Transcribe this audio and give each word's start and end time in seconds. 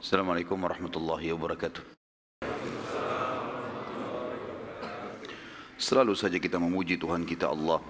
Assalamualaikum 0.00 0.56
warahmatullahi 0.56 1.28
wabarakatuh. 1.36 1.84
Selalu 5.76 6.16
saja 6.16 6.40
kita 6.40 6.56
memuji 6.56 6.96
Tuhan 6.96 7.28
kita 7.28 7.52
Allah. 7.52 7.84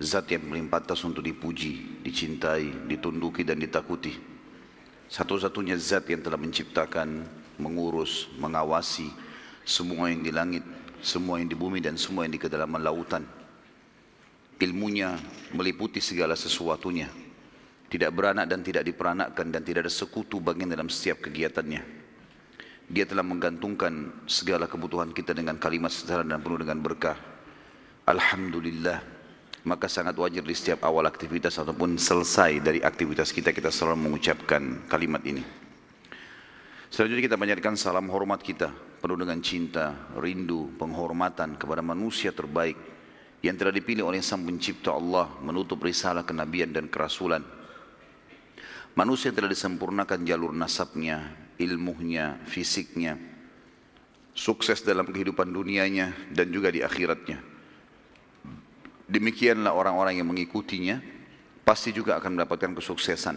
Zat 0.00 0.32
yang 0.32 0.48
paling 0.48 0.72
pantas 0.72 1.04
untuk 1.04 1.20
dipuji, 1.20 2.00
dicintai, 2.00 2.88
ditunduki 2.88 3.44
dan 3.44 3.60
ditakuti. 3.60 4.16
Satu-satunya 5.12 5.76
zat 5.76 6.08
yang 6.08 6.24
telah 6.24 6.40
menciptakan, 6.40 7.28
mengurus, 7.60 8.32
mengawasi 8.40 9.12
semua 9.60 10.08
yang 10.08 10.24
di 10.24 10.32
langit, 10.32 10.64
semua 11.04 11.36
yang 11.36 11.52
di 11.52 11.56
bumi 11.60 11.84
dan 11.84 12.00
semua 12.00 12.24
yang 12.24 12.32
di 12.32 12.40
kedalaman 12.40 12.80
lautan. 12.80 13.28
Ilmunya 14.56 15.20
meliputi 15.52 16.00
segala 16.00 16.32
sesuatunya. 16.32 17.23
Tidak 17.94 18.10
beranak 18.10 18.50
dan 18.50 18.66
tidak 18.66 18.82
diperanakkan 18.90 19.54
dan 19.54 19.62
tidak 19.62 19.86
ada 19.86 19.92
sekutu 19.94 20.42
bagian 20.42 20.66
dalam 20.66 20.90
setiap 20.90 21.30
kegiatannya. 21.30 21.78
Dia 22.90 23.06
telah 23.06 23.22
menggantungkan 23.22 24.26
segala 24.26 24.66
kebutuhan 24.66 25.14
kita 25.14 25.30
dengan 25.30 25.62
kalimat 25.62 25.94
sederhana 25.94 26.34
dan 26.34 26.42
penuh 26.42 26.58
dengan 26.58 26.82
berkah. 26.82 27.14
Alhamdulillah. 28.10 28.98
Maka 29.62 29.86
sangat 29.86 30.18
wajar 30.18 30.42
di 30.42 30.58
setiap 30.58 30.82
awal 30.82 31.06
aktivitas 31.06 31.54
ataupun 31.54 31.94
selesai 31.94 32.58
dari 32.58 32.82
aktivitas 32.82 33.30
kita 33.30 33.54
kita 33.54 33.70
selalu 33.70 34.10
mengucapkan 34.10 34.90
kalimat 34.90 35.22
ini. 35.22 35.46
Selanjutnya 36.90 37.30
kita 37.30 37.38
panjatkan 37.38 37.78
salam 37.78 38.10
hormat 38.10 38.42
kita 38.42 38.74
penuh 38.98 39.22
dengan 39.22 39.38
cinta, 39.38 40.10
rindu, 40.18 40.74
penghormatan 40.82 41.54
kepada 41.54 41.78
manusia 41.78 42.34
terbaik 42.34 42.74
yang 43.38 43.54
telah 43.54 43.70
dipilih 43.70 44.02
oleh 44.02 44.18
Sang 44.18 44.42
Pencipta 44.42 44.92
Allah 44.92 45.30
menutup 45.46 45.78
risalah 45.78 46.26
kenabian 46.26 46.74
dan 46.74 46.90
kerasulan. 46.90 47.62
Manusia 48.94 49.34
telah 49.34 49.50
disempurnakan 49.50 50.22
jalur 50.22 50.54
nasabnya, 50.54 51.34
ilmunya, 51.58 52.38
fisiknya, 52.46 53.18
sukses 54.30 54.86
dalam 54.86 55.10
kehidupan 55.10 55.50
dunianya 55.50 56.14
dan 56.30 56.50
juga 56.54 56.70
di 56.70 56.78
akhiratnya. 56.78 57.42
Demikianlah 59.10 59.74
orang-orang 59.74 60.22
yang 60.22 60.30
mengikutinya 60.30 61.02
pasti 61.66 61.90
juga 61.90 62.22
akan 62.22 62.38
mendapatkan 62.38 62.70
kesuksesan. 62.78 63.36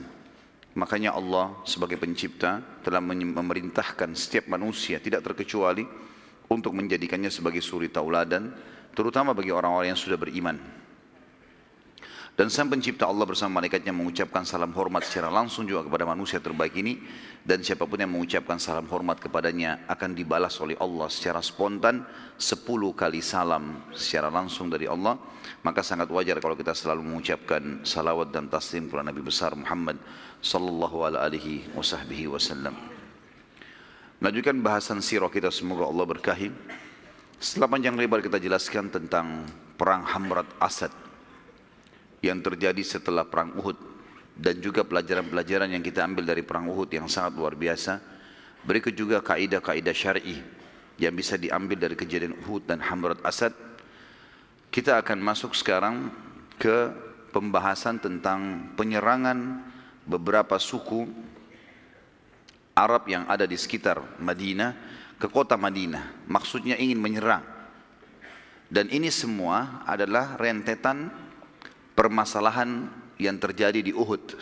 Makanya 0.78 1.18
Allah 1.18 1.58
sebagai 1.66 1.98
pencipta 1.98 2.62
telah 2.86 3.02
memerintahkan 3.02 4.14
setiap 4.14 4.46
manusia 4.54 5.02
tidak 5.02 5.26
terkecuali 5.26 5.82
untuk 6.54 6.78
menjadikannya 6.78 7.34
sebagai 7.34 7.66
suri 7.66 7.90
tauladan 7.90 8.54
terutama 8.94 9.34
bagi 9.34 9.50
orang-orang 9.50 9.90
yang 9.90 9.98
sudah 9.98 10.22
beriman. 10.22 10.77
Dan 12.38 12.54
sang 12.54 12.70
pencipta 12.70 13.10
Allah 13.10 13.26
bersama 13.26 13.58
malaikatnya 13.58 13.90
mengucapkan 13.90 14.46
salam 14.46 14.70
hormat 14.78 15.02
secara 15.02 15.34
langsung 15.34 15.66
juga 15.66 15.90
kepada 15.90 16.06
manusia 16.06 16.38
terbaik 16.38 16.78
ini. 16.78 17.02
Dan 17.42 17.66
siapa 17.66 17.90
pun 17.90 17.98
yang 17.98 18.14
mengucapkan 18.14 18.62
salam 18.62 18.86
hormat 18.94 19.18
kepadanya 19.18 19.82
akan 19.90 20.14
dibalas 20.14 20.54
oleh 20.62 20.78
Allah 20.78 21.10
secara 21.10 21.42
spontan 21.42 22.06
sepuluh 22.38 22.94
kali 22.94 23.26
salam 23.26 23.82
secara 23.90 24.30
langsung 24.30 24.70
dari 24.70 24.86
Allah. 24.86 25.18
Maka 25.66 25.82
sangat 25.82 26.14
wajar 26.14 26.38
kalau 26.38 26.54
kita 26.54 26.78
selalu 26.78 27.10
mengucapkan 27.10 27.82
salawat 27.82 28.30
dan 28.30 28.46
taslim 28.54 28.86
kepada 28.86 29.10
Nabi 29.10 29.26
besar 29.26 29.58
Muhammad 29.58 29.98
sallallahu 30.38 31.10
alaihi 31.10 31.66
wasallam. 31.74 32.78
Melanjutkan 34.22 34.62
bahasan 34.62 35.02
sirah 35.02 35.34
kita 35.34 35.50
semoga 35.50 35.90
Allah 35.90 36.06
berkahi. 36.06 36.54
Setelah 37.42 37.66
panjang 37.66 37.98
lebar 37.98 38.22
kita 38.22 38.38
jelaskan 38.38 38.94
tentang 38.94 39.42
perang 39.74 40.06
Hamrat 40.06 40.46
Asad 40.62 41.07
yang 42.22 42.42
terjadi 42.42 42.82
setelah 42.82 43.26
perang 43.26 43.54
Uhud 43.54 43.78
dan 44.38 44.62
juga 44.62 44.86
pelajaran-pelajaran 44.86 45.74
yang 45.74 45.82
kita 45.82 46.06
ambil 46.06 46.30
dari 46.30 46.46
perang 46.46 46.70
Uhud 46.70 46.90
yang 46.94 47.10
sangat 47.10 47.34
luar 47.38 47.58
biasa. 47.58 47.98
Berikut 48.62 48.94
juga 48.94 49.22
kaidah-kaidah 49.22 49.96
syar'i 49.96 50.38
yang 50.98 51.14
bisa 51.14 51.38
diambil 51.38 51.78
dari 51.78 51.96
kejadian 51.98 52.38
Uhud 52.46 52.66
dan 52.70 52.82
Hamrat 52.82 53.22
Asad. 53.26 53.54
Kita 54.70 55.02
akan 55.02 55.18
masuk 55.22 55.58
sekarang 55.58 56.10
ke 56.58 56.92
pembahasan 57.34 58.02
tentang 58.02 58.74
penyerangan 58.78 59.62
beberapa 60.06 60.58
suku 60.58 61.06
Arab 62.78 63.10
yang 63.10 63.26
ada 63.26 63.50
di 63.50 63.58
sekitar 63.58 64.02
Madinah 64.22 64.74
ke 65.18 65.26
kota 65.30 65.58
Madinah. 65.58 66.30
Maksudnya 66.30 66.78
ingin 66.78 67.02
menyerang. 67.02 67.46
Dan 68.68 68.92
ini 68.92 69.10
semua 69.10 69.82
adalah 69.88 70.36
rentetan 70.36 71.10
permasalahan 71.98 72.86
yang 73.18 73.42
terjadi 73.42 73.82
di 73.82 73.90
Uhud 73.90 74.38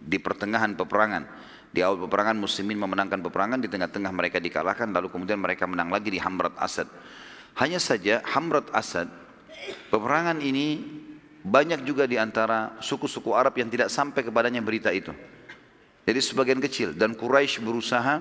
di 0.00 0.16
pertengahan 0.16 0.72
peperangan. 0.72 1.28
Di 1.70 1.86
awal 1.86 2.02
peperangan 2.02 2.34
muslimin 2.34 2.80
memenangkan 2.80 3.22
peperangan 3.22 3.60
di 3.62 3.70
tengah-tengah 3.70 4.10
mereka 4.10 4.42
dikalahkan 4.42 4.90
lalu 4.90 5.12
kemudian 5.12 5.38
mereka 5.38 5.68
menang 5.68 5.92
lagi 5.92 6.10
di 6.10 6.18
Hamrat 6.18 6.56
Asad. 6.58 6.88
Hanya 7.60 7.78
saja 7.78 8.24
Hamrat 8.26 8.66
Asad 8.74 9.06
peperangan 9.92 10.40
ini 10.42 10.82
banyak 11.46 11.86
juga 11.86 12.10
di 12.10 12.18
antara 12.18 12.74
suku-suku 12.82 13.30
Arab 13.36 13.54
yang 13.60 13.70
tidak 13.70 13.92
sampai 13.92 14.26
kepadanya 14.26 14.64
berita 14.64 14.90
itu. 14.90 15.14
Jadi 16.08 16.20
sebagian 16.24 16.58
kecil 16.58 16.96
dan 16.96 17.14
Quraisy 17.14 17.62
berusaha 17.62 18.18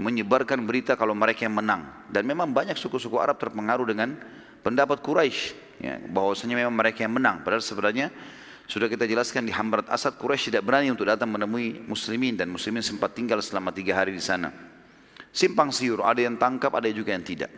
menyebarkan 0.00 0.64
berita 0.64 0.96
kalau 0.96 1.12
mereka 1.12 1.44
yang 1.44 1.58
menang. 1.58 1.84
Dan 2.08 2.24
memang 2.24 2.48
banyak 2.48 2.80
suku-suku 2.80 3.20
Arab 3.20 3.36
terpengaruh 3.36 3.84
dengan 3.84 4.16
pendapat 4.64 5.04
Quraisy 5.04 5.65
ya, 5.80 6.00
bahwasanya 6.10 6.56
memang 6.58 6.74
mereka 6.74 7.04
yang 7.04 7.14
menang. 7.16 7.42
Padahal 7.42 7.64
sebenarnya 7.64 8.12
sudah 8.66 8.90
kita 8.90 9.06
jelaskan 9.06 9.46
di 9.46 9.54
Hamrat 9.54 9.86
Asad 9.86 10.18
Quraisy 10.18 10.50
tidak 10.50 10.66
berani 10.66 10.90
untuk 10.90 11.06
datang 11.06 11.30
menemui 11.30 11.86
muslimin 11.86 12.34
dan 12.34 12.50
muslimin 12.50 12.82
sempat 12.82 13.14
tinggal 13.14 13.38
selama 13.38 13.70
tiga 13.70 13.94
hari 13.94 14.10
di 14.10 14.22
sana. 14.22 14.50
Simpang 15.30 15.70
siur, 15.70 16.02
ada 16.02 16.18
yang 16.18 16.34
tangkap, 16.40 16.74
ada 16.74 16.88
juga 16.90 17.12
yang 17.12 17.22
tidak. 17.22 17.52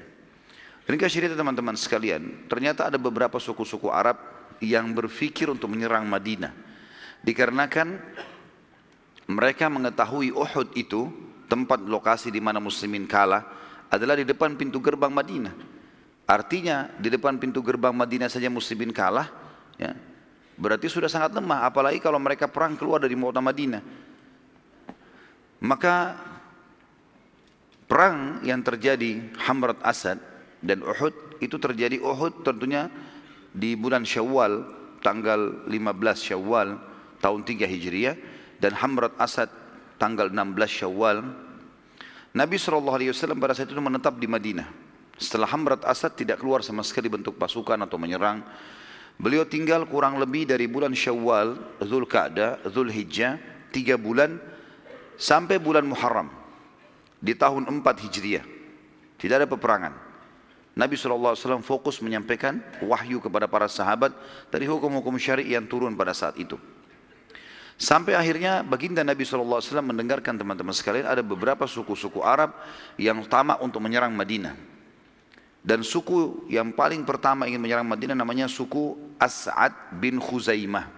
Ringkas 0.88 1.12
cerita 1.12 1.36
teman-teman 1.36 1.76
sekalian, 1.76 2.48
ternyata 2.48 2.88
ada 2.88 2.96
beberapa 2.96 3.36
suku-suku 3.36 3.92
Arab 3.92 4.18
yang 4.64 4.90
berfikir 4.96 5.48
untuk 5.52 5.68
menyerang 5.68 6.08
Madinah. 6.08 6.52
Dikarenakan 7.20 7.88
mereka 9.28 9.68
mengetahui 9.68 10.32
Uhud 10.32 10.72
itu 10.72 11.12
tempat 11.44 11.84
lokasi 11.84 12.32
di 12.32 12.40
mana 12.40 12.56
muslimin 12.56 13.04
kalah 13.04 13.44
adalah 13.92 14.16
di 14.16 14.24
depan 14.24 14.56
pintu 14.56 14.80
gerbang 14.80 15.12
Madinah. 15.12 15.67
Artinya 16.28 16.92
di 17.00 17.08
depan 17.08 17.40
pintu 17.40 17.64
gerbang 17.64 17.96
Madinah 17.96 18.28
saja 18.28 18.52
muslimin 18.52 18.92
kalah, 18.92 19.32
ya, 19.80 19.96
berarti 20.60 20.84
sudah 20.84 21.08
sangat 21.08 21.32
lemah. 21.32 21.64
Apalagi 21.64 22.04
kalau 22.04 22.20
mereka 22.20 22.44
perang 22.52 22.76
keluar 22.76 23.00
dari 23.00 23.16
kota 23.16 23.40
Madinah. 23.40 23.80
Maka 25.64 26.20
perang 27.88 28.44
yang 28.44 28.60
terjadi 28.60 29.32
Hamrat 29.48 29.80
Asad 29.80 30.20
dan 30.60 30.84
Uhud 30.84 31.40
itu 31.40 31.56
terjadi 31.56 31.96
Uhud 31.96 32.44
tentunya 32.44 32.92
di 33.48 33.72
bulan 33.72 34.04
Syawal 34.04 34.68
tanggal 35.00 35.64
15 35.64 35.72
Syawal 36.14 36.76
tahun 37.24 37.40
3 37.42 37.64
Hijriah 37.64 38.16
dan 38.60 38.76
Hamrat 38.76 39.16
Asad 39.16 39.48
tanggal 39.96 40.28
16 40.28 40.44
Syawal 40.68 41.24
Nabi 42.36 42.54
SAW 42.60 42.92
pada 43.40 43.56
saat 43.56 43.72
itu 43.72 43.80
menetap 43.80 44.20
di 44.20 44.28
Madinah 44.28 44.87
setelah 45.18 45.50
Hamrat 45.50 45.82
Asad 45.82 46.14
tidak 46.14 46.38
keluar 46.38 46.62
sama 46.62 46.86
sekali 46.86 47.10
bentuk 47.10 47.34
pasukan 47.34 47.76
atau 47.82 47.98
menyerang, 47.98 48.40
beliau 49.18 49.42
tinggal 49.42 49.82
kurang 49.90 50.16
lebih 50.22 50.46
dari 50.46 50.70
bulan 50.70 50.94
Syawal, 50.94 51.58
Zul 51.82 52.06
Qa'dah, 52.06 52.62
Zul 52.70 52.88
Hijjah, 52.94 53.36
tiga 53.74 53.98
bulan 53.98 54.38
sampai 55.18 55.58
bulan 55.58 55.82
Muharram 55.84 56.30
di 57.18 57.34
tahun 57.34 57.66
4 57.66 57.82
Hijriah. 57.82 58.46
Tidak 59.18 59.34
ada 59.34 59.50
peperangan. 59.50 60.06
Nabi 60.78 60.94
SAW 60.94 61.34
fokus 61.66 61.98
menyampaikan 61.98 62.62
wahyu 62.86 63.18
kepada 63.18 63.50
para 63.50 63.66
sahabat 63.66 64.14
dari 64.46 64.70
hukum-hukum 64.70 65.18
syari 65.18 65.50
yang 65.50 65.66
turun 65.66 65.98
pada 65.98 66.14
saat 66.14 66.38
itu. 66.38 66.54
Sampai 67.74 68.14
akhirnya 68.14 68.62
baginda 68.62 69.02
Nabi 69.02 69.26
SAW 69.26 69.58
mendengarkan 69.82 70.38
teman-teman 70.38 70.70
sekalian 70.70 71.10
ada 71.10 71.22
beberapa 71.22 71.66
suku-suku 71.66 72.22
Arab 72.22 72.54
yang 72.94 73.18
tamak 73.26 73.58
untuk 73.58 73.82
menyerang 73.82 74.14
Madinah. 74.14 74.77
Dan 75.68 75.84
suku 75.84 76.48
yang 76.48 76.72
paling 76.72 77.04
pertama 77.04 77.44
ingin 77.44 77.60
menyerang 77.60 77.84
Madinah 77.84 78.16
namanya 78.16 78.48
suku 78.48 78.96
As'ad 79.20 80.00
bin 80.00 80.16
Khuzaimah. 80.16 80.88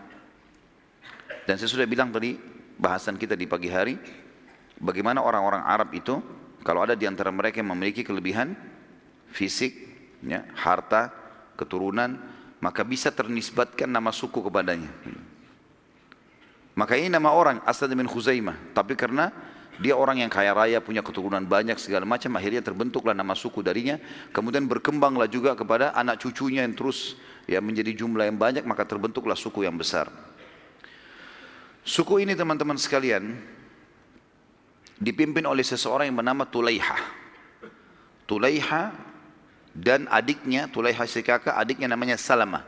Dan 1.42 1.58
saya 1.58 1.66
sudah 1.66 1.90
bilang 1.90 2.14
tadi 2.14 2.38
bahasan 2.78 3.18
kita 3.18 3.34
di 3.34 3.50
pagi 3.50 3.66
hari, 3.66 3.98
bagaimana 4.78 5.26
orang-orang 5.26 5.66
Arab 5.66 5.90
itu 5.90 6.22
kalau 6.62 6.86
ada 6.86 6.94
di 6.94 7.02
antara 7.02 7.34
mereka 7.34 7.58
yang 7.58 7.74
memiliki 7.74 8.06
kelebihan 8.06 8.54
fisik, 9.34 9.74
ya, 10.22 10.46
harta, 10.54 11.10
keturunan, 11.58 12.22
maka 12.62 12.86
bisa 12.86 13.10
ternisbatkan 13.10 13.90
nama 13.90 14.14
suku 14.14 14.38
kepadanya. 14.38 14.94
Maka 16.78 16.94
ini 16.94 17.10
nama 17.10 17.34
orang 17.34 17.58
Asad 17.66 17.90
bin 17.90 18.06
Khuzaimah, 18.06 18.54
tapi 18.70 18.94
karena 18.94 19.34
dia 19.78 19.94
orang 19.94 20.20
yang 20.20 20.28
kaya 20.32 20.50
raya, 20.50 20.82
punya 20.82 21.00
keturunan 21.00 21.40
banyak 21.46 21.78
segala 21.78 22.02
macam, 22.02 22.34
akhirnya 22.36 22.60
terbentuklah 22.60 23.14
nama 23.14 23.32
suku 23.38 23.62
darinya. 23.62 23.96
Kemudian 24.34 24.66
berkembanglah 24.66 25.30
juga 25.30 25.54
kepada 25.54 25.94
anak 25.94 26.20
cucunya 26.20 26.66
yang 26.66 26.74
terus 26.74 27.14
ya 27.46 27.62
menjadi 27.62 27.94
jumlah 27.94 28.26
yang 28.26 28.36
banyak, 28.36 28.66
maka 28.66 28.82
terbentuklah 28.82 29.38
suku 29.38 29.64
yang 29.64 29.78
besar. 29.78 30.10
Suku 31.80 32.20
ini 32.20 32.36
teman-teman 32.36 32.76
sekalian, 32.76 33.40
dipimpin 35.00 35.48
oleh 35.48 35.64
seseorang 35.64 36.12
yang 36.12 36.20
bernama 36.20 36.44
Tulaiha. 36.44 36.98
Tulaiha 38.28 38.92
dan 39.72 40.04
adiknya, 40.12 40.68
Tulaiha 40.68 41.08
si 41.08 41.24
kakak, 41.24 41.56
adiknya 41.56 41.88
namanya 41.88 42.20
Salama. 42.20 42.62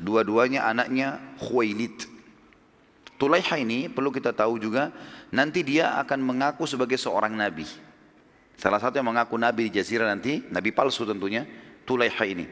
Dua-duanya 0.00 0.64
anaknya 0.64 1.20
Khuwailid. 1.36 2.19
Tulaiha 3.20 3.60
ini 3.60 3.92
perlu 3.92 4.08
kita 4.08 4.32
tahu 4.32 4.56
juga, 4.56 4.88
nanti 5.28 5.60
dia 5.60 5.92
akan 6.00 6.24
mengaku 6.24 6.64
sebagai 6.64 6.96
seorang 6.96 7.36
nabi. 7.36 7.68
Salah 8.56 8.80
satu 8.80 8.96
yang 8.96 9.12
mengaku 9.12 9.36
nabi 9.36 9.68
di 9.68 9.76
jazirah 9.76 10.08
nanti, 10.08 10.40
nabi 10.48 10.72
palsu 10.72 11.04
tentunya, 11.04 11.44
Tulaiha 11.84 12.24
ini. 12.24 12.48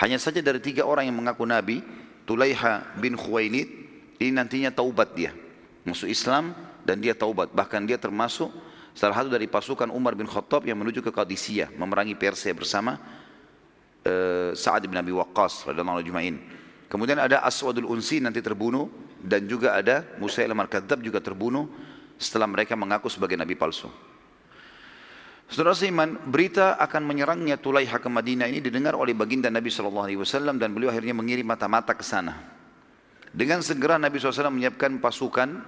Hanya 0.00 0.16
saja 0.16 0.40
dari 0.40 0.56
tiga 0.64 0.88
orang 0.88 1.04
yang 1.04 1.20
mengaku 1.20 1.44
nabi, 1.44 1.84
Tulaiha 2.24 2.96
bin 2.96 3.12
Khuwailid, 3.12 3.68
ini 4.16 4.32
nantinya 4.32 4.72
taubat 4.72 5.12
dia. 5.12 5.36
Masuk 5.84 6.08
Islam, 6.08 6.56
dan 6.80 6.96
dia 7.04 7.12
taubat. 7.12 7.52
Bahkan 7.52 7.84
dia 7.84 8.00
termasuk 8.00 8.48
salah 8.96 9.20
satu 9.20 9.28
dari 9.28 9.44
pasukan 9.52 9.92
Umar 9.92 10.16
bin 10.16 10.24
Khattab 10.24 10.64
yang 10.64 10.80
menuju 10.80 11.04
ke 11.04 11.12
Qadisiyah 11.12 11.76
memerangi 11.76 12.16
Persia 12.16 12.56
bersama 12.56 12.96
uh, 14.08 14.50
Sa'ad 14.56 14.88
bin 14.88 14.96
Abi 14.96 15.12
Waqqas 15.12 15.68
radhiyallahu 15.68 16.08
anhu 16.08 16.40
Kemudian 16.90 17.22
ada 17.22 17.44
Aswadul 17.46 17.86
Unsi 17.86 18.18
nanti 18.18 18.42
terbunuh 18.42 19.09
dan 19.20 19.44
juga 19.44 19.76
ada 19.76 20.04
Musailamah 20.16 20.64
al-Kadzab 20.66 21.04
juga 21.04 21.20
terbunuh 21.20 21.68
setelah 22.20 22.48
mereka 22.48 22.76
mengaku 22.76 23.08
sebagai 23.08 23.36
nabi 23.36 23.56
palsu. 23.56 23.88
Saudara 25.50 25.74
seiman, 25.74 26.14
berita 26.30 26.78
akan 26.78 27.10
menyerangnya 27.10 27.58
Tulaiha 27.58 27.98
ke 27.98 28.06
Madinah 28.06 28.46
ini 28.46 28.62
didengar 28.62 28.94
oleh 28.94 29.10
baginda 29.18 29.50
Nabi 29.50 29.66
SAW 29.66 30.06
dan 30.54 30.70
beliau 30.70 30.94
akhirnya 30.94 31.10
mengirim 31.10 31.42
mata-mata 31.42 31.90
ke 31.90 32.06
sana. 32.06 32.38
Dengan 33.34 33.58
segera 33.58 33.98
Nabi 33.98 34.22
SAW 34.22 34.46
menyiapkan 34.46 35.02
pasukan 35.02 35.58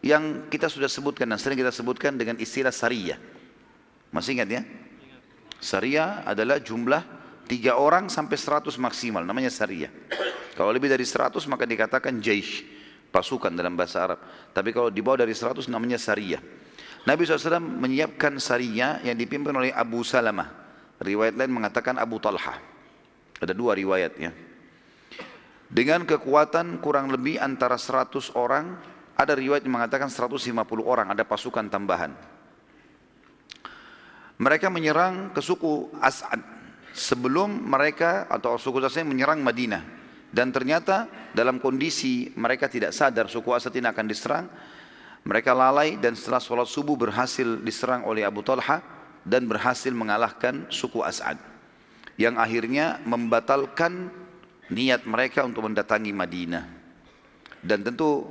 yang 0.00 0.48
kita 0.48 0.72
sudah 0.72 0.88
sebutkan 0.88 1.28
dan 1.28 1.36
sering 1.36 1.60
kita 1.60 1.68
sebutkan 1.68 2.16
dengan 2.16 2.40
istilah 2.40 2.72
Sariyah. 2.72 3.20
Masih 4.08 4.40
ingat 4.40 4.48
ya? 4.48 4.62
Sariyah 5.60 6.24
adalah 6.24 6.56
jumlah 6.56 7.04
tiga 7.44 7.76
orang 7.76 8.08
sampai 8.08 8.40
seratus 8.40 8.80
maksimal, 8.80 9.20
namanya 9.20 9.52
Sariyah. 9.52 9.92
Kalau 10.56 10.72
lebih 10.72 10.88
dari 10.88 11.04
seratus 11.04 11.44
maka 11.44 11.68
dikatakan 11.68 12.24
Jaish, 12.24 12.64
pasukan 13.16 13.48
dalam 13.56 13.72
bahasa 13.72 14.04
Arab. 14.04 14.20
Tapi 14.52 14.76
kalau 14.76 14.92
di 14.92 15.00
bawah 15.00 15.24
dari 15.24 15.32
seratus 15.32 15.72
namanya 15.72 15.96
Sariyah. 15.96 16.44
Nabi 17.08 17.24
SAW 17.24 17.64
menyiapkan 17.64 18.36
Sariyah 18.36 19.00
yang 19.08 19.16
dipimpin 19.16 19.56
oleh 19.56 19.72
Abu 19.72 20.04
Salamah. 20.04 20.52
Riwayat 21.00 21.32
lain 21.40 21.48
mengatakan 21.56 21.96
Abu 21.96 22.20
Talha. 22.20 22.60
Ada 23.40 23.56
dua 23.56 23.72
riwayat 23.72 24.12
ya. 24.20 24.36
Dengan 25.66 26.04
kekuatan 26.04 26.78
kurang 26.84 27.08
lebih 27.08 27.40
antara 27.40 27.80
seratus 27.80 28.28
orang 28.36 28.76
ada 29.16 29.32
riwayat 29.32 29.64
yang 29.64 29.80
mengatakan 29.80 30.12
150 30.12 30.52
orang, 30.84 31.08
ada 31.08 31.24
pasukan 31.24 31.72
tambahan. 31.72 32.12
Mereka 34.36 34.68
menyerang 34.68 35.32
ke 35.32 35.40
suku 35.40 35.88
As'ad 35.96 36.44
sebelum 36.92 37.48
mereka 37.64 38.28
atau 38.28 38.60
suku 38.60 38.76
As'ad 38.84 39.08
menyerang 39.08 39.40
Madinah. 39.40 39.80
Dan 40.28 40.52
ternyata 40.52 41.08
dalam 41.36 41.60
kondisi 41.60 42.32
mereka 42.32 42.64
tidak 42.64 42.96
sadar 42.96 43.28
suku 43.28 43.52
As'ad 43.52 43.76
ini 43.76 43.84
akan 43.84 44.06
diserang. 44.08 44.48
Mereka 45.26 45.52
lalai 45.52 46.00
dan 46.00 46.16
setelah 46.16 46.40
sholat 46.40 46.64
subuh 46.64 46.96
berhasil 46.96 47.60
diserang 47.60 48.08
oleh 48.08 48.24
Abu 48.24 48.40
Talha 48.40 48.80
dan 49.20 49.44
berhasil 49.44 49.92
mengalahkan 49.92 50.64
suku 50.72 51.04
As'ad. 51.04 51.36
Yang 52.16 52.40
akhirnya 52.40 53.04
membatalkan 53.04 54.08
niat 54.72 55.04
mereka 55.04 55.44
untuk 55.44 55.68
mendatangi 55.68 56.16
Madinah. 56.16 56.64
Dan 57.60 57.84
tentu 57.84 58.24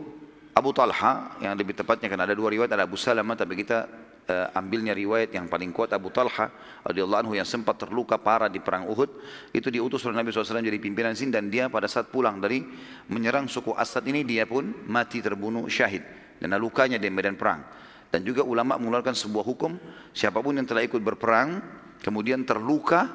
Abu 0.56 0.74
Talha 0.74 1.38
yang 1.44 1.54
lebih 1.54 1.78
tepatnya 1.78 2.10
kan 2.10 2.26
ada 2.26 2.34
dua 2.34 2.50
riwayat 2.50 2.72
ada 2.74 2.88
Abu 2.88 2.98
Salamah 2.98 3.36
tapi 3.38 3.60
kita 3.60 3.86
uh, 4.30 4.58
ambilnya 4.58 4.94
riwayat 4.94 5.34
yang 5.34 5.46
paling 5.46 5.70
kuat 5.70 5.94
Abu 5.94 6.10
Talha 6.10 6.50
radhiyallahu 6.86 7.22
anhu 7.26 7.34
yang 7.38 7.48
sempat 7.48 7.78
terluka 7.82 8.18
parah 8.18 8.50
di 8.50 8.62
perang 8.62 8.90
Uhud. 8.90 9.10
Itu 9.54 9.70
diutus 9.70 10.06
oleh 10.06 10.22
Nabi 10.22 10.34
SAW 10.34 10.62
jadi 10.62 10.82
pimpinan 10.82 11.14
sini 11.14 11.34
dan 11.34 11.50
dia 11.50 11.70
pada 11.70 11.86
saat 11.86 12.10
pulang 12.10 12.42
dari 12.42 12.66
menyerang 13.10 13.46
suku 13.46 13.74
Asad 13.78 14.06
ini 14.10 14.26
dia 14.26 14.50
pun 14.50 14.86
mati 14.90 15.22
terbunuh 15.22 15.70
syahid. 15.70 16.02
Dan 16.36 16.52
lukanya 16.60 17.00
di 17.00 17.08
medan 17.08 17.40
perang. 17.40 17.64
Dan 18.12 18.22
juga 18.24 18.44
ulama 18.44 18.78
mengeluarkan 18.80 19.16
sebuah 19.16 19.44
hukum 19.44 19.76
siapa 20.16 20.40
pun 20.40 20.56
yang 20.56 20.68
telah 20.68 20.86
ikut 20.86 21.02
berperang 21.04 21.60
kemudian 22.00 22.46
terluka 22.48 23.12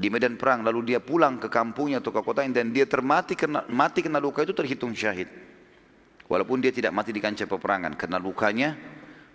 di 0.00 0.08
medan 0.08 0.40
perang 0.40 0.64
lalu 0.64 0.94
dia 0.94 1.00
pulang 1.02 1.36
ke 1.36 1.52
kampungnya 1.52 2.00
atau 2.00 2.08
ke 2.08 2.24
kotanya 2.24 2.62
dan 2.62 2.72
dia 2.72 2.88
termati 2.88 3.36
kena 3.36 3.68
mati 3.68 4.00
kena 4.00 4.16
luka 4.16 4.40
itu 4.40 4.56
terhitung 4.56 4.96
syahid. 4.96 5.28
Walaupun 6.30 6.62
dia 6.62 6.70
tidak 6.70 6.94
mati 6.94 7.10
di 7.10 7.18
kancah 7.18 7.44
peperangan 7.44 7.98
karena 7.98 8.16
lukanya 8.22 8.78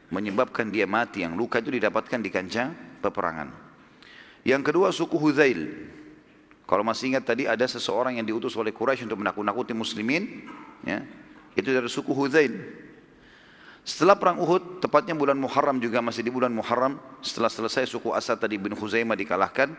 menyebabkan 0.10 0.70
dia 0.70 0.86
mati. 0.86 1.24
Yang 1.24 1.34
luka 1.38 1.62
itu 1.62 1.74
didapatkan 1.74 2.20
di 2.22 2.30
kancah 2.30 2.68
peperangan. 3.02 3.50
Yang 4.46 4.62
kedua 4.72 4.94
suku 4.94 5.18
Huzail. 5.18 5.92
Kalau 6.66 6.82
masih 6.82 7.14
ingat 7.14 7.30
tadi 7.30 7.46
ada 7.46 7.62
seseorang 7.66 8.18
yang 8.18 8.26
diutus 8.26 8.58
oleh 8.58 8.74
Quraisy 8.74 9.06
untuk 9.06 9.22
menakut-nakuti 9.22 9.74
muslimin. 9.78 10.50
Ya, 10.82 11.06
itu 11.54 11.70
dari 11.70 11.90
suku 11.90 12.14
Huzail. 12.14 12.54
Setelah 13.86 14.18
perang 14.18 14.42
Uhud, 14.42 14.82
tepatnya 14.82 15.14
bulan 15.14 15.38
Muharram 15.38 15.78
juga 15.78 16.02
masih 16.02 16.26
di 16.26 16.34
bulan 16.34 16.50
Muharram, 16.50 16.98
setelah 17.22 17.54
selesai 17.54 17.86
suku 17.86 18.10
Asad 18.18 18.42
tadi 18.42 18.58
bin 18.58 18.74
Huzaimah 18.74 19.14
dikalahkan, 19.14 19.78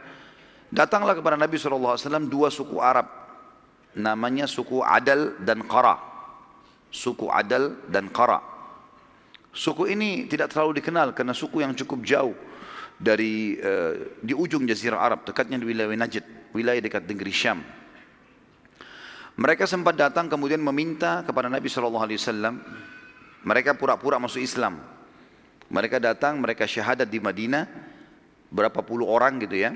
datanglah 0.71 1.19
kepada 1.19 1.35
Nabi 1.35 1.59
SAW 1.59 1.99
dua 2.31 2.47
suku 2.47 2.79
Arab, 2.79 3.11
namanya 3.99 4.47
suku 4.47 4.79
Adal 4.79 5.35
dan 5.43 5.59
Qara 5.67 6.17
suku 6.97 7.29
Adal 7.29 7.77
dan 7.91 8.09
Qara. 8.09 8.56
Suku 9.57 9.89
ini 9.89 10.29
tidak 10.29 10.53
terlalu 10.53 10.85
dikenal 10.85 11.17
karena 11.17 11.33
suku 11.33 11.65
yang 11.65 11.73
cukup 11.73 12.05
jauh 12.05 12.37
dari 13.01 13.57
uh, 13.57 14.21
di 14.21 14.37
ujung 14.37 14.69
jazirah 14.69 15.01
Arab, 15.01 15.25
dekatnya 15.25 15.57
di 15.57 15.65
wilayah 15.65 15.89
Najd, 15.97 16.53
wilayah 16.53 16.81
dekat 16.85 17.09
negeri 17.09 17.33
Syam. 17.33 17.65
Mereka 19.37 19.65
sempat 19.65 19.97
datang 19.97 20.29
kemudian 20.29 20.61
meminta 20.61 21.25
kepada 21.25 21.49
Nabi 21.49 21.73
SAW. 21.73 21.97
Mereka 23.49 23.81
pura-pura 23.81 24.21
masuk 24.21 24.45
Islam. 24.45 24.77
Mereka 25.73 26.05
datang, 26.05 26.37
mereka 26.37 26.69
syahadat 26.69 27.09
di 27.09 27.17
Madinah, 27.17 27.65
berapa 28.53 28.85
puluh 28.85 29.09
orang 29.09 29.41
gitu 29.41 29.57
ya. 29.57 29.73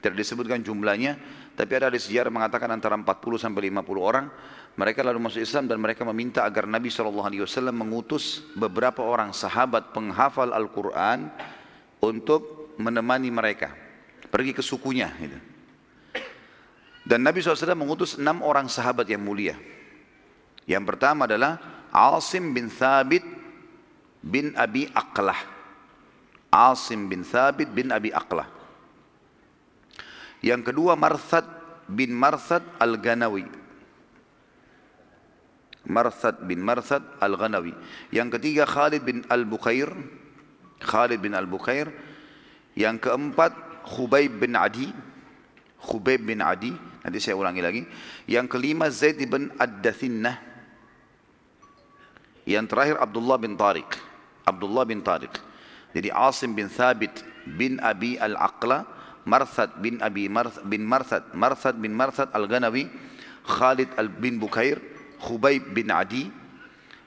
Tidak 0.00 0.16
disebutkan 0.16 0.64
jumlahnya, 0.64 1.20
tapi 1.60 1.76
ada 1.76 1.92
di 1.92 2.00
sejarah 2.00 2.32
mengatakan 2.32 2.72
antara 2.72 2.96
40 2.96 3.04
sampai 3.36 3.68
50 3.68 3.84
orang. 4.00 4.32
Mereka 4.80 5.04
lalu 5.04 5.28
masuk 5.28 5.44
Islam 5.44 5.68
dan 5.68 5.76
mereka 5.76 6.08
meminta 6.08 6.40
agar 6.40 6.64
Nabi 6.64 6.88
SAW 6.88 7.68
mengutus 7.68 8.40
beberapa 8.56 9.04
orang 9.04 9.36
sahabat 9.36 9.92
penghafal 9.92 10.56
Al-Quran 10.56 11.28
untuk 12.00 12.72
menemani 12.80 13.28
mereka. 13.28 13.76
Pergi 14.32 14.56
ke 14.56 14.64
sukunya. 14.64 15.12
Gitu. 15.20 15.36
Dan 17.04 17.28
Nabi 17.28 17.44
SAW 17.44 17.76
mengutus 17.76 18.16
enam 18.16 18.40
orang 18.40 18.64
sahabat 18.64 19.04
yang 19.04 19.20
mulia. 19.20 19.52
Yang 20.64 20.96
pertama 20.96 21.28
adalah 21.28 21.60
Asim 21.92 22.56
bin 22.56 22.72
Thabit 22.72 23.26
bin 24.24 24.56
Abi 24.56 24.88
Aqlah. 24.96 25.44
Asim 26.48 27.04
bin 27.04 27.20
Thabit 27.20 27.68
bin 27.68 27.92
Abi 27.92 28.16
Aqlah. 28.16 28.59
Yang 30.40 30.72
kedua 30.72 30.96
Marthad 30.96 31.44
bin 31.88 32.16
Marthad 32.16 32.64
Al-Ganawi. 32.80 33.44
Marthad 35.88 36.44
bin 36.44 36.60
Marthad 36.60 37.00
Al-Ghanawi. 37.20 37.72
Yang 38.12 38.36
ketiga 38.36 38.68
Khalid 38.68 39.00
bin 39.04 39.24
Al-Bukhair. 39.28 39.88
Khalid 40.80 41.20
bin 41.20 41.32
Al-Bukhair. 41.32 41.88
Yang 42.76 43.08
keempat 43.08 43.52
Khubayb 43.84 44.40
bin 44.40 44.56
Adi. 44.56 44.92
Khubayb 45.80 46.20
bin 46.20 46.44
Adi. 46.44 46.72
Nanti 47.00 47.18
saya 47.20 47.36
ulangi 47.40 47.64
lagi. 47.64 47.82
Yang 48.28 48.46
kelima 48.52 48.92
Zaid 48.92 49.16
bin 49.24 49.48
Ad-Dathinnah. 49.56 50.36
Yang 52.44 52.66
terakhir 52.68 52.96
Abdullah 53.00 53.36
bin 53.40 53.56
Tariq. 53.56 53.88
Abdullah 54.44 54.84
bin 54.84 55.00
Tariq. 55.00 55.32
Jadi 55.96 56.08
Asim 56.12 56.52
bin 56.52 56.68
Thabit 56.68 57.24
bin 57.48 57.80
Abi 57.80 58.20
Al-Aqla. 58.20 58.99
Marthad 59.30 59.78
bin 59.78 60.02
Abi 60.02 60.26
Marthad 60.26 60.66
bin 60.66 60.82
Marthad. 60.82 61.30
Marthad 61.30 61.78
bin 61.78 61.94
Marthad 61.94 62.34
Al-Ghanawi. 62.34 62.90
Khalid 63.46 63.94
bin 64.18 64.42
Bukhair. 64.42 64.82
Khubayb 65.20 65.76
bin 65.76 65.92
Adi, 65.92 66.32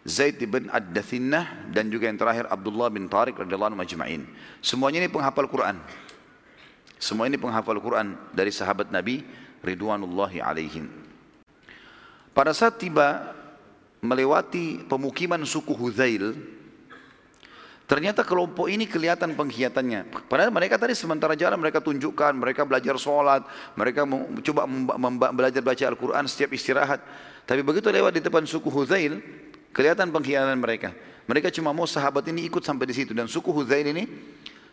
Zaid 0.06 0.38
bin 0.46 0.70
Ad-Dathinnah 0.70 1.74
dan 1.74 1.90
juga 1.90 2.06
yang 2.06 2.22
terakhir 2.22 2.46
Abdullah 2.46 2.94
bin 2.94 3.10
Tariq 3.10 3.34
radhiyallahu 3.34 3.74
anhu 3.74 3.82
majma'in. 3.82 4.22
Semuanya 4.62 5.02
ini 5.02 5.10
penghafal 5.10 5.50
Quran. 5.50 5.82
Semua 7.02 7.26
ini 7.26 7.42
penghafal 7.42 7.82
Quran 7.82 8.14
dari 8.32 8.54
sahabat 8.54 8.94
Nabi 8.94 9.26
ridwanullahi 9.66 10.46
alaihim. 10.46 10.94
Pada 12.38 12.54
saat 12.54 12.78
tiba 12.78 13.34
melewati 13.98 14.86
pemukiman 14.86 15.42
suku 15.42 15.74
Huzail, 15.74 16.38
Ternyata 17.94 18.26
kelompok 18.26 18.74
ini 18.74 18.90
kelihatan 18.90 19.38
pengkhianatannya. 19.38 20.26
Padahal 20.26 20.50
mereka 20.50 20.82
tadi 20.82 20.98
sementara 20.98 21.38
jalan 21.38 21.62
mereka 21.62 21.78
tunjukkan, 21.78 22.34
mereka 22.34 22.66
belajar 22.66 22.98
sholat, 22.98 23.46
mereka 23.78 24.02
coba 24.42 24.66
belajar 25.30 25.62
baca 25.62 25.84
Al-Quran 25.94 26.26
setiap 26.26 26.58
istirahat. 26.58 27.06
Tapi 27.46 27.62
begitu 27.62 27.94
lewat 27.94 28.18
di 28.18 28.26
depan 28.26 28.50
suku 28.50 28.66
Huzail, 28.74 29.22
kelihatan 29.70 30.10
pengkhianatan 30.10 30.58
mereka. 30.58 30.90
Mereka 31.30 31.54
cuma 31.54 31.70
mau 31.70 31.86
sahabat 31.86 32.26
ini 32.34 32.50
ikut 32.50 32.66
sampai 32.66 32.90
di 32.90 32.98
situ 32.98 33.14
dan 33.14 33.30
suku 33.30 33.54
Huzail 33.54 33.86
ini 33.86 34.10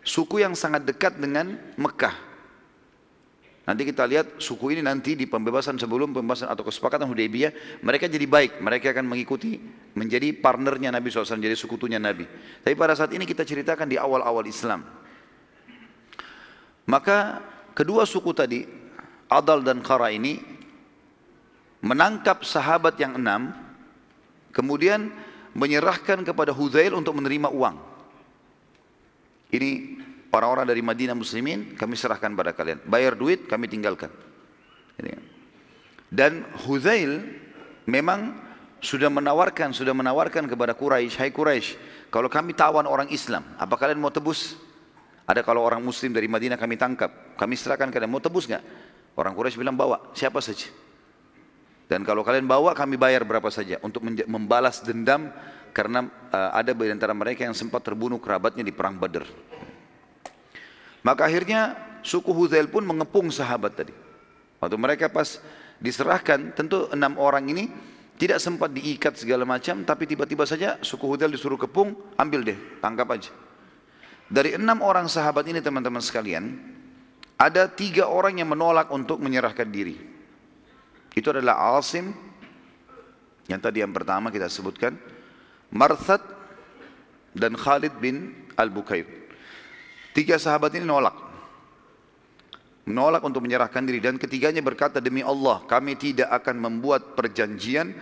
suku 0.00 0.41
yang 0.41 0.57
sangat 0.57 0.89
dekat 0.89 1.21
dengan 1.21 1.61
Mekah. 1.77 2.30
Nanti 3.71 3.87
kita 3.87 4.03
lihat 4.03 4.43
suku 4.43 4.75
ini 4.75 4.83
nanti 4.83 5.15
di 5.15 5.31
pembebasan 5.31 5.79
sebelum 5.79 6.11
pembebasan 6.11 6.50
atau 6.50 6.67
kesepakatan 6.67 7.07
Hudaybiyah, 7.07 7.79
mereka 7.87 8.11
jadi 8.11 8.27
baik, 8.27 8.59
mereka 8.59 8.91
akan 8.91 9.07
mengikuti 9.07 9.62
menjadi 9.95 10.35
partnernya 10.35 10.91
Nabi 10.91 11.07
SAW, 11.07 11.39
jadi 11.39 11.55
sekutunya 11.55 12.03
Nabi. 12.03 12.27
Tapi 12.67 12.75
pada 12.75 12.99
saat 12.99 13.15
ini 13.15 13.23
kita 13.23 13.47
ceritakan 13.47 13.87
di 13.87 13.95
awal-awal 13.95 14.43
Islam. 14.50 14.83
Maka 16.83 17.47
kedua 17.71 18.03
suku 18.11 18.35
tadi, 18.35 18.67
Adal 19.31 19.62
dan 19.62 19.87
Khara 19.87 20.11
ini 20.11 20.43
menangkap 21.79 22.43
sahabat 22.43 22.99
yang 22.99 23.23
enam, 23.23 23.55
kemudian 24.50 25.15
menyerahkan 25.55 26.27
kepada 26.27 26.50
Huzail 26.50 26.91
untuk 26.99 27.15
menerima 27.15 27.55
uang. 27.55 27.79
Ini 29.55 29.71
orang-orang 30.31 30.67
dari 30.67 30.83
Madinah 30.83 31.15
muslimin 31.19 31.75
kami 31.75 31.95
serahkan 31.99 32.33
pada 32.35 32.55
kalian. 32.55 32.83
Bayar 32.87 33.15
duit 33.19 33.47
kami 33.47 33.67
tinggalkan. 33.67 34.11
Dan 36.11 36.43
Huzail 36.67 37.23
memang 37.87 38.35
sudah 38.83 39.07
menawarkan, 39.13 39.71
sudah 39.71 39.95
menawarkan 39.95 40.51
kepada 40.51 40.75
Quraisy, 40.75 41.15
hai 41.21 41.31
Quraisy, 41.31 41.79
kalau 42.11 42.27
kami 42.27 42.57
tawan 42.57 42.89
orang 42.89 43.07
Islam, 43.15 43.47
apa 43.55 43.79
kalian 43.79 44.03
mau 44.03 44.11
tebus? 44.11 44.59
Ada 45.29 45.47
kalau 45.47 45.63
orang 45.63 45.79
Muslim 45.79 46.11
dari 46.11 46.27
Madinah 46.27 46.59
kami 46.59 46.75
tangkap, 46.75 47.39
kami 47.39 47.55
serahkan 47.55 47.95
kalian, 47.95 48.11
mau 48.11 48.19
tebus 48.19 48.51
nggak? 48.51 48.65
Orang 49.15 49.39
Quraisy 49.39 49.55
bilang 49.61 49.79
bawa, 49.79 50.11
siapa 50.17 50.43
saja. 50.43 50.67
Dan 51.87 52.03
kalau 52.03 52.27
kalian 52.27 52.51
bawa, 52.51 52.75
kami 52.75 52.99
bayar 52.99 53.23
berapa 53.23 53.47
saja 53.51 53.79
untuk 53.87 54.03
membalas 54.07 54.83
dendam 54.83 55.31
karena 55.71 56.07
uh, 56.35 56.51
ada 56.55 56.75
di 56.75 56.91
antara 56.91 57.15
mereka 57.15 57.47
yang 57.47 57.55
sempat 57.55 57.87
terbunuh 57.87 58.19
kerabatnya 58.19 58.67
di 58.67 58.75
perang 58.75 58.99
Badr. 58.99 59.27
Maka 61.00 61.28
akhirnya 61.28 61.76
suku 62.04 62.33
Huzail 62.33 62.69
pun 62.69 62.85
mengepung 62.85 63.33
sahabat 63.33 63.73
tadi. 63.76 63.95
Waktu 64.61 64.76
mereka 64.76 65.09
pas 65.09 65.40
diserahkan, 65.80 66.52
tentu 66.52 66.88
enam 66.92 67.16
orang 67.16 67.49
ini 67.49 67.73
tidak 68.21 68.37
sempat 68.37 68.69
diikat 68.76 69.16
segala 69.16 69.49
macam, 69.49 69.80
tapi 69.80 70.04
tiba-tiba 70.04 70.45
saja 70.45 70.76
suku 70.85 71.09
Huzail 71.09 71.33
disuruh 71.33 71.57
kepung, 71.57 71.97
ambil 72.21 72.45
deh, 72.45 72.59
tangkap 72.85 73.09
aja. 73.16 73.33
Dari 74.28 74.61
enam 74.61 74.85
orang 74.85 75.09
sahabat 75.09 75.49
ini 75.49 75.64
teman-teman 75.64 76.04
sekalian, 76.04 76.61
ada 77.40 77.64
tiga 77.73 78.12
orang 78.12 78.37
yang 78.37 78.52
menolak 78.52 78.92
untuk 78.92 79.16
menyerahkan 79.25 79.66
diri. 79.73 79.97
Itu 81.16 81.33
adalah 81.33 81.80
Asim, 81.80 82.12
yang 83.49 83.59
tadi 83.59 83.80
yang 83.80 83.90
pertama 83.90 84.28
kita 84.28 84.47
sebutkan, 84.47 84.95
Marthad, 85.73 86.21
dan 87.35 87.57
Khalid 87.57 87.97
bin 87.99 88.47
Al-Bukair. 88.54 89.20
Tiga 90.11 90.37
sahabat 90.37 90.75
ini 90.75 90.83
nolak. 90.83 91.14
Menolak 92.90 93.23
untuk 93.23 93.47
menyerahkan 93.47 93.87
diri. 93.87 94.02
Dan 94.02 94.19
ketiganya 94.19 94.59
berkata, 94.59 94.99
demi 94.99 95.23
Allah 95.23 95.62
kami 95.71 95.95
tidak 95.95 96.26
akan 96.43 96.57
membuat 96.59 97.14
perjanjian 97.14 97.95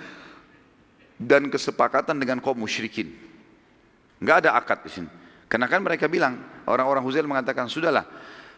dan 1.20 1.52
kesepakatan 1.52 2.16
dengan 2.16 2.40
kaum 2.40 2.56
musyrikin. 2.56 3.12
Enggak 4.22 4.46
ada 4.46 4.56
akad 4.56 4.78
di 4.86 4.90
sini. 4.90 5.10
Karena 5.48 5.68
kan 5.68 5.84
mereka 5.84 6.08
bilang, 6.08 6.40
orang-orang 6.64 7.04
Huzail 7.04 7.28
mengatakan, 7.28 7.68
sudahlah, 7.68 8.08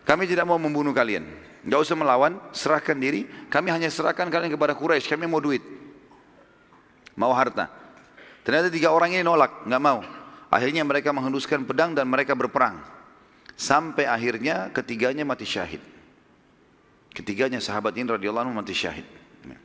kami 0.06 0.30
tidak 0.30 0.46
mau 0.46 0.58
membunuh 0.58 0.94
kalian. 0.94 1.26
Enggak 1.66 1.80
usah 1.82 1.96
melawan, 1.98 2.38
serahkan 2.54 2.96
diri. 2.96 3.26
Kami 3.50 3.68
hanya 3.74 3.90
serahkan 3.90 4.30
kalian 4.30 4.54
kepada 4.54 4.78
Quraisy. 4.78 5.10
Kami 5.10 5.26
mau 5.26 5.42
duit. 5.42 5.60
Mau 7.18 7.34
harta. 7.34 7.68
Ternyata 8.46 8.72
tiga 8.72 8.94
orang 8.94 9.12
ini 9.12 9.26
nolak, 9.26 9.66
enggak 9.66 9.82
mau. 9.82 10.00
Akhirnya 10.50 10.82
mereka 10.82 11.12
menghembuskan 11.12 11.66
pedang 11.66 11.92
dan 11.92 12.08
mereka 12.08 12.32
berperang. 12.38 12.99
Sampai 13.60 14.08
akhirnya 14.08 14.72
ketiganya 14.72 15.20
mati 15.20 15.44
syahid. 15.44 15.84
Ketiganya 17.12 17.60
sahabat 17.60 17.92
ini 17.92 18.08
radhiyallahu 18.08 18.48
anhu 18.48 18.56
mati 18.56 18.72
syahid. 18.72 19.04
Ya. 19.44 19.60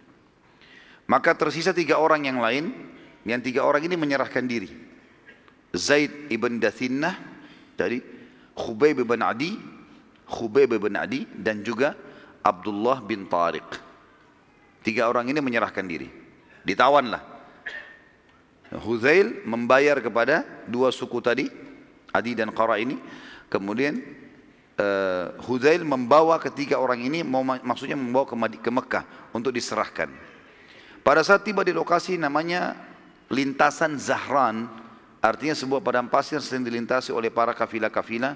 Maka 1.07 1.31
tersisa 1.31 1.71
tiga 1.71 1.95
orang 2.03 2.27
yang 2.27 2.43
lain, 2.43 2.75
yang 3.23 3.39
tiga 3.39 3.63
orang 3.63 3.87
ini 3.87 3.95
menyerahkan 3.95 4.43
diri. 4.43 4.67
Zaid 5.71 6.27
ibn 6.27 6.59
Dathinnah 6.59 7.15
dari 7.79 8.03
Khubayb 8.51 9.07
ibn 9.07 9.23
Adi, 9.23 9.55
Khubayb 10.27 10.75
ibn 10.75 10.99
Adi 10.99 11.23
dan 11.31 11.63
juga 11.63 11.95
Abdullah 12.43 12.99
bin 12.99 13.31
Tariq. 13.31 13.79
Tiga 14.83 15.07
orang 15.07 15.31
ini 15.31 15.39
menyerahkan 15.39 15.87
diri. 15.87 16.11
Ditawanlah. 16.67 17.23
Huzail 18.75 19.47
membayar 19.47 20.03
kepada 20.03 20.43
dua 20.67 20.91
suku 20.91 21.23
tadi, 21.23 21.47
Adi 22.11 22.35
dan 22.35 22.51
Qara 22.51 22.75
ini 22.75 22.99
Kemudian 23.49 24.01
uh, 24.79 25.35
Huzail 25.45 25.83
membawa 25.85 26.39
ketiga 26.41 26.79
orang 26.81 27.03
ini 27.03 27.23
mau 27.23 27.43
maksudnya 27.43 27.95
membawa 27.95 28.25
ke, 28.27 28.35
ke 28.59 28.71
Mekah 28.71 29.03
untuk 29.31 29.51
diserahkan. 29.55 30.09
Pada 31.05 31.21
saat 31.21 31.45
tiba 31.45 31.61
di 31.61 31.69
lokasi 31.69 32.17
namanya 32.17 32.73
lintasan 33.29 34.01
Zahran, 34.01 34.65
artinya 35.21 35.53
sebuah 35.53 35.81
padang 35.81 36.09
pasir 36.09 36.41
sering 36.41 36.65
dilintasi 36.65 37.13
oleh 37.13 37.29
para 37.29 37.53
kafilah-kafilah. 37.53 38.33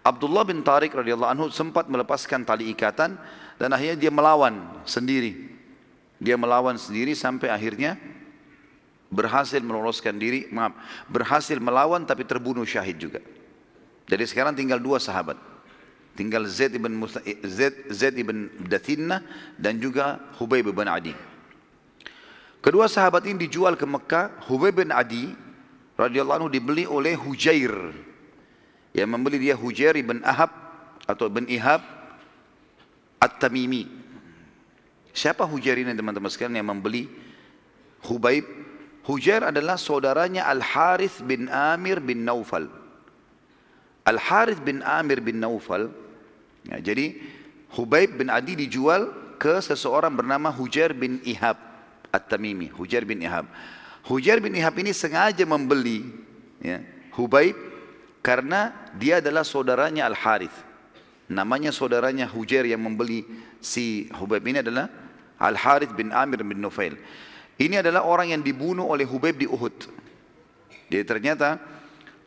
Abdullah 0.00 0.44
bin 0.48 0.64
Tariq 0.64 0.92
radhiyallahu 0.96 1.32
anhu 1.32 1.46
sempat 1.52 1.88
melepaskan 1.88 2.44
tali 2.44 2.72
ikatan 2.72 3.16
dan 3.60 3.68
akhirnya 3.72 3.96
dia 3.96 4.12
melawan 4.12 4.60
sendiri. 4.88 5.48
Dia 6.20 6.36
melawan 6.36 6.76
sendiri 6.76 7.16
sampai 7.16 7.48
akhirnya 7.48 7.96
berhasil 9.08 9.60
meloloskan 9.60 10.16
diri, 10.20 10.48
maaf, 10.52 10.76
berhasil 11.08 11.56
melawan 11.56 12.04
tapi 12.04 12.28
terbunuh 12.28 12.64
syahid 12.68 13.00
juga. 13.00 13.20
Jadi 14.10 14.26
sekarang 14.26 14.58
tinggal 14.58 14.82
dua 14.82 14.98
sahabat. 14.98 15.38
Tinggal 16.18 16.42
Zaid 16.50 16.74
ibn, 16.74 16.98
Zaid, 17.46 17.74
Zaid 17.94 18.18
ibn 18.18 18.50
Dathinna 18.66 19.22
dan 19.54 19.78
juga 19.78 20.18
Hubayb 20.42 20.74
ibn 20.74 20.90
Adi. 20.90 21.14
Kedua 22.58 22.90
sahabat 22.90 23.22
ini 23.30 23.46
dijual 23.46 23.78
ke 23.78 23.86
Mekah. 23.86 24.50
Hubayb 24.50 24.82
bin 24.82 24.90
Adi 24.90 25.30
radhiyallahu 25.94 26.44
anhu 26.44 26.50
dibeli 26.50 26.90
oleh 26.90 27.14
Hujair. 27.14 27.72
Yang 28.90 29.08
membeli 29.14 29.38
dia 29.38 29.54
Hujair 29.54 29.94
ibn 29.94 30.18
Ahab 30.26 30.50
atau 31.06 31.30
ibn 31.30 31.46
Ihab 31.46 31.78
At-Tamimi. 33.22 33.86
Siapa 35.14 35.46
Hujair 35.46 35.78
ini 35.78 35.94
teman-teman 35.94 36.26
sekalian 36.26 36.58
yang 36.58 36.74
membeli 36.74 37.06
Hubayb? 38.10 38.42
Hujair 39.06 39.46
adalah 39.46 39.78
saudaranya 39.78 40.50
Al-Harith 40.50 41.22
bin 41.22 41.46
Amir 41.46 42.02
bin 42.02 42.26
Naufal. 42.26 42.79
Al-Harith 44.10 44.58
bin 44.66 44.82
Amir 44.82 45.22
bin 45.22 45.38
Naufal, 45.38 45.94
ya, 46.66 46.82
jadi 46.82 47.14
Hubaib 47.78 48.18
bin 48.18 48.26
Adi 48.26 48.58
dijual 48.58 49.14
ke 49.38 49.62
seseorang 49.62 50.10
bernama 50.10 50.50
Hujair 50.50 50.90
bin 50.90 51.22
Ihab 51.22 51.54
At-Tamimi, 52.10 52.74
Hujair 52.74 53.06
bin 53.06 53.22
Ihab. 53.22 53.46
Hujair 54.10 54.42
bin 54.42 54.58
Ihab 54.58 54.74
ini 54.82 54.90
sengaja 54.90 55.46
membeli 55.46 56.02
ya, 56.58 56.82
Hubaib 57.14 57.54
karena 58.20 58.74
dia 58.98 59.22
adalah 59.22 59.46
saudaranya 59.46 60.10
Al-Harith. 60.10 60.66
Namanya 61.30 61.70
saudaranya 61.70 62.26
Hujair 62.26 62.66
yang 62.66 62.82
membeli 62.82 63.22
si 63.62 64.10
Hubaib 64.18 64.42
ini 64.50 64.66
adalah 64.66 64.90
Al-Harith 65.38 65.94
bin 65.94 66.10
Amir 66.10 66.42
bin 66.42 66.58
Nufail. 66.58 66.98
Ini 67.60 67.86
adalah 67.86 68.02
orang 68.02 68.34
yang 68.34 68.42
dibunuh 68.42 68.90
oleh 68.90 69.06
Hubaib 69.06 69.38
di 69.38 69.46
Uhud. 69.46 69.76
Jadi 70.90 71.04
ternyata 71.06 71.62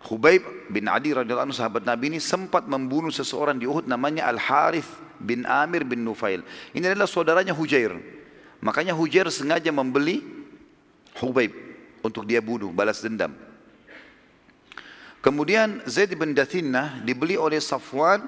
Khubayb 0.04 0.44
bin 0.68 0.92
Adi 0.92 1.16
radhiyallahu 1.16 1.48
anhu 1.48 1.56
sahabat 1.56 1.88
Nabi 1.88 2.12
ini 2.12 2.20
sempat 2.20 2.68
membunuh 2.68 3.08
seseorang 3.08 3.56
di 3.56 3.64
Uhud 3.64 3.88
namanya 3.88 4.28
Al 4.28 4.36
Harith 4.36 4.90
bin 5.16 5.48
Amir 5.48 5.88
bin 5.88 6.04
Nufail. 6.04 6.44
Ini 6.76 6.92
adalah 6.92 7.08
saudaranya 7.08 7.56
Hujair. 7.56 7.96
Makanya 8.60 8.92
Hujair 8.92 9.32
sengaja 9.32 9.72
membeli 9.72 10.20
Khubayb 11.16 11.56
untuk 12.04 12.28
dia 12.28 12.44
bunuh, 12.44 12.76
balas 12.76 13.00
dendam. 13.00 13.32
Kemudian 15.24 15.80
Zaid 15.88 16.12
bin 16.20 16.36
Dathinnah 16.36 17.00
dibeli 17.08 17.40
oleh 17.40 17.64
Safwan 17.64 18.20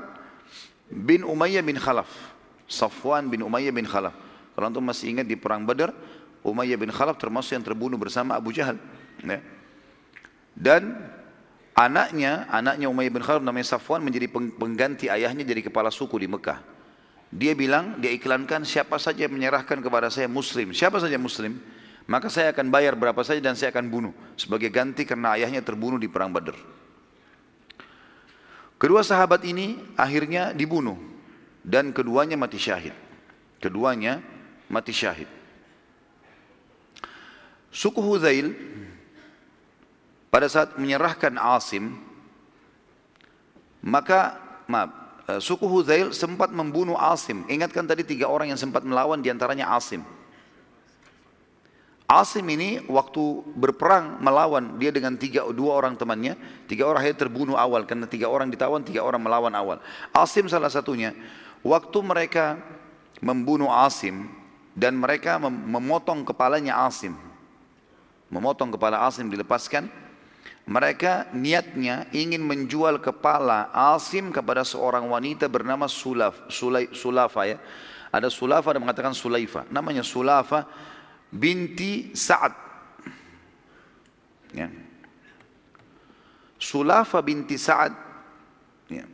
bin 0.88 1.28
Umayyah 1.28 1.60
bin 1.60 1.76
Khalaf. 1.76 2.08
Safwan 2.72 3.28
bin 3.28 3.44
Umayyah 3.44 3.76
bin 3.76 3.84
Khalaf. 3.84 4.16
Kalau 4.56 4.72
antum 4.72 4.80
masih 4.80 5.12
ingat 5.12 5.28
di 5.28 5.36
perang 5.36 5.68
Badar, 5.68 5.92
Umayyah 6.40 6.80
bin 6.80 6.88
Khalaf 6.88 7.20
termasuk 7.20 7.52
yang 7.60 7.66
terbunuh 7.68 8.00
bersama 8.00 8.40
Abu 8.40 8.56
Jahal. 8.56 8.80
Ya. 9.20 9.44
Dan 10.56 10.96
Anaknya, 11.76 12.48
anaknya 12.48 12.88
Umayyah 12.88 13.12
bin 13.12 13.20
Khalaf 13.20 13.44
namanya 13.44 13.76
Safwan 13.76 14.00
menjadi 14.00 14.32
pengganti 14.32 15.12
ayahnya 15.12 15.44
jadi 15.44 15.60
kepala 15.60 15.92
suku 15.92 16.16
di 16.24 16.28
Mekah. 16.32 16.64
Dia 17.36 17.52
bilang, 17.52 18.00
dia 18.00 18.16
iklankan 18.16 18.64
siapa 18.64 18.96
saja 18.96 19.28
yang 19.28 19.36
menyerahkan 19.36 19.84
kepada 19.84 20.08
saya 20.08 20.32
muslim. 20.32 20.72
Siapa 20.72 21.04
saja 21.04 21.20
muslim, 21.20 21.60
maka 22.08 22.32
saya 22.32 22.56
akan 22.56 22.72
bayar 22.72 22.96
berapa 22.96 23.20
saja 23.28 23.44
dan 23.44 23.60
saya 23.60 23.76
akan 23.76 23.92
bunuh. 23.92 24.16
Sebagai 24.40 24.72
ganti 24.72 25.04
karena 25.04 25.36
ayahnya 25.36 25.60
terbunuh 25.60 26.00
di 26.00 26.08
perang 26.08 26.32
Badr. 26.32 26.56
Kedua 28.80 29.04
sahabat 29.04 29.44
ini 29.44 29.76
akhirnya 30.00 30.56
dibunuh. 30.56 30.96
Dan 31.60 31.92
keduanya 31.92 32.40
mati 32.40 32.56
syahid. 32.56 32.96
Keduanya 33.60 34.24
mati 34.72 34.96
syahid. 34.96 35.28
Suku 37.68 38.00
Huzail 38.00 38.56
pada 40.30 40.48
saat 40.52 40.76
menyerahkan 40.76 41.36
Asim, 41.38 41.96
maka 43.86 44.42
maaf, 44.66 44.90
eh, 45.30 45.42
suku 45.42 45.66
Huzail 45.70 46.10
sempat 46.12 46.50
membunuh 46.50 46.98
Asim. 46.98 47.46
Ingatkan 47.46 47.86
tadi 47.86 48.02
tiga 48.02 48.30
orang 48.30 48.50
yang 48.50 48.60
sempat 48.60 48.82
melawan 48.82 49.22
di 49.22 49.30
antaranya 49.30 49.70
Asim. 49.74 50.02
Asim 52.06 52.46
ini 52.54 52.86
waktu 52.86 53.42
berperang 53.58 54.22
melawan 54.22 54.78
dia 54.78 54.94
dengan 54.94 55.18
tiga 55.18 55.42
dua 55.50 55.82
orang 55.82 55.98
temannya, 55.98 56.38
tiga 56.70 56.86
orang 56.86 57.02
akhirnya 57.02 57.18
terbunuh 57.26 57.58
awal 57.58 57.82
karena 57.90 58.06
tiga 58.06 58.30
orang 58.30 58.54
ditawan, 58.54 58.86
tiga 58.86 59.02
orang 59.02 59.18
melawan 59.26 59.50
awal. 59.58 59.82
Asim 60.14 60.46
salah 60.46 60.70
satunya. 60.70 61.18
Waktu 61.66 61.98
mereka 62.06 62.62
membunuh 63.26 63.74
Asim 63.74 64.30
dan 64.78 64.94
mereka 65.02 65.42
memotong 65.42 66.22
kepalanya 66.22 66.86
Asim, 66.86 67.18
memotong 68.30 68.78
kepala 68.78 69.02
Asim 69.10 69.26
dilepaskan, 69.34 69.90
mereka 70.66 71.30
niatnya 71.30 72.10
ingin 72.10 72.42
menjual 72.42 72.98
kepala 72.98 73.70
Asim 73.70 74.34
kepada 74.34 74.66
seorang 74.66 75.06
wanita 75.06 75.46
bernama 75.46 75.86
Sulaf, 75.86 76.50
Sulai, 76.50 76.90
Sulafa 76.90 77.46
ya. 77.46 77.62
Ada 78.10 78.34
Sulafa 78.34 78.74
dan 78.74 78.82
mengatakan 78.82 79.14
Sulaifa. 79.14 79.70
Namanya 79.70 80.02
Sulafa 80.02 80.66
binti 81.30 82.18
Sa'ad. 82.18 82.54
Ya. 84.58 84.74
Sulafa 86.58 87.22
binti 87.22 87.62
Sa'ad. 87.62 87.94
Ya. 88.90 89.06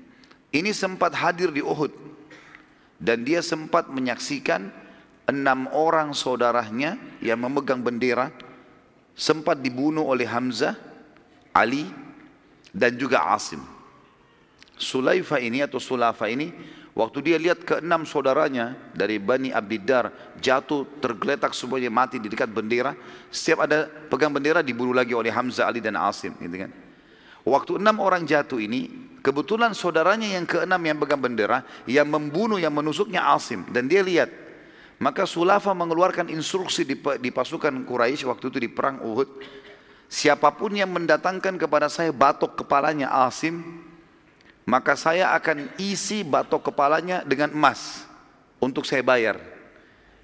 Ini 0.55 0.71
sempat 0.71 1.11
hadir 1.19 1.51
di 1.51 1.59
Uhud. 1.59 1.91
Dan 2.95 3.27
dia 3.27 3.43
sempat 3.43 3.91
menyaksikan 3.91 4.71
enam 5.27 5.67
orang 5.75 6.15
saudaranya 6.15 6.95
yang 7.19 7.43
memegang 7.43 7.83
bendera. 7.83 8.31
Sempat 9.19 9.59
dibunuh 9.59 10.07
oleh 10.07 10.29
Hamzah 10.29 10.90
Ali 11.51 11.87
dan 12.71 12.95
juga 12.95 13.27
Asim. 13.31 13.59
Sulaifa 14.81 15.37
ini 15.37 15.61
atau 15.61 15.77
Sulafa 15.77 16.25
ini 16.25 16.49
waktu 16.97 17.21
dia 17.21 17.37
lihat 17.37 17.61
keenam 17.61 18.01
saudaranya 18.01 18.73
dari 18.97 19.21
Bani 19.21 19.53
Abdiddar 19.53 20.09
jatuh 20.41 20.87
tergeletak 20.97 21.53
semuanya 21.53 21.93
mati 21.93 22.17
di 22.17 22.25
dekat 22.25 22.49
bendera 22.49 22.97
setiap 23.29 23.69
ada 23.69 23.85
pegang 24.09 24.33
bendera 24.33 24.65
dibunuh 24.65 24.91
lagi 24.91 25.13
oleh 25.13 25.29
Hamzah 25.29 25.69
Ali 25.69 25.79
dan 25.79 25.95
Asim 26.01 26.33
gitu 26.41 26.65
kan. 26.65 26.71
Waktu 27.45 27.77
enam 27.77 28.01
orang 28.01 28.25
jatuh 28.25 28.57
ini 28.57 28.89
kebetulan 29.21 29.77
saudaranya 29.77 30.33
yang 30.33 30.49
keenam 30.49 30.81
yang 30.81 30.97
pegang 30.97 31.21
bendera 31.21 31.61
yang 31.85 32.09
membunuh 32.09 32.57
yang 32.57 32.73
menusuknya 32.73 33.21
Asim. 33.21 33.69
Dan 33.69 33.85
dia 33.85 34.01
lihat 34.01 34.33
maka 35.01 35.29
Sulafa 35.29 35.73
mengeluarkan 35.77 36.29
instruksi 36.29 36.85
di, 36.85 36.97
di 36.97 37.29
pasukan 37.29 37.85
Quraisy 37.85 38.25
waktu 38.25 38.49
itu 38.49 38.57
di 38.61 38.69
perang 38.69 39.01
Uhud 39.01 39.60
Siapa 40.11 40.51
pun 40.51 40.75
yang 40.75 40.91
mendatangkan 40.91 41.55
kepada 41.55 41.87
saya 41.87 42.11
batok 42.11 42.59
kepalanya 42.59 43.07
Asim, 43.23 43.63
maka 44.67 44.99
saya 44.99 45.31
akan 45.31 45.71
isi 45.79 46.27
batok 46.27 46.67
kepalanya 46.67 47.23
dengan 47.23 47.55
emas 47.55 48.03
untuk 48.59 48.83
saya 48.83 48.99
bayar. 49.07 49.39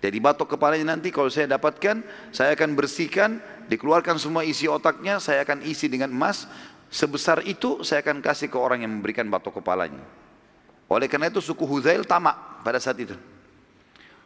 Jadi 0.04 0.20
batok 0.20 0.60
kepalanya 0.60 0.92
nanti 0.92 1.08
kalau 1.08 1.32
saya 1.32 1.48
dapatkan, 1.56 2.04
saya 2.36 2.52
akan 2.52 2.76
bersihkan, 2.76 3.40
dikeluarkan 3.72 4.20
semua 4.20 4.44
isi 4.44 4.68
otaknya, 4.68 5.24
saya 5.24 5.48
akan 5.48 5.64
isi 5.64 5.88
dengan 5.88 6.12
emas. 6.12 6.52
Sebesar 6.92 7.48
itu 7.48 7.80
saya 7.88 8.04
akan 8.04 8.20
kasih 8.20 8.52
ke 8.52 8.60
orang 8.60 8.84
yang 8.84 8.92
memberikan 8.92 9.24
batok 9.32 9.64
kepalanya. 9.64 10.04
Oleh 10.92 11.08
karena 11.08 11.32
itu 11.32 11.40
suku 11.40 11.64
Huzail 11.64 12.04
tamak 12.04 12.36
pada 12.60 12.76
saat 12.84 13.00
itu. 13.00 13.16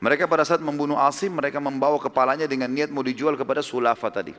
Mereka 0.02 0.26
pada 0.26 0.42
saat 0.42 0.58
membunuh 0.58 0.98
Asim, 0.98 1.38
mereka 1.38 1.62
membawa 1.62 2.02
kepalanya 2.02 2.50
dengan 2.50 2.74
niat 2.74 2.90
mau 2.90 3.06
dijual 3.06 3.38
kepada 3.38 3.62
Sulafa 3.62 4.10
tadi 4.10 4.34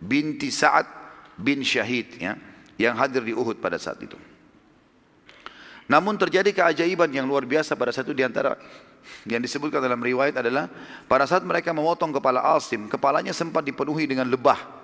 binti 0.00 0.48
Sa'ad 0.48 0.88
bin 1.36 1.60
Syahid 1.60 2.16
ya, 2.16 2.34
yang 2.80 2.96
hadir 2.96 3.20
di 3.20 3.36
Uhud 3.36 3.60
pada 3.60 3.76
saat 3.76 4.00
itu. 4.00 4.16
Namun 5.90 6.16
terjadi 6.16 6.54
keajaiban 6.54 7.10
yang 7.10 7.26
luar 7.26 7.42
biasa 7.44 7.74
pada 7.74 7.90
saat 7.90 8.06
itu 8.06 8.14
di 8.14 8.22
antara 8.22 8.54
yang 9.26 9.42
disebutkan 9.42 9.82
dalam 9.82 9.98
riwayat 9.98 10.38
adalah 10.38 10.70
pada 11.10 11.26
saat 11.26 11.42
mereka 11.42 11.74
memotong 11.74 12.14
kepala 12.14 12.54
Asim, 12.54 12.86
kepalanya 12.86 13.34
sempat 13.34 13.66
dipenuhi 13.66 14.06
dengan 14.06 14.30
lebah. 14.30 14.80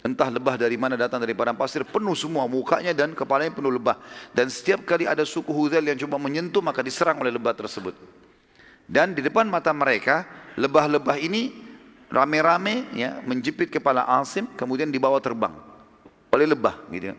Entah 0.00 0.32
lebah 0.32 0.56
dari 0.56 0.80
mana 0.80 0.96
datang 0.96 1.20
dari 1.20 1.36
padang 1.36 1.56
pasir, 1.56 1.84
penuh 1.84 2.16
semua 2.16 2.48
mukanya 2.48 2.96
dan 2.96 3.12
kepalanya 3.12 3.52
penuh 3.52 3.68
lebah. 3.68 4.00
Dan 4.32 4.48
setiap 4.48 4.84
kali 4.88 5.04
ada 5.04 5.28
suku 5.28 5.52
Huzail 5.52 5.84
yang 5.84 5.96
coba 6.08 6.16
menyentuh 6.16 6.64
maka 6.64 6.80
diserang 6.80 7.20
oleh 7.20 7.28
lebah 7.28 7.52
tersebut. 7.52 7.92
Dan 8.88 9.12
di 9.12 9.20
depan 9.20 9.44
mata 9.48 9.72
mereka, 9.76 10.24
lebah-lebah 10.56 11.20
ini 11.20 11.69
rame-rame 12.10 12.90
ya 12.92 13.22
menjepit 13.22 13.70
kepala 13.70 14.04
Asim 14.18 14.50
kemudian 14.58 14.90
dibawa 14.90 15.22
terbang 15.22 15.54
oleh 16.34 16.46
lebah 16.46 16.76
gitu 16.90 17.14
ya. 17.14 17.16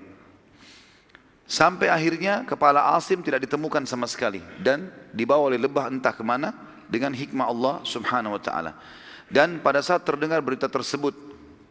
Sampai 1.47 1.91
akhirnya 1.91 2.47
kepala 2.47 2.95
Asim 2.95 3.19
tidak 3.19 3.43
ditemukan 3.43 3.83
sama 3.83 4.07
sekali 4.07 4.39
dan 4.59 4.87
dibawa 5.11 5.51
oleh 5.51 5.59
lebah 5.59 5.91
entah 5.91 6.15
ke 6.15 6.23
mana 6.23 6.55
dengan 6.87 7.11
hikmah 7.11 7.47
Allah 7.47 7.73
subhanahu 7.83 8.39
wa 8.39 8.41
ta'ala. 8.43 8.71
Dan 9.31 9.63
pada 9.63 9.79
saat 9.79 10.03
terdengar 10.03 10.39
berita 10.43 10.67
tersebut 10.67 11.15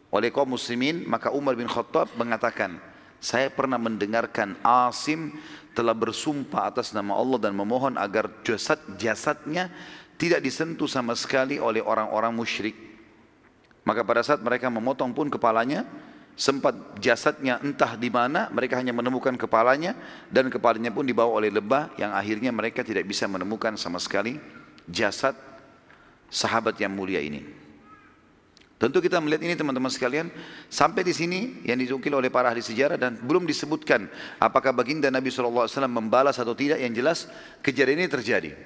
oleh 0.09 0.33
kaum 0.33 0.53
muslimin 0.53 1.05
maka 1.05 1.29
Umar 1.33 1.53
bin 1.53 1.69
Khattab 1.69 2.13
mengatakan 2.17 2.77
saya 3.21 3.53
pernah 3.53 3.77
mendengarkan 3.77 4.57
Asim 4.65 5.37
telah 5.77 5.93
bersumpah 5.93 6.73
atas 6.73 6.89
nama 6.91 7.13
Allah 7.15 7.37
dan 7.37 7.53
memohon 7.53 7.95
agar 7.95 8.27
jasad-jasadnya 8.41 9.69
tidak 10.17 10.41
disentuh 10.45 10.89
sama 10.89 11.17
sekali 11.17 11.57
oleh 11.57 11.81
orang-orang 11.81 12.33
musyrik 12.33 12.90
maka 13.81 14.05
pada 14.05 14.21
saat 14.21 14.41
mereka 14.45 14.69
memotong 14.69 15.13
pun 15.13 15.27
kepalanya, 15.29 15.85
sempat 16.37 16.73
jasadnya 17.01 17.57
entah 17.61 17.97
di 17.97 18.09
mana, 18.13 18.49
mereka 18.53 18.77
hanya 18.77 18.93
menemukan 18.93 19.33
kepalanya 19.37 19.97
dan 20.29 20.49
kepalanya 20.49 20.93
pun 20.93 21.05
dibawa 21.05 21.41
oleh 21.41 21.49
lebah 21.49 21.93
yang 21.97 22.13
akhirnya 22.13 22.53
mereka 22.53 22.85
tidak 22.85 23.05
bisa 23.05 23.25
menemukan 23.25 23.73
sama 23.77 23.97
sekali 23.97 24.37
jasad 24.89 25.33
sahabat 26.29 26.77
yang 26.79 26.93
mulia 26.93 27.19
ini. 27.19 27.61
Tentu 28.81 28.97
kita 28.97 29.21
melihat 29.21 29.45
ini 29.45 29.53
teman-teman 29.53 29.93
sekalian 29.93 30.33
sampai 30.65 31.05
di 31.05 31.13
sini 31.13 31.61
yang 31.69 31.77
diukil 31.77 32.17
oleh 32.17 32.33
para 32.33 32.49
ahli 32.49 32.65
sejarah 32.65 32.97
dan 32.97 33.13
belum 33.13 33.45
disebutkan 33.45 34.09
apakah 34.41 34.73
baginda 34.73 35.05
Nabi 35.13 35.29
SAW 35.29 35.69
membalas 35.85 36.41
atau 36.41 36.57
tidak 36.57 36.81
yang 36.81 36.89
jelas 36.89 37.29
kejadian 37.61 38.01
ini 38.01 38.09
terjadi. 38.09 38.57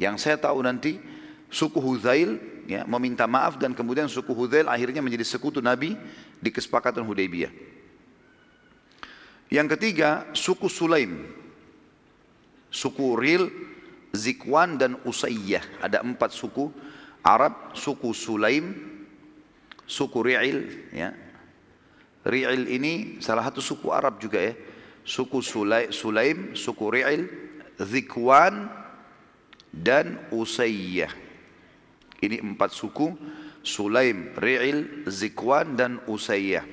Yang 0.00 0.24
saya 0.24 0.40
tahu 0.40 0.64
nanti 0.64 0.96
suku 1.50 1.82
Huzail 1.82 2.38
ya, 2.70 2.86
meminta 2.86 3.26
maaf 3.26 3.58
dan 3.58 3.74
kemudian 3.74 4.06
suku 4.06 4.30
Hudzail 4.30 4.70
akhirnya 4.70 5.02
menjadi 5.02 5.26
sekutu 5.26 5.58
Nabi 5.58 5.98
di 6.38 6.50
kesepakatan 6.54 7.02
Hudaybiyah. 7.02 7.50
Yang 9.50 9.74
ketiga, 9.76 10.30
suku 10.30 10.70
Sulaim. 10.70 11.26
Suku 12.70 13.18
Ril, 13.18 13.50
Zikwan 14.14 14.78
dan 14.78 14.94
Usayyah. 15.02 15.82
Ada 15.82 16.06
empat 16.06 16.30
suku 16.30 16.70
Arab, 17.26 17.74
suku 17.74 18.14
Sulaim, 18.14 18.78
suku 19.90 20.18
Ri'il. 20.22 20.86
Ya. 20.94 21.10
Ri'il 22.22 22.70
ini 22.70 23.18
salah 23.18 23.42
satu 23.50 23.58
suku 23.58 23.90
Arab 23.90 24.22
juga 24.22 24.38
ya. 24.38 24.54
Suku 25.02 25.42
Sulaim, 25.42 26.54
suku 26.54 26.84
Ri'il, 26.86 27.26
Zikwan, 27.82 28.70
dan 29.74 30.30
Usayyah. 30.30 31.29
Ini 32.20 32.44
empat 32.44 32.76
suku, 32.76 33.16
Sulaim, 33.64 34.36
Ri'il, 34.36 35.08
Zikwan, 35.08 35.72
dan 35.72 36.04
Usayyah. 36.04 36.64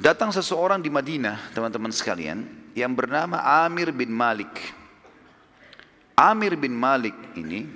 Datang 0.00 0.32
seseorang 0.32 0.80
di 0.80 0.88
Madinah, 0.88 1.52
teman-teman 1.52 1.92
sekalian, 1.92 2.44
yang 2.72 2.96
bernama 2.96 3.40
Amir 3.64 3.92
bin 3.92 4.08
Malik. 4.08 4.52
Amir 6.16 6.56
bin 6.56 6.72
Malik 6.72 7.14
ini, 7.36 7.68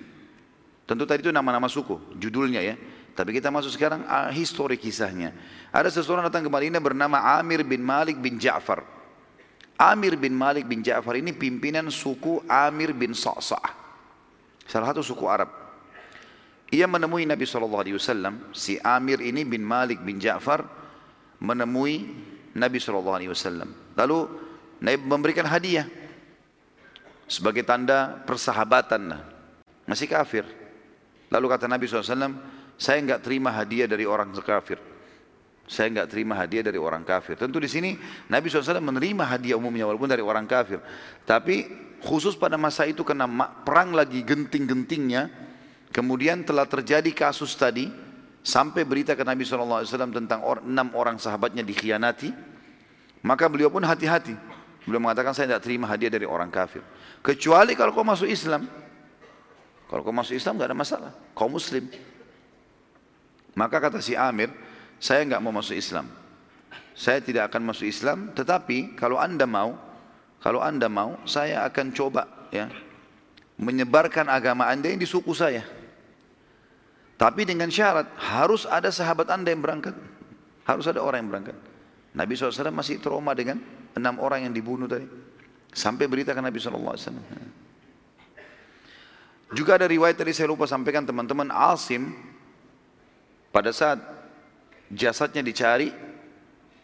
tentu 0.88 1.04
tadi 1.04 1.24
itu 1.24 1.32
nama-nama 1.32 1.68
suku, 1.68 2.16
judulnya 2.16 2.64
ya. 2.64 2.74
Tapi 3.12 3.34
kita 3.34 3.50
masuk 3.50 3.74
sekarang 3.74 4.06
uh, 4.06 4.30
histori 4.30 4.78
kisahnya. 4.78 5.34
Ada 5.74 5.90
seseorang 5.90 6.30
datang 6.30 6.46
ke 6.46 6.50
Madinah 6.50 6.78
bernama 6.78 7.18
Amir 7.36 7.66
bin 7.66 7.82
Malik 7.82 8.16
bin 8.16 8.38
Ja'far. 8.38 8.86
Amir 9.74 10.14
bin 10.14 10.38
Malik 10.38 10.70
bin 10.70 10.86
Ja'far 10.86 11.18
ini 11.18 11.34
pimpinan 11.34 11.90
suku 11.90 12.46
Amir 12.46 12.94
bin 12.94 13.14
Sa'sa'ah 13.14 13.87
salah 14.68 14.92
satu 14.92 15.00
suku 15.00 15.24
Arab. 15.24 15.48
Ia 16.68 16.84
menemui 16.84 17.24
Nabi 17.24 17.48
SAW, 17.48 18.52
si 18.52 18.76
Amir 18.84 19.24
ini 19.24 19.40
bin 19.48 19.64
Malik 19.64 20.04
bin 20.04 20.20
Ja'far 20.20 20.68
menemui 21.40 22.04
Nabi 22.52 22.76
SAW. 22.76 23.24
Lalu 23.96 24.18
Nabi 24.84 24.98
memberikan 25.00 25.48
hadiah 25.48 25.88
sebagai 27.24 27.64
tanda 27.64 28.20
persahabatan. 28.28 29.16
Masih 29.88 30.04
kafir. 30.04 30.44
Lalu 31.32 31.46
kata 31.48 31.64
Nabi 31.64 31.88
SAW, 31.88 32.36
saya 32.76 32.98
enggak 33.00 33.24
terima 33.24 33.48
hadiah 33.48 33.88
dari 33.88 34.04
orang 34.04 34.36
kafir. 34.36 34.76
Saya 35.64 35.88
enggak 35.88 36.12
terima 36.12 36.36
hadiah 36.36 36.64
dari 36.68 36.76
orang 36.76 37.00
kafir. 37.04 37.40
Tentu 37.40 37.60
di 37.60 37.68
sini 37.68 37.96
Nabi 38.28 38.52
SAW 38.52 38.84
menerima 38.84 39.24
hadiah 39.24 39.56
umumnya 39.56 39.88
walaupun 39.88 40.08
dari 40.08 40.20
orang 40.20 40.44
kafir. 40.44 40.84
Tapi 41.24 41.87
khusus 42.02 42.38
pada 42.38 42.54
masa 42.54 42.86
itu 42.86 43.02
karena 43.02 43.26
perang 43.66 43.94
lagi 43.94 44.22
genting-gentingnya, 44.22 45.30
kemudian 45.90 46.46
telah 46.46 46.66
terjadi 46.68 47.10
kasus 47.10 47.54
tadi 47.58 47.90
sampai 48.42 48.86
berita 48.86 49.12
ke 49.18 49.22
Nabi 49.26 49.42
SAW 49.44 49.84
tentang 49.84 50.40
or, 50.46 50.62
enam 50.62 50.94
orang 50.94 51.18
sahabatnya 51.18 51.66
dikhianati, 51.66 52.30
maka 53.22 53.50
beliau 53.50 53.68
pun 53.68 53.82
hati-hati. 53.82 54.34
Beliau 54.88 55.04
mengatakan 55.04 55.36
saya 55.36 55.52
tidak 55.52 55.68
terima 55.68 55.84
hadiah 55.84 56.08
dari 56.08 56.24
orang 56.24 56.48
kafir. 56.48 56.80
Kecuali 57.20 57.76
kalau 57.76 57.92
kau 57.92 58.06
masuk 58.06 58.24
Islam. 58.24 58.64
Kalau 59.88 60.00
kau 60.00 60.14
masuk 60.14 60.32
Islam 60.32 60.56
tidak 60.56 60.68
ada 60.72 60.78
masalah. 60.78 61.12
Kau 61.36 61.50
Muslim. 61.52 61.92
Maka 63.52 63.76
kata 63.82 64.00
si 64.00 64.16
Amir, 64.16 64.48
saya 64.96 65.26
nggak 65.28 65.42
mau 65.44 65.52
masuk 65.52 65.76
Islam. 65.76 66.08
Saya 66.96 67.22
tidak 67.22 67.52
akan 67.52 67.68
masuk 67.68 67.86
Islam, 67.86 68.32
tetapi 68.32 68.96
kalau 68.98 69.20
anda 69.20 69.46
mau, 69.46 69.76
kalau 70.38 70.62
anda 70.62 70.86
mau, 70.86 71.18
saya 71.26 71.66
akan 71.66 71.90
coba 71.90 72.50
ya 72.54 72.70
menyebarkan 73.58 74.30
agama 74.30 74.70
anda 74.70 74.86
yang 74.86 75.02
di 75.02 75.08
suku 75.08 75.34
saya. 75.34 75.66
Tapi 77.18 77.42
dengan 77.42 77.66
syarat 77.66 78.06
harus 78.14 78.62
ada 78.62 78.94
sahabat 78.94 79.26
anda 79.34 79.50
yang 79.50 79.58
berangkat. 79.58 79.98
Harus 80.62 80.86
ada 80.86 81.02
orang 81.02 81.26
yang 81.26 81.30
berangkat. 81.34 81.56
Nabi 82.14 82.38
SAW 82.38 82.70
masih 82.70 83.02
trauma 83.02 83.34
dengan 83.34 83.58
enam 83.98 84.22
orang 84.22 84.46
yang 84.46 84.54
dibunuh 84.54 84.86
tadi. 84.86 85.10
Sampai 85.74 86.06
beritakan 86.06 86.46
Nabi 86.46 86.58
SAW. 86.62 86.94
Juga 89.50 89.74
ada 89.74 89.90
riwayat 89.90 90.14
tadi 90.14 90.30
saya 90.30 90.54
lupa 90.54 90.70
sampaikan 90.70 91.02
teman-teman 91.02 91.50
Asim 91.50 92.14
pada 93.50 93.72
saat 93.74 93.98
jasadnya 94.92 95.40
dicari 95.40 95.90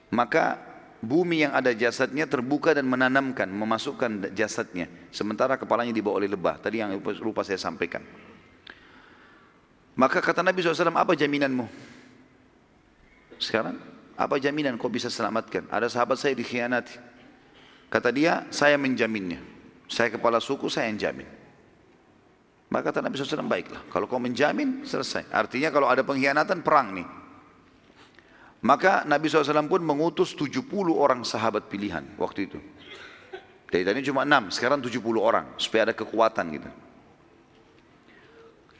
maka 0.09 0.57
bumi 1.05 1.45
yang 1.45 1.53
ada 1.53 1.71
jasadnya 1.77 2.25
terbuka 2.25 2.73
dan 2.73 2.89
menanamkan 2.89 3.47
memasukkan 3.47 4.33
jasadnya 4.33 4.89
sementara 5.13 5.61
kepalanya 5.61 5.93
dibawa 5.93 6.19
oleh 6.25 6.33
lebah 6.33 6.59
tadi 6.59 6.81
yang 6.81 6.97
lupa 6.99 7.45
saya 7.45 7.61
sampaikan 7.61 8.03
maka 9.95 10.19
kata 10.19 10.43
Nabi 10.43 10.59
SAW, 10.59 10.91
apa 10.91 11.15
jaminanmu? 11.15 11.67
Sekarang, 13.39 13.79
apa 14.19 14.35
jaminan 14.43 14.75
kau 14.75 14.91
bisa 14.91 15.07
selamatkan? 15.07 15.71
Ada 15.71 15.87
sahabat 15.87 16.19
saya 16.19 16.35
dikhianati. 16.35 16.99
Kata 17.91 18.11
dia, 18.11 18.43
saya 18.51 18.75
menjaminnya. 18.75 19.39
Saya 19.87 20.11
kepala 20.11 20.43
suku, 20.43 20.67
saya 20.67 20.91
yang 20.91 20.99
jamin. 20.99 21.31
Maka 22.75 22.91
kata 22.91 23.07
Nabi 23.07 23.15
SAW, 23.15 23.47
baiklah. 23.47 23.87
Kalau 23.87 24.11
kau 24.11 24.19
menjamin, 24.19 24.83
selesai. 24.83 25.31
Artinya 25.31 25.71
kalau 25.71 25.87
ada 25.87 26.03
pengkhianatan, 26.03 26.67
perang 26.67 26.91
nih. 26.91 27.07
Maka 28.65 29.05
Nabi 29.05 29.29
SAW 29.29 29.69
pun 29.69 29.85
mengutus 29.85 30.33
70 30.33 30.65
orang 30.97 31.21
sahabat 31.21 31.69
pilihan 31.69 32.01
waktu 32.17 32.49
itu. 32.49 32.59
Dari 33.69 33.85
tadi 33.85 34.01
cuma 34.09 34.25
6, 34.25 34.57
sekarang 34.57 34.81
70 34.81 35.05
orang. 35.21 35.45
Supaya 35.61 35.93
ada 35.93 35.95
kekuatan 35.95 36.47
gitu. 36.57 36.71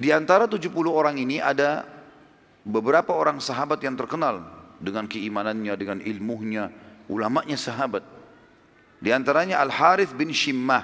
Di 0.01 0.09
antara 0.09 0.49
70 0.49 0.73
orang 0.89 1.21
ini 1.21 1.37
ada 1.37 1.85
beberapa 2.65 3.13
orang 3.13 3.45
sahabat 3.45 3.79
yang 3.85 3.93
terkenal 3.95 4.41
dengan 4.81 5.05
keimanannya, 5.05 5.75
dengan 5.77 5.99
ilmunya, 6.01 6.73
ulamanya 7.13 7.61
sahabat. 7.61 8.03
Di 9.05 9.13
antaranya 9.13 9.61
Al-Harith 9.61 10.17
bin 10.17 10.33
Shimmah. 10.33 10.83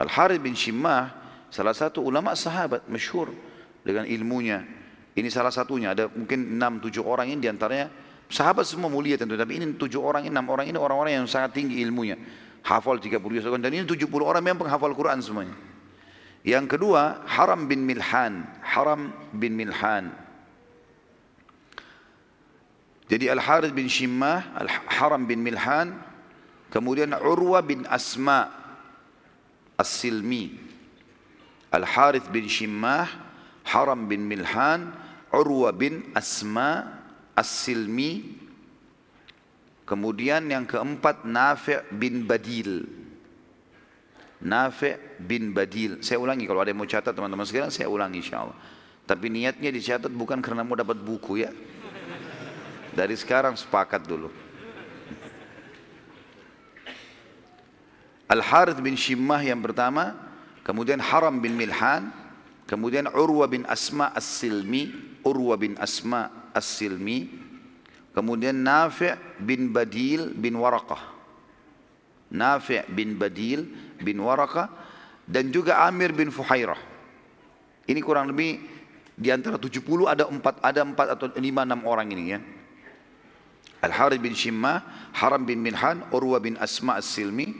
Al-Harith 0.00 0.40
bin 0.40 0.56
Shimmah 0.56 1.12
salah 1.52 1.76
satu 1.76 2.00
ulama 2.00 2.32
sahabat 2.32 2.88
masyhur 2.88 3.36
dengan 3.84 4.08
ilmunya. 4.08 4.64
Ini 5.16 5.28
salah 5.32 5.48
satunya, 5.48 5.96
ada 5.96 6.12
mungkin 6.12 6.60
6-7 6.60 7.00
orang 7.00 7.32
ini 7.32 7.40
di 7.40 7.48
antaranya 7.48 7.88
sahabat 8.28 8.68
semua 8.68 8.92
mulia 8.92 9.16
tentu, 9.16 9.32
tapi 9.32 9.56
ini 9.56 9.72
7 9.72 9.96
orang 9.96 10.28
ini, 10.28 10.34
6 10.36 10.44
orang 10.52 10.66
ini 10.68 10.76
orang-orang 10.76 11.12
yang 11.16 11.26
sangat 11.26 11.56
tinggi 11.56 11.80
ilmunya. 11.80 12.20
Hafal 12.66 13.00
30 13.00 13.62
dan 13.62 13.70
ini 13.72 13.86
70 13.88 14.10
orang 14.20 14.42
memang 14.44 14.68
penghafal 14.68 14.92
Quran 14.92 15.22
semuanya. 15.24 15.56
Yang 16.44 16.78
kedua, 16.78 17.24
Haram 17.24 17.64
bin 17.64 17.86
Milhan. 17.86 18.44
Haram 18.60 19.14
bin 19.32 19.56
Milhan. 19.56 20.10
Jadi 23.06 23.30
Al-Harith 23.30 23.70
bin 23.70 23.86
Shimmah, 23.86 24.50
Al-Haram 24.58 25.30
bin 25.30 25.38
Milhan, 25.46 25.94
kemudian 26.74 27.14
Urwa 27.14 27.62
bin 27.62 27.86
Asma 27.86 28.50
As-Silmi. 29.78 30.58
Al-Harith 31.70 32.26
bin 32.34 32.50
Shimmah, 32.50 33.06
Haram 33.62 34.10
bin 34.10 34.26
Milhan, 34.26 34.90
Urwa 35.34 35.70
bin 35.74 36.10
Asma 36.14 37.02
As-Silmi. 37.34 38.44
Kemudian 39.86 40.50
yang 40.50 40.66
keempat 40.66 41.22
Nafi' 41.22 41.94
bin 41.94 42.26
Badil. 42.26 42.82
Nafi' 44.42 45.22
bin 45.22 45.54
Badil. 45.54 46.02
Saya 46.02 46.18
ulangi 46.18 46.44
kalau 46.44 46.60
ada 46.60 46.74
yang 46.74 46.82
mau 46.82 46.90
catat 46.90 47.14
teman-teman 47.14 47.46
sekalian 47.46 47.70
saya 47.70 47.86
ulangi 47.86 48.18
insya 48.18 48.42
Allah. 48.42 48.58
Tapi 49.06 49.30
niatnya 49.30 49.70
dicatat 49.70 50.10
bukan 50.10 50.42
karena 50.42 50.66
mau 50.66 50.74
dapat 50.74 50.98
buku 50.98 51.46
ya. 51.46 51.54
Dari 52.90 53.14
sekarang 53.14 53.54
sepakat 53.54 54.02
dulu. 54.02 54.28
Al-Harith 58.26 58.82
bin 58.82 58.98
Shimmah 58.98 59.38
yang 59.38 59.62
pertama, 59.62 60.18
kemudian 60.66 60.98
Haram 60.98 61.38
bin 61.38 61.54
Milhan, 61.54 62.10
kemudian 62.66 63.06
Urwa 63.14 63.46
bin 63.46 63.62
Asma 63.70 64.10
As-Silmi, 64.10 65.14
Urwa 65.26 65.58
bin 65.58 65.74
Asma 65.82 66.30
As-Silmi, 66.54 67.26
kemudian 68.14 68.54
Nafi' 68.54 69.42
bin 69.42 69.74
Badil 69.74 70.30
bin 70.38 70.54
Waraqah. 70.54 71.02
Nafi' 72.30 72.86
bin 72.94 73.18
Badil 73.18 73.66
bin 73.98 74.22
Waraqah 74.22 74.70
dan 75.26 75.50
juga 75.50 75.82
Amir 75.82 76.14
bin 76.14 76.30
Fuhairah. 76.30 76.78
Ini 77.90 77.98
kurang 78.02 78.30
lebih 78.30 78.62
di 79.18 79.34
antara 79.34 79.58
70 79.58 79.82
ada 80.06 80.30
empat 80.30 80.62
ada 80.62 80.80
empat 80.86 81.06
atau 81.18 81.26
lima 81.38 81.66
enam 81.66 81.82
orang 81.82 82.06
ini 82.14 82.24
ya. 82.34 82.40
Al 83.82 83.92
Harith 83.92 84.22
bin 84.22 84.34
Shimmah, 84.34 85.10
Haram 85.14 85.44
bin 85.44 85.60
Minhan, 85.60 86.02
Urwa 86.10 86.40
bin 86.40 86.56
Asma 86.56 86.98
As-Silmi, 86.98 87.52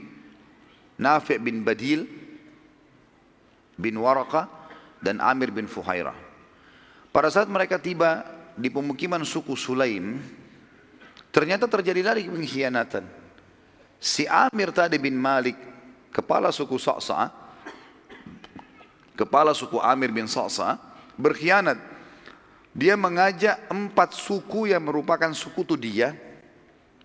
Nafi' 0.99 1.39
bin 1.39 1.63
Badil 1.63 2.09
bin 3.77 3.95
Waraqah 4.01 4.49
dan 5.05 5.21
Amir 5.21 5.53
bin 5.53 5.69
Fuhairah. 5.69 6.26
Pada 7.17 7.33
saat 7.33 7.49
mereka 7.49 7.81
tiba 7.81 8.29
di 8.61 8.69
pemukiman 8.69 9.25
suku 9.25 9.57
Sulaim, 9.57 10.21
ternyata 11.33 11.65
terjadi 11.65 12.05
lagi 12.05 12.29
pengkhianatan. 12.29 13.09
Si 13.97 14.29
Amir 14.29 14.69
tadi 14.69 15.01
bin 15.01 15.17
Malik, 15.17 15.57
kepala 16.13 16.53
suku 16.53 16.77
Sa'sa, 16.77 17.33
kepala 19.17 19.57
suku 19.57 19.81
Amir 19.81 20.13
bin 20.13 20.29
Sa'sa, 20.29 20.77
berkhianat. 21.17 21.81
Dia 22.77 23.01
mengajak 23.01 23.65
empat 23.73 24.13
suku 24.13 24.69
yang 24.69 24.85
merupakan 24.85 25.33
suku 25.33 25.65
dia, 25.81 26.13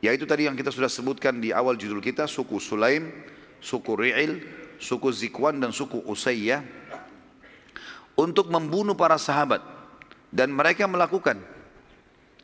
yaitu 0.04 0.28
tadi 0.28 0.44
yang 0.44 0.60
kita 0.60 0.76
sudah 0.76 0.92
sebutkan 0.92 1.40
di 1.40 1.56
awal 1.56 1.80
judul 1.80 2.04
kita, 2.04 2.28
suku 2.28 2.60
Sulaim, 2.60 3.16
suku 3.64 3.96
Ri'il, 3.96 4.44
suku 4.76 5.08
Zikwan 5.08 5.64
dan 5.64 5.72
suku 5.72 6.04
Usayyah, 6.04 6.68
untuk 8.20 8.52
membunuh 8.52 8.92
para 8.92 9.16
sahabat. 9.16 9.80
Dan 10.32 10.56
mereka 10.56 10.88
melakukan. 10.88 11.44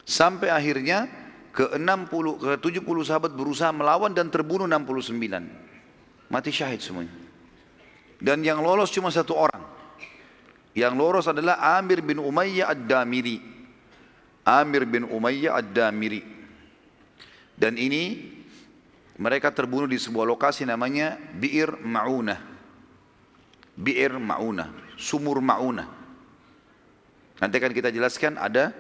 Sampai 0.04 0.52
akhirnya 0.52 1.08
ke 1.56 1.74
60 1.74 2.38
ke 2.38 2.52
70 2.62 2.86
sahabat 3.08 3.32
berusaha 3.34 3.74
melawan 3.74 4.14
dan 4.14 4.30
terbunuh 4.30 4.70
69. 4.70 6.30
Mati 6.30 6.52
syahid 6.54 6.84
semuanya. 6.84 7.16
Dan 8.22 8.46
yang 8.46 8.62
lolos 8.62 8.94
cuma 8.94 9.10
satu 9.10 9.34
orang. 9.34 9.64
Yang 10.78 10.94
lolos 10.94 11.26
adalah 11.26 11.58
Amir 11.82 12.06
bin 12.06 12.22
Umayyah 12.22 12.70
Ad-Damiri. 12.70 13.42
Amir 14.46 14.86
bin 14.86 15.10
Umayyah 15.10 15.58
Ad-Damiri. 15.58 16.22
Dan 17.58 17.74
ini 17.82 18.38
mereka 19.18 19.50
terbunuh 19.50 19.90
di 19.90 19.98
sebuah 19.98 20.30
lokasi 20.30 20.62
namanya 20.70 21.18
Bi'ir 21.18 21.74
Ma'unah. 21.82 22.38
Bi'ir 23.74 24.14
Ma'unah, 24.22 24.94
sumur 24.94 25.42
Ma'unah. 25.42 25.97
Nanti 27.38 27.56
akan 27.62 27.74
kita 27.74 27.90
jelaskan 27.94 28.38
ada 28.42 28.74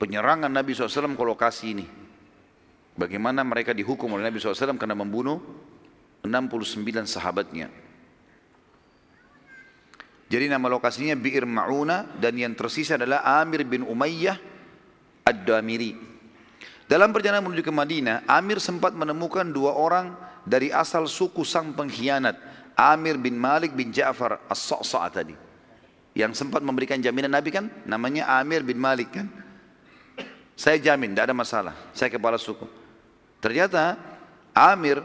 penyerangan 0.00 0.48
Nabi 0.48 0.72
SAW 0.72 1.12
ke 1.12 1.24
lokasi 1.24 1.64
ini. 1.76 1.86
Bagaimana 2.98 3.46
mereka 3.46 3.70
dihukum 3.76 4.18
oleh 4.18 4.26
Nabi 4.26 4.40
SAW 4.40 4.74
karena 4.80 4.96
membunuh 4.96 5.38
69 6.24 7.06
sahabatnya. 7.06 7.70
Jadi 10.28 10.44
nama 10.44 10.68
lokasinya 10.68 11.16
Bi'ir 11.16 11.48
Ma'una 11.48 12.04
dan 12.20 12.36
yang 12.36 12.52
tersisa 12.52 13.00
adalah 13.00 13.24
Amir 13.40 13.64
bin 13.64 13.80
Umayyah 13.80 14.36
Ad-Damiri. 15.24 15.96
Dalam 16.84 17.12
perjalanan 17.12 17.48
menuju 17.48 17.64
ke 17.64 17.72
Madinah, 17.72 18.28
Amir 18.28 18.60
sempat 18.60 18.92
menemukan 18.96 19.44
dua 19.48 19.76
orang 19.76 20.12
dari 20.44 20.72
asal 20.72 21.08
suku 21.08 21.44
sang 21.44 21.72
pengkhianat. 21.72 22.36
Amir 22.76 23.16
bin 23.16 23.36
Malik 23.36 23.72
bin 23.72 23.92
Ja'far 23.92 24.40
As-Sa'sa' 24.48 25.08
tadi. 25.12 25.47
Yang 26.18 26.34
sempat 26.34 26.66
memberikan 26.66 26.98
jaminan 26.98 27.30
Nabi 27.30 27.54
kan, 27.54 27.70
namanya 27.86 28.26
Amir 28.42 28.66
bin 28.66 28.74
Malik 28.74 29.14
kan. 29.14 29.30
Saya 30.58 30.74
jamin, 30.82 31.14
tidak 31.14 31.30
ada 31.30 31.36
masalah. 31.38 31.74
Saya 31.94 32.10
kepala 32.10 32.34
suku. 32.34 32.66
Ternyata 33.38 33.94
Amir, 34.50 34.98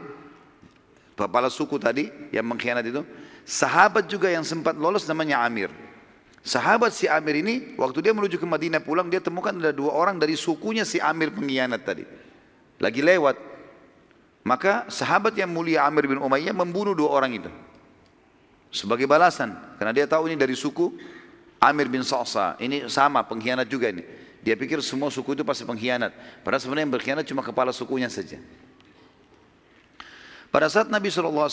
kepala 1.14 1.46
suku 1.46 1.78
tadi 1.78 2.10
yang 2.34 2.42
mengkhianat 2.42 2.82
itu, 2.82 3.06
sahabat 3.46 4.10
juga 4.10 4.26
yang 4.26 4.42
sempat 4.42 4.74
lolos 4.74 5.06
namanya 5.06 5.46
Amir. 5.46 5.70
Sahabat 6.42 6.90
si 6.90 7.06
Amir 7.06 7.40
ini 7.40 7.78
waktu 7.78 8.02
dia 8.02 8.12
menuju 8.12 8.36
ke 8.36 8.44
Madinah 8.44 8.82
pulang 8.82 9.06
dia 9.06 9.22
temukan 9.22 9.54
ada 9.54 9.72
dua 9.72 9.94
orang 9.94 10.18
dari 10.18 10.34
sukunya 10.34 10.82
si 10.82 10.98
Amir 10.98 11.30
pengkhianat 11.30 11.86
tadi. 11.86 12.04
Lagi 12.82 13.00
lewat. 13.00 13.38
Maka 14.44 14.90
sahabat 14.90 15.38
yang 15.38 15.48
mulia 15.48 15.86
Amir 15.86 16.10
bin 16.10 16.18
Umayyah 16.18 16.52
membunuh 16.52 16.92
dua 16.92 17.14
orang 17.16 17.38
itu. 17.38 17.48
Sebagai 18.74 19.06
balasan. 19.06 19.54
Karena 19.78 19.94
dia 19.94 20.10
tahu 20.10 20.26
ini 20.26 20.34
dari 20.34 20.58
suku 20.58 20.90
Amir 21.62 21.86
bin 21.86 22.02
Sa'sa. 22.02 22.58
Ini 22.58 22.90
sama 22.90 23.22
pengkhianat 23.22 23.70
juga 23.70 23.94
ini. 23.94 24.02
Dia 24.42 24.58
pikir 24.58 24.82
semua 24.82 25.14
suku 25.14 25.38
itu 25.38 25.46
pasti 25.46 25.62
pengkhianat. 25.62 26.42
Padahal 26.42 26.60
sebenarnya 26.60 26.84
yang 26.84 26.94
berkhianat 26.98 27.24
cuma 27.24 27.40
kepala 27.40 27.70
sukunya 27.70 28.10
saja. 28.10 28.36
Pada 30.50 30.66
saat 30.68 30.90
Nabi 30.90 31.08
SAW 31.08 31.48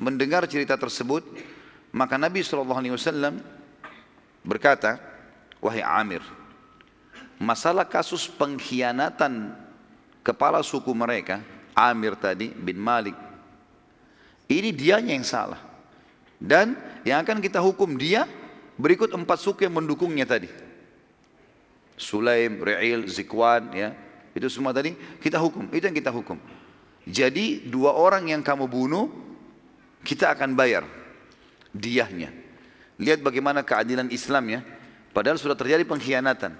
mendengar 0.00 0.46
cerita 0.48 0.78
tersebut, 0.78 1.26
maka 1.92 2.14
Nabi 2.16 2.40
SAW 2.40 3.36
berkata, 4.46 4.96
Wahai 5.60 5.84
Amir, 5.84 6.24
masalah 7.36 7.84
kasus 7.84 8.24
pengkhianatan 8.32 9.52
kepala 10.24 10.64
suku 10.64 10.90
mereka, 10.96 11.44
Amir 11.76 12.16
tadi 12.16 12.48
bin 12.48 12.80
Malik, 12.80 13.14
ini 14.48 14.72
dianya 14.72 15.12
yang 15.14 15.26
salah. 15.26 15.69
Dan 16.40 16.72
yang 17.04 17.20
akan 17.20 17.44
kita 17.44 17.60
hukum 17.60 18.00
dia 18.00 18.24
berikut 18.80 19.12
empat 19.12 19.38
suku 19.44 19.68
yang 19.68 19.76
mendukungnya 19.76 20.24
tadi. 20.24 20.48
Sulaim, 22.00 22.64
Re'il, 22.64 23.04
Zikwan, 23.04 23.76
ya. 23.76 23.92
Itu 24.32 24.48
semua 24.48 24.72
tadi 24.72 24.96
kita 25.20 25.36
hukum, 25.36 25.68
itu 25.68 25.84
yang 25.84 25.92
kita 25.92 26.08
hukum. 26.08 26.40
Jadi 27.04 27.68
dua 27.68 27.92
orang 27.92 28.32
yang 28.32 28.40
kamu 28.40 28.64
bunuh, 28.64 29.12
kita 30.00 30.32
akan 30.32 30.56
bayar 30.56 30.88
diahnya. 31.76 32.32
Lihat 32.96 33.20
bagaimana 33.20 33.60
keadilan 33.60 34.08
Islam 34.08 34.44
ya. 34.48 34.60
Padahal 35.10 35.36
sudah 35.36 35.58
terjadi 35.58 35.82
pengkhianatan. 35.84 36.54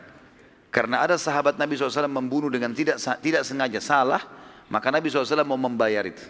Karena 0.71 1.03
ada 1.03 1.19
sahabat 1.19 1.59
Nabi 1.59 1.75
SAW 1.75 2.07
membunuh 2.07 2.47
dengan 2.47 2.71
tidak 2.71 2.99
tidak 3.23 3.43
sengaja 3.43 3.81
salah, 3.83 4.23
maka 4.71 4.91
Nabi 4.91 5.11
SAW 5.11 5.43
mau 5.47 5.59
membayar 5.59 6.07
itu. 6.07 6.23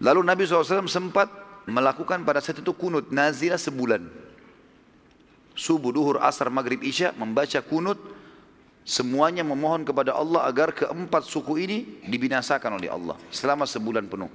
Lalu 0.00 0.20
Nabi 0.24 0.44
SAW 0.44 0.88
sempat 0.88 1.28
melakukan 1.64 2.22
pada 2.22 2.44
saat 2.44 2.60
itu 2.60 2.72
kunut 2.76 3.08
nazilah 3.08 3.56
sebulan. 3.56 4.04
Subuh, 5.56 5.88
duhur, 5.88 6.20
asar, 6.20 6.52
maghrib, 6.52 6.84
isya 6.84 7.16
membaca 7.16 7.58
kunut 7.64 7.96
semuanya 8.84 9.40
memohon 9.40 9.82
kepada 9.88 10.12
Allah 10.12 10.44
agar 10.44 10.70
keempat 10.76 11.24
suku 11.24 11.58
ini 11.64 11.78
dibinasakan 12.04 12.76
oleh 12.76 12.92
Allah 12.92 13.16
selama 13.32 13.64
sebulan 13.64 14.04
penuh. 14.06 14.28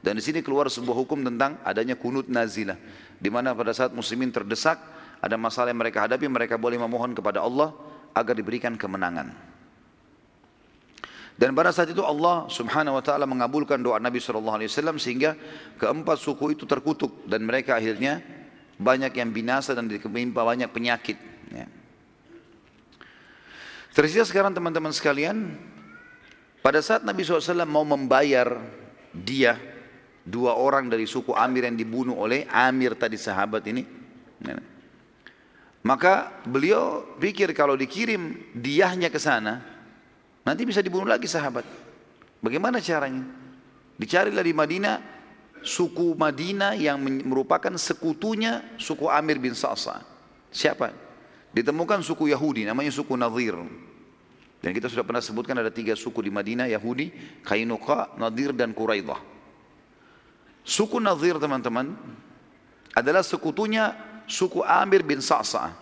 Dan 0.00 0.16
di 0.16 0.22
sini 0.24 0.40
keluar 0.40 0.70
sebuah 0.72 0.96
hukum 1.04 1.20
tentang 1.20 1.60
adanya 1.60 1.92
kunut 1.98 2.30
nazilah. 2.30 2.78
Di 3.20 3.28
mana 3.28 3.52
pada 3.52 3.76
saat 3.76 3.92
muslimin 3.92 4.32
terdesak, 4.32 4.80
ada 5.20 5.36
masalah 5.36 5.68
yang 5.68 5.82
mereka 5.82 6.08
hadapi, 6.08 6.24
mereka 6.24 6.56
boleh 6.56 6.80
memohon 6.80 7.12
kepada 7.12 7.44
Allah 7.44 7.76
agar 8.16 8.32
diberikan 8.32 8.78
kemenangan. 8.80 9.49
Dan 11.40 11.56
pada 11.56 11.72
saat 11.72 11.88
itu 11.88 12.04
Allah 12.04 12.44
subhanahu 12.52 13.00
wa 13.00 13.04
ta'ala 13.04 13.24
mengabulkan 13.24 13.80
doa 13.80 13.96
Nabi 13.96 14.20
SAW 14.20 14.60
sehingga 15.00 15.40
keempat 15.80 16.20
suku 16.20 16.52
itu 16.52 16.68
terkutuk 16.68 17.24
dan 17.24 17.48
mereka 17.48 17.80
akhirnya 17.80 18.20
banyak 18.76 19.16
yang 19.16 19.32
binasa 19.32 19.72
dan 19.72 19.88
dikemimpa 19.88 20.44
banyak 20.44 20.68
penyakit. 20.68 21.16
Ya. 21.48 21.64
Tersisa 23.96 24.28
sekarang 24.28 24.52
teman-teman 24.52 24.92
sekalian, 24.92 25.56
pada 26.60 26.84
saat 26.84 27.08
Nabi 27.08 27.24
SAW 27.24 27.64
mau 27.64 27.88
membayar 27.88 28.60
dia 29.16 29.56
dua 30.20 30.60
orang 30.60 30.92
dari 30.92 31.08
suku 31.08 31.32
Amir 31.32 31.64
yang 31.64 31.76
dibunuh 31.80 32.20
oleh 32.20 32.44
Amir 32.52 32.92
tadi 33.00 33.16
sahabat 33.16 33.64
ini. 33.64 33.88
Maka 35.80 36.44
beliau 36.44 37.16
pikir 37.16 37.56
kalau 37.56 37.80
dikirim 37.80 38.52
diahnya 38.52 39.08
ke 39.08 39.16
sana, 39.16 39.64
nanti 40.44 40.62
bisa 40.64 40.80
dibunuh 40.80 41.08
lagi 41.08 41.28
sahabat. 41.28 41.64
Bagaimana 42.40 42.80
caranya? 42.80 43.24
Dicarilah 44.00 44.44
di 44.44 44.54
Madinah 44.56 44.96
suku 45.60 46.16
Madinah 46.16 46.76
yang 46.76 47.00
merupakan 47.00 47.72
sekutunya 47.76 48.64
suku 48.80 49.06
Amir 49.08 49.36
bin 49.36 49.52
Sa'sa. 49.52 50.00
Siapa? 50.48 50.92
Ditemukan 51.52 52.00
suku 52.00 52.32
Yahudi 52.32 52.64
namanya 52.64 52.88
suku 52.90 53.12
Nadir. 53.14 53.56
Dan 54.60 54.76
kita 54.76 54.92
sudah 54.92 55.04
pernah 55.04 55.24
sebutkan 55.24 55.56
ada 55.56 55.72
tiga 55.72 55.96
suku 55.96 56.20
di 56.20 56.28
Madinah 56.28 56.68
Yahudi, 56.68 57.40
Kainuqa, 57.40 58.16
Nadir 58.20 58.52
dan 58.52 58.76
Quraidah. 58.76 59.20
Suku 60.60 61.00
Nazir 61.00 61.40
teman-teman 61.40 61.96
adalah 62.92 63.24
sekutunya 63.24 63.96
suku 64.28 64.60
Amir 64.60 65.00
bin 65.00 65.24
Sa'sa. 65.24 65.72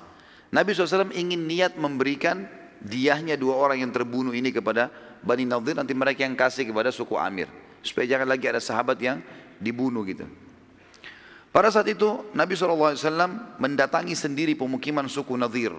Nabi 0.49 0.73
SAW 0.73 1.12
ingin 1.12 1.44
niat 1.44 1.77
memberikan 1.77 2.47
diahnya 2.83 3.35
dua 3.35 3.59
orang 3.59 3.83
yang 3.83 3.93
terbunuh 3.95 4.35
ini 4.35 4.55
kepada 4.55 4.91
Bani 5.23 5.45
Nadir 5.45 5.75
nanti 5.75 5.95
mereka 5.95 6.23
yang 6.23 6.38
kasih 6.38 6.71
kepada 6.71 6.95
suku 6.95 7.19
Amir 7.19 7.51
supaya 7.83 8.07
jangan 8.07 8.29
lagi 8.31 8.47
ada 8.47 8.62
sahabat 8.62 8.99
yang 8.99 9.19
dibunuh 9.59 10.07
gitu. 10.07 10.27
Pada 11.49 11.73
saat 11.73 11.88
itu 11.91 12.23
Nabi 12.37 12.55
SAW 12.55 12.95
mendatangi 13.59 14.14
sendiri 14.14 14.55
pemukiman 14.55 15.09
suku 15.09 15.35
Nadir. 15.35 15.75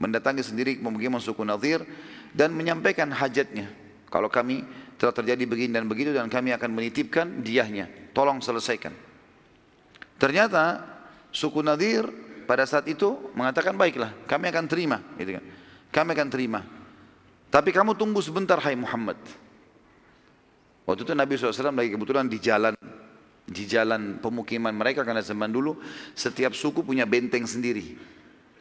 Mendatangi 0.00 0.40
sendiri 0.40 0.80
pemukiman 0.80 1.20
suku 1.20 1.44
Nadir 1.44 1.84
dan 2.32 2.56
menyampaikan 2.56 3.12
hajatnya. 3.12 3.68
Kalau 4.08 4.32
kami 4.32 4.64
telah 4.96 5.12
terjadi 5.12 5.44
begini 5.44 5.76
dan 5.76 5.84
begitu 5.84 6.16
dan 6.16 6.32
kami 6.32 6.56
akan 6.56 6.70
menitipkan 6.72 7.44
diahnya. 7.44 7.90
Tolong 8.16 8.40
selesaikan. 8.40 8.94
Ternyata 10.16 10.80
suku 11.28 11.60
Nadir 11.60 12.08
pada 12.48 12.64
saat 12.64 12.88
itu 12.88 13.30
mengatakan 13.36 13.76
baiklah 13.76 14.14
kami 14.24 14.48
akan 14.48 14.64
terima. 14.64 14.98
Gitu 15.20 15.36
kan. 15.36 15.44
Kami 15.90 16.14
akan 16.14 16.28
terima. 16.30 16.60
Tapi 17.50 17.74
kamu 17.74 17.98
tunggu 17.98 18.22
sebentar 18.22 18.56
hai 18.62 18.78
Muhammad. 18.78 19.18
Waktu 20.86 21.02
itu 21.02 21.12
Nabi 21.14 21.34
SAW 21.34 21.74
lagi 21.74 21.90
kebetulan 21.94 22.26
di 22.30 22.38
jalan 22.38 22.74
di 23.50 23.66
jalan 23.66 24.22
pemukiman 24.22 24.70
mereka 24.70 25.02
karena 25.02 25.18
zaman 25.18 25.50
dulu 25.50 25.74
setiap 26.14 26.54
suku 26.54 26.86
punya 26.86 27.02
benteng 27.02 27.42
sendiri. 27.42 27.98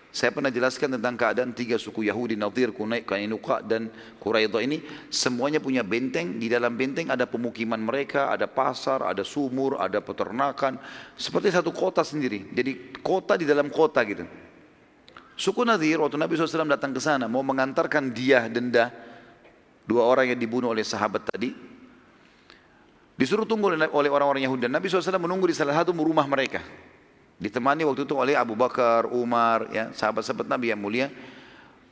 Saya 0.09 0.33
pernah 0.33 0.49
jelaskan 0.49 0.97
tentang 0.97 1.13
keadaan 1.13 1.53
tiga 1.53 1.77
suku 1.77 2.09
Yahudi, 2.09 2.33
Nadir, 2.33 2.73
Kainuqa 2.73 3.61
dan 3.61 3.93
Quraidah 4.17 4.57
ini. 4.57 4.81
Semuanya 5.13 5.61
punya 5.61 5.85
benteng, 5.85 6.41
di 6.41 6.49
dalam 6.49 6.73
benteng 6.73 7.13
ada 7.13 7.29
pemukiman 7.29 7.77
mereka, 7.77 8.33
ada 8.33 8.49
pasar, 8.49 9.05
ada 9.05 9.21
sumur, 9.21 9.77
ada 9.77 10.01
peternakan. 10.01 10.81
Seperti 11.13 11.53
satu 11.53 11.69
kota 11.69 12.01
sendiri. 12.01 12.49
Jadi 12.49 12.97
kota 13.05 13.37
di 13.37 13.45
dalam 13.45 13.69
kota 13.69 14.01
gitu. 14.01 14.25
Suku 15.39 15.63
Nadir, 15.63 16.03
waktu 16.03 16.19
Nabi 16.19 16.35
SAW 16.35 16.67
datang 16.67 16.91
ke 16.91 16.99
sana, 16.99 17.31
mau 17.31 17.39
mengantarkan 17.39 18.11
dia 18.11 18.51
denda, 18.51 18.91
dua 19.87 20.03
orang 20.03 20.35
yang 20.35 20.39
dibunuh 20.39 20.75
oleh 20.75 20.83
sahabat 20.83 21.31
tadi, 21.31 21.55
disuruh 23.15 23.47
tunggu 23.47 23.71
oleh 23.71 24.11
orang-orang 24.11 24.43
Yahudi. 24.43 24.67
Dan 24.67 24.75
Nabi 24.75 24.91
SAW 24.91 25.15
menunggu 25.15 25.47
di 25.47 25.55
salah 25.55 25.79
satu 25.79 25.95
rumah 25.95 26.27
mereka. 26.27 26.59
Ditemani 27.39 27.87
waktu 27.87 28.03
itu 28.03 28.19
oleh 28.19 28.35
Abu 28.35 28.51
Bakar, 28.59 29.07
Umar, 29.15 29.71
ya, 29.71 29.95
sahabat-sahabat 29.95 30.43
Nabi 30.43 30.75
yang 30.75 30.79
mulia, 30.83 31.07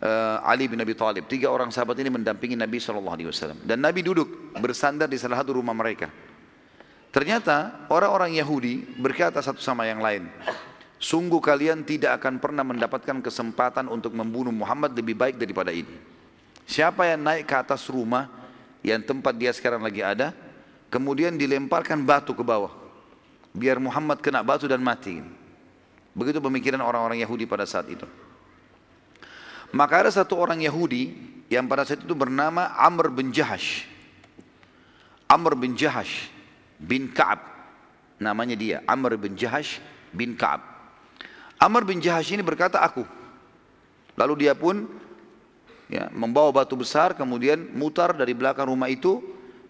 uh, 0.03 0.43
Ali 0.43 0.67
bin 0.67 0.83
Abi 0.83 0.91
Thalib. 0.91 1.23
Tiga 1.31 1.47
orang 1.47 1.71
sahabat 1.71 1.95
ini 2.03 2.11
mendampingi 2.11 2.59
Nabi 2.59 2.83
SAW. 2.83 3.63
Dan 3.63 3.79
Nabi 3.79 4.03
duduk 4.03 4.59
bersandar 4.59 5.07
di 5.07 5.15
salah 5.15 5.39
satu 5.39 5.55
rumah 5.55 5.71
mereka. 5.71 6.11
Ternyata 7.15 7.87
orang-orang 7.87 8.35
Yahudi 8.35 8.99
berkata 8.99 9.39
satu 9.39 9.63
sama 9.63 9.87
yang 9.87 10.03
lain, 10.03 10.27
Sungguh 10.97 11.37
kalian 11.37 11.85
tidak 11.85 12.17
akan 12.21 12.41
pernah 12.41 12.65
mendapatkan 12.65 13.21
kesempatan 13.21 13.85
untuk 13.85 14.17
membunuh 14.17 14.49
Muhammad 14.49 14.97
lebih 14.97 15.13
baik 15.13 15.37
daripada 15.37 15.69
ini. 15.69 15.93
Siapa 16.65 17.05
yang 17.05 17.21
naik 17.21 17.45
ke 17.45 17.55
atas 17.55 17.85
rumah 17.85 18.27
yang 18.81 19.05
tempat 19.05 19.37
dia 19.37 19.53
sekarang 19.53 19.85
lagi 19.85 20.01
ada, 20.01 20.33
kemudian 20.89 21.37
dilemparkan 21.37 22.01
batu 22.01 22.33
ke 22.33 22.41
bawah. 22.41 22.73
Biar 23.53 23.77
Muhammad 23.77 24.21
kena 24.25 24.41
batu 24.41 24.65
dan 24.65 24.81
mati. 24.81 25.21
Begitu 26.17 26.41
pemikiran 26.41 26.81
orang-orang 26.81 27.21
Yahudi 27.21 27.45
pada 27.45 27.69
saat 27.69 27.85
itu. 27.93 28.05
Maka 29.69 30.07
ada 30.07 30.11
satu 30.13 30.33
orang 30.33 30.63
Yahudi 30.65 31.13
yang 31.51 31.69
pada 31.69 31.85
saat 31.85 32.01
itu 32.01 32.15
bernama 32.17 32.73
Amr 32.73 33.13
bin 33.13 33.29
Jahash. 33.29 33.85
Amr 35.29 35.53
bin 35.53 35.77
Jahash 35.77 36.31
bin 36.79 37.11
Ka'ab. 37.11 37.43
Namanya 38.17 38.55
dia, 38.57 38.77
Amr 38.89 39.19
bin 39.19 39.37
Jahash 39.37 39.77
bin 40.09 40.33
Ka'ab. 40.33 40.76
Amr 41.57 41.81
bin 41.83 41.97
Jahash 41.97 42.29
ini 42.33 42.45
berkata, 42.45 42.77
aku. 42.81 43.01
Lalu 44.17 44.45
dia 44.45 44.53
pun 44.53 44.85
ya, 45.89 46.09
membawa 46.13 46.53
batu 46.53 46.77
besar, 46.77 47.17
kemudian 47.17 47.73
mutar 47.73 48.13
dari 48.13 48.33
belakang 48.37 48.69
rumah 48.69 48.89
itu, 48.89 49.21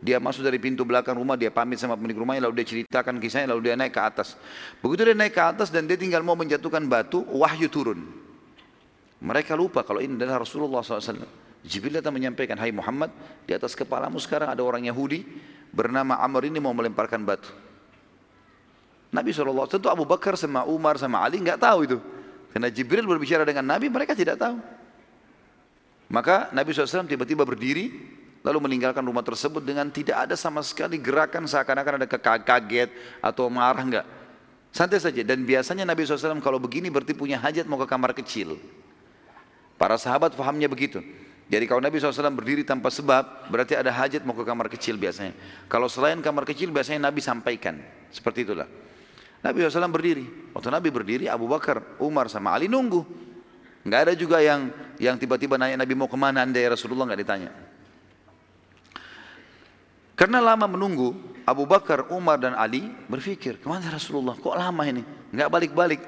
dia 0.03 0.21
masuk 0.21 0.45
dari 0.45 0.59
pintu 0.61 0.83
belakang 0.83 1.17
rumah, 1.17 1.33
dia 1.39 1.49
pamit 1.49 1.79
sama 1.79 1.95
pemilik 1.95 2.21
rumahnya, 2.21 2.47
lalu 2.47 2.61
dia 2.61 2.67
ceritakan 2.75 3.17
kisahnya, 3.17 3.55
lalu 3.55 3.71
dia 3.71 3.75
naik 3.79 3.95
ke 3.95 4.01
atas. 4.03 4.35
Begitu 4.83 5.11
dia 5.11 5.17
naik 5.17 5.33
ke 5.33 5.43
atas 5.43 5.67
dan 5.71 5.87
dia 5.87 5.95
tinggal 5.95 6.21
mau 6.21 6.35
menjatuhkan 6.35 6.83
batu, 6.85 7.23
wahyu 7.33 7.71
turun. 7.71 8.03
Mereka 9.17 9.57
lupa 9.57 9.81
kalau 9.81 9.97
ini 9.97 10.13
adalah 10.13 10.45
Rasulullah 10.45 10.85
SAW. 10.85 11.25
Jibril 11.65 11.97
datang 11.99 12.13
menyampaikan, 12.13 12.55
Hai 12.55 12.69
Muhammad, 12.69 13.09
di 13.43 13.51
atas 13.51 13.73
kepalamu 13.73 14.21
sekarang 14.21 14.53
ada 14.53 14.61
orang 14.61 14.85
Yahudi 14.85 15.25
bernama 15.73 16.21
Amr 16.21 16.47
ini 16.47 16.61
mau 16.61 16.71
melemparkan 16.71 17.25
batu. 17.25 17.49
Nabi 19.07 19.31
SAW, 19.31 19.67
tentu 19.71 19.87
Abu 19.87 20.03
Bakar 20.03 20.35
sama 20.35 20.67
Umar 20.67 20.99
sama 20.99 21.23
Ali 21.23 21.39
nggak 21.39 21.59
tahu 21.59 21.79
itu. 21.87 21.97
Karena 22.51 22.67
Jibril 22.67 23.07
berbicara 23.07 23.47
dengan 23.47 23.63
Nabi, 23.63 23.87
mereka 23.87 24.11
tidak 24.17 24.39
tahu. 24.39 24.59
Maka 26.07 26.51
Nabi 26.55 26.71
SAW 26.71 27.07
tiba-tiba 27.07 27.43
berdiri, 27.43 27.91
lalu 28.43 28.57
meninggalkan 28.63 29.03
rumah 29.03 29.23
tersebut 29.23 29.59
dengan 29.59 29.87
tidak 29.91 30.27
ada 30.27 30.35
sama 30.39 30.63
sekali 30.63 30.95
gerakan 30.99 31.43
seakan-akan 31.43 32.03
ada 32.03 32.07
kaget 32.39 32.89
atau 33.19 33.51
marah 33.51 33.83
enggak. 33.83 34.05
Santai 34.71 34.99
saja. 34.99 35.23
Dan 35.23 35.43
biasanya 35.43 35.83
Nabi 35.87 36.07
SAW 36.07 36.39
kalau 36.43 36.59
begini 36.59 36.87
berarti 36.87 37.15
punya 37.15 37.39
hajat 37.39 37.67
mau 37.67 37.79
ke 37.79 37.87
kamar 37.87 38.15
kecil. 38.15 38.59
Para 39.75 39.99
sahabat 39.99 40.33
fahamnya 40.33 40.67
begitu. 40.71 41.03
Jadi 41.47 41.63
kalau 41.63 41.79
Nabi 41.79 41.95
SAW 42.01 42.33
berdiri 42.35 42.67
tanpa 42.67 42.91
sebab, 42.91 43.47
berarti 43.47 43.71
ada 43.71 43.87
hajat 43.87 44.19
mau 44.27 44.35
ke 44.35 44.43
kamar 44.43 44.67
kecil 44.67 44.99
biasanya. 44.99 45.31
Kalau 45.71 45.87
selain 45.87 46.19
kamar 46.19 46.43
kecil 46.43 46.75
biasanya 46.75 47.07
Nabi 47.07 47.23
sampaikan. 47.23 47.79
Seperti 48.11 48.43
itulah. 48.43 48.67
Nabi 49.41 49.63
SAW 49.63 49.91
berdiri. 49.91 50.25
Waktu 50.53 50.69
Nabi 50.73 50.89
berdiri, 50.89 51.25
Abu 51.29 51.45
Bakar, 51.45 51.97
Umar 52.01 52.27
sama 52.27 52.53
Ali 52.53 52.65
nunggu. 52.65 53.05
Nggak 53.87 53.99
ada 54.09 54.13
juga 54.17 54.43
yang 54.43 54.73
yang 54.99 55.15
tiba-tiba 55.15 55.55
nanya 55.55 55.79
Nabi 55.85 55.93
mau 55.95 56.09
ke 56.09 56.17
mana 56.19 56.43
anda 56.43 56.59
ya 56.59 56.73
Rasulullah 56.73 57.07
nggak 57.07 57.21
ditanya. 57.21 57.51
Karena 60.17 60.41
lama 60.41 60.65
menunggu, 60.65 61.13
Abu 61.45 61.69
Bakar, 61.69 62.09
Umar 62.09 62.41
dan 62.41 62.57
Ali 62.57 62.89
berpikir, 63.05 63.61
ke 63.61 63.67
mana 63.69 63.85
Rasulullah? 63.93 64.33
Kok 64.33 64.57
lama 64.57 64.83
ini? 64.89 65.05
Nggak 65.29 65.49
balik-balik. 65.53 66.01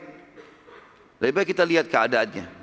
Lebih 1.21 1.33
baik 1.35 1.47
kita 1.53 1.63
lihat 1.63 1.85
keadaannya. 1.87 2.59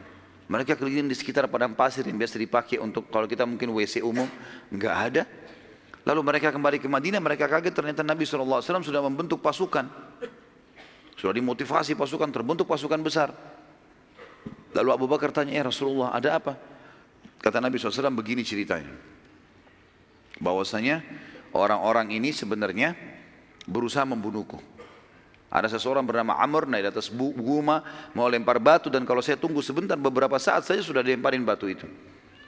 Mereka 0.46 0.78
keliling 0.78 1.10
di 1.10 1.16
sekitar 1.18 1.50
padang 1.50 1.74
pasir 1.74 2.06
yang 2.06 2.18
biasa 2.18 2.38
dipakai 2.38 2.78
untuk 2.78 3.10
kalau 3.10 3.26
kita 3.26 3.42
mungkin 3.42 3.74
WC 3.74 4.02
umum, 4.02 4.26
enggak 4.70 4.94
ada. 4.94 5.22
Lalu 6.06 6.20
mereka 6.22 6.54
kembali 6.54 6.78
ke 6.78 6.86
Madinah, 6.86 7.18
mereka 7.18 7.50
kaget 7.50 7.74
ternyata 7.74 8.06
Nabi 8.06 8.22
SAW 8.22 8.62
sudah 8.62 9.02
membentuk 9.02 9.42
pasukan. 9.42 9.90
Sudah 11.16 11.32
dimotivasi 11.32 11.96
pasukan, 11.96 12.28
terbentuk 12.28 12.68
pasukan 12.68 13.00
besar. 13.00 13.32
Lalu 14.76 14.90
Abu 14.92 15.06
Bakar 15.08 15.32
tanya, 15.32 15.56
ya 15.56 15.64
Rasulullah 15.64 16.12
ada 16.12 16.36
apa? 16.36 16.52
Kata 17.40 17.60
Nabi 17.60 17.80
SAW 17.80 18.12
begini 18.12 18.44
ceritanya. 18.44 18.92
Bahwasanya 20.36 21.00
orang-orang 21.56 22.12
ini 22.12 22.36
sebenarnya 22.36 22.92
berusaha 23.64 24.04
membunuhku. 24.04 24.60
Ada 25.48 25.72
seseorang 25.78 26.04
bernama 26.04 26.36
Amr 26.36 26.68
naik 26.68 26.84
di 26.84 26.90
atas 26.92 27.08
guma 27.08 27.80
mau 28.12 28.28
lempar 28.28 28.60
batu 28.60 28.92
dan 28.92 29.06
kalau 29.08 29.24
saya 29.24 29.38
tunggu 29.40 29.62
sebentar 29.64 29.96
beberapa 29.96 30.36
saat 30.36 30.68
saja 30.68 30.82
sudah 30.84 31.00
dilemparin 31.00 31.40
batu 31.46 31.70
itu. 31.70 31.88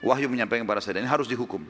Wahyu 0.05 0.29
menyampaikan 0.29 0.67
kepada 0.67 0.83
saya 0.85 1.01
dan 1.01 1.09
ini 1.09 1.11
harus 1.11 1.25
dihukum. 1.25 1.63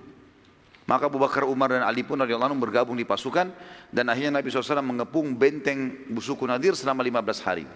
Maka 0.89 1.05
Abu 1.05 1.21
Bakar, 1.21 1.45
Umar 1.45 1.69
dan 1.77 1.85
Ali 1.85 2.01
pun 2.01 2.17
radhiyallahu 2.17 2.49
anhu 2.49 2.65
bergabung 2.65 2.97
di 2.97 3.05
pasukan 3.05 3.53
dan 3.93 4.05
akhirnya 4.09 4.41
Nabi 4.41 4.49
SAW 4.49 4.81
mengepung 4.81 5.37
benteng 5.37 6.09
Busuku 6.09 6.49
Nadir 6.49 6.73
selama 6.73 7.05
15 7.05 7.45
hari. 7.45 7.69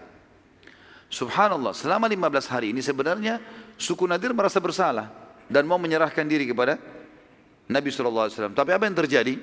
Subhanallah, 1.12 1.76
selama 1.76 2.08
15 2.08 2.48
hari 2.48 2.72
ini 2.72 2.80
sebenarnya 2.80 3.36
suku 3.76 4.08
Nadir 4.08 4.32
merasa 4.32 4.64
bersalah 4.64 5.12
dan 5.44 5.68
mau 5.68 5.76
menyerahkan 5.76 6.24
diri 6.24 6.48
kepada 6.48 6.80
Nabi 7.68 7.92
SAW. 7.92 8.56
Tapi 8.56 8.70
apa 8.72 8.88
yang 8.88 8.96
terjadi? 8.96 9.36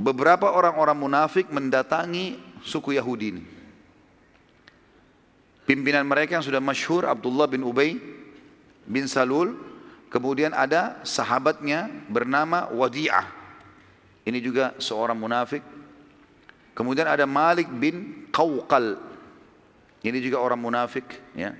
Beberapa 0.00 0.48
orang-orang 0.56 0.96
munafik 0.96 1.52
mendatangi 1.52 2.40
suku 2.64 2.96
Yahudi 2.96 3.26
ini. 3.28 3.44
Pimpinan 5.68 6.08
mereka 6.08 6.40
yang 6.40 6.46
sudah 6.46 6.64
masyhur 6.64 7.04
Abdullah 7.04 7.44
bin 7.44 7.60
Ubay 7.60 8.00
bin 8.88 9.04
Salul, 9.04 9.75
kemudian 10.12 10.54
ada 10.54 11.00
sahabatnya 11.02 11.90
bernama 12.10 12.70
Wadi'ah. 12.70 13.26
Ini 14.26 14.38
juga 14.42 14.74
seorang 14.82 15.14
munafik. 15.14 15.62
Kemudian 16.74 17.06
ada 17.06 17.24
Malik 17.24 17.70
bin 17.70 18.28
Qawqal. 18.34 18.98
Ini 20.02 20.18
juga 20.20 20.42
orang 20.42 20.60
munafik, 20.60 21.06
ya. 21.32 21.54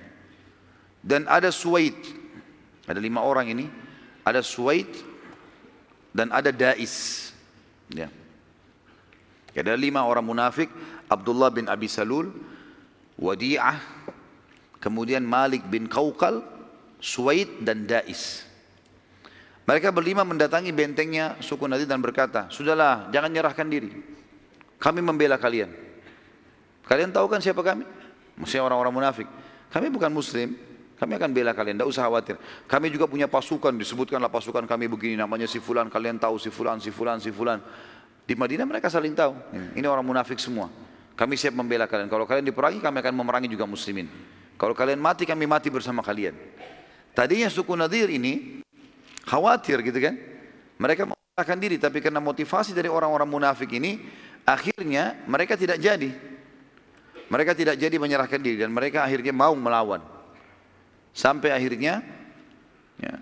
Dan 1.01 1.25
ada 1.25 1.49
Suwaid. 1.49 1.95
Ada 2.85 2.99
lima 2.99 3.23
orang 3.23 3.49
ini. 3.49 3.65
Ada 4.27 4.43
Suwaid 4.43 4.91
dan 6.11 6.29
ada 6.31 6.51
Dais. 6.51 7.29
Ya. 7.91 8.11
Ada 9.55 9.73
lima 9.73 10.05
orang 10.05 10.21
munafik 10.27 10.69
Abdullah 11.07 11.49
bin 11.49 11.71
Abi 11.71 11.87
Salul, 11.87 12.29
Wadi'ah, 13.17 13.79
kemudian 14.83 15.23
Malik 15.23 15.65
bin 15.71 15.87
Qawqal, 15.87 16.43
Suwaid 16.97 17.61
dan 17.61 17.85
Dais. 17.85 18.47
Mereka 19.67 19.91
berlima 19.91 20.23
mendatangi 20.23 20.71
bentengnya 20.71 21.35
suku 21.43 21.67
Nadir 21.67 21.85
dan 21.85 21.99
berkata, 21.99 22.47
Sudahlah, 22.47 23.11
jangan 23.11 23.27
nyerahkan 23.27 23.67
diri. 23.67 23.91
Kami 24.79 25.03
membela 25.03 25.35
kalian. 25.35 25.67
Kalian 26.87 27.11
tahu 27.11 27.27
kan 27.27 27.43
siapa 27.43 27.59
kami? 27.59 27.83
Maksudnya 28.39 28.63
orang-orang 28.63 28.95
munafik. 28.95 29.27
Kami 29.67 29.91
bukan 29.91 30.07
muslim, 30.07 30.55
kami 30.95 31.19
akan 31.19 31.29
bela 31.35 31.51
kalian, 31.51 31.75
tidak 31.75 31.89
usah 31.91 32.07
khawatir. 32.07 32.39
Kami 32.63 32.87
juga 32.87 33.11
punya 33.11 33.27
pasukan, 33.27 33.75
disebutkanlah 33.75 34.31
pasukan 34.31 34.63
kami 34.63 34.87
begini, 34.87 35.19
namanya 35.19 35.51
si 35.51 35.59
Fulan, 35.59 35.91
kalian 35.91 36.15
tahu 36.15 36.39
si 36.39 36.47
Fulan, 36.47 36.79
si 36.79 36.89
Fulan, 36.89 37.19
si 37.19 37.35
Fulan. 37.35 37.59
Di 38.23 38.39
Madinah 38.39 38.63
mereka 38.63 38.87
saling 38.87 39.11
tahu. 39.11 39.35
Ini 39.75 39.83
orang 39.83 40.07
munafik 40.07 40.39
semua. 40.39 40.71
Kami 41.19 41.35
siap 41.35 41.51
membela 41.51 41.91
kalian. 41.91 42.07
Kalau 42.07 42.23
kalian 42.23 42.47
diperangi, 42.47 42.79
kami 42.79 43.03
akan 43.03 43.13
memerangi 43.19 43.51
juga 43.51 43.67
muslimin. 43.67 44.07
Kalau 44.55 44.71
kalian 44.71 45.01
mati, 45.01 45.27
kami 45.27 45.43
mati 45.43 45.67
bersama 45.67 45.99
kalian. 45.99 46.33
Tadinya 47.17 47.49
suku 47.49 47.73
Nadir 47.73 48.13
ini 48.13 48.61
khawatir 49.25 49.81
gitu 49.81 49.97
kan. 49.97 50.13
Mereka 50.77 51.09
menyerahkan 51.09 51.57
diri, 51.57 51.81
tapi 51.81 51.97
karena 51.97 52.21
motivasi 52.21 52.77
dari 52.77 52.85
orang-orang 52.85 53.25
munafik 53.25 53.73
ini, 53.73 53.97
akhirnya 54.45 55.17
mereka 55.25 55.57
tidak 55.57 55.81
jadi. 55.81 56.13
Mereka 57.27 57.57
tidak 57.57 57.81
jadi 57.81 57.97
menyerahkan 57.97 58.37
diri 58.37 58.61
dan 58.61 58.69
mereka 58.69 59.01
akhirnya 59.01 59.33
mau 59.33 59.57
melawan. 59.57 59.99
Sampai 61.09 61.49
akhirnya 61.49 62.05
ya, 63.01 63.17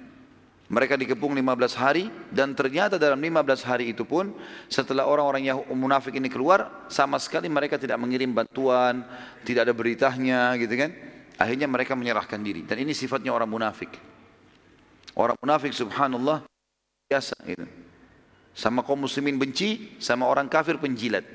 mereka 0.68 1.00
dikepung 1.00 1.32
15 1.32 1.80
hari 1.80 2.12
dan 2.36 2.52
ternyata 2.52 3.00
dalam 3.00 3.18
15 3.24 3.64
hari 3.64 3.96
itu 3.96 4.04
pun 4.04 4.36
setelah 4.68 5.08
orang-orang 5.08 5.48
yang 5.48 5.64
munafik 5.72 6.20
ini 6.20 6.28
keluar 6.28 6.84
sama 6.92 7.16
sekali 7.16 7.48
mereka 7.48 7.80
tidak 7.80 7.96
mengirim 7.96 8.36
bantuan, 8.36 9.08
tidak 9.48 9.72
ada 9.72 9.74
beritanya 9.74 10.52
gitu 10.60 10.76
kan. 10.76 11.15
Akhirnya 11.36 11.68
mereka 11.68 12.00
menyerahkan 12.00 12.40
diri 12.40 12.64
dan 12.64 12.80
ini 12.80 12.96
sifatnya 12.96 13.36
orang 13.36 13.50
munafik. 13.50 13.92
Orang 15.16 15.40
munafik 15.40 15.72
subhanallah 15.72 16.44
biasa 17.08 17.36
gitu. 17.48 17.68
Sama 18.56 18.88
kaum 18.88 19.04
muslimin 19.04 19.36
benci, 19.36 20.00
sama 20.00 20.32
orang 20.32 20.48
kafir 20.48 20.80
penjilat. 20.80 21.28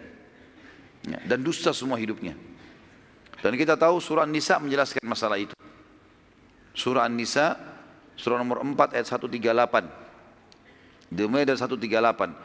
Ya, 1.04 1.20
dan 1.28 1.44
dusta 1.44 1.72
semua 1.76 2.00
hidupnya. 2.00 2.32
Dan 3.40 3.56
kita 3.56 3.76
tahu 3.76 4.00
surah 4.00 4.24
An-Nisa 4.24 4.60
menjelaskan 4.60 5.04
masalah 5.04 5.40
itu. 5.40 5.56
Surah 6.76 7.08
An-Nisa 7.08 7.56
Surah 8.20 8.36
nomor 8.36 8.60
4 8.60 9.00
ayat 9.00 9.08
138. 9.08 11.08
Dimulai 11.08 11.48
dari 11.48 11.56
138. 11.56 12.36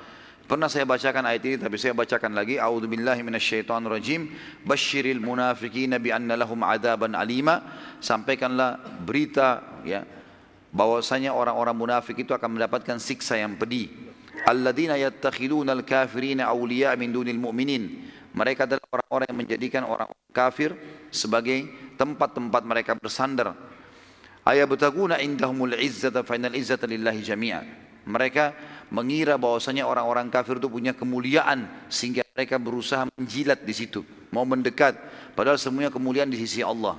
Pernah 0.45 0.69
saya 0.69 0.85
bacakan 0.85 1.25
ayat 1.25 1.41
ini 1.41 1.57
tapi 1.57 1.77
saya 1.81 1.97
bacakan 1.97 2.37
lagi. 2.37 2.61
A'udzubillahi 2.61 3.25
minasyaitonirrajim. 3.25 4.29
Basyiril 4.61 5.17
munafiqin 5.17 5.97
bi 5.97 6.13
anna 6.13 6.37
lahum 6.37 6.61
adaban 6.61 7.17
alima. 7.17 7.65
Sampaikanlah 7.97 8.77
berita 9.01 9.81
ya 9.81 10.05
bahwasanya 10.69 11.33
orang-orang 11.33 11.73
munafik 11.73 12.21
itu 12.21 12.31
akan 12.37 12.61
mendapatkan 12.61 13.01
siksa 13.01 13.41
yang 13.41 13.57
pedih. 13.57 13.89
Alladzina 14.45 14.93
yattakhiduna 15.01 15.73
al-kafirina 15.73 16.45
awliya 16.45 16.93
min 16.93 17.09
dunil 17.09 17.41
mu'minin. 17.41 18.13
Mereka 18.37 18.69
adalah 18.69 18.85
orang-orang 18.93 19.27
yang 19.33 19.39
menjadikan 19.41 19.83
orang 19.87 20.11
kafir 20.29 20.77
sebagai 21.09 21.65
tempat-tempat 21.95 22.61
mereka 22.67 22.91
bersandar 22.99 23.55
Ayabtaguna 24.45 25.17
indahumul 25.25 25.73
izzata 25.73 26.21
fa 26.21 26.37
innal 26.37 26.53
izzata 26.53 26.85
lillahi 26.85 27.25
jami'a. 27.25 27.65
Mereka 28.05 28.53
mengira 28.93 29.35
bahwasanya 29.39 29.85
orang-orang 29.85 30.29
kafir 30.29 30.57
itu 30.61 30.69
punya 30.69 30.93
kemuliaan 30.93 31.65
sehingga 31.89 32.25
mereka 32.35 32.59
berusaha 32.61 33.07
menjilat 33.17 33.63
di 33.63 33.73
situ, 33.73 34.05
mau 34.29 34.45
mendekat 34.45 34.97
padahal 35.33 35.57
semuanya 35.57 35.89
kemuliaan 35.89 36.29
di 36.29 36.39
sisi 36.41 36.61
Allah. 36.61 36.97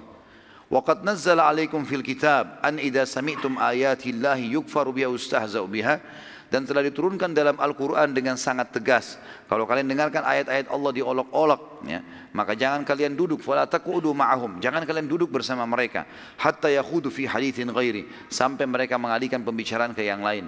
Waqad 0.67 1.07
nazzala 1.07 1.47
alaikum 1.47 1.87
fil 1.87 2.03
kitab 2.03 2.59
an 2.59 2.83
idza 2.83 3.07
sami'tum 3.07 3.55
ayati 3.55 4.11
llahi 4.11 4.59
yukfaru 4.59 4.91
biha 4.91 5.07
ustahza'u 5.07 5.71
biha 5.71 6.03
dan 6.47 6.63
telah 6.63 6.83
diturunkan 6.87 7.35
dalam 7.35 7.59
Al-Quran 7.59 8.15
dengan 8.15 8.39
sangat 8.39 8.71
tegas. 8.71 9.19
Kalau 9.51 9.67
kalian 9.67 9.91
dengarkan 9.91 10.23
ayat-ayat 10.23 10.71
Allah 10.71 10.91
diolok-olok, 10.95 11.87
ya, 11.87 12.01
maka 12.31 12.55
jangan 12.55 12.87
kalian 12.87 13.19
duduk, 13.19 13.43
fala 13.43 13.67
taqudu 13.67 14.15
ma'ahum. 14.15 14.63
Jangan 14.63 14.87
kalian 14.87 15.11
duduk 15.11 15.31
bersama 15.31 15.67
mereka, 15.67 16.07
hatta 16.39 16.71
yakhudu 16.71 17.11
fi 17.11 17.27
hadithin 17.27 17.71
ghairi, 17.75 18.07
sampai 18.31 18.63
mereka 18.67 18.95
mengalihkan 18.95 19.43
pembicaraan 19.43 19.91
ke 19.91 20.07
yang 20.07 20.23
lain. 20.23 20.47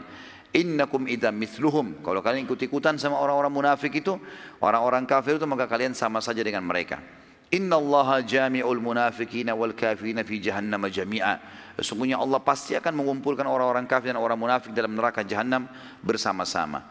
Innakum 0.57 1.05
idam 1.05 1.37
mithluhum. 1.37 2.01
Kalau 2.01 2.25
kalian 2.25 2.49
ikut-ikutan 2.49 2.97
sama 2.97 3.21
orang-orang 3.21 3.53
munafik 3.53 3.93
itu, 4.01 4.17
orang-orang 4.65 5.05
kafir 5.05 5.37
itu, 5.37 5.45
maka 5.45 5.69
kalian 5.69 5.93
sama 5.93 6.25
saja 6.25 6.41
dengan 6.41 6.65
mereka. 6.65 7.05
Inna 7.53 7.81
Allah 7.81 8.25
jami'ul 8.25 8.81
munafikina 8.81 9.57
wal 9.57 9.73
kafirina 9.73 10.25
fi 10.25 10.41
jahannam 10.41 10.89
jami'a. 10.89 11.41
Sesungguhnya 11.81 12.21
Allah 12.21 12.41
pasti 12.41 12.77
akan 12.77 12.93
mengumpulkan 12.97 13.45
orang-orang 13.45 13.85
kafir 13.89 14.13
dan 14.13 14.21
orang 14.21 14.37
munafik 14.37 14.73
dalam 14.73 14.93
neraka 14.93 15.25
jahannam 15.25 15.69
bersama-sama. 16.05 16.85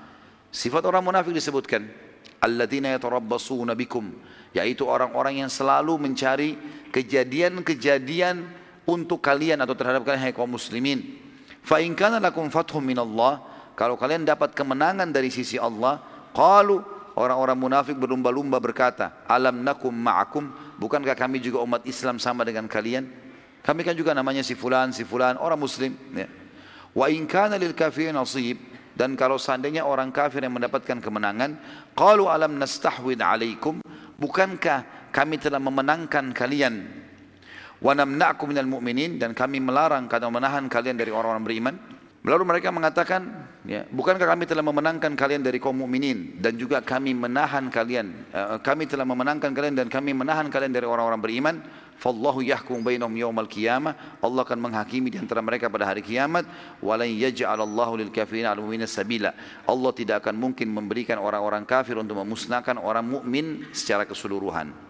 Sifat 0.50 0.82
orang 0.86 1.06
munafik 1.06 1.34
disebutkan 1.36 1.86
alladzina 2.42 2.94
yatarabbasuna 2.94 3.74
bikum 3.74 4.14
yaitu 4.56 4.86
orang-orang 4.88 5.46
yang 5.46 5.52
selalu 5.52 5.98
mencari 6.00 6.58
kejadian-kejadian 6.90 8.48
untuk 8.88 9.20
kalian 9.20 9.60
atau 9.62 9.76
terhadap 9.76 10.08
kalian 10.08 10.32
hai 10.32 10.34
kaum 10.34 10.56
muslimin 10.56 11.27
fa 11.68 11.84
lakum 12.24 12.48
fathum 12.48 12.80
min 12.80 12.96
Allah 12.96 13.44
kalau 13.76 14.00
kalian 14.00 14.24
dapat 14.24 14.56
kemenangan 14.56 15.12
dari 15.12 15.28
sisi 15.28 15.60
Allah 15.60 16.00
qalu 16.32 16.80
orang-orang 17.20 17.60
munafik 17.60 18.00
berlumba-lumba 18.00 18.64
berkata 18.64 19.28
alam 19.28 19.60
nakum 19.66 19.92
ma'akum? 19.92 20.48
Bukankah 20.80 21.18
kami 21.18 21.44
juga 21.44 21.60
umat 21.60 21.84
Islam 21.84 22.22
sama 22.24 22.48
dengan 22.48 22.72
kalian? 22.72 23.10
Kami 23.66 23.84
kan 23.84 23.98
juga 24.00 24.16
namanya 24.16 24.48
si 24.48 24.56
fulan 24.56 24.96
si 24.96 25.04
fulan 25.04 25.36
orang 25.36 25.60
muslim 25.60 25.92
ya. 26.16 26.30
wa 26.96 27.12
in 27.12 27.28
lil 27.60 27.76
kafirin 27.76 28.16
nasib. 28.16 28.56
Dan 28.98 29.14
kalau 29.14 29.38
seandainya 29.38 29.86
orang 29.86 30.10
kafir 30.10 30.42
yang 30.42 30.58
mendapatkan 30.58 30.98
kemenangan, 30.98 31.54
qalu 31.94 32.26
alam 32.26 32.58
nastahwid 32.58 33.22
alaikum, 33.22 33.78
bukankah 34.18 35.14
kami 35.14 35.38
telah 35.38 35.62
memenangkan 35.62 36.34
kalian 36.34 37.06
wa 37.82 37.92
namna'kum 37.94 38.50
minal 38.50 38.70
mu'minin 38.70 39.22
dan 39.22 39.34
kami 39.38 39.62
melarang 39.62 40.10
atau 40.10 40.30
menahan 40.34 40.66
kalian 40.70 40.98
dari 40.98 41.14
orang-orang 41.14 41.46
beriman? 41.46 41.76
Lalu 42.28 42.44
mereka 42.44 42.76
mengatakan, 42.76 43.24
ya, 43.64 43.88
bukankah 43.88 44.28
kami 44.28 44.44
telah 44.44 44.60
memenangkan 44.60 45.16
kalian 45.16 45.48
dari 45.48 45.64
kaum 45.64 45.80
mukminin 45.80 46.36
dan 46.44 46.60
juga 46.60 46.84
kami 46.84 47.16
menahan 47.16 47.72
kalian, 47.72 48.12
uh, 48.36 48.60
kami 48.60 48.84
telah 48.84 49.08
memenangkan 49.08 49.56
kalian 49.56 49.80
dan 49.80 49.88
kami 49.88 50.12
menahan 50.12 50.52
kalian 50.52 50.76
dari 50.76 50.84
orang-orang 50.84 51.24
beriman? 51.24 51.56
Fallahu 51.98 52.46
yahkum 52.46 52.86
bainahum 52.86 53.16
yawmal 53.18 53.50
qiyamah. 53.50 54.22
Allah 54.22 54.42
akan 54.46 54.60
menghakimi 54.60 55.10
di 55.10 55.18
antara 55.18 55.42
mereka 55.42 55.66
pada 55.66 55.90
hari 55.90 56.06
kiamat. 56.06 56.46
Walan 56.78 57.10
yaj'alallahu 57.10 57.98
lil 57.98 58.14
kafirin 58.14 58.46
al 58.46 58.62
sabila. 58.86 59.34
Allah 59.66 59.92
tidak 59.98 60.22
akan 60.22 60.38
mungkin 60.38 60.70
memberikan 60.70 61.18
orang-orang 61.18 61.66
kafir 61.66 61.98
untuk 61.98 62.22
memusnahkan 62.22 62.78
orang 62.78 63.02
mukmin 63.02 63.66
secara 63.74 64.06
keseluruhan. 64.06 64.87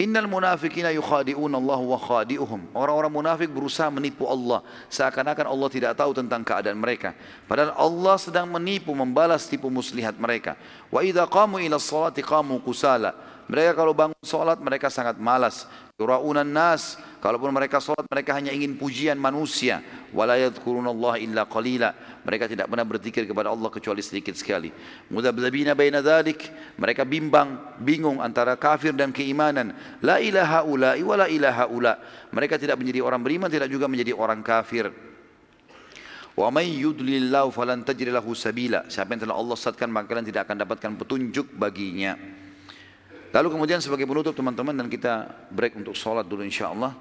Innal 0.00 0.24
munafiqina 0.24 0.96
yukhadi'un 0.96 1.52
Allah 1.52 1.76
wa 1.76 2.00
khadi'uhum. 2.00 2.72
Orang-orang 2.72 3.12
munafik 3.12 3.52
berusaha 3.52 3.92
menipu 3.92 4.24
Allah. 4.24 4.64
Seakan-akan 4.88 5.44
Allah 5.44 5.68
tidak 5.68 5.92
tahu 5.92 6.16
tentang 6.16 6.40
keadaan 6.40 6.80
mereka. 6.80 7.12
Padahal 7.44 7.76
Allah 7.76 8.16
sedang 8.16 8.48
menipu, 8.48 8.96
membalas 8.96 9.44
tipu 9.44 9.68
muslihat 9.68 10.16
mereka. 10.16 10.56
Wa 10.88 11.04
idha 11.04 11.28
qamu 11.28 11.60
ila 11.60 11.76
salati 11.76 12.24
qamu 12.24 12.64
kusala. 12.64 13.12
Mereka 13.50 13.74
kalau 13.74 13.90
bangun 13.90 14.14
salat 14.22 14.62
mereka 14.62 14.86
sangat 14.86 15.18
malas. 15.18 15.66
Yura'unan 15.98 16.46
nas, 16.46 16.94
kalaupun 17.18 17.50
mereka 17.50 17.82
sholat 17.82 18.06
mereka 18.06 18.32
hanya 18.38 18.54
ingin 18.54 18.78
pujian 18.78 19.18
manusia. 19.18 19.82
Wala 20.14 20.38
Allah 20.38 21.14
illa 21.18 21.42
qalila. 21.50 21.92
Mereka 22.22 22.46
tidak 22.46 22.70
pernah 22.70 22.86
berzikir 22.86 23.26
kepada 23.26 23.50
Allah 23.50 23.66
kecuali 23.68 24.00
sedikit 24.06 24.38
sekali. 24.38 24.70
Mudabdabina 25.10 25.74
baina 25.74 25.98
dhalik, 25.98 26.46
mereka 26.78 27.02
bimbang, 27.02 27.76
bingung 27.82 28.22
antara 28.22 28.54
kafir 28.54 28.94
dan 28.94 29.10
keimanan. 29.10 29.74
La 29.98 30.22
ilaha 30.22 30.62
ula'i 30.62 31.02
wa 31.02 31.18
la 31.18 31.26
ilaha 31.26 31.66
ula. 31.66 31.98
Mereka 32.30 32.54
tidak 32.54 32.78
menjadi 32.78 33.02
orang 33.02 33.20
beriman, 33.20 33.50
tidak 33.50 33.66
juga 33.66 33.90
menjadi 33.90 34.14
orang 34.14 34.46
kafir. 34.46 34.94
Wa 36.38 36.48
may 36.54 36.70
yudlillahu 36.70 37.50
falan 37.50 37.82
tajri 37.82 38.14
lahu 38.14 38.30
sabila. 38.32 38.86
Siapa 38.86 39.12
yang 39.12 39.26
telah 39.26 39.36
Allah 39.36 39.56
sesatkan 39.58 39.90
maka 39.90 40.14
kalian 40.14 40.24
tidak 40.30 40.46
akan 40.48 40.64
dapatkan 40.64 40.90
petunjuk 40.96 41.50
baginya. 41.58 42.39
Lalu 43.30 43.48
kemudian 43.54 43.78
sebagai 43.78 44.10
penutup 44.10 44.34
teman-teman 44.34 44.74
dan 44.74 44.86
kita 44.90 45.46
break 45.54 45.78
untuk 45.78 45.94
sholat 45.94 46.26
dulu 46.26 46.42
insya 46.42 46.74
Allah. 46.74 46.94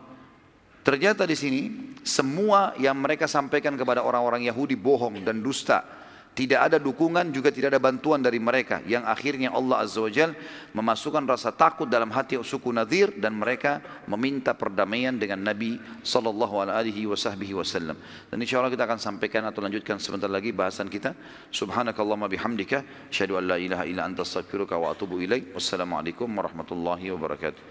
Ternyata 0.86 1.26
di 1.26 1.36
sini 1.36 1.62
semua 2.06 2.74
yang 2.80 2.96
mereka 2.96 3.28
sampaikan 3.28 3.76
kepada 3.76 4.06
orang-orang 4.06 4.46
Yahudi 4.46 4.78
bohong 4.78 5.22
dan 5.26 5.42
dusta. 5.42 5.99
Tidak 6.40 6.56
ada 6.56 6.80
dukungan 6.80 7.36
juga 7.36 7.52
tidak 7.52 7.76
ada 7.76 7.84
bantuan 7.84 8.24
dari 8.24 8.40
mereka 8.40 8.80
yang 8.88 9.04
akhirnya 9.04 9.52
Allah 9.52 9.84
Azza 9.84 10.00
wa 10.00 10.08
Jal 10.08 10.32
memasukkan 10.72 11.28
rasa 11.28 11.52
takut 11.52 11.84
dalam 11.84 12.08
hati 12.16 12.40
suku 12.40 12.72
Nadir 12.72 13.12
dan 13.20 13.36
mereka 13.36 13.84
meminta 14.08 14.56
perdamaian 14.56 15.12
dengan 15.12 15.44
Nabi 15.44 15.76
sallallahu 16.00 16.64
alaihi 16.64 17.04
wasallam. 17.12 18.00
Dan 18.32 18.40
insyaallah 18.40 18.72
kita 18.72 18.88
akan 18.88 19.00
sampaikan 19.04 19.44
atau 19.52 19.60
lanjutkan 19.60 20.00
sebentar 20.00 20.32
lagi 20.32 20.56
bahasan 20.56 20.88
kita. 20.88 21.12
Subhanakallahumma 21.52 22.32
bihamdika 22.32 23.12
asyhadu 23.12 23.36
an 23.36 23.44
la 23.44 23.58
ilaha 23.60 23.84
illa 23.84 24.08
anta 24.08 24.24
astaghfiruka 24.24 24.80
wa 24.80 24.96
atubu 24.96 25.20
ilaik. 25.20 25.52
Wassalamualaikum 25.52 26.32
warahmatullahi 26.32 27.12
wabarakatuh. 27.20 27.62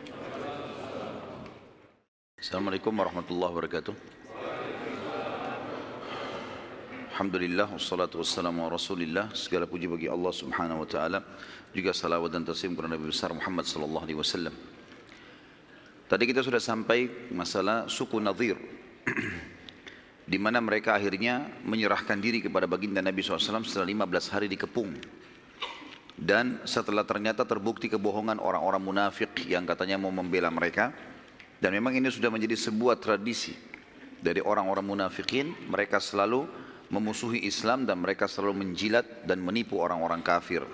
Assalamualaikum 2.37 2.93
warahmatullahi 2.93 3.49
wabarakatuh. 3.49 4.18
Alhamdulillah 7.19 7.75
wassalatu 7.75 8.23
wassalamu 8.23 8.62
ala 8.62 8.79
Rasulillah. 8.79 9.35
Segala 9.35 9.66
puji 9.66 9.91
bagi 9.91 10.07
Allah 10.07 10.31
Subhanahu 10.31 10.87
wa 10.87 10.87
taala. 10.87 11.19
Juga 11.75 11.91
salawat 11.91 12.31
dan 12.31 12.47
taslim 12.47 12.79
kepada 12.79 12.95
Nabi 12.95 13.11
besar 13.11 13.35
Muhammad 13.35 13.66
sallallahu 13.66 14.07
alaihi 14.07 14.14
wasallam. 14.23 14.55
Tadi 16.07 16.25
kita 16.31 16.47
sudah 16.47 16.62
sampai 16.62 17.11
masalah 17.35 17.91
suku 17.91 18.23
Nadir. 18.23 18.55
Di 20.31 20.39
mana 20.39 20.62
mereka 20.62 20.95
akhirnya 20.95 21.51
menyerahkan 21.66 22.23
diri 22.23 22.39
kepada 22.39 22.71
baginda 22.71 23.03
Nabi 23.03 23.19
SAW 23.19 23.66
setelah 23.66 24.07
15 24.07 24.35
hari 24.39 24.47
dikepung. 24.47 24.95
Dan 26.14 26.62
setelah 26.71 27.03
ternyata 27.03 27.43
terbukti 27.43 27.91
kebohongan 27.91 28.39
orang-orang 28.39 28.95
munafik 28.95 29.43
yang 29.51 29.66
katanya 29.66 29.99
mau 29.99 30.14
membela 30.14 30.55
mereka. 30.55 30.95
Dan 31.59 31.75
memang 31.75 31.99
ini 31.99 32.14
sudah 32.14 32.31
menjadi 32.31 32.55
sebuah 32.55 32.95
tradisi 33.03 33.59
dari 34.23 34.39
orang-orang 34.39 34.87
munafikin. 34.87 35.51
Mereka 35.66 35.99
selalu 35.99 36.68
memusuhi 36.89 37.45
Islam 37.45 37.84
dan 37.84 38.01
mereka 38.01 38.24
selalu 38.24 38.64
menjilat 38.64 39.28
dan 39.28 39.41
menipu 39.45 39.76
orang-orang 39.76 40.24
kafir. 40.24 40.64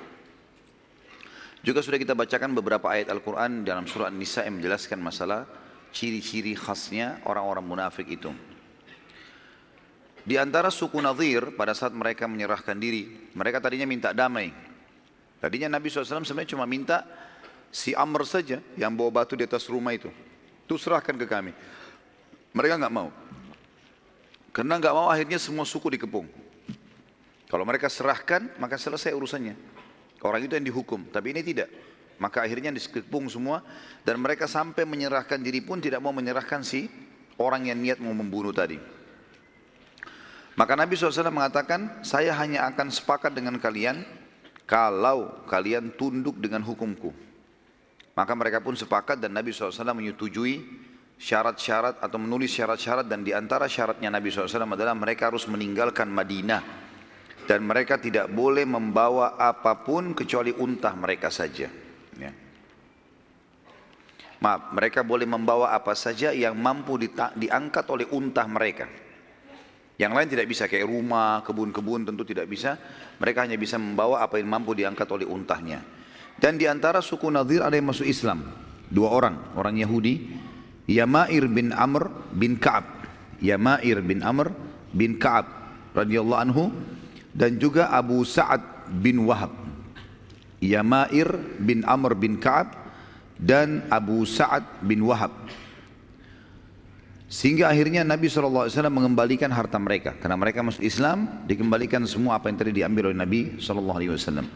Juga 1.64 1.80
sudah 1.80 1.96
kita 1.96 2.12
bacakan 2.12 2.52
beberapa 2.52 2.92
ayat 2.92 3.08
Al-Quran 3.08 3.64
dalam 3.64 3.88
surah 3.88 4.12
An-Nisa 4.12 4.44
yang 4.44 4.60
menjelaskan 4.60 5.00
masalah 5.00 5.48
ciri-ciri 5.96 6.52
khasnya 6.52 7.24
orang-orang 7.24 7.64
munafik 7.64 8.04
itu. 8.10 8.28
Di 10.24 10.36
antara 10.40 10.68
suku 10.68 11.00
Nadir 11.00 11.52
pada 11.56 11.72
saat 11.72 11.92
mereka 11.92 12.28
menyerahkan 12.28 12.76
diri, 12.76 13.32
mereka 13.32 13.60
tadinya 13.64 13.88
minta 13.88 14.12
damai. 14.12 14.52
Tadinya 15.40 15.76
Nabi 15.76 15.92
SAW 15.92 16.24
sebenarnya 16.24 16.56
cuma 16.56 16.64
minta 16.64 17.04
si 17.68 17.92
Amr 17.92 18.24
saja 18.24 18.60
yang 18.76 18.96
bawa 18.96 19.24
batu 19.24 19.36
di 19.36 19.44
atas 19.44 19.68
rumah 19.68 19.92
itu. 19.92 20.08
Itu 20.64 20.80
serahkan 20.80 21.16
ke 21.20 21.28
kami. 21.28 21.52
Mereka 22.56 22.80
nggak 22.80 22.94
mau. 22.94 23.12
Karena 24.54 24.78
nggak 24.78 24.94
mau 24.94 25.10
akhirnya 25.10 25.42
semua 25.42 25.66
suku 25.66 25.98
dikepung. 25.98 26.30
Kalau 27.50 27.66
mereka 27.66 27.90
serahkan, 27.90 28.54
maka 28.62 28.78
selesai 28.78 29.10
urusannya. 29.10 29.58
Orang 30.22 30.46
itu 30.46 30.54
yang 30.54 30.62
dihukum, 30.62 31.10
tapi 31.10 31.34
ini 31.34 31.42
tidak. 31.42 31.68
Maka 32.22 32.46
akhirnya 32.46 32.70
dikepung 32.70 33.26
semua 33.26 33.66
dan 34.06 34.22
mereka 34.22 34.46
sampai 34.46 34.86
menyerahkan 34.86 35.42
diri 35.42 35.58
pun 35.58 35.82
tidak 35.82 35.98
mau 35.98 36.14
menyerahkan 36.14 36.62
si 36.62 36.86
orang 37.34 37.66
yang 37.66 37.82
niat 37.82 37.98
mau 37.98 38.14
membunuh 38.14 38.54
tadi. 38.54 38.78
Maka 40.54 40.78
Nabi 40.78 40.94
SAW 40.94 41.34
mengatakan, 41.34 42.06
saya 42.06 42.30
hanya 42.38 42.70
akan 42.70 42.94
sepakat 42.94 43.34
dengan 43.34 43.58
kalian 43.58 44.06
kalau 44.70 45.42
kalian 45.50 45.90
tunduk 45.98 46.38
dengan 46.38 46.62
hukumku. 46.62 47.10
Maka 48.14 48.32
mereka 48.38 48.62
pun 48.62 48.78
sepakat 48.78 49.18
dan 49.18 49.34
Nabi 49.34 49.50
SAW 49.50 49.74
menyetujui 49.90 50.62
syarat-syarat 51.18 52.02
atau 52.02 52.18
menulis 52.18 52.50
syarat-syarat 52.52 53.06
dan 53.06 53.22
di 53.22 53.30
antara 53.30 53.70
syaratnya 53.70 54.10
Nabi 54.10 54.28
SAW 54.28 54.74
adalah 54.74 54.94
mereka 54.98 55.30
harus 55.30 55.46
meninggalkan 55.46 56.10
Madinah 56.10 56.62
dan 57.44 57.60
mereka 57.64 58.00
tidak 58.00 58.32
boleh 58.32 58.64
membawa 58.64 59.36
apa 59.36 59.84
pun 59.84 60.16
kecuali 60.16 60.50
untah 60.52 60.96
mereka 60.96 61.28
saja. 61.28 61.68
Ya. 62.16 62.32
Maaf, 64.40 64.76
mereka 64.76 65.00
boleh 65.00 65.24
membawa 65.24 65.72
apa 65.72 65.96
saja 65.96 66.32
yang 66.32 66.56
mampu 66.56 67.00
diangkat 67.36 67.84
oleh 67.88 68.08
untah 68.12 68.44
mereka. 68.48 68.88
Yang 69.94 70.12
lain 70.12 70.28
tidak 70.28 70.46
bisa 70.50 70.66
kayak 70.66 70.90
rumah, 70.90 71.40
kebun-kebun 71.46 72.02
tentu 72.02 72.26
tidak 72.26 72.50
bisa. 72.50 72.74
Mereka 73.22 73.46
hanya 73.46 73.54
bisa 73.54 73.78
membawa 73.78 74.26
apa 74.26 74.42
yang 74.42 74.50
mampu 74.50 74.74
diangkat 74.74 75.06
oleh 75.06 75.24
untahnya. 75.24 75.80
Dan 76.34 76.58
di 76.58 76.66
antara 76.66 76.98
suku 76.98 77.30
Nadir 77.30 77.62
ada 77.62 77.78
yang 77.78 77.94
masuk 77.94 78.04
Islam. 78.04 78.42
Dua 78.90 79.14
orang, 79.14 79.54
orang 79.54 79.78
Yahudi 79.78 80.14
Yamair 80.84 81.48
bin 81.48 81.72
Amr 81.72 82.12
bin 82.32 82.60
Ka'ab. 82.60 82.84
Yamair 83.40 84.00
bin 84.04 84.20
Amr 84.20 84.52
bin 84.92 85.16
Ka'ab 85.16 85.48
radhiyallahu 85.96 86.42
anhu 86.50 86.64
dan 87.32 87.56
juga 87.56 87.88
Abu 87.90 88.22
Sa'ad 88.22 88.60
bin 89.00 89.24
Wahab. 89.24 89.52
Yamair 90.60 91.28
bin 91.60 91.84
Amr 91.84 92.16
bin 92.16 92.40
Ka'ab 92.40 92.72
dan 93.36 93.84
Abu 93.88 94.24
Sa'ad 94.24 94.64
bin 94.84 95.02
Wahab. 95.04 95.32
Sehingga 97.34 97.66
akhirnya 97.66 98.06
Nabi 98.06 98.30
SAW 98.30 98.70
mengembalikan 98.94 99.50
harta 99.50 99.74
mereka. 99.80 100.14
Karena 100.14 100.38
mereka 100.38 100.62
masuk 100.62 100.86
Islam, 100.86 101.42
dikembalikan 101.50 102.06
semua 102.06 102.38
apa 102.38 102.46
yang 102.46 102.62
tadi 102.62 102.70
diambil 102.70 103.10
oleh 103.10 103.18
Nabi 103.18 103.40
SAW. 103.58 104.46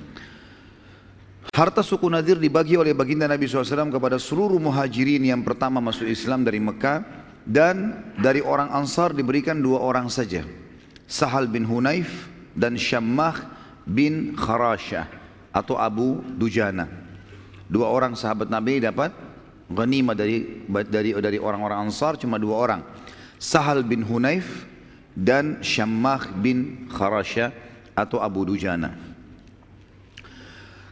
Harta 1.54 1.82
suku 1.82 2.06
Nadir 2.06 2.36
dibagi 2.38 2.78
oleh 2.78 2.94
baginda 2.94 3.26
Nabi 3.26 3.48
SAW 3.48 3.90
kepada 3.90 4.20
seluruh 4.20 4.60
muhajirin 4.62 5.24
yang 5.24 5.42
pertama 5.42 5.82
masuk 5.82 6.06
Islam 6.06 6.46
dari 6.46 6.62
Mekah 6.62 7.02
dan 7.48 8.04
dari 8.20 8.44
orang 8.44 8.68
Ansar 8.70 9.16
diberikan 9.16 9.56
dua 9.58 9.80
orang 9.80 10.12
saja. 10.12 10.44
Sahal 11.08 11.48
bin 11.48 11.64
Hunayf 11.64 12.28
dan 12.52 12.76
Syammah 12.76 13.48
bin 13.88 14.36
Kharashah. 14.36 15.18
atau 15.48 15.80
Abu 15.80 16.20
Dujana. 16.36 16.86
Dua 17.66 17.88
orang 17.88 18.14
sahabat 18.14 18.52
Nabi 18.52 18.78
dapat 18.78 19.10
ghanimah 19.66 20.14
dari 20.14 20.62
dari 20.68 21.10
dari 21.16 21.38
orang-orang 21.40 21.88
Ansar 21.88 22.20
cuma 22.20 22.36
dua 22.38 22.54
orang. 22.54 22.80
Sahal 23.40 23.82
bin 23.82 24.04
Hunayf 24.04 24.68
dan 25.16 25.58
Syammah 25.64 26.30
bin 26.38 26.86
Kharasha 26.92 27.50
atau 27.96 28.22
Abu 28.22 28.46
Dujana. 28.46 29.07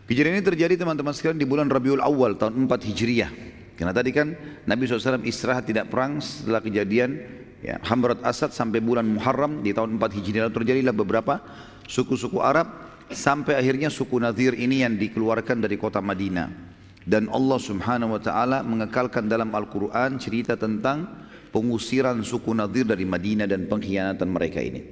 Kejadian 0.07 0.39
ini 0.39 0.47
terjadi 0.47 0.75
teman-teman 0.79 1.11
sekalian 1.11 1.35
di 1.35 1.43
bulan 1.51 1.67
Rabiul 1.67 1.99
Awal 1.99 2.39
tahun 2.39 2.71
4 2.71 2.79
Hijriah. 2.95 3.31
Karena 3.75 3.91
tadi 3.91 4.15
kan 4.15 4.39
Nabi 4.63 4.87
SAW 4.87 5.27
istirahat 5.27 5.67
tidak 5.67 5.91
perang 5.91 6.23
setelah 6.23 6.63
kejadian 6.63 7.27
ya, 7.59 7.83
Hamrat 7.83 8.23
Asad 8.23 8.55
sampai 8.55 8.79
bulan 8.79 9.03
Muharram 9.03 9.67
di 9.67 9.75
tahun 9.75 9.99
4 9.99 10.17
Hijriah. 10.23 10.47
Lalu 10.47 10.55
terjadilah 10.63 10.95
beberapa 10.95 11.43
suku-suku 11.91 12.39
Arab 12.39 12.71
sampai 13.11 13.59
akhirnya 13.59 13.91
suku 13.91 14.23
Nadir 14.23 14.55
ini 14.55 14.87
yang 14.87 14.95
dikeluarkan 14.95 15.59
dari 15.59 15.75
kota 15.75 15.99
Madinah. 15.99 16.55
Dan 17.03 17.27
Allah 17.27 17.59
subhanahu 17.59 18.15
wa 18.15 18.23
ta'ala 18.23 18.63
mengekalkan 18.63 19.27
dalam 19.27 19.51
Al-Quran 19.51 20.23
cerita 20.23 20.55
tentang 20.55 21.27
pengusiran 21.51 22.23
suku 22.23 22.55
Nadir 22.55 22.87
dari 22.87 23.03
Madinah 23.03 23.51
dan 23.51 23.67
pengkhianatan 23.67 24.31
mereka 24.31 24.63
ini. 24.63 24.87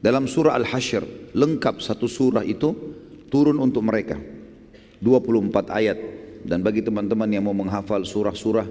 Dalam 0.00 0.24
surah 0.24 0.56
Al-Hashr, 0.56 1.32
lengkap 1.36 1.84
satu 1.84 2.08
surah 2.08 2.40
itu 2.40 2.72
turun 3.30 3.56
untuk 3.62 3.86
mereka. 3.86 4.18
24 5.00 5.70
ayat. 5.72 5.98
Dan 6.44 6.60
bagi 6.60 6.84
teman-teman 6.84 7.28
yang 7.30 7.44
mau 7.46 7.56
menghafal 7.56 8.04
surah-surah, 8.04 8.66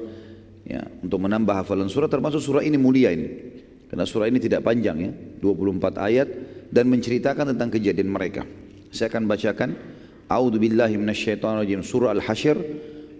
ya, 0.66 0.86
untuk 1.02 1.22
menambah 1.22 1.66
hafalan 1.66 1.90
surah, 1.90 2.10
termasuk 2.10 2.42
surah 2.42 2.62
ini 2.66 2.78
mulia 2.78 3.14
ini. 3.14 3.30
Karena 3.90 4.06
surah 4.06 4.30
ini 4.30 4.38
tidak 4.38 4.62
panjang 4.62 4.98
ya, 5.02 5.12
24 5.42 5.98
ayat 5.98 6.28
dan 6.70 6.86
menceritakan 6.90 7.58
tentang 7.58 7.74
kejadian 7.74 8.10
mereka. 8.14 8.46
Saya 8.94 9.10
akan 9.10 9.26
bacakan 9.26 9.70
A'udzu 10.30 10.62
billahi 10.62 10.94
minasyaitonir 10.94 11.82
surah 11.82 12.14
Al-Hasyr 12.14 12.58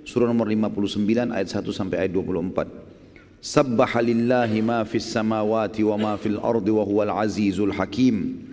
surah 0.06 0.30
nomor 0.30 0.46
59 0.46 1.34
ayat 1.34 1.50
1 1.50 1.66
sampai 1.74 2.06
ayat 2.06 2.14
24. 2.14 3.42
Sabbaha 3.42 4.04
lillahi 4.04 4.60
ma 4.62 4.86
fis 4.86 5.10
samawati 5.10 5.82
wa 5.86 5.96
ma 5.98 6.14
fil 6.22 6.38
ardi 6.38 6.70
wa 6.70 6.86
huwal 6.86 7.14
azizul 7.18 7.74
hakim. 7.74 8.46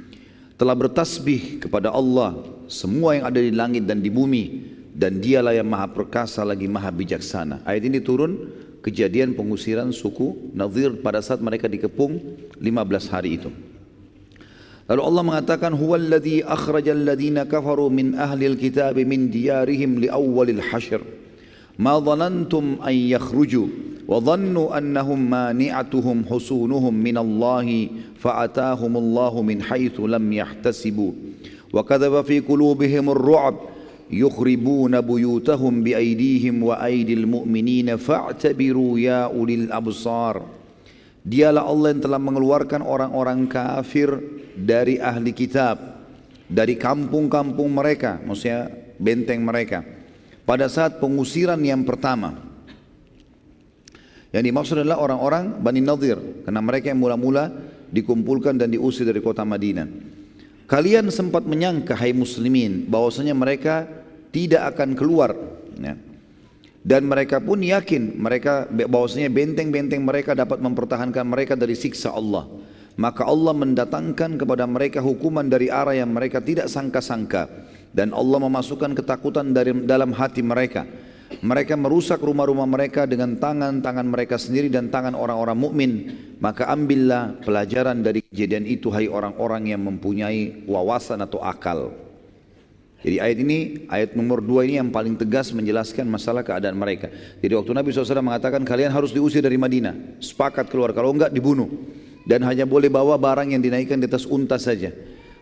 Telah 0.57 0.73
bertasbih 0.73 1.61
kepada 1.61 1.93
Allah 1.93 2.33
semua 2.67 3.19
yang 3.19 3.25
ada 3.27 3.41
di 3.41 3.53
langit 3.55 3.87
dan 3.87 4.03
di 4.03 4.11
bumi 4.11 4.45
dan 4.97 5.21
dialah 5.21 5.53
yang 5.53 5.69
maha 5.69 5.93
perkasa 5.93 6.41
lagi 6.41 6.65
maha 6.67 6.89
bijaksana. 6.89 7.61
Ayat 7.69 7.85
ini 7.85 8.01
turun 8.01 8.49
kejadian 8.81 9.37
pengusiran 9.37 9.93
suku 9.93 10.55
Nadir 10.57 10.97
pada 11.03 11.21
saat 11.21 11.43
mereka 11.43 11.69
dikepung 11.69 12.17
15 12.57 13.13
hari 13.13 13.37
itu. 13.37 13.51
Lalu 14.87 15.03
Allah 15.03 15.25
mengatakan 15.27 15.75
huwallazi 15.75 16.47
akhrajal 16.47 17.03
ladina 17.03 17.43
kafaru 17.43 17.91
min 17.91 18.15
ahli 18.15 18.47
alkitab 18.47 18.95
min 19.03 19.27
diyarihim 19.35 19.99
li 19.99 20.07
awwalil 20.07 20.63
hashr. 20.63 21.03
Ma 21.77 21.99
dhanantum 21.99 22.79
an 22.79 22.95
yakhruju 22.95 24.07
wa 24.07 24.23
dhannu 24.23 24.71
annahum 24.71 25.19
mani'atuhum 25.19 26.23
husunuhum 26.31 26.95
min 26.95 27.19
Allah 27.19 27.67
fa'atahum 28.23 28.95
Allah 28.95 29.35
min 29.43 29.59
haythu 29.59 30.07
lam 30.07 30.23
yahtasibu. 30.23 31.13
وكذب 31.73 32.15
في 32.23 32.41
قلوبهم 32.41 33.11
الرعب 33.11 33.57
يخربون 34.11 35.01
بيوتهم 35.01 35.75
بأيديهم 35.83 36.55
وأيدي 36.63 37.15
المؤمنين 37.15 37.97
فاعتبروا 37.97 38.93
يا 38.99 39.21
أولي 39.27 39.55
الأبصار. 39.55 40.35
Dialah 41.27 41.67
Allah 41.67 41.91
yang 41.91 42.07
telah 42.07 42.23
mengeluarkan 42.23 42.87
orang-orang 42.87 43.51
kafir 43.51 44.15
dari 44.55 45.03
ahli 45.03 45.35
kitab 45.35 45.75
dari 46.47 46.79
kampung-kampung 46.79 47.67
mereka 47.67 48.23
maksudnya 48.23 48.71
benteng 48.95 49.43
mereka. 49.43 49.83
Pada 50.47 50.71
saat 50.71 51.03
pengusiran 51.03 51.59
yang 51.59 51.83
pertama 51.83 52.39
yang 54.31 54.47
dimaksud 54.47 54.87
adalah 54.87 55.03
orang-orang 55.03 55.59
Bani 55.59 55.83
Nadir 55.83 56.47
karena 56.47 56.63
mereka 56.63 56.95
yang 56.95 57.03
mula-mula 57.03 57.51
dikumpulkan 57.91 58.55
dan 58.55 58.71
diusir 58.71 59.03
dari 59.03 59.19
kota 59.19 59.43
Madinah. 59.43 60.16
Kalian 60.67 61.15
sempat 61.15 61.47
menyangka, 61.47 61.95
hai 61.95 62.11
muslimin, 62.11 62.91
bahwasanya 62.91 63.39
mereka 63.39 63.87
tidak 64.35 64.75
akan 64.75 64.99
keluar. 64.99 65.31
Ya. 65.79 65.95
Dan 66.87 67.11
mereka 67.11 67.43
pun 67.43 67.63
yakin 67.63 68.15
mereka 68.15 68.67
bahwasanya 68.71 69.27
benteng-benteng 69.27 70.07
mereka 70.07 70.39
dapat 70.39 70.63
mempertahankan 70.63 71.27
mereka 71.27 71.59
dari 71.59 71.75
siksa 71.75 72.15
Allah. 72.15 72.47
Maka 72.95 73.27
Allah 73.27 73.53
mendatangkan 73.53 74.39
kepada 74.39 74.65
mereka 74.71 75.03
hukuman 75.03 75.47
dari 75.51 75.67
arah 75.67 75.99
yang 75.99 76.15
mereka 76.15 76.39
tidak 76.39 76.71
sangka-sangka. 76.71 77.51
Dan 77.91 78.15
Allah 78.15 78.39
memasukkan 78.39 78.95
ketakutan 78.95 79.51
dari 79.51 79.75
dalam 79.83 80.15
hati 80.15 80.47
mereka. 80.47 80.87
Mereka 81.27 81.75
merusak 81.75 82.23
rumah-rumah 82.23 82.67
mereka 82.71 83.05
dengan 83.05 83.35
tangan-tangan 83.35 84.07
mereka 84.07 84.39
sendiri 84.39 84.71
dan 84.71 84.89
tangan 84.89 85.19
orang-orang 85.19 85.59
mukmin. 85.59 85.93
Maka 86.39 86.71
ambillah 86.71 87.43
pelajaran 87.43 88.01
dari 88.01 88.23
kejadian 88.23 88.65
itu 88.65 88.89
hai 88.95 89.11
orang-orang 89.11 89.75
yang 89.75 89.83
mempunyai 89.83 90.65
wawasan 90.71 91.23
atau 91.23 91.43
akal. 91.43 91.91
Jadi 93.07 93.23
ayat 93.23 93.39
ini, 93.39 93.59
ayat 93.87 94.19
nomor 94.19 94.43
dua 94.43 94.67
ini 94.67 94.83
yang 94.83 94.91
paling 94.91 95.15
tegas 95.15 95.55
menjelaskan 95.55 96.11
masalah 96.11 96.43
keadaan 96.43 96.75
mereka. 96.75 97.13
Jadi 97.39 97.53
waktu 97.55 97.71
Nabi 97.71 97.95
SAW 97.95 98.19
mengatakan 98.19 98.67
kalian 98.67 98.91
harus 98.91 99.15
diusir 99.15 99.47
dari 99.47 99.55
Madinah. 99.55 100.19
Sepakat 100.19 100.67
keluar, 100.67 100.91
kalau 100.91 101.15
enggak 101.15 101.31
dibunuh. 101.31 101.71
Dan 102.27 102.43
hanya 102.43 102.67
boleh 102.67 102.91
bawa 102.91 103.15
barang 103.15 103.55
yang 103.55 103.63
dinaikkan 103.63 104.03
di 104.03 104.11
atas 104.11 104.27
unta 104.27 104.59
saja. 104.59 104.91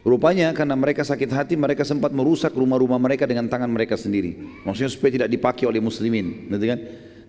Rupanya 0.05 0.53
karena 0.53 0.77
mereka 0.77 1.01
sakit 1.01 1.33
hati, 1.33 1.57
mereka 1.57 1.81
sempat 1.81 2.13
merusak 2.13 2.53
rumah-rumah 2.53 3.01
mereka 3.01 3.25
dengan 3.25 3.49
tangan 3.49 3.73
mereka 3.73 3.97
sendiri. 3.97 4.37
Maksudnya 4.61 4.93
supaya 4.93 5.17
tidak 5.17 5.33
dipakai 5.33 5.65
oleh 5.65 5.81
muslimin. 5.81 6.53
Nanti 6.53 6.67
kan? 6.69 6.79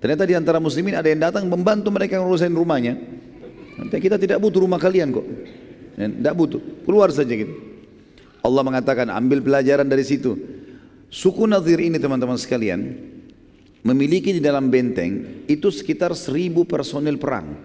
Ternyata 0.03 0.23
di 0.27 0.35
antara 0.35 0.59
muslimin 0.59 0.99
ada 0.99 1.07
yang 1.07 1.23
datang 1.23 1.47
membantu 1.47 1.87
mereka 1.87 2.19
ngurusin 2.19 2.51
rumahnya. 2.51 2.99
Nanti 3.79 3.95
kita 3.95 4.19
tidak 4.19 4.43
butuh 4.43 4.67
rumah 4.67 4.75
kalian 4.75 5.07
kok. 5.15 5.23
Tidak 5.95 6.35
butuh, 6.35 6.59
keluar 6.83 7.15
saja 7.15 7.31
gitu. 7.31 7.55
Allah 8.43 8.61
mengatakan 8.67 9.07
ambil 9.07 9.39
pelajaran 9.39 9.87
dari 9.87 10.03
situ. 10.03 10.35
Suku 11.07 11.47
Nadir 11.47 11.79
ini 11.79 11.95
teman-teman 11.95 12.35
sekalian 12.35 12.91
memiliki 13.87 14.35
di 14.35 14.43
dalam 14.43 14.67
benteng 14.67 15.47
itu 15.47 15.71
sekitar 15.71 16.11
seribu 16.11 16.67
personil 16.67 17.15
perang, 17.15 17.55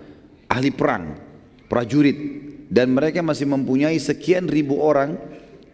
ahli 0.47 0.71
perang, 0.71 1.19
prajurit 1.67 2.50
dan 2.71 2.95
mereka 2.95 3.19
masih 3.21 3.51
mempunyai 3.51 3.99
sekian 3.99 4.47
ribu 4.47 4.79
orang 4.79 5.19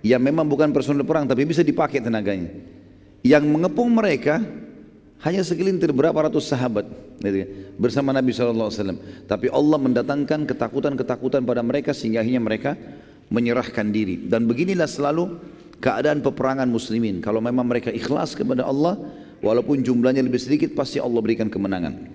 yang 0.00 0.18
memang 0.18 0.48
bukan 0.48 0.72
personil 0.72 1.04
perang 1.04 1.28
tapi 1.28 1.44
bisa 1.44 1.60
dipakai 1.60 2.00
tenaganya. 2.00 2.48
Yang 3.20 3.44
mengepung 3.44 3.92
mereka 3.92 4.40
hanya 5.20 5.44
segelintir 5.44 5.92
berapa 5.92 6.16
ratus 6.16 6.48
sahabat 6.48 6.88
gitu 7.20 7.36
kan, 7.44 7.48
bersama 7.76 8.10
Nabi 8.16 8.32
SAW. 8.32 8.72
Tapi 9.28 9.46
Allah 9.52 9.78
mendatangkan 9.78 10.48
ketakutan-ketakutan 10.48 11.44
pada 11.44 11.60
mereka 11.60 11.92
sehingga 11.92 12.24
akhirnya 12.24 12.40
mereka 12.40 12.72
menyerahkan 13.28 13.90
diri 13.90 14.24
dan 14.30 14.46
beginilah 14.46 14.86
selalu 14.86 15.36
keadaan 15.82 16.22
peperangan 16.22 16.70
muslimin 16.70 17.18
kalau 17.18 17.42
memang 17.42 17.66
mereka 17.66 17.90
ikhlas 17.90 18.38
kepada 18.38 18.62
Allah 18.62 18.96
walaupun 19.42 19.82
jumlahnya 19.82 20.22
lebih 20.22 20.38
sedikit 20.38 20.72
pasti 20.78 21.02
Allah 21.02 21.18
berikan 21.18 21.50
kemenangan 21.50 22.06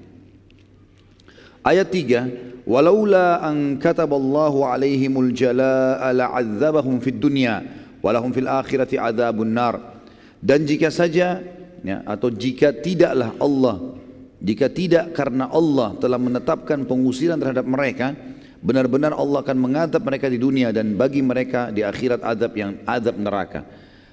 ayat 1.66 1.88
3 1.90 2.66
walaula 2.70 3.42
an 3.42 3.78
kataballahu 3.82 4.66
alaihimul 4.66 5.34
jalaa 5.34 6.14
la'adzabahum 6.14 7.02
fid 7.02 7.18
dunya 7.18 7.62
walahum 8.06 8.30
fil 8.34 8.50
akhirati 8.50 8.98
adzabun 8.98 9.50
nar 9.54 10.04
dan 10.42 10.66
jika 10.66 10.90
saja 10.90 11.42
ya, 11.86 11.98
atau 12.06 12.30
jika 12.30 12.74
tidaklah 12.74 13.34
Allah 13.38 13.98
jika 14.42 14.70
tidak 14.74 15.14
karena 15.14 15.50
Allah 15.54 15.94
telah 16.02 16.18
menetapkan 16.18 16.82
pengusiran 16.90 17.38
terhadap 17.38 17.66
mereka 17.66 18.18
benar-benar 18.62 19.18
Allah 19.18 19.42
akan 19.42 19.58
mengadab 19.58 20.02
mereka 20.06 20.30
di 20.30 20.38
dunia 20.38 20.70
dan 20.70 20.94
bagi 20.94 21.22
mereka 21.26 21.74
di 21.74 21.82
akhirat 21.82 22.22
adab 22.22 22.54
yang 22.54 22.78
adab 22.86 23.18
neraka. 23.18 23.66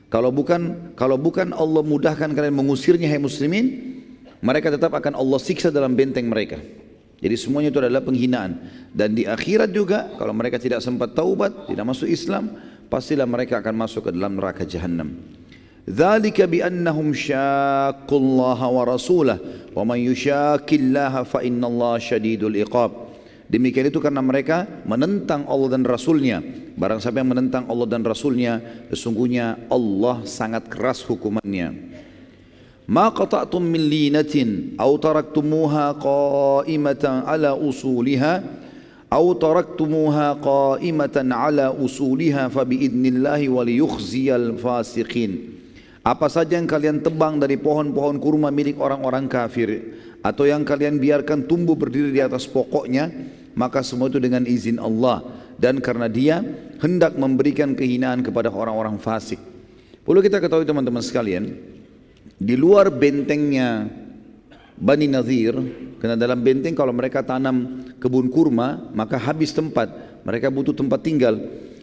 Kalau 0.09 0.33
bukan 0.33 0.93
kalau 0.97 1.21
bukan 1.21 1.53
Allah 1.53 1.85
mudahkan 1.85 2.33
kalian 2.33 2.57
mengusirnya 2.57 3.13
hai 3.13 3.21
muslimin, 3.21 3.97
mereka 4.41 4.73
tetap 4.73 4.97
akan 4.97 5.13
Allah 5.21 5.37
siksa 5.37 5.69
dalam 5.69 5.93
benteng 5.93 6.33
mereka. 6.33 6.57
Jadi 7.19 7.35
semuanya 7.35 7.75
itu 7.75 7.83
adalah 7.83 8.03
penghinaan. 8.03 8.53
Dan 8.95 9.19
di 9.19 9.27
akhirat 9.27 9.75
juga 9.75 10.15
kalau 10.15 10.31
mereka 10.31 10.63
tidak 10.63 10.79
sempat 10.79 11.19
taubat, 11.19 11.67
tidak 11.67 11.85
masuk 11.87 12.07
Islam, 12.07 12.55
pastilah 12.87 13.27
mereka 13.27 13.59
akan 13.59 13.75
masuk 13.75 14.07
ke 14.07 14.11
dalam 14.15 14.39
neraka 14.39 14.63
jahanam. 14.63 15.19
Dzalika 15.89 16.45
bi 16.45 16.61
annahum 16.61 17.17
syaqqullaha 17.17 18.67
wa 18.69 18.83
rasulah 18.85 19.41
wa 19.73 19.83
man 19.89 19.99
yushaqillaha 19.99 21.25
fa 21.25 21.41
innallaha 21.41 21.99
syadidul. 21.99 22.55
Demikian 23.49 23.89
itu 23.89 23.97
karena 23.97 24.21
mereka 24.21 24.69
menentang 24.85 25.49
Allah 25.49 25.73
dan 25.73 25.83
Rasulnya. 25.89 26.45
Barang 26.77 27.01
siapa 27.01 27.25
yang 27.25 27.33
menentang 27.33 27.65
Allah 27.73 27.89
dan 27.89 28.05
Rasulnya, 28.05 28.61
sesungguhnya 28.93 29.67
Allah 29.73 30.21
sangat 30.29 30.69
keras 30.69 31.01
hukumannya. 31.01 31.73
Qata'tum 32.89 33.61
min 33.61 33.85
linatin 33.85 34.73
aw 34.81 34.97
taraktumuha 34.97 36.01
qa'imatan 36.01 37.29
ala 37.29 37.53
usuliha 37.53 38.41
aw 39.13 39.25
taraktumuha 39.37 40.41
qa'imatan 40.41 41.29
ala 41.29 41.69
usuliha 41.69 42.49
fa 42.49 42.65
biidnillahi 42.65 43.53
wa 43.53 43.61
liyukhziyal 43.61 44.57
fasiqin. 44.57 45.61
Apa 46.01 46.33
saja 46.33 46.57
yang 46.57 46.65
kalian 46.65 47.05
tebang 47.05 47.37
dari 47.37 47.61
pohon-pohon 47.61 48.17
kurma 48.17 48.49
milik 48.49 48.81
orang-orang 48.81 49.29
kafir 49.29 49.93
atau 50.25 50.49
yang 50.49 50.65
kalian 50.65 50.97
biarkan 50.97 51.45
tumbuh 51.45 51.77
berdiri 51.77 52.09
di 52.09 52.25
atas 52.25 52.49
pokoknya, 52.49 53.13
maka 53.53 53.85
semua 53.85 54.09
itu 54.09 54.17
dengan 54.17 54.49
izin 54.49 54.81
Allah 54.81 55.21
dan 55.61 55.85
karena 55.85 56.09
Dia 56.09 56.41
hendak 56.81 57.21
memberikan 57.21 57.77
kehinaan 57.77 58.25
kepada 58.25 58.49
orang-orang 58.49 58.97
fasik. 58.97 59.37
Perlu 60.09 60.25
kita 60.25 60.41
ketahui 60.41 60.65
teman-teman 60.65 61.05
sekalian, 61.05 61.53
di 62.39 62.55
luar 62.55 62.95
bentengnya 62.95 63.91
Bani 64.79 65.11
Nazir, 65.11 65.59
karena 65.99 66.15
dalam 66.15 66.39
benteng 66.39 66.79
kalau 66.79 66.95
mereka 66.95 67.27
tanam 67.27 67.83
kebun 67.99 68.31
kurma, 68.31 68.95
maka 68.95 69.19
habis 69.19 69.51
tempat, 69.51 69.91
mereka 70.23 70.47
butuh 70.55 70.71
tempat 70.71 71.03
tinggal. 71.03 71.35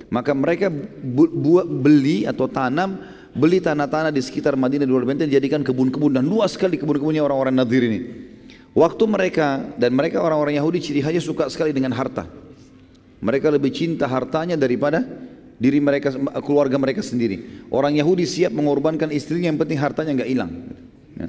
Maka 0.07 0.31
mereka 0.31 0.71
buat 1.03 1.67
beli 1.67 2.23
atau 2.23 2.47
tanam 2.47 3.03
beli 3.35 3.59
tanah-tanah 3.59 4.15
di 4.15 4.23
sekitar 4.23 4.55
Madinah 4.55 4.87
di 4.87 4.91
luar 4.95 5.03
benteng 5.03 5.27
jadikan 5.27 5.59
kebun-kebun 5.59 6.15
dan 6.15 6.23
luas 6.23 6.55
sekali 6.55 6.79
kebun-kebunnya 6.79 7.19
orang-orang 7.19 7.59
Nadir 7.59 7.83
ini. 7.83 7.99
Waktu 8.71 9.03
mereka 9.11 9.75
dan 9.75 9.91
mereka 9.91 10.23
orang-orang 10.23 10.55
Yahudi 10.55 10.79
ciri 10.79 11.03
khasnya 11.03 11.19
suka 11.19 11.51
sekali 11.51 11.75
dengan 11.75 11.91
harta. 11.91 12.27
Mereka 13.19 13.51
lebih 13.51 13.75
cinta 13.75 14.07
hartanya 14.07 14.55
daripada 14.55 15.03
diri 15.55 15.79
mereka 15.79 16.11
keluarga 16.43 16.75
mereka 16.75 16.99
sendiri. 16.99 17.67
Orang 17.71 17.95
Yahudi 17.95 18.27
siap 18.27 18.51
mengorbankan 18.51 19.11
istrinya 19.11 19.51
yang 19.51 19.59
penting 19.59 19.79
hartanya 19.79 20.11
nggak 20.21 20.29
hilang. 20.29 20.51
Ya. 21.15 21.27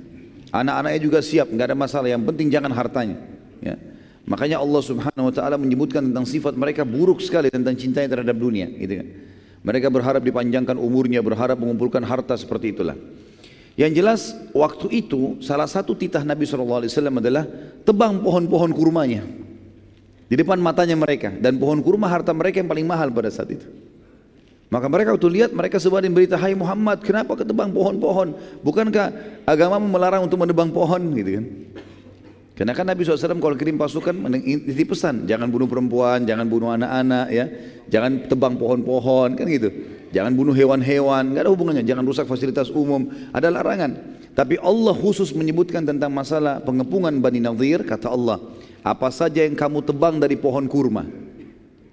Anak-anaknya 0.50 1.00
juga 1.02 1.18
siap 1.22 1.46
nggak 1.50 1.66
ada 1.72 1.76
masalah 1.78 2.08
yang 2.10 2.22
penting 2.26 2.50
jangan 2.50 2.72
hartanya. 2.74 3.16
Ya. 3.62 3.78
Makanya 4.26 4.58
Allah 4.58 4.82
Subhanahu 4.82 5.30
Wa 5.30 5.34
Taala 5.34 5.56
menyebutkan 5.56 6.02
tentang 6.02 6.26
sifat 6.26 6.58
mereka 6.58 6.82
buruk 6.82 7.22
sekali 7.22 7.46
tentang 7.46 7.78
cintanya 7.78 8.18
terhadap 8.18 8.34
dunia. 8.34 8.66
Gitu 8.66 8.94
kan. 8.98 9.06
Mereka 9.66 9.86
berharap 9.90 10.22
dipanjangkan 10.22 10.78
umurnya, 10.78 11.22
berharap 11.22 11.58
mengumpulkan 11.58 12.02
harta 12.02 12.34
seperti 12.34 12.74
itulah. 12.74 12.98
Yang 13.78 13.92
jelas 13.92 14.20
waktu 14.56 15.04
itu 15.04 15.38
salah 15.44 15.68
satu 15.68 15.92
titah 15.92 16.24
Nabi 16.24 16.48
SAW 16.48 16.86
adalah 16.88 17.44
tebang 17.86 18.18
pohon-pohon 18.24 18.72
kurmanya. 18.74 19.22
Di 20.26 20.34
depan 20.34 20.58
matanya 20.58 20.98
mereka. 20.98 21.30
Dan 21.30 21.62
pohon 21.62 21.78
kurma 21.78 22.10
harta 22.10 22.34
mereka 22.34 22.58
yang 22.58 22.66
paling 22.66 22.86
mahal 22.86 23.14
pada 23.14 23.30
saat 23.30 23.54
itu. 23.54 23.85
Maka 24.66 24.90
mereka 24.90 25.14
waktu 25.14 25.30
lihat 25.30 25.50
mereka 25.54 25.78
sebarin 25.78 26.10
berita 26.10 26.34
Hai 26.34 26.58
Muhammad 26.58 26.98
kenapa 26.98 27.38
ketebang 27.38 27.70
pohon-pohon 27.70 28.34
Bukankah 28.66 29.14
agama 29.46 29.78
melarang 29.78 30.26
untuk 30.26 30.42
menebang 30.42 30.74
pohon 30.74 31.14
gitu 31.14 31.38
kan 31.38 31.44
karena 32.56 32.72
kan 32.72 32.88
Nabi 32.88 33.04
SAW 33.04 33.36
kalau 33.36 33.52
kirim 33.52 33.76
pasukan 33.76 34.16
ini 34.32 34.84
pesan, 34.88 35.28
jangan 35.28 35.52
bunuh 35.52 35.68
perempuan, 35.68 36.24
jangan 36.24 36.48
bunuh 36.48 36.72
anak-anak 36.72 37.28
ya, 37.28 37.44
jangan 37.92 38.24
tebang 38.32 38.56
pohon-pohon 38.56 39.36
kan 39.36 39.44
gitu. 39.44 39.68
Jangan 40.16 40.32
bunuh 40.32 40.56
hewan-hewan, 40.56 41.36
nggak 41.36 41.44
ada 41.44 41.52
hubungannya. 41.52 41.84
Jangan 41.84 42.08
rusak 42.08 42.24
fasilitas 42.24 42.72
umum, 42.72 43.12
ada 43.36 43.52
larangan. 43.52 44.00
Tapi 44.32 44.56
Allah 44.56 44.96
khusus 44.96 45.36
menyebutkan 45.36 45.84
tentang 45.84 46.08
masalah 46.08 46.64
pengepungan 46.64 47.12
Bani 47.20 47.44
Nadir, 47.44 47.84
kata 47.84 48.08
Allah, 48.08 48.40
apa 48.80 49.12
saja 49.12 49.44
yang 49.44 49.52
kamu 49.52 49.84
tebang 49.84 50.16
dari 50.16 50.40
pohon 50.40 50.64
kurma. 50.64 51.04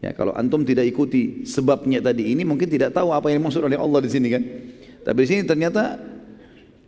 Ya, 0.03 0.11
kalau 0.11 0.35
antum 0.35 0.67
tidak 0.67 0.83
ikuti 0.83 1.47
sebabnya 1.47 2.03
tadi 2.03 2.35
ini 2.35 2.43
mungkin 2.43 2.67
tidak 2.67 2.91
tahu 2.91 3.15
apa 3.15 3.31
yang 3.31 3.39
dimaksud 3.39 3.63
oleh 3.63 3.79
Allah 3.79 4.03
di 4.03 4.11
sini 4.11 4.27
kan. 4.27 4.43
Tapi 5.07 5.19
di 5.23 5.27
sini 5.31 5.41
ternyata 5.47 5.95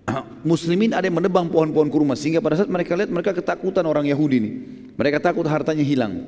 muslimin 0.52 0.92
ada 0.92 1.08
yang 1.08 1.16
menebang 1.16 1.48
pohon-pohon 1.48 1.88
kurma 1.88 2.20
sehingga 2.20 2.44
pada 2.44 2.60
saat 2.60 2.68
mereka 2.68 2.92
lihat 3.00 3.08
mereka 3.08 3.32
ketakutan 3.32 3.88
orang 3.88 4.04
Yahudi 4.04 4.36
ini. 4.36 4.52
Mereka 5.00 5.24
takut 5.24 5.48
hartanya 5.48 5.80
hilang. 5.88 6.28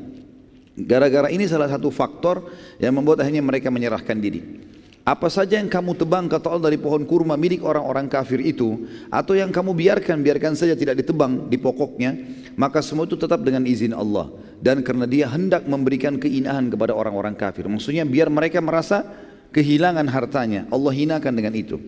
Gara-gara 0.79 1.27
ini 1.27 1.43
salah 1.43 1.67
satu 1.67 1.91
faktor 1.91 2.47
yang 2.79 2.95
membuat 2.95 3.19
akhirnya 3.19 3.43
mereka 3.43 3.67
menyerahkan 3.67 4.15
diri. 4.15 4.39
Apa 5.07 5.31
saja 5.31 5.55
yang 5.55 5.71
kamu 5.71 5.95
tebang 5.95 6.27
kata 6.27 6.51
Allah 6.51 6.67
dari 6.67 6.75
pohon 6.75 7.07
kurma 7.07 7.39
milik 7.39 7.63
orang-orang 7.63 8.11
kafir 8.11 8.43
itu 8.43 8.83
atau 9.07 9.39
yang 9.39 9.55
kamu 9.55 9.71
biarkan 9.71 10.19
biarkan 10.19 10.51
saja 10.51 10.75
tidak 10.75 10.99
ditebang 10.99 11.47
di 11.47 11.55
pokoknya 11.55 12.11
maka 12.59 12.83
semua 12.83 13.07
itu 13.07 13.15
tetap 13.15 13.39
dengan 13.39 13.63
izin 13.63 13.95
Allah. 13.95 14.27
Dan 14.59 14.83
karena 14.83 15.07
dia 15.07 15.31
hendak 15.31 15.63
memberikan 15.63 16.19
keinahan 16.19 16.67
kepada 16.67 16.91
orang-orang 16.91 17.39
kafir. 17.39 17.63
Maksudnya 17.71 18.03
biar 18.03 18.27
mereka 18.27 18.59
merasa 18.59 19.07
kehilangan 19.55 20.11
hartanya 20.11 20.67
Allah 20.67 20.91
hinakan 20.91 21.33
dengan 21.39 21.55
itu. 21.55 21.79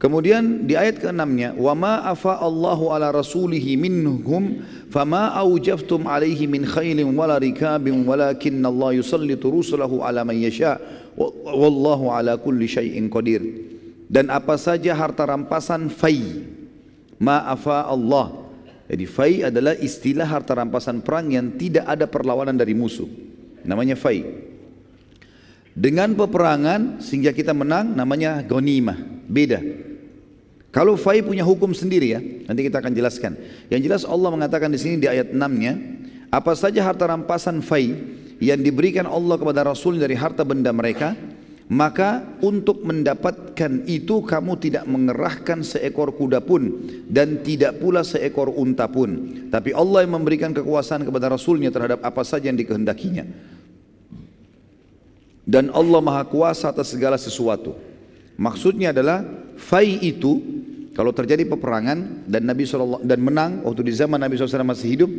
Kemudian 0.00 0.64
di 0.64 0.80
ayat 0.80 0.96
ke-6-nya, 0.96 1.60
"Wa 1.60 1.76
ma 1.76 2.00
afa 2.08 2.40
Allahu 2.40 2.88
ala 2.88 3.12
rasulihi 3.12 3.76
minhum 3.76 4.64
fama 4.88 5.28
aujaftum 5.36 6.08
alaihi 6.08 6.48
min 6.48 6.64
khailin 6.64 7.12
wala 7.12 7.36
rikabin 7.36 8.08
walakin 8.08 8.64
Allah 8.64 8.96
yusallitu 8.96 9.52
rusulahu 9.52 10.00
ala 10.00 10.24
man 10.24 10.40
yasha 10.40 10.80
wallahu 11.16 12.12
ala 12.12 12.36
kulli 12.38 12.66
syai'in 12.66 13.10
qadir." 13.10 13.42
Dan 14.10 14.26
apa 14.26 14.58
saja 14.58 14.90
harta 14.98 15.22
rampasan 15.22 15.86
fai 15.86 16.42
ma 17.22 17.46
afa 17.46 17.86
Allah. 17.86 18.50
Jadi 18.90 19.06
fai 19.06 19.46
adalah 19.46 19.78
istilah 19.78 20.26
harta 20.26 20.50
rampasan 20.58 20.98
perang 20.98 21.30
yang 21.30 21.54
tidak 21.54 21.86
ada 21.86 22.10
perlawanan 22.10 22.58
dari 22.58 22.74
musuh. 22.74 23.06
Namanya 23.62 23.94
fai. 23.94 24.26
Dengan 25.70 26.10
peperangan 26.18 26.98
sehingga 26.98 27.30
kita 27.30 27.54
menang 27.54 27.94
namanya 27.94 28.42
ghanimah. 28.42 28.98
Beda. 29.30 29.62
Kalau 30.74 30.98
fai 30.98 31.22
punya 31.22 31.46
hukum 31.46 31.70
sendiri 31.70 32.14
ya, 32.14 32.20
nanti 32.50 32.66
kita 32.66 32.82
akan 32.82 32.90
jelaskan. 32.90 33.38
Yang 33.70 33.80
jelas 33.86 34.02
Allah 34.06 34.30
mengatakan 34.34 34.70
di 34.70 34.78
sini 34.78 34.98
di 34.98 35.06
ayat 35.06 35.30
6-nya, 35.30 35.72
apa 36.30 36.54
saja 36.58 36.82
harta 36.82 37.10
rampasan 37.10 37.62
fai 37.62 37.94
yang 38.40 38.64
diberikan 38.64 39.04
Allah 39.04 39.36
kepada 39.36 39.68
Rasul 39.68 40.00
dari 40.00 40.16
harta 40.16 40.42
benda 40.48 40.72
mereka, 40.72 41.12
maka 41.70 42.26
untuk 42.42 42.82
mendapatkan 42.82 43.86
itu 43.86 44.26
kamu 44.26 44.58
tidak 44.58 44.84
mengerahkan 44.90 45.62
seekor 45.62 46.10
kuda 46.18 46.42
pun 46.42 46.66
dan 47.06 47.46
tidak 47.46 47.78
pula 47.78 48.02
seekor 48.02 48.50
unta 48.50 48.90
pun. 48.90 49.46
Tapi 49.52 49.70
Allah 49.70 50.02
yang 50.02 50.18
memberikan 50.18 50.50
kekuasaan 50.50 51.06
kepada 51.06 51.30
Rasulnya 51.30 51.70
terhadap 51.70 52.02
apa 52.02 52.26
saja 52.26 52.50
yang 52.50 52.58
dikehendakinya. 52.58 53.22
Dan 55.46 55.70
Allah 55.70 56.00
maha 56.02 56.26
kuasa 56.26 56.74
atas 56.74 56.90
segala 56.90 57.14
sesuatu. 57.20 57.78
Maksudnya 58.34 58.90
adalah 58.90 59.22
fai 59.54 60.00
itu 60.00 60.40
kalau 60.96 61.14
terjadi 61.14 61.46
peperangan 61.46 62.26
dan 62.26 62.50
Nabi 62.50 62.66
SAW 62.66 63.04
dan 63.06 63.22
menang 63.22 63.62
waktu 63.62 63.86
di 63.86 63.92
zaman 63.94 64.18
Nabi 64.18 64.34
SAW 64.34 64.66
masih 64.66 64.88
hidup, 64.90 65.10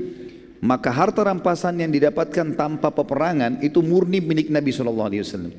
maka 0.61 0.93
harta 0.93 1.25
rampasan 1.25 1.81
yang 1.81 1.89
didapatkan 1.89 2.53
tanpa 2.53 2.93
peperangan 2.93 3.65
itu 3.65 3.81
murni 3.81 4.21
milik 4.21 4.53
Nabi 4.53 4.69
SAW. 4.69 5.49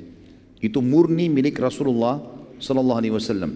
Itu 0.63 0.79
murni 0.79 1.27
milik 1.27 1.59
Rasulullah 1.59 2.23
SAW. 2.63 3.51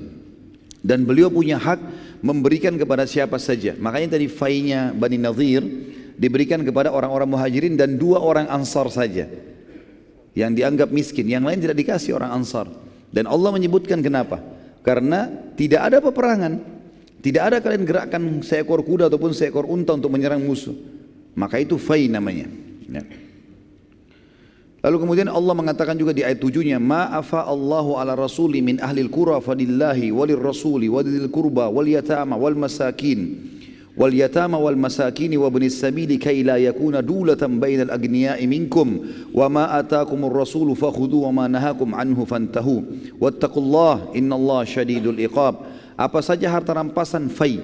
Dan 0.83 1.07
beliau 1.07 1.31
punya 1.31 1.55
hak 1.55 1.79
memberikan 2.19 2.75
kepada 2.75 3.07
siapa 3.07 3.39
saja. 3.39 3.79
Makanya 3.79 4.19
tadi 4.19 4.27
fainya 4.27 4.91
Bani 4.91 5.23
Nadir 5.23 5.63
diberikan 6.19 6.67
kepada 6.67 6.91
orang-orang 6.91 7.31
muhajirin 7.31 7.79
dan 7.79 7.95
dua 7.95 8.19
orang 8.19 8.51
ansar 8.51 8.91
saja. 8.91 9.31
Yang 10.35 10.53
dianggap 10.59 10.89
miskin, 10.91 11.31
yang 11.31 11.47
lain 11.47 11.63
tidak 11.63 11.79
dikasih 11.79 12.19
orang 12.19 12.43
ansar. 12.43 12.67
Dan 13.15 13.31
Allah 13.31 13.55
menyebutkan 13.55 14.03
kenapa? 14.03 14.43
Karena 14.83 15.31
tidak 15.55 15.95
ada 15.95 15.99
peperangan. 16.03 16.75
Tidak 17.23 17.43
ada 17.43 17.63
kalian 17.63 17.87
gerakkan 17.87 18.23
seekor 18.43 18.83
kuda 18.83 19.07
ataupun 19.07 19.31
seekor 19.31 19.67
unta 19.67 19.95
untuk 19.95 20.11
menyerang 20.11 20.43
musuh. 20.43 20.75
Maka 21.37 21.61
itu 21.61 21.77
fai 21.77 22.09
namanya. 22.09 22.49
Ya. 22.89 23.05
Lalu 24.87 24.97
kemudian 25.03 25.29
Allah 25.29 25.53
mengatakan 25.53 25.99
juga 25.99 26.15
di 26.17 26.23
ayat 26.23 26.41
tujuhnya, 26.41 26.81
Ma 26.81 27.11
afa 27.13 27.45
Allahu 27.45 27.99
ala 27.99 28.17
rasuli 28.17 28.63
min 28.63 28.81
ahli 28.81 29.05
al-qura 29.05 29.43
fadillahi 29.43 30.15
walir 30.15 30.41
rasuli 30.41 30.87
wadil 30.89 31.29
kurba 31.29 31.69
wal 31.69 31.85
yatama 31.85 32.39
wal 32.39 32.55
masakin 32.55 33.35
wal 33.99 34.13
yatama 34.13 34.61
wal 34.61 34.79
masakin 34.79 35.35
wa 35.41 35.51
ibnis 35.51 35.81
sabili 35.81 36.21
kay 36.23 36.45
la 36.47 36.61
yakuna 36.61 37.01
dulatan 37.01 37.59
bainal 37.59 37.91
agniya'i 37.91 38.45
minkum 38.47 39.03
wa 39.33 39.49
ma 39.49 39.65
atakumur 39.75 40.31
rasulu 40.31 40.77
fakhudhu 40.77 41.25
wa 41.27 41.43
ma 41.43 41.45
nahakum 41.49 41.91
anhu 41.97 42.23
fantahu 42.29 42.85
wattaqullah 43.19 44.13
innallaha 44.13 44.69
syadidul 44.69 45.17
iqab 45.17 45.65
apa 45.97 46.19
saja 46.21 46.53
harta 46.53 46.77
rampasan 46.77 47.33
fai 47.33 47.59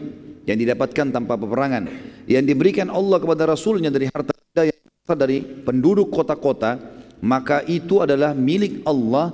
yang 0.49 0.59
didapatkan 0.59 1.14
tanpa 1.14 1.38
peperangan 1.38 1.86
yang 2.26 2.43
diberikan 2.43 2.90
Allah 2.90 3.18
kepada 3.22 3.47
Rasulnya 3.47 3.90
dari 3.90 4.11
harta 4.11 4.32
yang 4.62 4.78
dari 5.12 5.43
penduduk 5.43 6.11
kota-kota 6.14 6.78
maka 7.22 7.62
itu 7.66 8.03
adalah 8.03 8.34
milik 8.34 8.82
Allah 8.86 9.30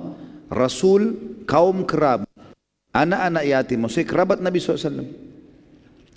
Rasul 0.49 1.15
kaum 1.45 1.85
kerabat 1.85 2.29
anak-anak 2.93 3.43
yatim 3.45 3.77
maksudnya 3.85 4.07
kerabat 4.09 4.37
Nabi 4.41 4.57
SAW 4.57 5.05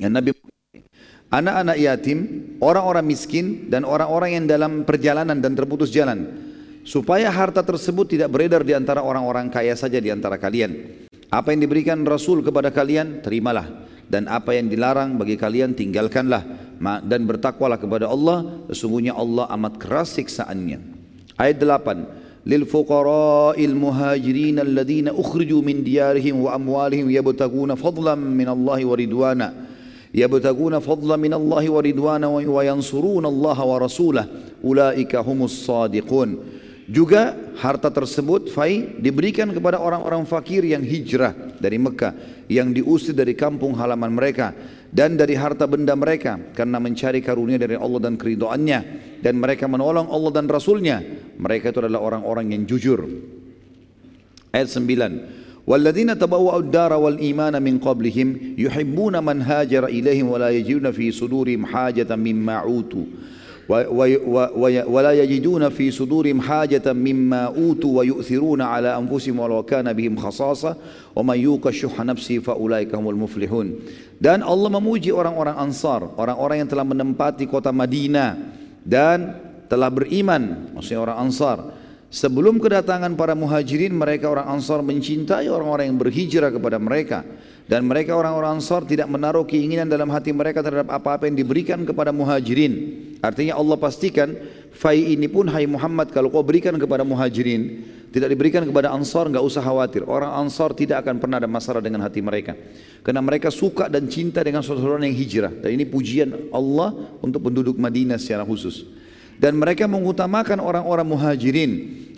yang 0.00 0.12
Nabi 0.12 0.32
anak-anak 1.32 1.76
yatim 1.80 2.18
orang-orang 2.60 3.04
miskin 3.08 3.68
dan 3.72 3.88
orang-orang 3.88 4.36
yang 4.40 4.44
dalam 4.44 4.84
perjalanan 4.84 5.40
dan 5.40 5.56
terputus 5.56 5.88
jalan 5.88 6.28
supaya 6.82 7.30
harta 7.30 7.62
tersebut 7.62 8.18
tidak 8.18 8.28
beredar 8.30 8.66
di 8.66 8.74
antara 8.74 9.00
orang-orang 9.00 9.48
kaya 9.48 9.74
saja 9.78 9.98
di 10.02 10.10
antara 10.10 10.36
kalian. 10.38 11.06
Apa 11.32 11.56
yang 11.56 11.64
diberikan 11.64 12.04
Rasul 12.04 12.44
kepada 12.44 12.68
kalian, 12.68 13.24
terimalah. 13.24 13.88
dan 14.12 14.28
apa 14.28 14.52
yang 14.52 14.68
dilarang 14.68 15.16
bagi 15.16 15.40
kalian 15.40 15.72
tinggalkanlah. 15.72 16.44
Dan 17.08 17.24
bertakwalah 17.24 17.80
kepada 17.80 18.10
Allah 18.12 18.66
sesungguhnya 18.68 19.16
Allah 19.16 19.48
amat 19.56 19.80
keras 19.80 20.20
siksaannya. 20.20 20.82
Ayat 21.40 21.62
8 21.62 22.44
lil 22.44 22.66
fuqara'il 22.66 23.72
muhajirin 23.72 24.60
alladhina 24.60 25.14
ukhriju 25.14 25.62
min 25.62 25.86
diyarihim 25.86 26.42
wa 26.42 26.58
amwalihim 26.58 27.06
yabtaguna 27.08 27.78
fadlan 27.78 28.18
min 28.18 28.50
Allah 28.50 28.82
wa 28.82 28.94
ridwana. 28.98 29.48
Yabtaguna 30.12 30.82
fadlan 30.82 31.22
min 31.22 31.32
Allah 31.32 31.64
wa 31.70 31.80
ridwana 31.80 32.26
wa 32.28 32.60
yansuruna 32.60 33.30
Allah 33.30 33.58
wa 33.62 33.76
rasulah 33.78 34.26
ulaika 34.60 35.22
humus 35.22 35.64
sadiqun. 35.64 36.60
Juga 36.87 37.35
harta 37.59 37.91
tersebut 37.91 38.47
fai 38.47 38.95
diberikan 38.95 39.51
kepada 39.51 39.75
orang-orang 39.75 40.23
fakir 40.23 40.63
yang 40.63 40.79
hijrah 40.79 41.35
dari 41.59 41.75
Mekah, 41.75 42.15
yang 42.47 42.71
diusir 42.71 43.11
dari 43.11 43.35
kampung 43.35 43.75
halaman 43.75 44.15
mereka 44.15 44.55
dan 44.87 45.19
dari 45.19 45.35
harta 45.35 45.67
benda 45.67 45.91
mereka 45.99 46.39
karena 46.55 46.79
mencari 46.79 47.19
karunia 47.19 47.59
dari 47.59 47.75
Allah 47.75 48.07
dan 48.07 48.15
keridoannya 48.15 48.79
dan 49.19 49.35
mereka 49.35 49.67
menolong 49.67 50.07
Allah 50.07 50.31
dan 50.31 50.47
Rasulnya. 50.47 51.03
Mereka 51.35 51.75
itu 51.75 51.83
adalah 51.83 51.99
orang-orang 51.99 52.55
yang 52.55 52.63
jujur. 52.63 53.03
Ayat 54.55 54.71
9. 54.71 55.67
والذين 55.67 56.15
تبوأوا 56.15 56.59
الدار 56.59 56.93
والإيمان 56.93 57.59
من 57.59 57.83
قبلهم 57.83 58.55
يحبون 58.57 59.23
من 59.23 59.41
هاجر 59.41 59.85
إليهم 59.91 60.31
ولا 60.31 60.49
يجدون 60.49 60.95
في 60.95 61.11
صدورهم 61.11 61.65
حاجة 61.65 62.07
مما 62.15 62.63
أوتوا 62.63 63.05
ولا 64.87 65.11
يجدون 65.11 65.69
في 65.69 65.91
صدورهم 65.91 66.41
حاجة 66.41 66.93
مما 66.93 67.43
أوتوا 67.51 67.97
ويؤثرون 67.97 68.61
على 68.61 68.97
أنفسهم 68.97 69.39
ولو 69.39 69.63
كان 69.63 69.93
بهم 69.93 70.15
خصاصة 70.15 70.75
ومن 71.15 71.37
يوق 71.39 71.69
شح 71.69 71.95
نفسه 72.01 72.39
فأولئك 72.39 72.95
هم 72.95 73.09
المفلحون 73.09 73.67
dan 74.17 74.41
Allah 74.41 74.71
memuji 74.71 75.11
orang-orang 75.11 75.59
Ansar 75.59 76.15
orang-orang 76.15 76.65
yang 76.65 76.69
telah 76.71 76.87
menempati 76.87 77.45
kota 77.45 77.75
Madinah 77.75 78.39
dan 78.81 79.35
telah 79.67 79.91
beriman 79.91 80.71
maksudnya 80.71 81.03
orang 81.03 81.27
Ansar 81.27 81.57
sebelum 82.07 82.57
kedatangan 82.63 83.13
para 83.19 83.35
muhajirin 83.35 83.91
mereka 83.91 84.31
orang 84.31 84.47
Ansar 84.47 84.79
mencintai 84.79 85.51
orang-orang 85.51 85.91
yang 85.91 85.99
berhijrah 85.99 86.55
kepada 86.55 86.79
mereka 86.79 87.27
dan 87.72 87.88
mereka 87.88 88.12
orang-orang 88.12 88.60
Ansar 88.60 88.84
tidak 88.84 89.08
menaruh 89.08 89.48
keinginan 89.48 89.88
dalam 89.88 90.12
hati 90.12 90.28
mereka 90.28 90.60
terhadap 90.60 90.92
apa-apa 90.92 91.24
yang 91.24 91.40
diberikan 91.40 91.80
kepada 91.88 92.12
muhajirin. 92.12 93.00
Artinya 93.24 93.56
Allah 93.56 93.80
pastikan, 93.80 94.36
fai 94.76 95.16
ini 95.16 95.24
pun 95.24 95.48
hai 95.48 95.64
Muhammad 95.64 96.12
kalau 96.12 96.28
kau 96.28 96.44
berikan 96.44 96.76
kepada 96.76 97.00
muhajirin, 97.00 97.80
tidak 98.12 98.28
diberikan 98.28 98.68
kepada 98.68 98.92
Ansar, 98.92 99.24
enggak 99.24 99.40
usah 99.40 99.64
khawatir. 99.64 100.04
Orang 100.04 100.36
Ansar 100.36 100.76
tidak 100.76 101.00
akan 101.00 101.16
pernah 101.16 101.40
ada 101.40 101.48
masalah 101.48 101.80
dengan 101.80 102.04
hati 102.04 102.20
mereka. 102.20 102.52
Karena 103.00 103.24
mereka 103.24 103.48
suka 103.48 103.88
dan 103.88 104.04
cinta 104.04 104.44
dengan 104.44 104.60
saudara 104.60 105.00
yang 105.00 105.16
hijrah. 105.16 105.56
Dan 105.56 105.72
ini 105.72 105.88
pujian 105.88 106.52
Allah 106.52 106.92
untuk 107.24 107.40
penduduk 107.48 107.80
Madinah 107.80 108.20
secara 108.20 108.44
khusus. 108.44 108.84
Dan 109.40 109.56
mereka 109.56 109.88
mengutamakan 109.88 110.60
orang-orang 110.60 111.08
muhajirin 111.08 111.70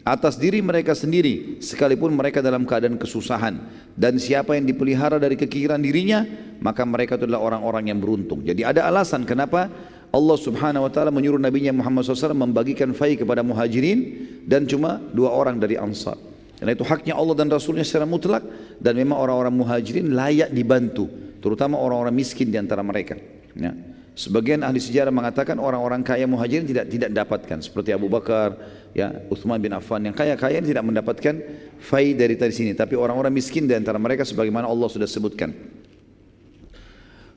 atas 0.05 0.37
diri 0.37 0.61
mereka 0.61 0.93
sendiri 0.93 1.59
sekalipun 1.65 2.13
mereka 2.13 2.45
dalam 2.45 2.69
keadaan 2.69 3.01
kesusahan. 3.01 3.57
Dan 3.97 4.21
siapa 4.21 4.53
yang 4.55 4.69
dipelihara 4.69 5.17
dari 5.17 5.35
kekiran 5.35 5.81
dirinya 5.81 6.23
maka 6.61 6.85
mereka 6.85 7.17
itu 7.17 7.25
adalah 7.25 7.43
orang-orang 7.43 7.91
yang 7.91 7.99
beruntung. 7.99 8.45
Jadi 8.45 8.63
ada 8.63 8.85
alasan 8.85 9.25
kenapa 9.25 9.73
Allah 10.15 10.39
subhanahu 10.39 10.87
wa 10.87 10.91
ta'ala 10.93 11.11
menyuruh 11.11 11.41
Nabi 11.43 11.67
Muhammad 11.75 12.07
SAW 12.07 12.37
membagikan 12.37 12.95
fai 12.95 13.19
kepada 13.19 13.43
muhajirin 13.43 13.99
dan 14.47 14.69
cuma 14.69 15.03
dua 15.11 15.35
orang 15.35 15.59
dari 15.59 15.75
ansar. 15.75 16.15
Karena 16.55 16.71
itu 16.71 16.87
haknya 16.87 17.19
Allah 17.19 17.35
dan 17.35 17.51
Rasulnya 17.51 17.83
secara 17.83 18.07
mutlak 18.07 18.47
dan 18.79 18.95
memang 18.95 19.19
orang-orang 19.19 19.53
muhajirin 19.59 20.15
layak 20.15 20.55
dibantu 20.55 21.11
terutama 21.43 21.77
orang-orang 21.77 22.15
miskin 22.15 22.49
di 22.49 22.57
antara 22.57 22.81
mereka. 22.81 23.19
Ya. 23.59 23.94
Sebagian 24.20 24.68
ahli 24.68 24.84
sejarah 24.84 25.16
mengatakan 25.16 25.56
orang-orang 25.64 26.04
kaya 26.04 26.28
muhajirin 26.28 26.68
tidak 26.68 26.92
tidak 26.92 27.16
dapatkan 27.16 27.64
seperti 27.64 27.96
Abu 27.96 28.12
Bakar, 28.12 28.52
ya 28.92 29.16
Uthman 29.32 29.64
bin 29.64 29.72
Affan 29.72 30.04
yang 30.04 30.12
kaya-kaya 30.12 30.60
tidak 30.60 30.84
mendapatkan 30.84 31.40
fai 31.80 32.12
dari 32.12 32.36
tadi 32.36 32.52
sini, 32.52 32.76
tapi 32.76 33.00
orang-orang 33.00 33.32
miskin 33.32 33.64
di 33.64 33.72
antara 33.72 33.96
mereka 33.96 34.28
sebagaimana 34.28 34.68
Allah 34.68 34.92
sudah 34.92 35.08
sebutkan. 35.08 35.56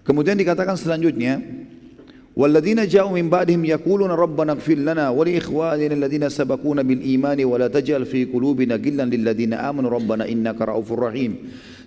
Kemudian 0.02 0.34
dikatakan 0.34 0.74
selanjutnya, 0.74 1.38
والذين 2.32 2.88
جاءوا 2.88 3.12
من 3.12 3.28
بعدهم 3.28 3.64
يقولون 3.64 4.10
ربنا 4.10 4.52
اغفر 4.52 4.74
لنا 4.74 5.12
ولإخواننا 5.12 5.94
الذين 5.94 6.28
سبقونا 6.28 6.82
بالإيمان 6.82 7.44
ولا 7.44 7.68
تجعل 7.68 8.08
في 8.08 8.24
قلوبنا 8.24 8.80
غلا 8.80 9.04
للذين 9.04 9.52
آمنوا 9.52 9.90
ربنا 9.90 10.24
إنك 10.28 10.56
رؤوف 10.56 10.88
رحيم 10.92 11.32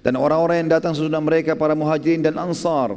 dan 0.05 0.13
orang-orang 0.21 0.61
yang 0.61 0.69
datang 0.77 0.93
sesudah 0.93 1.17
mereka 1.17 1.57
para 1.57 1.73
muhajirin 1.73 2.21
dan 2.21 2.37
ansar 2.37 2.93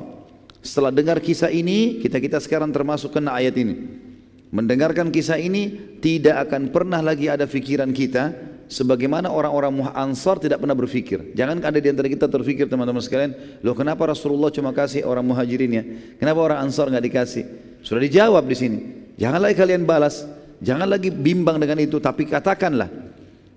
setelah 0.63 0.95
dengar 0.95 1.19
kisah 1.19 1.51
ini, 1.51 1.99
kita-kita 1.99 2.39
sekarang 2.39 2.71
termasuk 2.71 3.11
kena 3.11 3.35
ayat 3.35 3.59
ini. 3.59 3.99
Mendengarkan 4.47 5.11
kisah 5.11 5.35
ini, 5.35 5.99
tidak 5.99 6.47
akan 6.47 6.71
pernah 6.71 7.03
lagi 7.03 7.27
ada 7.27 7.43
fikiran 7.43 7.91
kita 7.91 8.31
sebagaimana 8.71 9.27
orang-orang 9.27 9.91
Ansar 9.91 10.39
tidak 10.39 10.63
pernah 10.63 10.71
berfikir. 10.71 11.35
Jangan 11.35 11.67
ada 11.67 11.75
di 11.83 11.91
antara 11.91 12.07
kita 12.07 12.31
terfikir 12.31 12.71
teman-teman 12.71 13.03
sekalian, 13.03 13.59
loh 13.59 13.75
kenapa 13.75 14.07
Rasulullah 14.07 14.49
cuma 14.55 14.71
kasih 14.71 15.03
orang 15.03 15.27
muhajirin 15.27 15.71
ya? 15.75 15.83
Kenapa 16.15 16.39
orang 16.39 16.63
Ansar 16.63 16.87
nggak 16.87 17.05
dikasih? 17.11 17.43
Sudah 17.83 17.99
dijawab 17.99 18.47
di 18.47 18.55
sini. 18.55 18.79
Jangan 19.19 19.43
lagi 19.43 19.59
kalian 19.59 19.83
balas, 19.83 20.23
jangan 20.63 20.87
lagi 20.87 21.11
bimbang 21.11 21.59
dengan 21.59 21.83
itu, 21.83 21.99
tapi 21.99 22.23
katakanlah 22.23 22.87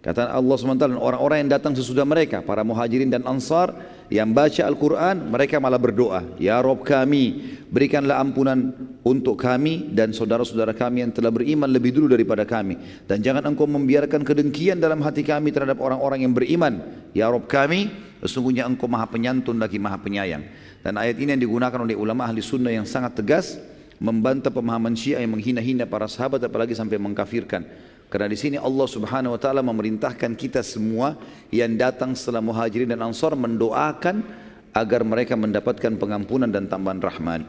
Kata 0.06 0.30
Allah 0.30 0.54
SWT, 0.54 0.86
orang-orang 1.02 1.42
yang 1.42 1.50
datang 1.58 1.74
sesudah 1.74 2.06
mereka, 2.06 2.38
para 2.38 2.62
muhajirin 2.62 3.10
dan 3.10 3.26
ansar, 3.26 3.74
yang 4.06 4.30
baca 4.30 4.62
Al-Quran, 4.62 5.34
mereka 5.34 5.58
malah 5.58 5.82
berdoa, 5.82 6.22
Ya 6.38 6.62
Rob 6.62 6.86
kami, 6.86 7.58
berikanlah 7.74 8.22
ampunan 8.22 8.70
untuk 9.02 9.34
kami 9.34 9.90
dan 9.90 10.14
saudara-saudara 10.14 10.78
kami 10.78 11.02
yang 11.02 11.10
telah 11.10 11.34
beriman 11.34 11.66
lebih 11.66 11.90
dulu 11.90 12.14
daripada 12.14 12.46
kami. 12.46 12.78
Dan 13.10 13.18
jangan 13.18 13.50
engkau 13.50 13.66
membiarkan 13.66 14.22
kedengkian 14.22 14.78
dalam 14.78 15.02
hati 15.02 15.26
kami 15.26 15.50
terhadap 15.50 15.82
orang-orang 15.82 16.22
yang 16.22 16.30
beriman. 16.30 16.86
Ya 17.10 17.26
Rob 17.26 17.50
kami, 17.50 17.90
sesungguhnya 18.22 18.62
engkau 18.62 18.86
maha 18.86 19.10
penyantun 19.10 19.58
lagi 19.58 19.82
maha 19.82 19.98
penyayang. 19.98 20.46
Dan 20.86 21.02
ayat 21.02 21.18
ini 21.18 21.34
yang 21.34 21.42
digunakan 21.42 21.82
oleh 21.82 21.98
ulama 21.98 22.30
ahli 22.30 22.38
sunnah 22.38 22.70
yang 22.70 22.86
sangat 22.86 23.18
tegas, 23.18 23.58
membantah 23.98 24.54
pemahaman 24.54 24.94
syiah 24.94 25.18
yang 25.18 25.34
menghina-hina 25.34 25.82
para 25.82 26.06
sahabat 26.06 26.38
apalagi 26.46 26.78
sampai 26.78 26.94
mengkafirkan. 26.94 27.66
Karena 28.06 28.30
di 28.30 28.38
sini 28.38 28.54
Allah 28.54 28.86
Subhanahu 28.86 29.34
wa 29.34 29.40
taala 29.40 29.66
memerintahkan 29.66 30.38
kita 30.38 30.62
semua 30.62 31.18
yang 31.50 31.74
datang 31.74 32.14
setelah 32.14 32.38
Muhajirin 32.38 32.94
dan 32.94 33.02
Ansor 33.02 33.34
mendoakan 33.34 34.22
agar 34.70 35.02
mereka 35.02 35.34
mendapatkan 35.34 35.98
pengampunan 35.98 36.46
dan 36.46 36.70
tambahan 36.70 37.02
rahmat. 37.02 37.42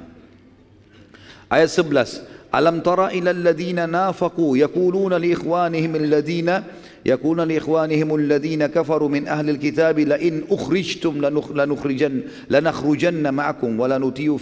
Ayat 1.48 1.70
11. 1.70 2.50
Alam 2.50 2.80
tara 2.82 3.14
ila 3.14 3.30
alladhina 3.36 3.86
nafaqu 3.86 4.58
yaquluna 4.58 5.20
li 5.22 5.36
ikhwanihim 5.36 5.94
alladhina 6.00 6.64
yaquluna 7.06 7.46
li 7.46 7.60
ikhwanihim 7.60 8.10
alladhina 8.18 8.72
kafaru 8.72 9.12
min 9.12 9.28
ahli 9.28 9.54
alkitabi 9.54 10.10
la 10.10 10.18
in 10.18 10.48
ukhrijtum 10.48 11.20
lanukhrijan 11.22 12.48
lanakhrujanna 12.50 13.30
ma'akum 13.30 13.78
wa 13.78 13.86
la 13.92 14.00
nutiyu 14.02 14.40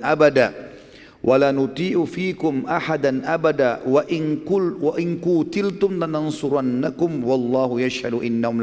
abada 0.00 0.73
wala 1.24 1.48
nuti'u 1.56 2.04
fikum 2.04 2.68
ahadan 2.68 3.24
abada 3.24 3.80
wa 3.88 4.04
in 4.12 4.44
kul 4.44 4.76
wa 4.76 4.92
in 5.00 5.16
kutiltum 5.16 5.96
lanansurannakum 5.96 7.24
wallahu 7.24 7.80
yashhadu 7.80 8.20
innahum 8.20 8.60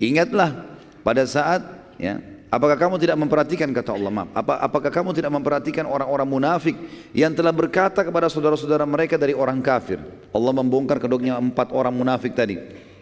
ingatlah 0.00 0.64
pada 1.04 1.28
saat 1.28 1.60
ya 2.00 2.16
apakah 2.48 2.80
kamu 2.80 2.96
tidak 2.96 3.20
memperhatikan 3.20 3.68
kata 3.68 3.92
Allah 3.92 4.08
maaf 4.08 4.32
apa 4.32 4.64
apakah 4.64 4.88
kamu 4.88 5.12
tidak 5.12 5.28
memperhatikan 5.36 5.84
orang-orang 5.84 6.24
munafik 6.24 6.76
yang 7.12 7.36
telah 7.36 7.52
berkata 7.52 8.00
kepada 8.00 8.32
saudara-saudara 8.32 8.88
mereka 8.88 9.20
dari 9.20 9.36
orang 9.36 9.60
kafir? 9.60 10.00
Allah 10.32 10.52
membongkar 10.56 10.96
kedoknya 10.96 11.36
empat 11.36 11.68
orang 11.76 11.92
munafik 11.92 12.32
tadi 12.32 12.56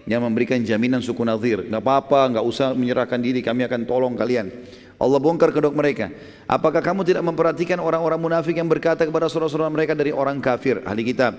yang 0.05 0.21
memberikan 0.21 0.61
jaminan 0.61 1.01
suku 1.01 1.23
Nazir 1.25 1.65
nggak 1.71 1.81
apa-apa 1.81 2.37
nggak 2.37 2.45
usah 2.45 2.77
menyerahkan 2.77 3.21
diri 3.23 3.41
kami 3.41 3.65
akan 3.65 3.89
tolong 3.89 4.15
kalian 4.19 4.53
Allah 4.95 5.19
bongkar 5.19 5.51
kedok 5.51 5.75
mereka. 5.75 6.11
Apakah 6.47 6.79
kamu 6.79 7.03
tidak 7.03 7.23
memperhatikan 7.27 7.83
orang-orang 7.83 8.21
munafik 8.21 8.55
yang 8.55 8.71
berkata 8.71 9.03
kepada 9.03 9.27
saudara-saudara 9.27 9.73
mereka 9.73 9.93
dari 9.93 10.15
orang 10.15 10.39
kafir, 10.39 10.81
ahli 10.87 11.03
kitab? 11.03 11.35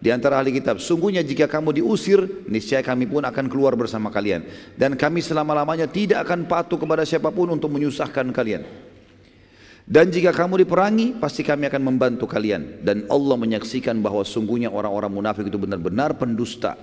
Di 0.00 0.08
antara 0.08 0.40
ahli 0.40 0.56
kitab, 0.56 0.80
sungguhnya 0.80 1.20
jika 1.20 1.44
kamu 1.44 1.76
diusir, 1.76 2.24
niscaya 2.48 2.80
kami 2.80 3.04
pun 3.04 3.20
akan 3.20 3.52
keluar 3.52 3.76
bersama 3.76 4.08
kalian. 4.08 4.48
Dan 4.72 4.96
kami 4.96 5.20
selama-lamanya 5.20 5.84
tidak 5.84 6.24
akan 6.24 6.48
patuh 6.48 6.80
kepada 6.80 7.04
siapa 7.04 7.28
pun 7.28 7.52
untuk 7.52 7.68
menyusahkan 7.68 8.32
kalian. 8.32 8.64
Dan 9.84 10.08
jika 10.08 10.32
kamu 10.32 10.64
diperangi, 10.64 11.20
pasti 11.20 11.44
kami 11.44 11.68
akan 11.68 11.82
membantu 11.84 12.24
kalian. 12.24 12.80
Dan 12.80 13.04
Allah 13.12 13.36
menyaksikan 13.36 13.98
bahwa 14.00 14.24
sungguhnya 14.24 14.72
orang-orang 14.72 15.12
munafik 15.12 15.50
itu 15.50 15.60
benar-benar 15.60 16.16
pendusta. 16.16 16.78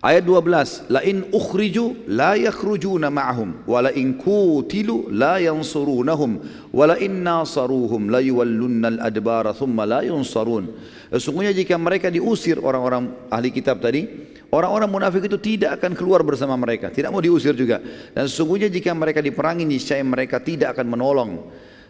Ayat 0.00 0.24
12, 0.24 0.88
la 0.88 1.04
in 1.04 1.28
ukhriju 1.28 2.08
la 2.08 2.32
yakhrujuna 2.32 3.12
ma'ahum 3.12 3.68
wa 3.68 3.84
la 3.84 3.92
in 3.92 4.16
kutilu 4.16 5.12
la 5.12 5.36
yansurunahum 5.36 6.40
wa 6.72 6.84
la 6.88 6.96
in 6.96 7.20
nasaruhum 7.20 8.08
la 8.08 8.24
yuwallunna 8.24 8.96
al-adbara 8.96 9.52
thumma 9.52 9.84
la 9.84 10.00
yunsarun. 10.00 10.72
Sesungguhnya 11.12 11.52
jika 11.52 11.76
mereka 11.76 12.08
diusir 12.08 12.56
orang-orang 12.64 13.28
ahli 13.28 13.52
kitab 13.52 13.84
tadi, 13.84 14.08
orang-orang 14.48 14.88
munafik 14.88 15.28
itu 15.28 15.36
tidak 15.36 15.76
akan 15.76 15.92
keluar 15.92 16.24
bersama 16.24 16.56
mereka, 16.56 16.88
tidak 16.88 17.12
mau 17.12 17.20
diusir 17.20 17.52
juga. 17.52 17.84
Dan 18.16 18.24
sesungguhnya 18.24 18.72
jika 18.72 18.96
mereka 18.96 19.20
diperangi 19.20 19.68
niscaya 19.68 20.00
mereka 20.00 20.40
tidak 20.40 20.80
akan 20.80 20.96
menolong 20.96 21.30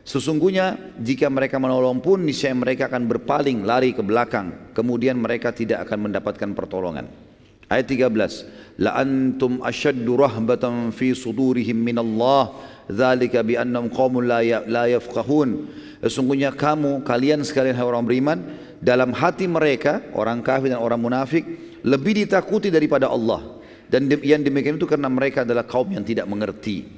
Sesungguhnya 0.00 0.96
jika 0.98 1.28
mereka 1.28 1.60
menolong 1.60 2.02
pun 2.02 2.24
niscaya 2.24 2.56
mereka 2.56 2.88
akan 2.88 3.06
berpaling 3.06 3.62
lari 3.62 3.94
ke 3.94 4.02
belakang 4.02 4.74
kemudian 4.74 5.14
mereka 5.14 5.54
tidak 5.54 5.86
akan 5.86 6.10
mendapatkan 6.10 6.50
pertolongan. 6.56 7.29
Ayat 7.70 7.86
13 7.86 8.82
La 8.82 8.98
antum 8.98 9.62
ashaddu 9.62 10.18
rahbatan 10.18 10.90
fi 10.90 11.14
sudurihim 11.14 11.78
min 11.78 12.00
Allah 12.02 12.50
dzalika 12.90 13.46
bi 13.46 13.54
annahum 13.54 13.86
qaumun 13.92 14.26
la 14.26 14.40
ya, 14.42 14.64
la 14.66 14.90
yafqahun. 14.90 15.70
Sesungguhnya 16.02 16.50
kamu 16.50 17.06
kalian 17.06 17.46
sekalian 17.46 17.78
orang 17.78 18.08
beriman 18.08 18.38
dalam 18.82 19.14
hati 19.14 19.46
mereka 19.46 20.02
orang 20.16 20.42
kafir 20.42 20.72
dan 20.72 20.80
orang 20.82 20.98
munafik 20.98 21.44
lebih 21.86 22.24
ditakuti 22.24 22.72
daripada 22.72 23.06
Allah. 23.06 23.62
Dan 23.86 24.10
yang 24.24 24.42
demikian 24.42 24.74
itu 24.80 24.88
karena 24.88 25.06
mereka 25.12 25.46
adalah 25.46 25.62
kaum 25.62 25.92
yang 25.92 26.02
tidak 26.02 26.26
mengerti. 26.26 26.88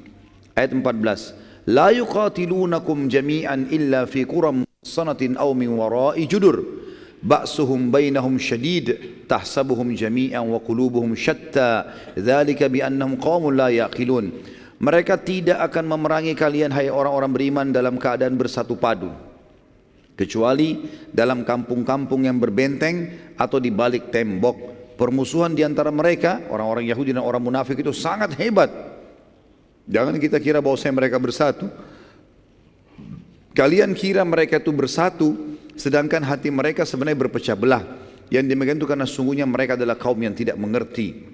Ayat 0.56 0.72
14 0.72 1.68
La 1.68 1.92
yuqatilunakum 1.92 3.12
jami'an 3.12 3.68
illa 3.68 4.08
fi 4.08 4.24
quram 4.24 4.64
sanatin 4.80 5.34
aw 5.34 5.50
min 5.54 5.74
wara'i 5.76 6.26
judur 6.26 6.62
ba'suhum 7.22 7.88
bainahum 7.88 8.34
syadid 8.36 9.24
tahsabuhum 9.30 9.94
jami'an 9.94 10.42
wa 10.42 10.58
qulubuhum 10.58 11.14
syatta 11.14 11.94
dzalika 12.18 12.66
bi 12.66 12.82
annahum 12.82 13.14
qaumun 13.14 13.54
la 13.54 13.70
mereka 14.82 15.14
tidak 15.14 15.62
akan 15.70 15.94
memerangi 15.94 16.34
kalian 16.34 16.74
hai 16.74 16.90
orang-orang 16.90 17.30
beriman 17.30 17.66
dalam 17.70 17.94
keadaan 18.02 18.34
bersatu 18.34 18.74
padu. 18.74 19.14
Kecuali 20.18 20.82
dalam 21.14 21.46
kampung-kampung 21.46 22.26
yang 22.26 22.42
berbenteng 22.42 23.14
atau 23.38 23.62
di 23.62 23.70
balik 23.70 24.10
tembok. 24.10 24.74
Permusuhan 24.98 25.54
di 25.54 25.62
antara 25.62 25.94
mereka 25.94 26.42
orang-orang 26.50 26.90
Yahudi 26.90 27.14
dan 27.14 27.22
orang 27.22 27.46
munafik 27.46 27.78
itu 27.78 27.94
sangat 27.94 28.34
hebat. 28.42 28.74
Jangan 29.86 30.18
kita 30.18 30.42
kira 30.42 30.58
bahwa 30.58 30.74
mereka 30.98 31.16
bersatu. 31.22 31.70
Kalian 33.54 33.94
kira 33.94 34.26
mereka 34.26 34.58
itu 34.58 34.74
bersatu 34.74 35.38
Sedangkan 35.82 36.22
hati 36.22 36.46
mereka 36.54 36.86
sebenarnya 36.86 37.26
berpecah 37.26 37.58
belah. 37.58 37.82
Yang 38.30 38.54
demikian 38.54 38.78
itu 38.78 38.86
karena 38.86 39.02
sungguhnya 39.02 39.42
mereka 39.50 39.74
adalah 39.74 39.98
kaum 39.98 40.14
yang 40.22 40.30
tidak 40.30 40.54
mengerti. 40.54 41.26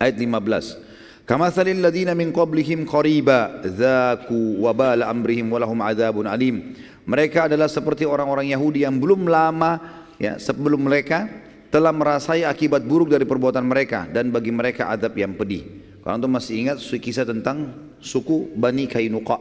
Ayat 0.00 0.16
15. 0.16 1.28
Kama 1.28 1.52
salil 1.52 1.84
ladina 1.84 2.16
min 2.16 2.32
qablihim 2.32 2.88
qariba 2.88 3.60
dhaku 3.68 4.64
wabala 4.64 5.12
amrihim 5.12 5.52
walahum 5.52 5.76
adzabun 5.84 6.24
alim. 6.24 6.72
Mereka 7.04 7.52
adalah 7.52 7.68
seperti 7.68 8.08
orang-orang 8.08 8.48
Yahudi 8.48 8.88
yang 8.88 8.96
belum 8.96 9.28
lama 9.28 9.76
ya 10.16 10.40
sebelum 10.40 10.80
mereka 10.80 11.28
telah 11.68 11.92
merasai 11.92 12.48
akibat 12.48 12.80
buruk 12.80 13.12
dari 13.12 13.28
perbuatan 13.28 13.60
mereka 13.60 14.08
dan 14.08 14.32
bagi 14.32 14.56
mereka 14.56 14.88
adab 14.88 15.12
yang 15.20 15.36
pedih. 15.36 15.68
Kalau 16.00 16.16
antum 16.16 16.32
masih 16.32 16.64
ingat 16.64 16.80
kisah 16.80 17.28
tentang 17.28 17.92
suku 18.00 18.56
Bani 18.56 18.88
Kainuqa. 18.88 19.36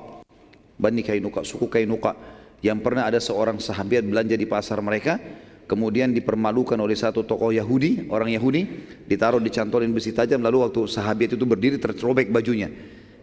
Bani 0.76 1.01
Kainuqa, 1.08 1.47
suku 1.47 1.72
Kainuqa 1.72 2.33
yang 2.64 2.80
pernah 2.80 3.05
ada 3.05 3.20
seorang 3.20 3.59
sahabat 3.59 4.07
belanja 4.07 4.39
di 4.39 4.47
pasar 4.47 4.80
mereka 4.80 5.20
kemudian 5.68 6.16
dipermalukan 6.16 6.80
oleh 6.80 6.95
satu 6.95 7.28
tokoh 7.28 7.51
Yahudi 7.51 8.07
orang 8.07 8.32
Yahudi 8.32 8.64
ditaruh 9.03 9.43
dicantolin 9.43 9.91
besi 9.91 10.16
tajam 10.16 10.39
lalu 10.39 10.64
waktu 10.64 10.88
sahabat 10.88 11.36
itu 11.36 11.43
berdiri 11.43 11.76
tercobek 11.76 12.32
bajunya. 12.32 12.72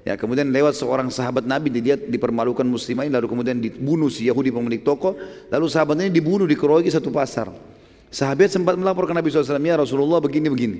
Ya 0.01 0.16
kemudian 0.16 0.49
lewat 0.49 0.80
seorang 0.80 1.12
sahabat 1.12 1.45
Nabi 1.45 1.68
dia 1.76 1.97
dipermalukan 1.97 2.64
muslimah 2.64 3.05
lalu 3.09 3.28
kemudian 3.28 3.61
dibunuh 3.61 4.09
si 4.09 4.28
Yahudi 4.28 4.49
pemilik 4.49 4.80
toko 4.80 5.16
lalu 5.53 5.66
sahabat 5.68 6.01
ini 6.05 6.12
dibunuh 6.12 6.45
dikeroyoki 6.45 6.93
satu 6.93 7.09
pasar. 7.09 7.49
Sahabat 8.12 8.53
sempat 8.53 8.76
melapor 8.76 9.09
ke 9.09 9.14
Nabi 9.16 9.32
SAW 9.32 9.57
ya 9.61 9.76
Rasulullah 9.80 10.20
begini 10.20 10.49
begini. 10.53 10.78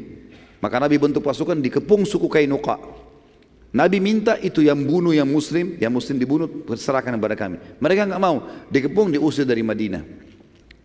Maka 0.61 0.76
Nabi 0.76 1.00
bentuk 1.00 1.24
pasukan 1.24 1.56
dikepung 1.56 2.04
suku 2.04 2.28
Kainuqa 2.28 2.76
Nabi 3.71 4.03
minta 4.03 4.35
itu 4.43 4.66
yang 4.66 4.83
bunuh 4.83 5.14
yang 5.14 5.31
muslim, 5.31 5.79
yang 5.79 5.95
muslim 5.95 6.18
dibunuh, 6.18 6.51
serahkan 6.75 7.14
kepada 7.14 7.39
kami. 7.39 7.62
Mereka 7.79 8.11
enggak 8.11 8.23
mau, 8.23 8.43
dikepung, 8.66 9.14
diusir 9.14 9.47
dari 9.47 9.62
Madinah. 9.62 10.03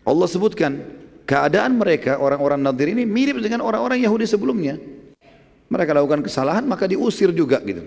Allah 0.05 0.27
sebutkan 0.29 0.85
keadaan 1.25 1.81
mereka 1.81 2.21
orang-orang 2.21 2.61
Nadir 2.61 2.93
ini 2.93 3.01
mirip 3.09 3.41
dengan 3.41 3.65
orang-orang 3.65 3.97
Yahudi 4.05 4.29
sebelumnya. 4.29 4.77
Mereka 5.65 5.97
lakukan 5.97 6.21
kesalahan 6.21 6.61
maka 6.69 6.85
diusir 6.85 7.33
juga 7.33 7.57
gitu. 7.65 7.81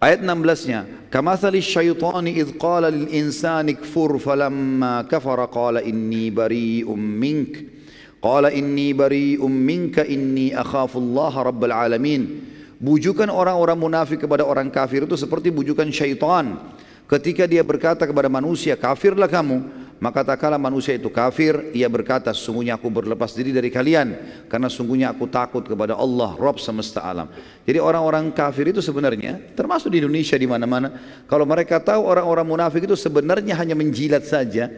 Ayat 0.00 0.24
16-nya, 0.24 1.08
"Kamathali 1.12 1.60
syaitani 1.60 2.40
idh 2.40 2.56
qala 2.56 2.88
lil 2.88 3.12
insani 3.12 3.76
kfur 3.76 4.16
falamma 4.16 5.04
kafara 5.04 5.48
qala 5.52 5.84
inni 5.84 6.32
bari'um 6.32 6.96
mink." 6.96 7.76
Qala 8.24 8.48
inni 8.48 8.96
bari'um 8.96 9.52
minka 9.52 10.00
inni 10.00 10.48
akhafu 10.56 10.96
Allah 10.96 11.44
rabbal 11.44 11.76
alamin. 11.76 12.40
Bujukan 12.84 13.32
orang-orang 13.32 13.80
munafik 13.80 14.28
kepada 14.28 14.44
orang 14.44 14.68
kafir 14.68 15.08
itu 15.08 15.16
seperti 15.16 15.48
bujukan 15.48 15.88
syaitan. 15.88 16.60
Ketika 17.08 17.48
dia 17.48 17.64
berkata 17.64 18.04
kepada 18.04 18.28
manusia, 18.28 18.76
kafirlah 18.76 19.24
kamu. 19.24 19.88
Maka 20.04 20.20
tak 20.20 20.44
kala 20.44 20.60
manusia 20.60 20.92
itu 20.92 21.08
kafir, 21.08 21.72
ia 21.72 21.88
berkata, 21.88 22.28
sungguhnya 22.36 22.76
aku 22.76 22.92
berlepas 22.92 23.32
diri 23.32 23.56
dari 23.56 23.72
kalian. 23.72 24.12
Karena 24.52 24.68
sungguhnya 24.68 25.08
aku 25.16 25.24
takut 25.32 25.64
kepada 25.64 25.96
Allah, 25.96 26.36
Rabb 26.36 26.60
semesta 26.60 27.00
alam. 27.00 27.32
Jadi 27.64 27.80
orang-orang 27.80 28.28
kafir 28.36 28.68
itu 28.68 28.84
sebenarnya, 28.84 29.40
termasuk 29.56 29.88
di 29.88 30.04
Indonesia 30.04 30.36
di 30.36 30.44
mana-mana. 30.44 30.92
Kalau 31.24 31.48
mereka 31.48 31.80
tahu 31.80 32.04
orang-orang 32.04 32.44
munafik 32.44 32.84
itu 32.84 33.00
sebenarnya 33.00 33.56
hanya 33.56 33.72
menjilat 33.72 34.28
saja. 34.28 34.68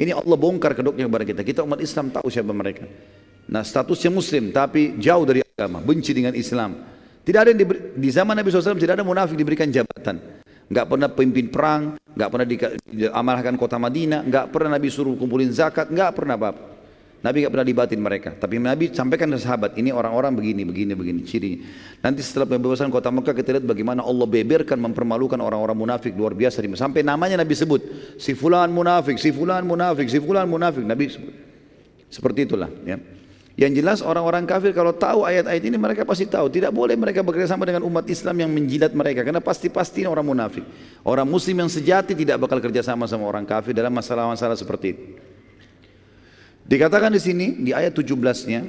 Ini 0.00 0.16
Allah 0.16 0.36
bongkar 0.40 0.72
kedoknya 0.72 1.04
kepada 1.04 1.24
kita. 1.28 1.40
Kita 1.44 1.60
umat 1.68 1.84
Islam 1.84 2.08
tahu 2.08 2.32
siapa 2.32 2.56
mereka. 2.56 2.88
Nah 3.44 3.60
statusnya 3.60 4.08
muslim 4.08 4.56
tapi 4.56 4.96
jauh 4.96 5.28
dari 5.28 5.44
agama, 5.44 5.84
benci 5.84 6.16
dengan 6.16 6.32
Islam. 6.32 7.01
Tidak 7.22 7.38
ada 7.38 7.50
yang 7.54 7.60
diberi, 7.62 7.94
di 7.94 8.08
zaman 8.10 8.34
Nabi 8.34 8.50
SAW 8.50 8.74
tidak 8.74 8.98
ada 8.98 9.06
munafik 9.06 9.38
diberikan 9.38 9.70
jabatan. 9.70 10.42
Enggak 10.66 10.86
pernah 10.90 11.08
pemimpin 11.12 11.46
perang, 11.52 11.82
enggak 12.16 12.28
pernah 12.32 12.46
diamalkan 12.90 13.54
kota 13.54 13.78
Madinah, 13.78 14.26
enggak 14.26 14.50
pernah 14.50 14.74
Nabi 14.74 14.88
suruh 14.90 15.14
kumpulin 15.14 15.54
zakat, 15.54 15.92
enggak 15.92 16.18
pernah 16.18 16.34
apa-apa. 16.34 16.72
Nabi 17.22 17.46
enggak 17.46 17.52
pernah 17.54 17.68
dibatin 17.70 18.00
mereka. 18.02 18.30
Tapi 18.34 18.58
Nabi 18.58 18.90
sampaikan 18.90 19.30
ke 19.30 19.38
sahabat, 19.38 19.78
ini 19.78 19.94
orang-orang 19.94 20.34
begini, 20.34 20.66
begini, 20.66 20.92
begini 20.98 21.20
cirinya. 21.22 21.62
Nanti 22.02 22.26
setelah 22.26 22.50
pembebasan 22.50 22.90
kota 22.90 23.14
Mekah 23.14 23.30
kita 23.38 23.54
lihat 23.54 23.66
bagaimana 23.70 24.02
Allah 24.02 24.26
beberkan 24.26 24.82
mempermalukan 24.82 25.38
orang-orang 25.38 25.78
munafik 25.78 26.18
luar 26.18 26.34
biasa. 26.34 26.58
Sampai 26.74 27.06
namanya 27.06 27.38
Nabi 27.38 27.54
sebut, 27.54 27.82
si 28.18 28.34
fulan 28.34 28.74
munafik, 28.74 29.22
si 29.22 29.30
fulan 29.30 29.62
munafik, 29.62 30.10
si 30.10 30.18
fulan 30.18 30.50
munafik. 30.50 30.82
Nabi 30.82 31.06
sebut. 31.06 31.34
Seperti 32.10 32.50
itulah. 32.50 32.68
Ya. 32.82 32.98
Yang 33.52 33.72
jelas 33.84 33.98
orang-orang 34.00 34.48
kafir 34.48 34.72
kalau 34.72 34.96
tahu 34.96 35.28
ayat-ayat 35.28 35.60
ini 35.60 35.76
mereka 35.76 36.08
pasti 36.08 36.24
tahu. 36.24 36.48
Tidak 36.48 36.72
boleh 36.72 36.96
mereka 36.96 37.20
bekerjasama 37.20 37.68
dengan 37.68 37.84
umat 37.84 38.08
Islam 38.08 38.40
yang 38.40 38.48
menjilat 38.48 38.96
mereka. 38.96 39.20
Karena 39.20 39.44
pasti-pasti 39.44 40.08
orang 40.08 40.24
munafik. 40.24 40.64
Orang 41.04 41.28
muslim 41.28 41.60
yang 41.60 41.68
sejati 41.68 42.16
tidak 42.16 42.40
bakal 42.40 42.64
kerjasama 42.64 43.04
sama 43.04 43.28
orang 43.28 43.44
kafir 43.44 43.76
dalam 43.76 43.92
masalah-masalah 43.92 44.56
seperti 44.56 44.86
itu. 44.96 45.04
Dikatakan 46.64 47.12
di 47.12 47.20
sini 47.20 47.46
di 47.60 47.76
ayat 47.76 47.92
17-nya 47.92 48.60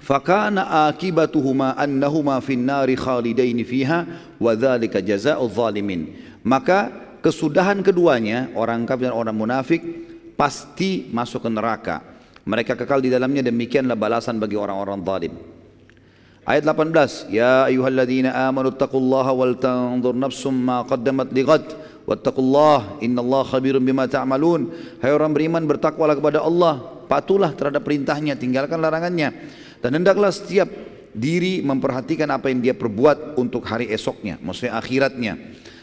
Fakana 0.00 0.88
akibatuhuma 0.88 1.76
annahuma 1.76 2.40
fin 2.40 2.64
nari 2.64 2.96
khalidaini 2.96 3.68
fiha 3.68 4.08
wa 4.40 4.52
dzalika 4.56 5.00
jazaa'u 5.00 5.44
zalimin. 5.48 6.12
Maka 6.40 6.88
kesudahan 7.20 7.84
keduanya 7.84 8.52
orang 8.56 8.84
kafir 8.88 9.12
dan 9.12 9.16
orang 9.16 9.36
munafik 9.36 9.80
pasti 10.40 11.08
masuk 11.12 11.44
ke 11.44 11.50
neraka 11.52 12.09
mereka 12.44 12.76
kekal 12.76 13.04
di 13.04 13.12
dalamnya 13.12 13.44
demikianlah 13.46 13.96
balasan 13.96 14.40
bagi 14.40 14.56
orang-orang 14.56 15.00
zalim. 15.04 15.34
Ayat 16.48 16.64
18, 16.64 17.28
Ya 17.28 17.68
ayuhalladzina 17.68 18.32
amanu 18.48 18.72
taqullaha 18.72 19.30
wal 19.36 19.54
tanzur 19.60 20.16
nafsum 20.16 20.56
ma 20.56 20.82
qaddamat 20.88 21.30
lighad 21.36 21.62
wattaqullah 22.08 22.98
innallaha 23.04 23.54
khabirun 23.54 23.84
bima 23.84 24.08
ta'malun. 24.08 24.72
Hai 25.04 25.12
orang 25.12 25.36
beriman 25.36 25.62
bertakwalah 25.68 26.16
kepada 26.16 26.40
Allah, 26.40 27.06
patulah 27.06 27.52
terhadap 27.52 27.84
perintahnya, 27.84 28.34
tinggalkan 28.40 28.80
larangannya. 28.80 29.36
Dan 29.84 30.00
hendaklah 30.00 30.32
setiap 30.32 30.66
diri 31.12 31.60
memperhatikan 31.60 32.26
apa 32.30 32.48
yang 32.48 32.64
dia 32.64 32.74
perbuat 32.74 33.36
untuk 33.36 33.66
hari 33.66 33.92
esoknya, 33.92 34.40
maksudnya 34.40 34.80
akhiratnya. 34.80 35.34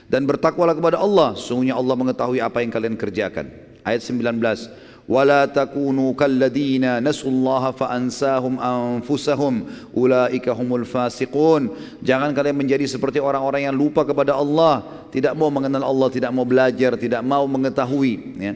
Dan 0.08 0.24
bertakwalah 0.24 0.72
kepada 0.72 1.04
Allah, 1.04 1.36
sungguhnya 1.36 1.76
Allah 1.76 1.96
mengetahui 2.00 2.40
apa 2.40 2.64
yang 2.64 2.72
kalian 2.72 2.96
kerjakan. 2.96 3.52
Ayat 3.84 4.04
19, 4.04 4.40
ولا 5.09 5.45
تكونوا 5.51 6.15
كالذين 6.15 7.03
نسوا 7.03 7.31
الله 7.31 7.65
فأنساهم 7.71 8.55
أنفسهم 8.61 9.55
أولئك 9.97 10.47
هم 10.49 10.71
الفاسقون 10.75 11.63
jangan 12.07 12.31
kalian 12.31 12.55
menjadi 12.55 12.87
seperti 12.87 13.19
orang-orang 13.19 13.67
yang 13.67 13.75
lupa 13.75 14.07
kepada 14.07 14.39
Allah 14.39 14.87
tidak 15.11 15.35
mau 15.35 15.51
mengenal 15.51 15.83
Allah 15.83 16.09
tidak 16.09 16.31
mau 16.31 16.47
belajar 16.47 16.95
tidak 16.95 17.23
mau 17.27 17.43
mengetahui 17.51 18.15
ya. 18.39 18.53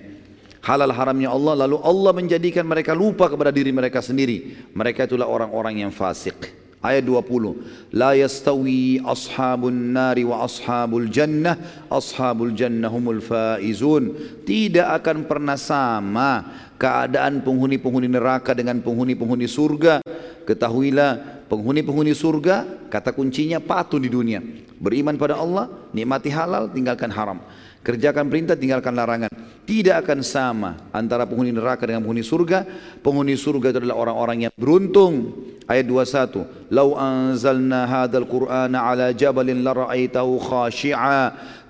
halal 0.62 0.94
haramnya 0.94 1.34
Allah 1.34 1.66
lalu 1.66 1.76
Allah 1.82 2.12
menjadikan 2.14 2.62
mereka 2.62 2.94
lupa 2.94 3.26
kepada 3.26 3.50
diri 3.50 3.74
mereka 3.74 3.98
sendiri 3.98 4.70
mereka 4.70 5.04
itulah 5.04 5.26
orang-orang 5.26 5.82
yang 5.82 5.90
fasik 5.90 6.59
Ayat 6.81 7.05
20. 7.05 7.93
La 7.93 8.17
yastawi 8.17 8.97
ashabun 9.05 9.93
nari 9.93 10.25
wa 10.25 10.41
ashabul 10.41 11.05
jannah. 11.13 11.85
Ashabul 11.87 12.57
jannah 12.57 12.89
humul 12.89 13.21
faizun. 13.21 14.17
Tidak 14.41 14.89
akan 14.89 15.29
pernah 15.29 15.61
sama 15.61 16.49
keadaan 16.81 17.45
penghuni-penghuni 17.45 18.09
neraka 18.09 18.57
dengan 18.57 18.81
penghuni-penghuni 18.81 19.45
surga. 19.45 20.01
Ketahuilah 20.41 21.45
penghuni-penghuni 21.45 22.17
surga 22.17 22.81
Kata 22.91 23.15
kuncinya 23.15 23.63
patuh 23.63 24.03
di 24.03 24.11
dunia. 24.11 24.43
Beriman 24.75 25.15
pada 25.15 25.39
Allah, 25.39 25.71
nikmati 25.95 26.27
halal, 26.27 26.67
tinggalkan 26.67 27.07
haram. 27.07 27.39
Kerjakan 27.81 28.29
perintah, 28.29 28.53
tinggalkan 28.53 28.93
larangan. 28.93 29.33
Tidak 29.65 30.05
akan 30.05 30.21
sama 30.21 30.77
antara 30.93 31.25
penghuni 31.25 31.49
neraka 31.49 31.89
dengan 31.89 32.05
penghuni 32.05 32.21
surga. 32.21 32.61
Penghuni 33.01 33.33
surga 33.33 33.73
itu 33.73 33.77
adalah 33.81 33.97
orang-orang 33.97 34.37
yang 34.45 34.53
beruntung. 34.53 35.33
Ayat 35.65 35.89
21. 35.89 36.69
Lau 36.69 36.93
anzalna 36.93 37.89
hadzal 37.89 38.29
Qur'ana 38.29 38.85
ala 38.85 39.09
jabalin 39.15 39.65
la 39.65 39.73
ra'aitahu 39.73 40.37
khashi'a 40.37 41.21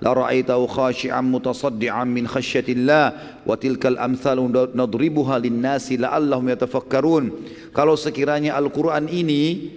la 0.02 0.10
ra'aitahu 0.10 0.68
khashi'an 0.68 1.24
mutasaddian 1.24 2.10
min 2.10 2.28
khasyatillah 2.28 3.04
wa 3.46 3.54
tilkal 3.56 3.96
amthalu 3.96 4.50
nadribuha 4.74 5.40
lin-nasi 5.40 5.96
la'allahum 5.96 6.50
yatafakkarun. 6.50 7.24
Kalau 7.72 7.96
sekiranya 7.96 8.58
Al-Qur'an 8.58 9.08
ini 9.08 9.70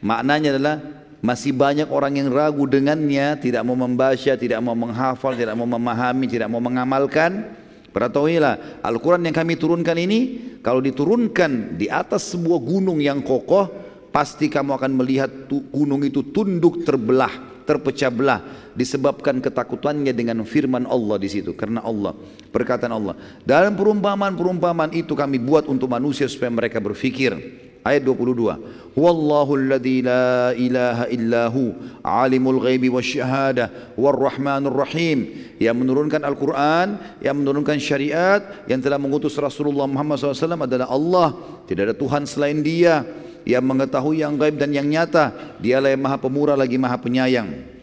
maknanya 0.00 0.56
adalah 0.56 0.99
masih 1.20 1.52
banyak 1.52 1.88
orang 1.92 2.16
yang 2.16 2.28
ragu 2.32 2.64
dengannya, 2.64 3.36
tidak 3.36 3.62
mau 3.64 3.76
membaca, 3.76 4.32
tidak 4.36 4.60
mau 4.64 4.72
menghafal, 4.72 5.36
tidak 5.36 5.52
mau 5.56 5.68
memahami, 5.68 6.24
tidak 6.28 6.48
mau 6.48 6.60
mengamalkan. 6.64 7.56
Perhatikanlah, 7.90 8.80
Al-Quran 8.80 9.28
yang 9.28 9.36
kami 9.36 9.58
turunkan 9.60 9.98
ini, 9.98 10.20
kalau 10.64 10.80
diturunkan 10.80 11.76
di 11.76 11.90
atas 11.90 12.32
sebuah 12.32 12.62
gunung 12.62 13.02
yang 13.02 13.20
kokoh, 13.20 13.68
pasti 14.14 14.46
kamu 14.46 14.78
akan 14.78 14.92
melihat 14.96 15.30
gunung 15.50 16.00
itu 16.06 16.22
tunduk 16.30 16.86
terbelah, 16.86 17.64
terpecah 17.66 18.10
belah, 18.14 18.40
disebabkan 18.78 19.42
ketakutannya 19.42 20.14
dengan 20.14 20.46
firman 20.46 20.86
Allah 20.86 21.18
di 21.18 21.28
situ. 21.28 21.52
Karena 21.52 21.82
Allah, 21.82 22.14
perkataan 22.54 22.94
Allah. 22.94 23.18
Dalam 23.42 23.74
perumpamaan-perumpamaan 23.74 24.94
itu 24.94 25.18
kami 25.18 25.42
buat 25.42 25.66
untuk 25.66 25.90
manusia 25.90 26.30
supaya 26.30 26.48
mereka 26.48 26.78
berfikir. 26.78 27.34
Ayat 27.80 28.04
22. 28.04 28.79
Wallahu 28.98 29.54
alladhi 29.54 30.02
la 30.02 30.50
ilaha 30.58 31.06
illahu 31.06 31.78
alimul 32.02 32.58
ghaibi 32.58 32.90
wasyahadah 32.90 33.94
warrahmanur 33.94 34.74
rahim. 34.74 35.30
Yang 35.62 35.76
menurunkan 35.78 36.26
Al-Quran, 36.26 36.98
yang 37.22 37.38
menurunkan 37.38 37.78
syariat, 37.78 38.42
yang 38.66 38.82
telah 38.82 38.98
mengutus 38.98 39.38
Rasulullah 39.38 39.86
Muhammad 39.86 40.18
SAW 40.18 40.66
adalah 40.66 40.90
Allah. 40.90 41.38
Tidak 41.70 41.82
ada 41.86 41.94
Tuhan 41.94 42.26
selain 42.26 42.58
dia. 42.66 43.06
Yang 43.46 43.64
mengetahui 43.64 44.20
yang 44.26 44.34
gaib 44.36 44.58
dan 44.58 44.74
yang 44.74 44.84
nyata. 44.90 45.56
Dialah 45.62 45.94
yang 45.94 46.02
maha 46.02 46.18
pemurah 46.18 46.58
lagi 46.58 46.76
maha 46.76 46.98
penyayang. 46.98 47.79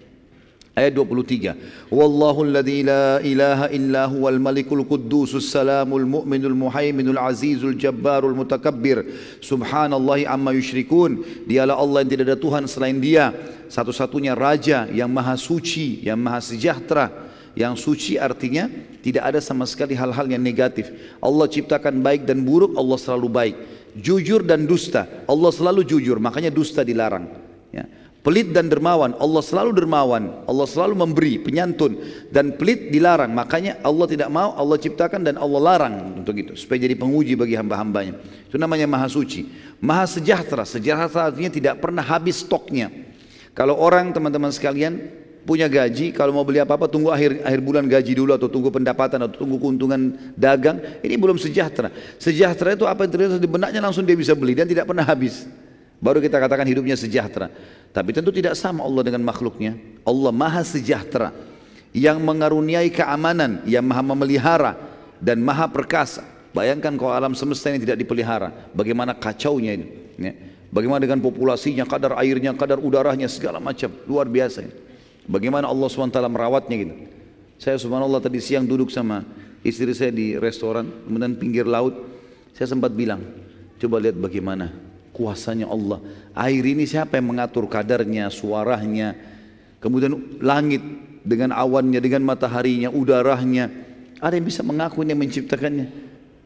Ayat 0.78 0.93
23. 0.93 1.89
Wallahu 1.89 2.45
alladhi 2.45 2.86
la 2.86 3.17
ilaha 3.25 3.65
illa 3.73 4.05
huwal 4.05 4.38
malikul 4.38 4.86
quddusus 4.86 5.49
salamul 5.49 6.05
mu'minul 6.05 6.53
muhaiminul 6.53 7.17
azizul 7.17 7.73
jabbarul 7.73 8.38
mutakabbir. 8.38 9.01
Subhanallahi 9.41 10.30
amma 10.30 10.53
yushrikun. 10.53 11.25
Dialah 11.49 11.82
Allah 11.82 12.05
yang 12.05 12.13
tidak 12.13 12.25
ada 12.30 12.38
Tuhan 12.38 12.69
selain 12.69 13.01
dia. 13.01 13.34
Satu-satunya 13.73 14.38
raja 14.38 14.86
yang 14.93 15.09
maha 15.09 15.34
suci, 15.34 16.05
yang 16.05 16.21
maha 16.21 16.45
sejahtera. 16.45 17.25
Yang 17.57 17.82
suci 17.82 18.21
artinya 18.21 18.69
tidak 19.01 19.34
ada 19.34 19.41
sama 19.41 19.65
sekali 19.65 19.97
hal-hal 19.97 20.30
yang 20.30 20.45
negatif. 20.45 20.93
Allah 21.17 21.49
ciptakan 21.49 22.05
baik 22.05 22.30
dan 22.30 22.45
buruk, 22.45 22.78
Allah 22.78 23.01
selalu 23.01 23.28
baik. 23.34 23.55
Jujur 23.97 24.45
dan 24.45 24.69
dusta, 24.69 25.09
Allah 25.25 25.49
selalu 25.49 25.82
jujur, 25.82 26.21
makanya 26.21 26.53
dusta 26.53 26.86
dilarang. 26.86 27.25
Ya. 27.73 27.89
Pelit 28.26 28.51
dan 28.51 28.68
dermawan, 28.68 29.15
Allah 29.24 29.39
selalu 29.39 29.72
dermawan, 29.72 30.43
Allah 30.49 30.68
selalu 30.68 30.99
memberi, 30.99 31.39
penyantun 31.39 31.95
dan 32.28 32.59
pelit 32.59 32.91
dilarang. 32.91 33.32
Makanya 33.32 33.80
Allah 33.86 34.03
tidak 34.03 34.28
mau, 34.28 34.51
Allah 34.51 34.76
ciptakan 34.76 35.24
dan 35.24 35.39
Allah 35.39 35.61
larang 35.63 36.20
untuk 36.20 36.36
itu 36.36 36.51
supaya 36.59 36.84
jadi 36.84 36.97
penguji 36.99 37.39
bagi 37.39 37.55
hamba-hambanya. 37.55 38.20
Itu 38.51 38.59
namanya 38.59 38.84
maha 38.84 39.07
suci. 39.07 39.47
Maha 39.80 40.09
sejahtera, 40.11 40.68
sejahtera 40.68 41.32
artinya 41.32 41.47
tidak 41.47 41.80
pernah 41.80 42.03
habis 42.03 42.43
stoknya. 42.43 42.91
Kalau 43.55 43.80
orang 43.80 44.11
teman-teman 44.11 44.51
sekalian 44.51 45.07
punya 45.47 45.72
gaji, 45.72 46.11
kalau 46.11 46.36
mau 46.36 46.43
beli 46.43 46.59
apa-apa 46.59 46.91
tunggu 46.91 47.15
akhir 47.15 47.47
akhir 47.47 47.59
bulan 47.63 47.88
gaji 47.88 48.11
dulu 48.11 48.36
atau 48.36 48.51
tunggu 48.51 48.68
pendapatan 48.68 49.24
atau 49.24 49.39
tunggu 49.39 49.55
keuntungan 49.55 50.36
dagang, 50.36 50.84
ini 50.99 51.15
belum 51.15 51.39
sejahtera. 51.39 51.95
Sejahtera 52.20 52.76
itu 52.76 52.84
apa 52.84 53.07
yang 53.07 53.11
terjadi 53.15 53.39
di 53.39 53.47
benaknya 53.47 53.80
langsung 53.80 54.03
dia 54.03 54.20
bisa 54.20 54.36
beli 54.36 54.51
dan 54.51 54.68
tidak 54.68 54.84
pernah 54.84 55.07
habis. 55.07 55.47
Baru 55.97 56.21
kita 56.21 56.37
katakan 56.37 56.65
hidupnya 56.69 56.93
sejahtera. 56.93 57.49
Tapi 57.89 58.13
tentu 58.13 58.29
tidak 58.29 58.53
sama 58.53 58.85
Allah 58.85 59.01
dengan 59.01 59.25
makhluknya. 59.25 59.73
Allah 60.05 60.29
maha 60.29 60.61
sejahtera. 60.61 61.33
Yang 61.89 62.21
mengaruniai 62.21 62.93
keamanan, 62.93 63.65
yang 63.65 63.81
maha 63.81 64.05
memelihara 64.05 64.77
dan 65.17 65.41
maha 65.41 65.65
perkasa. 65.65 66.21
Bayangkan 66.53 66.93
kalau 66.93 67.13
alam 67.13 67.33
semesta 67.33 67.73
ini 67.73 67.81
tidak 67.81 67.97
dipelihara. 67.97 68.53
Bagaimana 68.77 69.17
kacaunya 69.17 69.73
ini. 69.73 69.87
Ya. 70.21 70.33
Bagaimana 70.69 71.01
dengan 71.01 71.23
populasinya, 71.23 71.87
kadar 71.89 72.13
airnya, 72.21 72.53
kadar 72.53 72.77
udaranya, 72.77 73.25
segala 73.25 73.57
macam. 73.57 73.89
Luar 74.05 74.29
biasa. 74.29 74.67
Bagaimana 75.25 75.65
Allah 75.65 75.87
SWT 75.89 76.17
merawatnya 76.29 76.75
gitu. 76.77 76.95
Saya 77.57 77.81
subhanallah 77.81 78.21
tadi 78.21 78.37
siang 78.37 78.69
duduk 78.69 78.93
sama 78.93 79.25
istri 79.65 79.89
saya 79.97 80.13
di 80.13 80.37
restoran, 80.37 80.87
kemudian 81.09 81.33
pinggir 81.35 81.65
laut. 81.65 82.05
Saya 82.53 82.69
sempat 82.69 82.93
bilang, 82.93 83.21
coba 83.81 83.97
lihat 84.01 84.17
bagaimana 84.17 84.69
kuasanya 85.18 85.65
Allah. 85.65 85.97
Air 86.38 86.61
ini 86.61 86.86
siapa 86.86 87.18
yang 87.18 87.34
mengatur 87.34 87.65
kadarnya, 87.65 88.30
suaranya, 88.30 89.18
kemudian 89.82 90.38
langit 90.38 90.86
dengan 91.26 91.57
awannya, 91.57 91.97
dengan 91.97 92.22
mataharinya, 92.22 92.93
udaranya. 92.93 93.74
Ada 94.22 94.38
yang 94.38 94.45
bisa 94.45 94.61
mengaku 94.61 95.01
yang 95.01 95.18
menciptakannya. 95.18 95.89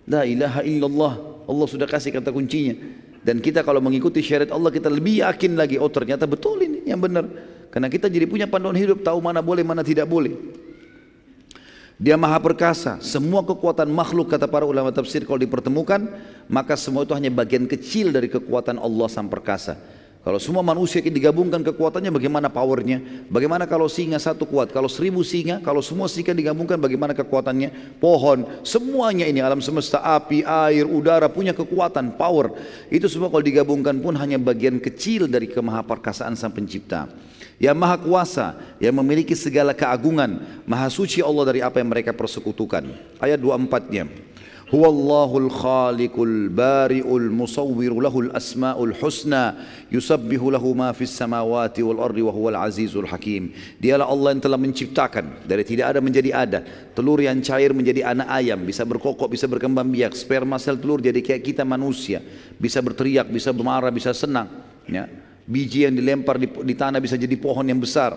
La 0.08 0.24
ilaha 0.24 0.64
illallah. 0.64 1.14
Allah 1.46 1.68
sudah 1.68 1.88
kasih 1.88 2.16
kata 2.16 2.32
kuncinya. 2.32 2.74
Dan 3.22 3.38
kita 3.38 3.62
kalau 3.62 3.78
mengikuti 3.84 4.26
syariat 4.26 4.50
Allah 4.50 4.74
kita 4.74 4.90
lebih 4.90 5.22
yakin 5.22 5.54
lagi. 5.54 5.78
Oh 5.78 5.92
ternyata 5.92 6.26
betul 6.26 6.58
ini 6.64 6.88
yang 6.90 6.98
benar. 6.98 7.28
Karena 7.70 7.88
kita 7.88 8.10
jadi 8.10 8.26
punya 8.26 8.50
panduan 8.50 8.76
hidup. 8.76 9.06
Tahu 9.06 9.20
mana 9.22 9.40
boleh 9.46 9.62
mana 9.62 9.86
tidak 9.86 10.10
boleh. 10.10 10.34
Dia 12.02 12.18
maha 12.18 12.42
perkasa. 12.42 12.98
Semua 12.98 13.46
kekuatan 13.46 13.86
makhluk 13.86 14.34
kata 14.34 14.50
para 14.50 14.66
ulama 14.66 14.90
tafsir 14.90 15.22
kalau 15.22 15.38
dipertemukan, 15.38 16.02
maka 16.50 16.74
semua 16.74 17.06
itu 17.06 17.14
hanya 17.14 17.30
bagian 17.30 17.70
kecil 17.70 18.10
dari 18.10 18.26
kekuatan 18.26 18.82
Allah 18.82 19.06
sang 19.06 19.30
perkasa. 19.30 19.78
Kalau 20.26 20.42
semua 20.42 20.66
manusia 20.66 20.98
digabungkan 20.98 21.62
kekuatannya 21.62 22.10
bagaimana 22.10 22.50
powernya? 22.50 23.30
Bagaimana 23.30 23.70
kalau 23.70 23.86
singa 23.86 24.18
satu 24.18 24.50
kuat? 24.50 24.74
Kalau 24.74 24.90
seribu 24.90 25.22
singa, 25.22 25.62
kalau 25.62 25.86
semua 25.86 26.10
singa 26.10 26.34
digabungkan 26.34 26.82
bagaimana 26.82 27.14
kekuatannya? 27.14 28.02
Pohon, 28.02 28.50
semuanya 28.66 29.30
ini 29.30 29.38
alam 29.38 29.62
semesta, 29.62 30.02
api, 30.02 30.42
air, 30.42 30.90
udara 30.90 31.30
punya 31.30 31.54
kekuatan, 31.54 32.18
power. 32.18 32.50
Itu 32.90 33.06
semua 33.14 33.30
kalau 33.30 33.46
digabungkan 33.46 34.02
pun 34.02 34.18
hanya 34.18 34.42
bagian 34.42 34.82
kecil 34.82 35.30
dari 35.30 35.46
kemahaperkasaan 35.46 36.34
sang 36.34 36.50
pencipta 36.50 37.06
yang 37.62 37.78
maha 37.78 38.02
kuasa, 38.02 38.58
yang 38.82 38.98
memiliki 38.98 39.38
segala 39.38 39.78
keagungan, 39.78 40.42
maha 40.66 40.90
suci 40.90 41.22
Allah 41.22 41.46
dari 41.46 41.62
apa 41.62 41.78
yang 41.78 41.94
mereka 41.94 42.10
persekutukan. 42.10 42.90
Ayat 43.22 43.38
24-nya. 43.38 44.10
Huwallahul 44.72 45.52
khaliqul 45.52 46.48
bari'ul 46.48 47.28
musawwiru 47.28 48.00
lahul 48.00 48.32
asma'ul 48.32 48.96
husna 49.04 49.68
yusabbihu 49.92 50.48
lahu 50.48 50.72
ma 50.72 50.96
fis 50.96 51.12
samawati 51.12 51.84
wal 51.84 52.00
ardi 52.00 52.24
wa 52.24 52.32
huwal 52.32 52.56
azizul 52.56 53.04
hakim. 53.04 53.52
Dialah 53.84 54.08
Allah 54.08 54.32
yang 54.32 54.42
telah 54.42 54.56
menciptakan 54.56 55.44
dari 55.44 55.68
tidak 55.68 55.92
ada 55.92 56.00
menjadi 56.00 56.32
ada. 56.32 56.60
Telur 56.96 57.20
yang 57.20 57.44
cair 57.44 57.76
menjadi 57.76 58.16
anak 58.16 58.32
ayam, 58.32 58.64
bisa 58.64 58.88
berkokok, 58.88 59.28
bisa 59.28 59.44
berkembang 59.46 59.92
biak. 59.92 60.16
Sperma 60.16 60.56
sel 60.56 60.80
telur 60.80 61.04
jadi 61.04 61.20
kayak 61.20 61.44
kita 61.44 61.68
manusia, 61.68 62.24
bisa 62.56 62.80
berteriak, 62.80 63.28
bisa 63.28 63.52
bermarah, 63.52 63.92
bisa 63.92 64.16
senang, 64.16 64.48
ya. 64.88 65.06
Biji 65.46 65.90
yang 65.90 65.96
dilempar 65.98 66.38
di, 66.38 66.48
di 66.48 66.76
tanah 66.78 67.02
bisa 67.02 67.18
jadi 67.18 67.34
pohon 67.38 67.66
yang 67.66 67.82
besar. 67.82 68.14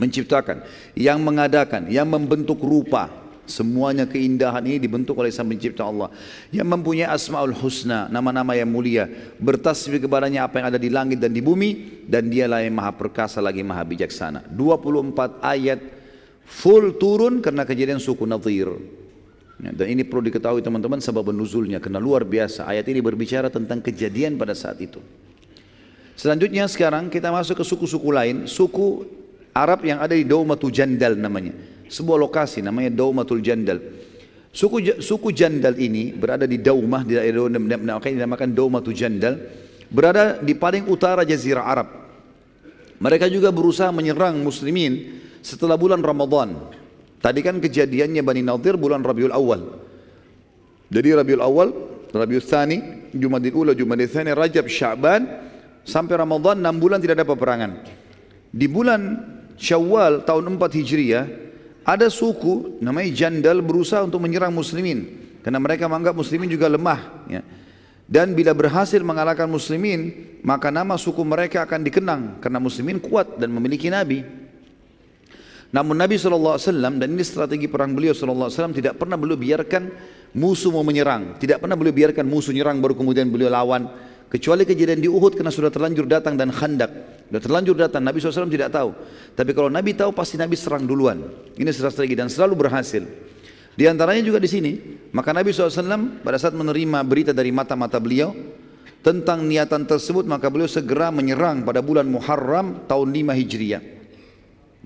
Menciptakan, 0.00 0.64
yang 0.96 1.20
mengadakan, 1.20 1.86
yang 1.90 2.08
membentuk 2.08 2.58
rupa. 2.64 3.22
Semuanya 3.42 4.06
keindahan 4.06 4.62
ini 4.62 4.78
dibentuk 4.78 5.18
oleh 5.18 5.34
Sang 5.34 5.50
Pencipta 5.50 5.82
Allah. 5.82 6.14
Yang 6.54 6.68
mempunyai 6.72 7.10
asmaul 7.10 7.52
husna, 7.52 8.06
nama-nama 8.06 8.54
yang 8.54 8.70
mulia. 8.70 9.10
Bertasbih 9.42 9.98
kepadanya 9.98 10.46
apa 10.46 10.62
yang 10.62 10.66
ada 10.72 10.78
di 10.78 10.88
langit 10.88 11.18
dan 11.18 11.34
di 11.34 11.42
bumi. 11.42 12.02
Dan 12.06 12.30
dialah 12.30 12.62
yang 12.62 12.78
maha 12.78 12.94
perkasa 12.94 13.42
lagi 13.42 13.60
maha 13.66 13.82
bijaksana. 13.82 14.46
24 14.46 15.42
ayat 15.42 15.80
full 16.46 16.96
turun 16.96 17.42
karena 17.42 17.66
kejadian 17.66 17.98
suku 17.98 18.24
Nadir. 18.24 18.70
Ya, 19.62 19.70
dan 19.70 19.86
ini 19.90 20.02
perlu 20.02 20.26
diketahui 20.26 20.58
teman-teman 20.58 20.98
sebab 20.98 21.30
nuzulnya 21.30 21.78
karena 21.78 22.02
luar 22.02 22.26
biasa. 22.26 22.66
Ayat 22.66 22.86
ini 22.90 22.98
berbicara 22.98 23.46
tentang 23.46 23.78
kejadian 23.78 24.34
pada 24.34 24.54
saat 24.58 24.82
itu. 24.82 24.98
Selanjutnya 26.16 26.68
sekarang 26.68 27.08
kita 27.08 27.32
masuk 27.32 27.60
ke 27.60 27.64
suku-suku 27.64 28.08
lain, 28.12 28.44
suku 28.44 29.04
Arab 29.52 29.84
yang 29.84 30.00
ada 30.00 30.12
di 30.12 30.24
Daumatul 30.24 30.72
Jandal 30.72 31.16
namanya. 31.16 31.52
Sebuah 31.88 32.20
lokasi 32.20 32.64
namanya 32.64 32.92
Daumatul 32.92 33.44
Jandal. 33.44 33.80
Suku 34.52 35.00
suku 35.00 35.32
Jandal 35.32 35.76
ini 35.80 36.12
berada 36.12 36.44
di 36.44 36.60
Daumah 36.60 37.04
di 37.04 37.16
daerah 37.16 37.48
dinamakan 38.00 38.52
Daumatul 38.52 38.92
Jandal, 38.96 39.40
berada 39.88 40.40
di 40.40 40.52
paling 40.52 40.88
utara 40.88 41.24
jazirah 41.24 41.64
Arab. 41.64 41.88
Mereka 43.00 43.26
juga 43.32 43.48
berusaha 43.50 43.90
menyerang 43.90 44.40
muslimin 44.40 45.20
setelah 45.42 45.74
bulan 45.76 46.00
Ramadan. 46.00 46.54
Tadi 47.18 47.40
kan 47.42 47.58
kejadiannya 47.58 48.22
Bani 48.22 48.42
Nadir 48.46 48.78
bulan 48.78 49.02
Rabiul 49.02 49.34
Awal. 49.34 49.60
Jadi 50.92 51.08
Rabiul 51.16 51.42
Awal, 51.42 51.68
Rabiul 52.12 52.44
Thani, 52.44 52.78
Jumadil 53.16 53.54
Ula, 53.56 53.72
Jumadil 53.72 54.06
Thani, 54.06 54.30
Rajab, 54.36 54.68
Sya'ban, 54.68 55.51
sampai 55.82 56.18
Ramadan 56.18 56.58
6 56.58 56.82
bulan 56.82 56.98
tidak 56.98 57.22
ada 57.22 57.26
peperangan. 57.28 57.70
Di 58.52 58.66
bulan 58.68 59.00
Syawal 59.56 60.26
tahun 60.26 60.58
4 60.58 60.78
Hijriah 60.82 61.24
ada 61.82 62.06
suku 62.10 62.78
namanya 62.82 63.10
Jandal 63.14 63.62
berusaha 63.62 64.02
untuk 64.02 64.22
menyerang 64.22 64.54
muslimin 64.54 65.22
karena 65.42 65.58
mereka 65.58 65.90
menganggap 65.90 66.14
muslimin 66.14 66.48
juga 66.50 66.70
lemah 66.70 67.00
ya. 67.26 67.42
Dan 68.12 68.36
bila 68.36 68.52
berhasil 68.52 69.00
mengalahkan 69.00 69.48
muslimin, 69.48 70.12
maka 70.44 70.68
nama 70.68 71.00
suku 71.00 71.24
mereka 71.24 71.64
akan 71.64 71.80
dikenang 71.80 72.22
karena 72.44 72.60
muslimin 72.60 73.00
kuat 73.00 73.40
dan 73.40 73.48
memiliki 73.48 73.88
nabi. 73.88 74.20
Namun 75.72 75.96
Nabi 75.96 76.20
SAW 76.20 76.60
dan 77.00 77.08
ini 77.08 77.24
strategi 77.24 77.64
perang 77.64 77.96
beliau 77.96 78.12
SAW 78.12 78.52
tidak 78.76 79.00
pernah 79.00 79.16
beliau 79.16 79.40
biarkan 79.40 79.88
musuh 80.36 80.68
mau 80.68 80.84
menyerang. 80.84 81.40
Tidak 81.40 81.56
pernah 81.56 81.72
beliau 81.72 81.96
biarkan 81.96 82.28
musuh 82.28 82.52
menyerang 82.52 82.76
baru 82.84 82.92
kemudian 82.92 83.32
beliau 83.32 83.48
lawan. 83.48 83.88
Kecuali 84.32 84.64
kejadian 84.64 85.04
di 85.04 85.12
Uhud 85.12 85.36
karena 85.36 85.52
sudah 85.52 85.68
terlanjur 85.68 86.08
datang 86.08 86.40
dan 86.40 86.48
khandak. 86.48 86.88
Sudah 87.28 87.42
terlanjur 87.44 87.76
datang, 87.76 88.00
Nabi 88.00 88.16
SAW 88.16 88.48
tidak 88.48 88.72
tahu. 88.72 88.96
Tapi 89.36 89.52
kalau 89.52 89.68
Nabi 89.68 89.92
tahu 89.92 90.16
pasti 90.16 90.40
Nabi 90.40 90.56
serang 90.56 90.88
duluan. 90.88 91.20
Ini 91.52 91.68
strategi 91.68 92.16
dan 92.16 92.32
selalu 92.32 92.64
berhasil. 92.64 93.04
Di 93.76 93.84
antaranya 93.84 94.24
juga 94.24 94.40
di 94.40 94.48
sini, 94.48 94.72
maka 95.12 95.36
Nabi 95.36 95.52
SAW 95.52 96.24
pada 96.24 96.40
saat 96.40 96.56
menerima 96.56 97.04
berita 97.04 97.36
dari 97.36 97.52
mata-mata 97.52 98.00
beliau 98.00 98.32
tentang 99.04 99.44
niatan 99.44 99.84
tersebut, 99.84 100.24
maka 100.24 100.48
beliau 100.48 100.68
segera 100.68 101.12
menyerang 101.12 101.60
pada 101.60 101.84
bulan 101.84 102.08
Muharram 102.08 102.88
tahun 102.88 103.12
5 103.12 103.36
Hijriah. 103.36 103.82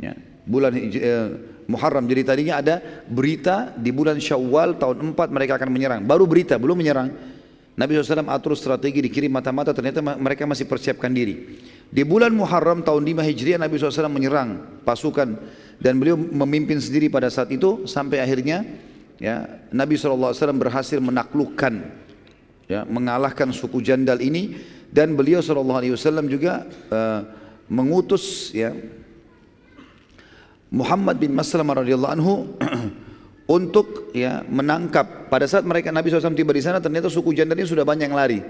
Ya, 0.02 0.18
bulan 0.42 0.74
eh, 0.74 1.26
Muharram. 1.70 2.02
Jadi 2.10 2.22
tadinya 2.26 2.58
ada 2.58 2.82
berita 3.06 3.70
di 3.78 3.94
bulan 3.94 4.18
Syawal 4.18 4.74
tahun 4.74 5.14
4 5.14 5.30
mereka 5.30 5.54
akan 5.54 5.70
menyerang. 5.70 6.00
Baru 6.02 6.26
berita, 6.26 6.58
belum 6.58 6.82
menyerang. 6.82 7.35
Nabi 7.76 8.00
SAW 8.00 8.24
atur 8.32 8.56
strategi 8.56 9.04
dikirim 9.04 9.28
mata-mata 9.28 9.76
ternyata 9.76 10.00
mereka 10.00 10.48
masih 10.48 10.64
persiapkan 10.64 11.12
diri. 11.12 11.60
Di 11.92 12.02
bulan 12.08 12.32
Muharram 12.32 12.80
tahun 12.80 13.04
5 13.04 13.28
Hijriah 13.28 13.60
Nabi 13.60 13.76
SAW 13.76 14.08
menyerang 14.08 14.80
pasukan 14.82 15.36
dan 15.76 16.00
beliau 16.00 16.16
memimpin 16.16 16.80
sendiri 16.80 17.12
pada 17.12 17.28
saat 17.28 17.52
itu 17.52 17.84
sampai 17.84 18.24
akhirnya 18.24 18.64
ya 19.20 19.44
Nabi 19.68 20.00
SAW 20.00 20.32
berhasil 20.56 20.96
menaklukkan 21.04 21.84
ya 22.64 22.88
mengalahkan 22.88 23.52
suku 23.52 23.84
Jandal 23.84 24.24
ini 24.24 24.56
dan 24.88 25.12
beliau 25.12 25.44
SAW 25.44 26.24
juga 26.32 26.64
uh, 26.88 27.28
mengutus 27.68 28.56
ya 28.56 28.72
Muhammad 30.72 31.20
bin 31.20 31.36
Maslamah 31.36 31.84
radhiyallahu 31.84 32.14
anhu 32.16 32.34
untuk 33.46 34.10
ya 34.12 34.42
menangkap. 34.46 35.30
Pada 35.30 35.46
saat 35.46 35.62
mereka 35.62 35.94
Nabi 35.94 36.10
SAW 36.10 36.34
tiba 36.34 36.50
di 36.50 36.62
sana 36.62 36.82
ternyata 36.82 37.06
suku 37.06 37.34
ini 37.34 37.66
sudah 37.66 37.86
banyak 37.86 38.10
yang 38.10 38.18
lari. 38.18 38.40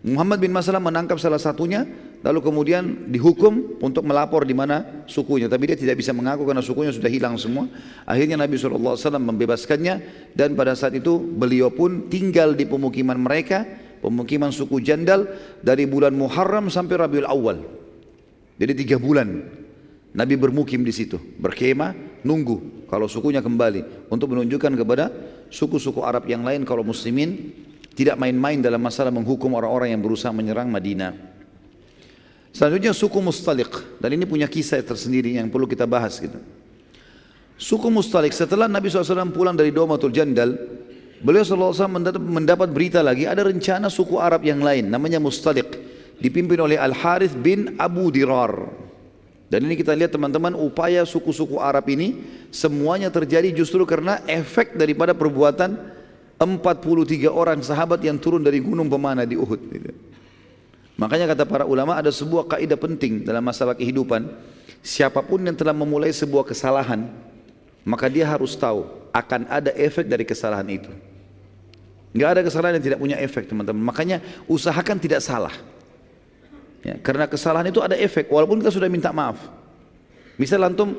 Muhammad 0.00 0.40
bin 0.40 0.48
Maslamah 0.48 0.88
menangkap 0.88 1.20
salah 1.20 1.36
satunya 1.36 1.84
lalu 2.24 2.40
kemudian 2.40 3.12
dihukum 3.12 3.76
untuk 3.84 4.00
melapor 4.08 4.48
di 4.48 4.56
mana 4.56 5.04
sukunya. 5.04 5.44
Tapi 5.44 5.68
dia 5.68 5.76
tidak 5.76 6.00
bisa 6.00 6.16
mengaku 6.16 6.48
karena 6.48 6.64
sukunya 6.64 6.88
sudah 6.88 7.12
hilang 7.12 7.36
semua. 7.36 7.68
Akhirnya 8.08 8.40
Nabi 8.40 8.56
SAW 8.56 8.96
membebaskannya 8.96 9.94
dan 10.32 10.56
pada 10.56 10.72
saat 10.72 10.96
itu 10.96 11.20
beliau 11.20 11.68
pun 11.68 12.08
tinggal 12.08 12.56
di 12.56 12.64
pemukiman 12.64 13.20
mereka 13.20 13.68
pemukiman 14.00 14.48
suku 14.48 14.80
Jandal 14.80 15.28
dari 15.60 15.84
bulan 15.84 16.16
Muharram 16.16 16.72
sampai 16.72 16.96
Rabiul 16.96 17.28
Awal. 17.28 17.60
Jadi 18.56 18.72
tiga 18.72 18.96
bulan 18.96 19.44
Nabi 20.16 20.34
bermukim 20.40 20.80
di 20.80 20.92
situ 20.96 21.20
berkemah 21.36 22.09
nunggu 22.22 22.86
kalau 22.88 23.06
sukunya 23.06 23.40
kembali 23.44 24.08
untuk 24.12 24.32
menunjukkan 24.34 24.72
kepada 24.76 25.12
suku-suku 25.48 26.02
Arab 26.02 26.26
yang 26.26 26.46
lain 26.46 26.66
kalau 26.68 26.84
muslimin 26.86 27.52
tidak 27.94 28.16
main-main 28.16 28.62
dalam 28.62 28.80
masalah 28.80 29.10
menghukum 29.10 29.52
orang-orang 29.56 29.92
yang 29.92 30.02
berusaha 30.02 30.30
menyerang 30.30 30.70
Madinah 30.70 31.30
Selanjutnya 32.50 32.90
suku 32.90 33.18
Mustalik 33.22 33.70
dan 34.02 34.10
ini 34.10 34.26
punya 34.26 34.50
kisah 34.50 34.82
tersendiri 34.82 35.38
yang 35.38 35.46
perlu 35.46 35.70
kita 35.70 35.86
bahas 35.86 36.18
gitu. 36.18 36.38
Suku 37.54 37.92
Mustalik 37.92 38.34
setelah 38.34 38.66
Nabi 38.66 38.90
SAW 38.90 39.30
pulang 39.30 39.54
dari 39.54 39.70
Domatul 39.70 40.10
Jandal, 40.10 40.58
beliau 41.22 41.46
SAW 41.46 41.86
mendapat 42.18 42.72
berita 42.74 43.04
lagi 43.06 43.28
ada 43.28 43.46
rencana 43.46 43.86
suku 43.86 44.18
Arab 44.18 44.42
yang 44.42 44.58
lain 44.64 44.90
namanya 44.90 45.22
Mustalik 45.22 45.78
dipimpin 46.18 46.58
oleh 46.58 46.74
Al 46.74 46.90
Harith 46.90 47.38
bin 47.38 47.78
Abu 47.78 48.10
Dirar. 48.10 48.89
Dan 49.50 49.66
ini 49.66 49.74
kita 49.74 49.98
lihat 49.98 50.14
teman-teman 50.14 50.54
upaya 50.54 51.02
suku-suku 51.02 51.58
Arab 51.58 51.90
ini 51.90 52.22
semuanya 52.54 53.10
terjadi 53.10 53.50
justru 53.50 53.82
karena 53.82 54.22
efek 54.30 54.78
daripada 54.78 55.10
perbuatan 55.10 55.74
43 56.38 57.26
orang 57.26 57.58
sahabat 57.58 57.98
yang 58.00 58.14
turun 58.14 58.46
dari 58.46 58.62
gunung 58.62 58.86
pemana 58.86 59.26
di 59.26 59.34
Uhud. 59.34 59.58
Gitu. 59.58 59.90
Makanya 60.94 61.34
kata 61.34 61.44
para 61.50 61.66
ulama 61.66 61.98
ada 61.98 62.14
sebuah 62.14 62.46
kaidah 62.46 62.78
penting 62.78 63.26
dalam 63.26 63.42
masalah 63.42 63.74
kehidupan. 63.74 64.30
Siapa 64.86 65.18
pun 65.26 65.42
yang 65.42 65.58
telah 65.58 65.74
memulai 65.74 66.14
sebuah 66.14 66.46
kesalahan, 66.46 67.10
maka 67.82 68.06
dia 68.06 68.30
harus 68.30 68.54
tahu 68.54 68.86
akan 69.10 69.50
ada 69.50 69.74
efek 69.74 70.06
dari 70.06 70.22
kesalahan 70.22 70.68
itu. 70.70 70.94
Enggak 72.14 72.30
ada 72.38 72.40
kesalahan 72.46 72.74
yang 72.78 72.86
tidak 72.86 73.00
punya 73.02 73.16
efek 73.18 73.50
teman-teman. 73.50 73.82
Makanya 73.82 74.22
usahakan 74.46 74.96
tidak 75.02 75.20
salah. 75.26 75.52
Ya, 76.80 76.96
karena 76.96 77.28
kesalahan 77.28 77.68
itu 77.68 77.84
ada 77.84 77.92
efek 77.92 78.32
walaupun 78.32 78.64
kita 78.64 78.72
sudah 78.72 78.88
minta 78.88 79.12
maaf. 79.12 79.36
Misal 80.40 80.64
antum 80.64 80.96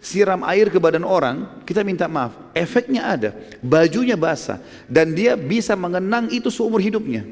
siram 0.00 0.40
air 0.48 0.72
ke 0.72 0.80
badan 0.80 1.04
orang, 1.04 1.60
kita 1.68 1.84
minta 1.84 2.08
maaf. 2.08 2.32
Efeknya 2.56 3.04
ada, 3.04 3.30
bajunya 3.60 4.16
basah 4.16 4.56
dan 4.88 5.12
dia 5.12 5.36
bisa 5.36 5.76
mengenang 5.76 6.32
itu 6.32 6.48
seumur 6.48 6.80
hidupnya. 6.80 7.28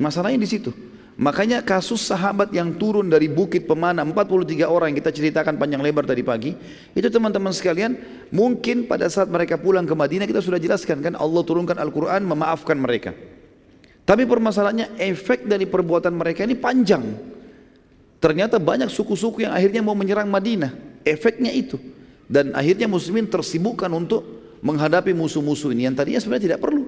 Masalahnya 0.00 0.40
di 0.40 0.48
situ. 0.48 0.72
Makanya 1.16 1.64
kasus 1.64 2.04
sahabat 2.04 2.52
yang 2.52 2.76
turun 2.76 3.08
dari 3.08 3.24
bukit 3.24 3.64
pemana 3.64 4.04
43 4.04 4.68
orang 4.68 4.92
yang 4.92 5.00
kita 5.00 5.08
ceritakan 5.08 5.56
panjang 5.56 5.80
lebar 5.80 6.04
tadi 6.04 6.20
pagi 6.20 6.52
itu 6.92 7.08
teman-teman 7.08 7.56
sekalian 7.56 7.96
mungkin 8.28 8.84
pada 8.84 9.08
saat 9.08 9.32
mereka 9.32 9.56
pulang 9.56 9.88
ke 9.88 9.96
Madinah 9.96 10.28
kita 10.28 10.44
sudah 10.44 10.60
jelaskan 10.60 11.00
kan 11.00 11.16
Allah 11.16 11.40
turunkan 11.40 11.80
Al-Quran 11.80 12.20
memaafkan 12.20 12.76
mereka 12.76 13.16
tapi 14.06 14.22
permasalahannya 14.24 14.96
efek 14.96 15.50
dari 15.50 15.66
perbuatan 15.66 16.14
mereka 16.14 16.46
ini 16.46 16.54
panjang 16.54 17.02
ternyata 18.22 18.56
banyak 18.56 18.88
suku-suku 18.88 19.44
yang 19.44 19.52
akhirnya 19.52 19.82
mau 19.82 19.98
menyerang 19.98 20.30
Madinah 20.30 21.02
efeknya 21.02 21.50
itu 21.50 21.76
dan 22.30 22.54
akhirnya 22.54 22.86
muslimin 22.86 23.26
tersibukkan 23.26 23.90
untuk 23.90 24.22
menghadapi 24.62 25.10
musuh-musuh 25.12 25.74
ini 25.74 25.90
yang 25.90 25.94
tadinya 25.98 26.22
sebenarnya 26.22 26.54
tidak 26.54 26.60
perlu 26.62 26.86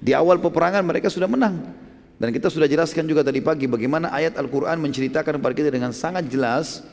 di 0.00 0.14
awal 0.14 0.40
peperangan 0.40 0.86
mereka 0.86 1.12
sudah 1.12 1.28
menang 1.28 1.74
dan 2.16 2.32
kita 2.32 2.48
sudah 2.48 2.70
jelaskan 2.70 3.04
juga 3.04 3.20
tadi 3.20 3.44
pagi 3.44 3.68
bagaimana 3.68 4.14
ayat 4.14 4.38
Al-Quran 4.40 4.80
menceritakan 4.80 5.36
kepada 5.36 5.54
kita 5.58 5.68
dengan 5.74 5.92
sangat 5.92 6.24
jelas 6.30 6.86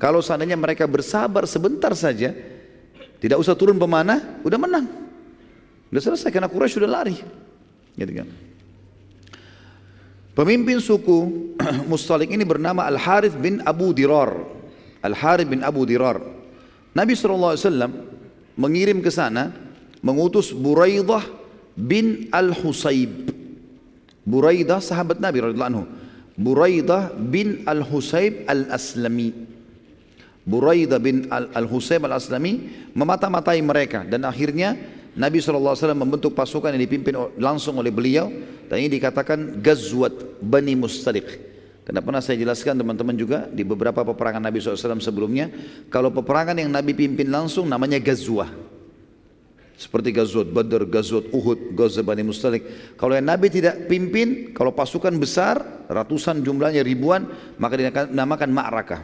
kalau 0.00 0.18
seandainya 0.18 0.58
mereka 0.58 0.88
bersabar 0.90 1.46
sebentar 1.46 1.94
saja 1.94 2.34
tidak 3.18 3.38
usah 3.42 3.54
turun 3.58 3.74
pemanah, 3.78 4.38
udah 4.46 4.58
menang. 4.58 4.86
Udah 5.90 6.02
selesai 6.02 6.30
karena 6.30 6.46
Quraisy 6.46 6.78
sudah 6.78 6.90
lari. 6.90 7.18
Gitu 7.98 8.12
kan. 8.14 8.28
Pemimpin 10.38 10.78
suku 10.78 11.50
Mustalik 11.90 12.30
ini 12.30 12.46
bernama 12.46 12.86
Al-Harith 12.86 13.34
bin 13.34 13.58
Abu 13.66 13.90
Dirar. 13.90 14.38
Al-Harith 15.02 15.50
bin 15.50 15.66
Abu 15.66 15.82
Dirar. 15.82 16.22
Nabi 16.94 17.18
SAW 17.18 17.58
mengirim 18.54 19.02
ke 19.02 19.10
sana 19.10 19.50
mengutus 19.98 20.54
Buraidah 20.54 21.26
bin 21.74 22.30
Al-Husayb. 22.30 23.34
Buraidah 24.22 24.78
sahabat 24.78 25.18
Nabi 25.18 25.42
anhu. 25.42 25.90
Buraidah 26.38 27.18
bin 27.18 27.66
Al-Husayb 27.66 28.46
Al-Aslami. 28.46 29.34
Buraidah 30.46 31.02
bin 31.02 31.26
Al-Husayb 31.34 32.06
Al-Aslami 32.06 32.86
memata-matai 32.94 33.58
mereka 33.58 34.06
dan 34.06 34.22
akhirnya 34.22 34.78
Nabi 35.18 35.42
SAW 35.42 35.74
membentuk 35.98 36.30
pasukan 36.38 36.70
yang 36.70 36.82
dipimpin 36.86 37.18
langsung 37.42 37.74
oleh 37.82 37.90
beliau 37.90 38.30
dan 38.70 38.78
ini 38.78 39.02
dikatakan 39.02 39.58
Gazwat 39.58 40.38
Bani 40.38 40.78
Mustalik. 40.78 41.26
Karena 41.82 42.04
pernah 42.04 42.22
saya 42.22 42.38
jelaskan 42.38 42.78
teman-teman 42.78 43.16
juga 43.18 43.50
di 43.50 43.66
beberapa 43.66 44.04
peperangan 44.06 44.44
Nabi 44.44 44.62
SAW 44.62 45.02
sebelumnya, 45.02 45.50
kalau 45.90 46.14
peperangan 46.14 46.54
yang 46.54 46.70
Nabi 46.70 46.94
pimpin 46.94 47.32
langsung 47.32 47.66
namanya 47.66 47.98
Gazwah. 47.98 48.46
Seperti 49.78 50.10
Gazot 50.10 50.50
Badr, 50.50 50.90
Gazot 50.90 51.30
Uhud, 51.30 51.72
Gazot 51.78 52.02
Bani 52.02 52.26
Mustalik. 52.26 52.94
Kalau 52.98 53.14
yang 53.14 53.30
Nabi 53.30 53.46
tidak 53.46 53.86
pimpin, 53.86 54.50
kalau 54.50 54.74
pasukan 54.74 55.14
besar, 55.16 55.86
ratusan 55.86 56.42
jumlahnya 56.42 56.82
ribuan, 56.82 57.30
maka 57.62 57.78
dinamakan 57.78 58.50
ma'rakah. 58.50 59.00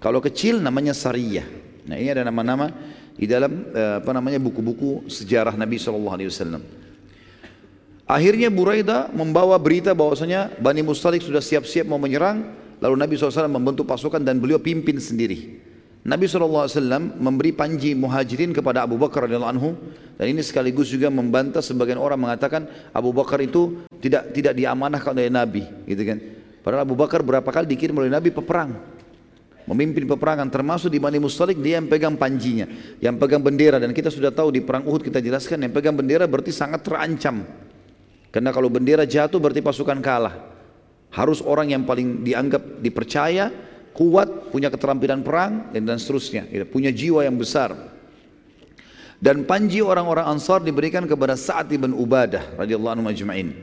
Kalau 0.00 0.24
kecil 0.24 0.64
namanya 0.64 0.96
sariyah. 0.96 1.44
Nah 1.84 2.00
ini 2.00 2.08
ada 2.08 2.24
nama-nama 2.24 2.72
di 3.14 3.26
dalam 3.30 3.70
eh, 3.70 4.02
apa 4.02 4.10
namanya 4.10 4.42
buku-buku 4.42 5.06
sejarah 5.06 5.54
Nabi 5.54 5.78
SAW. 5.78 6.60
Akhirnya 8.04 8.52
Buraidah 8.52 9.08
membawa 9.16 9.56
berita 9.56 9.96
bahwasanya 9.96 10.52
Bani 10.60 10.84
Mustalik 10.84 11.24
sudah 11.24 11.40
siap-siap 11.40 11.88
mau 11.88 11.96
menyerang. 11.96 12.62
Lalu 12.82 12.94
Nabi 13.00 13.12
SAW 13.16 13.48
membentuk 13.48 13.88
pasukan 13.88 14.20
dan 14.20 14.36
beliau 14.36 14.60
pimpin 14.60 15.00
sendiri. 15.00 15.62
Nabi 16.04 16.28
SAW 16.28 16.68
memberi 17.16 17.56
panji 17.56 17.96
muhajirin 17.96 18.52
kepada 18.52 18.84
Abu 18.84 19.00
Bakar 19.00 19.24
radhiyallahu 19.24 19.52
anhu 19.56 19.72
dan 20.20 20.28
ini 20.28 20.44
sekaligus 20.44 20.92
juga 20.92 21.08
membantah 21.08 21.64
sebagian 21.64 21.96
orang 21.96 22.20
mengatakan 22.20 22.68
Abu 22.92 23.16
Bakar 23.16 23.40
itu 23.40 23.88
tidak 24.04 24.36
tidak 24.36 24.52
diamanahkan 24.52 25.16
oleh 25.16 25.32
Nabi 25.32 25.64
gitu 25.88 26.04
kan 26.04 26.20
Padahal 26.64 26.88
Abu 26.88 26.96
Bakar 26.96 27.20
berapa 27.20 27.44
kali 27.44 27.68
dikirim 27.68 27.92
oleh 28.00 28.08
Nabi 28.08 28.32
peperang. 28.32 28.93
Memimpin 29.64 30.04
peperangan 30.04 30.52
termasuk 30.52 30.92
di 30.92 31.00
Bani 31.00 31.16
Mustalik 31.16 31.56
dia 31.56 31.80
yang 31.80 31.88
pegang 31.88 32.20
panjinya, 32.20 32.68
yang 33.00 33.16
pegang 33.16 33.40
bendera 33.40 33.80
dan 33.80 33.96
kita 33.96 34.12
sudah 34.12 34.28
tahu 34.28 34.52
di 34.52 34.60
perang 34.60 34.84
Uhud 34.84 35.00
kita 35.00 35.24
jelaskan 35.24 35.64
yang 35.64 35.72
pegang 35.72 35.96
bendera 35.96 36.28
berarti 36.28 36.52
sangat 36.52 36.84
terancam. 36.84 37.48
Karena 38.28 38.52
kalau 38.52 38.68
bendera 38.68 39.08
jatuh 39.08 39.40
berarti 39.40 39.64
pasukan 39.64 40.04
kalah. 40.04 40.52
Harus 41.14 41.40
orang 41.40 41.72
yang 41.72 41.86
paling 41.86 42.26
dianggap 42.26 42.82
dipercaya, 42.82 43.48
kuat, 43.94 44.50
punya 44.50 44.68
keterampilan 44.68 45.22
perang 45.22 45.70
dan, 45.70 45.86
dan 45.86 45.96
seterusnya, 45.96 46.44
punya 46.68 46.90
jiwa 46.90 47.24
yang 47.24 47.38
besar. 47.38 47.94
Dan 49.22 49.48
panji 49.48 49.80
orang-orang 49.80 50.28
Ansar 50.28 50.60
diberikan 50.60 51.08
kepada 51.08 51.38
Sa'ad 51.38 51.70
bin 51.70 51.96
Ubadah 51.96 52.58
radhiyallahu 52.60 53.00
anhu 53.00 53.06
majma'in. 53.08 53.56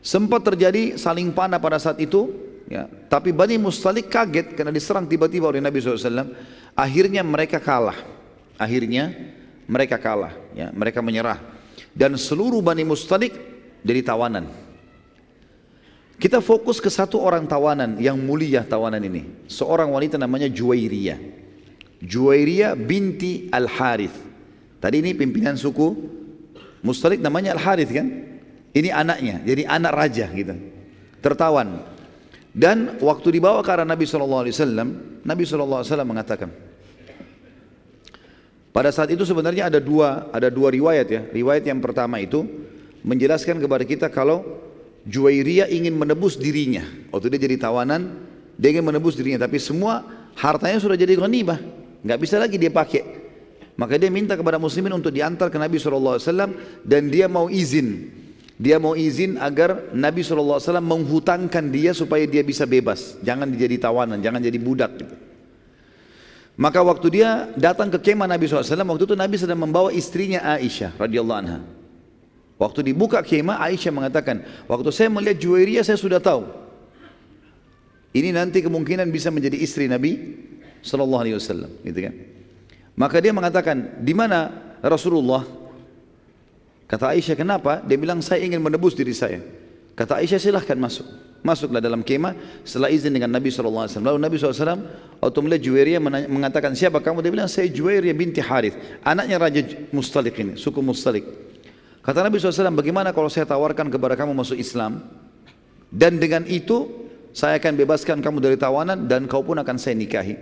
Sempat 0.00 0.46
terjadi 0.46 0.96
saling 0.96 1.34
panah 1.34 1.60
pada 1.60 1.76
saat 1.76 2.00
itu, 2.00 2.30
ya. 2.68 2.86
Tapi 3.08 3.32
Bani 3.32 3.56
Mustalik 3.56 4.12
kaget 4.12 4.54
karena 4.54 4.70
diserang 4.70 5.08
tiba-tiba 5.08 5.48
oleh 5.48 5.58
Nabi 5.58 5.80
SAW. 5.80 6.30
Akhirnya 6.78 7.24
mereka 7.26 7.58
kalah. 7.58 7.98
Akhirnya 8.60 9.10
mereka 9.66 9.96
kalah, 9.98 10.36
ya. 10.54 10.70
Mereka 10.70 11.02
menyerah. 11.02 11.40
Dan 11.96 12.14
seluruh 12.14 12.62
Bani 12.62 12.86
Mustalik 12.86 13.34
jadi 13.82 14.04
tawanan. 14.04 14.46
Kita 16.18 16.42
fokus 16.42 16.82
ke 16.82 16.90
satu 16.90 17.22
orang 17.22 17.46
tawanan 17.46 17.94
yang 18.02 18.18
mulia 18.18 18.66
tawanan 18.66 18.98
ini. 19.02 19.46
Seorang 19.46 19.90
wanita 19.94 20.18
namanya 20.18 20.50
Juwairiyah. 20.50 21.18
Juwairiyah 22.02 22.74
binti 22.74 23.46
Al-Harith. 23.50 24.14
Tadi 24.78 25.02
ini 25.02 25.14
pimpinan 25.14 25.58
suku 25.58 26.18
Mustalik 26.82 27.18
namanya 27.18 27.54
Al-Harith 27.58 27.90
kan? 27.90 28.06
Ini 28.70 28.94
anaknya, 28.94 29.42
jadi 29.42 29.66
anak 29.66 29.92
raja 29.94 30.26
gitu. 30.30 30.54
Tertawan. 31.18 31.97
Dan 32.52 32.98
waktu 32.98 33.28
dibawa 33.38 33.60
ke 33.60 33.70
arah 33.70 33.86
Nabi 33.86 34.08
SAW, 34.08 34.48
Nabi 35.22 35.42
SAW 35.44 35.84
mengatakan, 36.02 36.50
pada 38.72 38.94
saat 38.94 39.10
itu 39.10 39.26
sebenarnya 39.26 39.66
ada 39.66 39.82
dua 39.82 40.30
ada 40.30 40.46
dua 40.52 40.70
riwayat 40.70 41.06
ya. 41.10 41.20
Riwayat 41.34 41.66
yang 41.66 41.82
pertama 41.82 42.22
itu 42.22 42.46
menjelaskan 43.02 43.58
kepada 43.58 43.82
kita 43.82 44.06
kalau 44.06 44.44
Juwairiyah 45.08 45.72
ingin 45.72 45.96
menebus 45.96 46.36
dirinya. 46.36 46.84
Waktu 47.10 47.32
dia 47.32 47.40
jadi 47.48 47.56
tawanan, 47.58 48.22
dia 48.54 48.76
ingin 48.76 48.86
menebus 48.86 49.16
dirinya. 49.16 49.48
Tapi 49.48 49.56
semua 49.58 50.04
hartanya 50.36 50.78
sudah 50.78 50.94
jadi 50.94 51.16
ghanimah. 51.16 51.58
Nggak 52.04 52.18
bisa 52.22 52.36
lagi 52.38 52.54
dia 52.54 52.70
pakai. 52.70 53.02
Maka 53.78 53.94
dia 53.94 54.10
minta 54.10 54.34
kepada 54.34 54.58
muslimin 54.58 54.90
untuk 54.94 55.14
diantar 55.14 55.50
ke 55.50 55.58
Nabi 55.58 55.78
SAW 55.78 56.18
dan 56.82 57.02
dia 57.10 57.30
mau 57.30 57.46
izin. 57.46 58.10
Dia 58.58 58.82
mau 58.82 58.98
izin 58.98 59.38
agar 59.38 59.94
Nabi 59.94 60.26
SAW 60.26 60.58
menghutangkan 60.82 61.62
dia 61.70 61.94
supaya 61.94 62.26
dia 62.26 62.42
bisa 62.42 62.66
bebas. 62.66 63.14
Jangan 63.22 63.46
jadi 63.54 63.78
tawanan, 63.78 64.18
jangan 64.18 64.42
jadi 64.42 64.58
budak. 64.58 64.98
Gitu. 64.98 65.14
Maka 66.58 66.82
waktu 66.82 67.22
dia 67.22 67.46
datang 67.54 67.86
ke 67.86 68.02
kemah 68.02 68.26
Nabi 68.26 68.50
SAW, 68.50 68.66
waktu 68.66 69.04
itu 69.06 69.14
Nabi 69.14 69.38
sedang 69.38 69.62
membawa 69.62 69.94
istrinya 69.94 70.42
Aisyah 70.42 70.98
radhiyallahu 70.98 71.38
anha. 71.38 71.62
Waktu 72.58 72.90
dibuka 72.90 73.22
kemah 73.22 73.62
Aisyah 73.62 73.94
mengatakan, 73.94 74.42
waktu 74.66 74.90
saya 74.90 75.06
melihat 75.06 75.38
Juwairiyah 75.38 75.86
saya 75.86 75.94
sudah 75.94 76.18
tahu. 76.18 76.50
Ini 78.10 78.34
nanti 78.34 78.58
kemungkinan 78.58 79.06
bisa 79.14 79.30
menjadi 79.30 79.54
istri 79.54 79.86
Nabi 79.86 80.34
sallallahu 80.82 81.22
alaihi 81.22 81.38
wasallam, 81.38 81.70
gitu 81.86 82.10
kan. 82.10 82.14
Maka 82.98 83.22
dia 83.22 83.30
mengatakan, 83.30 84.02
"Di 84.02 84.10
mana 84.10 84.50
Rasulullah?" 84.82 85.46
Kata 86.88 87.12
Aisyah, 87.12 87.36
"Kenapa?" 87.36 87.84
Dia 87.84 88.00
bilang, 88.00 88.24
"Saya 88.24 88.42
ingin 88.42 88.64
menebus 88.64 88.96
diri 88.96 89.12
saya." 89.12 89.44
Kata 89.92 90.18
Aisyah, 90.18 90.40
"Silahkan 90.40 90.74
masuk." 90.80 91.04
Masuklah 91.38 91.78
dalam 91.78 92.02
kemah 92.02 92.34
setelah 92.66 92.90
izin 92.90 93.14
dengan 93.14 93.30
Nabi 93.30 93.54
SAW. 93.54 93.86
Lalu 94.02 94.18
Nabi 94.18 94.34
SAW 94.42 94.82
waktu 95.22 95.38
melihat 95.38 95.62
Juwairiyah 95.70 96.02
mengatakan, 96.26 96.74
siapa 96.74 96.98
kamu? 96.98 97.22
Dia 97.22 97.30
bilang, 97.30 97.46
saya 97.46 97.70
Juwairiyah 97.70 98.16
binti 98.18 98.42
Harith. 98.42 98.74
Anaknya 99.06 99.38
Raja 99.38 99.62
Mustalik 99.94 100.34
ini, 100.42 100.58
suku 100.58 100.82
Mustalik. 100.82 101.22
Kata 102.02 102.26
Nabi 102.26 102.42
SAW, 102.42 102.74
bagaimana 102.74 103.14
kalau 103.14 103.30
saya 103.30 103.46
tawarkan 103.46 103.86
kepada 103.86 104.18
kamu 104.18 104.34
masuk 104.34 104.58
Islam? 104.58 104.98
Dan 105.94 106.18
dengan 106.18 106.42
itu, 106.50 106.90
saya 107.30 107.54
akan 107.62 107.86
bebaskan 107.86 108.18
kamu 108.18 108.42
dari 108.42 108.56
tawanan 108.58 109.06
dan 109.06 109.30
kau 109.30 109.46
pun 109.46 109.62
akan 109.62 109.78
saya 109.78 109.94
nikahi. 109.94 110.34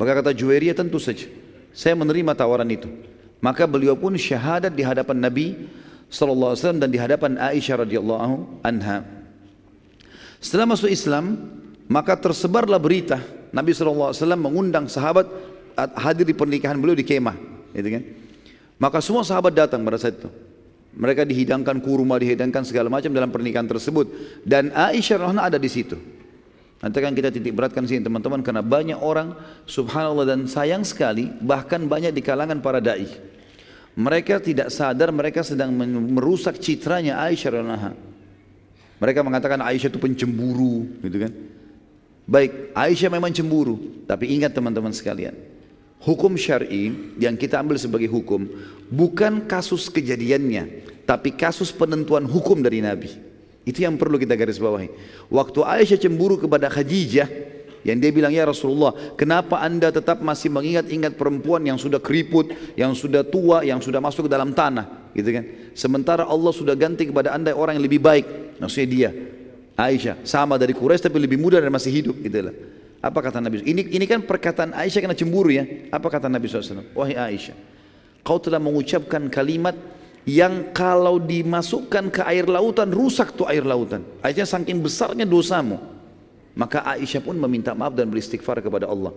Maka 0.00 0.24
kata 0.24 0.32
Juwairiyah, 0.32 0.80
tentu 0.80 0.96
saja. 0.96 1.28
Saya 1.76 1.92
menerima 1.92 2.32
tawaran 2.32 2.72
itu. 2.72 2.88
Maka 3.40 3.64
beliau 3.64 3.96
pun 3.96 4.12
syahadat 4.16 4.76
di 4.76 4.84
hadapan 4.84 5.16
Nabi 5.16 5.56
SAW 6.12 6.76
dan 6.76 6.88
di 6.92 7.00
hadapan 7.00 7.40
Aisyah 7.40 7.88
radhiyallahu 7.88 8.60
anha. 8.60 9.04
Setelah 10.40 10.76
masuk 10.76 10.92
Islam, 10.92 11.36
maka 11.88 12.16
tersebarlah 12.20 12.76
berita 12.76 13.20
Nabi 13.52 13.72
SAW 13.72 14.12
mengundang 14.36 14.88
sahabat 14.88 15.28
hadir 15.96 16.28
di 16.28 16.36
pernikahan 16.36 16.76
beliau 16.76 16.96
di 16.96 17.04
kemah, 17.04 17.36
gitu 17.72 17.88
kan? 17.88 18.02
Maka 18.80 19.00
semua 19.00 19.24
sahabat 19.24 19.56
datang 19.56 19.84
pada 19.84 19.96
saat 19.96 20.20
itu. 20.20 20.28
Mereka 20.90 21.24
dihidangkan 21.24 21.80
kurma, 21.80 22.20
dihidangkan 22.20 22.66
segala 22.66 22.90
macam 22.92 23.12
dalam 23.12 23.30
pernikahan 23.30 23.68
tersebut. 23.68 24.10
Dan 24.44 24.74
Aisyah 24.74 25.16
Rahna 25.22 25.48
ada 25.48 25.56
di 25.56 25.70
situ. 25.70 25.96
Nanti 26.80 26.96
kan 26.96 27.12
kita 27.12 27.28
titik 27.28 27.52
beratkan 27.52 27.84
sini 27.84 28.00
teman-teman 28.00 28.40
karena 28.40 28.64
banyak 28.64 28.96
orang 28.96 29.36
subhanallah 29.68 30.24
dan 30.24 30.48
sayang 30.48 30.80
sekali 30.80 31.28
bahkan 31.44 31.84
banyak 31.84 32.12
di 32.12 32.24
kalangan 32.24 32.56
para 32.64 32.80
dai. 32.80 33.04
Mereka 34.00 34.40
tidak 34.40 34.72
sadar 34.72 35.12
mereka 35.12 35.44
sedang 35.44 35.76
merusak 35.76 36.56
citranya 36.56 37.20
Aisyah 37.20 37.52
radhiyallahu 37.52 38.10
mereka 39.00 39.24
mengatakan 39.24 39.64
Aisyah 39.64 39.88
itu 39.88 39.96
pencemburu, 39.96 40.84
gitu 41.00 41.16
kan? 41.24 41.32
Baik, 42.28 42.76
Aisyah 42.76 43.08
memang 43.08 43.32
cemburu, 43.32 44.04
tapi 44.04 44.28
ingat 44.36 44.52
teman-teman 44.52 44.92
sekalian, 44.92 45.32
hukum 46.04 46.36
syar'i 46.36 47.16
yang 47.16 47.34
kita 47.34 47.56
ambil 47.58 47.80
sebagai 47.80 48.12
hukum 48.12 48.44
bukan 48.92 49.48
kasus 49.48 49.88
kejadiannya, 49.88 50.84
tapi 51.08 51.32
kasus 51.32 51.72
penentuan 51.72 52.28
hukum 52.28 52.60
dari 52.60 52.84
Nabi. 52.84 53.29
Itu 53.70 53.86
yang 53.86 53.94
perlu 53.94 54.18
kita 54.18 54.34
garis 54.34 54.58
bawahi. 54.58 54.90
Waktu 55.30 55.62
Aisyah 55.62 55.98
cemburu 56.02 56.42
kepada 56.42 56.66
Khadijah, 56.66 57.30
yang 57.86 58.02
dia 58.02 58.10
bilang, 58.10 58.34
ya 58.34 58.42
Rasulullah, 58.44 58.92
kenapa 59.14 59.62
anda 59.62 59.94
tetap 59.94 60.18
masih 60.20 60.50
mengingat-ingat 60.50 61.14
perempuan 61.14 61.62
yang 61.62 61.78
sudah 61.78 62.02
keriput, 62.02 62.50
yang 62.74 62.92
sudah 62.98 63.22
tua, 63.22 63.62
yang 63.62 63.78
sudah 63.78 64.02
masuk 64.02 64.26
ke 64.26 64.30
dalam 64.34 64.50
tanah, 64.50 65.14
gitu 65.14 65.30
kan? 65.30 65.44
Sementara 65.72 66.26
Allah 66.26 66.50
sudah 66.50 66.74
ganti 66.74 67.06
kepada 67.06 67.30
anda 67.30 67.54
orang 67.54 67.78
yang 67.78 67.86
lebih 67.86 68.02
baik, 68.02 68.58
maksudnya 68.58 68.88
dia, 68.90 69.10
Aisyah, 69.78 70.20
sama 70.26 70.58
dari 70.58 70.74
Quraisy 70.76 71.08
tapi 71.08 71.22
lebih 71.22 71.40
muda 71.40 71.56
dan 71.56 71.72
masih 71.72 71.94
hidup, 71.94 72.20
gitu 72.20 72.50
lah. 72.50 72.54
Apa 73.00 73.24
kata 73.24 73.40
Nabi? 73.40 73.64
Ini 73.64 73.96
ini 73.96 74.04
kan 74.04 74.20
perkataan 74.28 74.76
Aisyah 74.76 75.00
kena 75.00 75.16
cemburu 75.16 75.48
ya. 75.48 75.64
Apa 75.88 76.12
kata 76.12 76.28
Nabi 76.28 76.52
SAW? 76.52 76.84
Wahai 76.92 77.16
Aisyah, 77.16 77.56
kau 78.20 78.36
telah 78.36 78.60
mengucapkan 78.60 79.24
kalimat 79.32 79.72
yang 80.30 80.70
kalau 80.70 81.18
dimasukkan 81.18 82.14
ke 82.14 82.22
air 82.22 82.46
lautan 82.46 82.94
rusak 82.94 83.34
tuh 83.34 83.50
air 83.50 83.66
lautan. 83.66 84.06
Aisyah 84.22 84.46
saking 84.46 84.78
besarnya 84.78 85.26
dosamu. 85.26 85.82
Maka 86.54 86.86
Aisyah 86.86 87.22
pun 87.22 87.34
meminta 87.34 87.74
maaf 87.74 87.98
dan 87.98 88.06
beristighfar 88.06 88.62
kepada 88.62 88.86
Allah. 88.86 89.10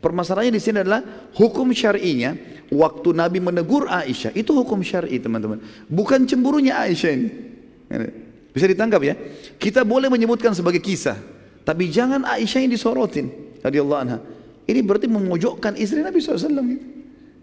Permasalahannya 0.00 0.56
di 0.56 0.62
sini 0.64 0.80
adalah 0.80 1.04
hukum 1.36 1.68
syar'inya 1.76 2.32
waktu 2.72 3.12
Nabi 3.12 3.36
menegur 3.44 3.84
Aisyah 3.84 4.32
itu 4.32 4.56
hukum 4.56 4.80
syar'i 4.80 5.20
teman-teman. 5.20 5.60
Bukan 5.92 6.24
cemburunya 6.24 6.80
Aisyah 6.80 7.10
ini. 7.12 7.28
Bisa 8.56 8.64
ditangkap 8.64 9.00
ya? 9.04 9.14
Kita 9.60 9.84
boleh 9.84 10.08
menyebutkan 10.08 10.56
sebagai 10.56 10.80
kisah, 10.80 11.20
tapi 11.68 11.92
jangan 11.92 12.24
Aisyah 12.24 12.64
yang 12.64 12.72
disorotin 12.72 13.28
radhiyallahu 13.60 14.00
anha. 14.00 14.18
Ini 14.64 14.80
berarti 14.80 15.10
memojokkan 15.10 15.76
istri 15.76 16.00
Nabi 16.00 16.22
SAW 16.22 16.38
gitu. 16.48 16.99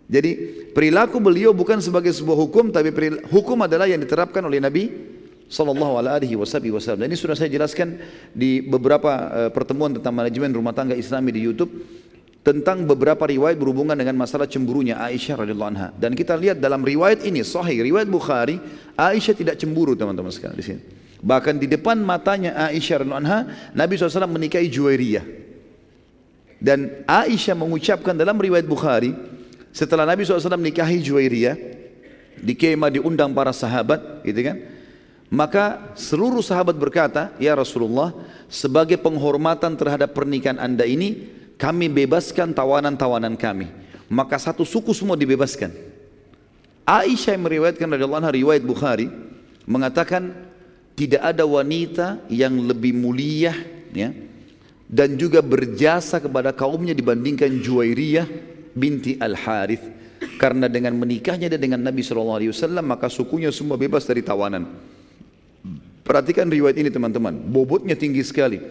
Jadi 0.07 0.31
perilaku 0.71 1.19
beliau 1.19 1.51
bukan 1.51 1.84
sebagai 1.84 2.15
sebuah 2.15 2.38
hukum, 2.47 2.71
tapi 2.71 2.95
hukum 3.27 3.59
adalah 3.67 3.91
yang 3.91 3.99
diterapkan 3.99 4.39
oleh 4.39 4.63
Nabi 4.63 4.88
Sallallahu 5.47 5.99
alaihi 5.99 6.35
wasallam. 6.35 7.03
Dan 7.03 7.11
ini 7.11 7.19
sudah 7.19 7.35
saya 7.35 7.51
jelaskan 7.51 7.99
di 8.31 8.63
beberapa 8.63 9.11
uh, 9.11 9.49
pertemuan 9.51 9.95
tentang 9.95 10.15
manajemen 10.15 10.51
rumah 10.51 10.75
tangga 10.75 10.95
Islami 10.95 11.31
di 11.31 11.43
YouTube 11.43 11.71
tentang 12.43 12.88
beberapa 12.88 13.27
riwayat 13.27 13.59
berhubungan 13.59 13.99
dengan 13.99 14.15
masalah 14.15 14.47
cemburunya 14.47 14.95
Aisyah 14.95 15.43
radhiyallahu 15.43 15.71
anha. 15.75 15.91
Dan 15.99 16.15
kita 16.15 16.39
lihat 16.39 16.63
dalam 16.63 16.79
riwayat 16.79 17.27
ini 17.27 17.43
sahih 17.43 17.84
riwayat 17.84 18.07
Bukhari, 18.07 18.55
Aisyah 18.95 19.35
tidak 19.35 19.55
cemburu 19.59 19.99
teman-teman 19.99 20.31
sekalian 20.31 20.55
di 20.55 20.63
sini. 20.63 20.81
Bahkan 21.19 21.59
di 21.59 21.67
depan 21.67 21.99
matanya 21.99 22.55
Aisyah 22.71 23.03
radhiyallahu 23.03 23.23
anha, 23.27 23.39
Nabi 23.75 23.99
SAW 23.99 24.31
menikahi 24.31 24.71
Juwairiyah. 24.71 25.25
Dan 26.63 27.03
Aisyah 27.03 27.55
mengucapkan 27.55 28.15
dalam 28.15 28.39
riwayat 28.39 28.63
Bukhari, 28.63 29.11
setelah 29.77 30.09
Nabi 30.09 30.25
SAW 30.25 30.57
menikahi 30.57 31.05
Juwairiyah, 31.05 31.55
di 32.41 32.57
kemah 32.57 32.89
diundang 32.89 33.29
para 33.29 33.53
sahabat, 33.53 34.25
gitu 34.25 34.41
kan? 34.41 34.57
Maka 35.29 35.93
seluruh 35.93 36.41
sahabat 36.41 36.73
berkata, 36.73 37.29
Ya 37.37 37.53
Rasulullah, 37.53 38.09
sebagai 38.49 38.97
penghormatan 38.97 39.77
terhadap 39.77 40.17
pernikahan 40.17 40.57
anda 40.57 40.81
ini, 40.81 41.29
kami 41.61 41.93
bebaskan 41.93 42.57
tawanan-tawanan 42.57 43.37
kami. 43.37 43.69
Maka 44.09 44.41
satu 44.41 44.65
suku 44.65 44.97
semua 44.97 45.13
dibebaskan. 45.13 45.69
Aisyah 46.89 47.37
yang 47.37 47.45
meriwayatkan 47.45 47.85
dari 47.85 48.01
Allah 48.01 48.33
riwayat 48.33 48.63
Bukhari 48.65 49.11
mengatakan 49.69 50.33
tidak 50.97 51.21
ada 51.21 51.45
wanita 51.45 52.25
yang 52.31 52.55
lebih 52.65 52.95
mulia 52.95 53.51
ya 53.91 54.15
dan 54.87 55.19
juga 55.19 55.43
berjasa 55.43 56.23
kepada 56.23 56.55
kaumnya 56.55 56.95
dibandingkan 56.95 57.59
Juwairiyah 57.59 58.56
binti 58.77 59.17
Al-Harith 59.17 59.81
karena 60.37 60.69
dengan 60.69 60.93
menikahnya 60.97 61.49
dia 61.49 61.57
dengan 61.57 61.81
Nabi 61.81 62.05
SAW 62.05 62.53
maka 62.85 63.09
sukunya 63.09 63.49
semua 63.49 63.75
bebas 63.75 64.05
dari 64.05 64.21
tawanan 64.21 64.69
perhatikan 66.05 66.45
riwayat 66.45 66.77
ini 66.77 66.93
teman-teman 66.93 67.33
bobotnya 67.49 67.97
tinggi 67.97 68.21
sekali 68.21 68.61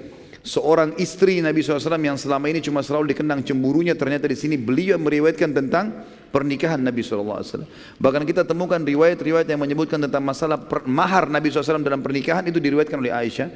seorang 0.47 0.95
istri 1.03 1.43
Nabi 1.43 1.61
SAW 1.61 1.99
yang 1.99 2.15
selama 2.15 2.47
ini 2.47 2.63
cuma 2.63 2.81
selalu 2.87 3.13
dikenang 3.13 3.43
cemburunya 3.43 3.99
ternyata 3.99 4.31
di 4.31 4.39
sini 4.39 4.55
beliau 4.55 4.95
meriwayatkan 5.03 5.51
tentang 5.51 6.07
pernikahan 6.31 6.79
Nabi 6.79 7.03
SAW. 7.03 7.67
Bahkan 7.99 8.23
kita 8.23 8.47
temukan 8.47 8.79
riwayat-riwayat 8.79 9.51
yang 9.51 9.61
menyebutkan 9.61 9.99
tentang 9.99 10.23
masalah 10.23 10.63
mahar 10.87 11.27
Nabi 11.27 11.51
SAW 11.51 11.83
dalam 11.83 12.01
pernikahan 12.01 12.47
itu 12.47 12.63
diriwayatkan 12.63 12.99
oleh 13.03 13.11
Aisyah 13.11 13.49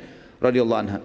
radhiyallahu 0.42 0.80
anha. 0.82 0.98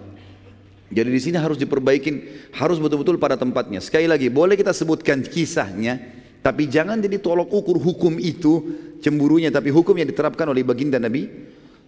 Jadi 0.86 1.08
di 1.10 1.20
sini 1.20 1.36
harus 1.36 1.58
diperbaikin, 1.58 2.46
harus 2.54 2.78
betul-betul 2.78 3.18
pada 3.18 3.34
tempatnya. 3.34 3.82
Sekali 3.82 4.06
lagi, 4.06 4.30
boleh 4.30 4.54
kita 4.54 4.70
sebutkan 4.70 5.18
kisahnya, 5.26 5.98
tapi 6.46 6.70
jangan 6.70 7.02
jadi 7.02 7.18
tolok 7.18 7.50
ukur 7.50 7.74
hukum 7.82 8.22
itu 8.22 8.62
cemburunya, 9.02 9.50
tapi 9.50 9.74
hukum 9.74 9.98
yang 9.98 10.06
diterapkan 10.06 10.46
oleh 10.46 10.62
baginda 10.62 11.02
Nabi 11.02 11.26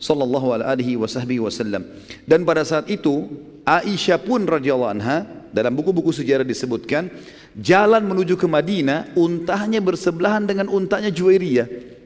sallallahu 0.02 0.54
alaihi 0.58 0.98
wasallam. 0.98 1.86
Dan 2.26 2.42
pada 2.42 2.66
saat 2.66 2.90
itu 2.90 3.26
Aisyah 3.62 4.18
pun 4.18 4.42
radhiyallahu 4.46 4.90
anha 4.90 5.46
dalam 5.54 5.74
buku-buku 5.78 6.10
sejarah 6.10 6.46
disebutkan 6.46 7.10
jalan 7.54 8.02
menuju 8.02 8.34
ke 8.34 8.46
Madinah, 8.50 9.14
untahnya 9.14 9.82
bersebelahan 9.82 10.46
dengan 10.46 10.66
untahnya 10.70 11.14
Juwairiyah. 11.14 11.97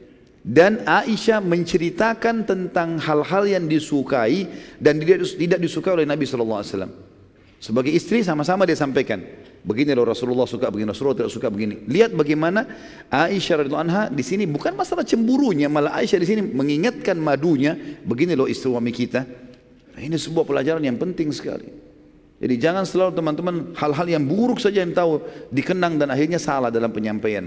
Dan 0.42 0.82
Aisyah 0.82 1.38
menceritakan 1.38 2.42
tentang 2.42 2.98
hal-hal 2.98 3.46
yang 3.46 3.64
disukai 3.70 4.50
dan 4.82 4.98
tidak 4.98 5.62
disukai 5.62 5.94
oleh 5.94 6.06
Nabi 6.06 6.26
SAW. 6.26 6.66
Sebagai 7.62 7.94
istri 7.94 8.26
sama-sama 8.26 8.66
dia 8.66 8.74
sampaikan. 8.74 9.22
Begini 9.62 9.94
loh 9.94 10.02
Rasulullah 10.02 10.42
suka 10.50 10.66
begini, 10.74 10.90
Rasulullah 10.90 11.22
tidak 11.22 11.30
suka 11.30 11.46
begini. 11.46 11.86
Lihat 11.86 12.18
bagaimana 12.18 12.66
Aisyah 13.06 13.62
radhiyallahu 13.62 13.86
anha 13.86 14.02
di 14.10 14.26
sini 14.26 14.42
bukan 14.50 14.74
masalah 14.74 15.06
cemburunya, 15.06 15.70
malah 15.70 15.94
Aisyah 16.02 16.18
di 16.18 16.26
sini 16.26 16.42
mengingatkan 16.42 17.14
madunya, 17.14 17.78
begini 18.02 18.34
loh 18.34 18.50
istri 18.50 18.66
suami 18.66 18.90
kita. 18.90 19.22
Ini 19.94 20.18
sebuah 20.18 20.42
pelajaran 20.42 20.82
yang 20.82 20.98
penting 20.98 21.30
sekali. 21.30 21.70
Jadi 22.42 22.54
jangan 22.58 22.82
selalu 22.82 23.14
teman-teman 23.14 23.54
hal-hal 23.78 24.06
yang 24.10 24.26
buruk 24.26 24.58
saja 24.58 24.82
yang 24.82 24.90
tahu 24.90 25.22
dikenang 25.54 26.02
dan 26.02 26.10
akhirnya 26.10 26.42
salah 26.42 26.74
dalam 26.74 26.90
penyampaian. 26.90 27.46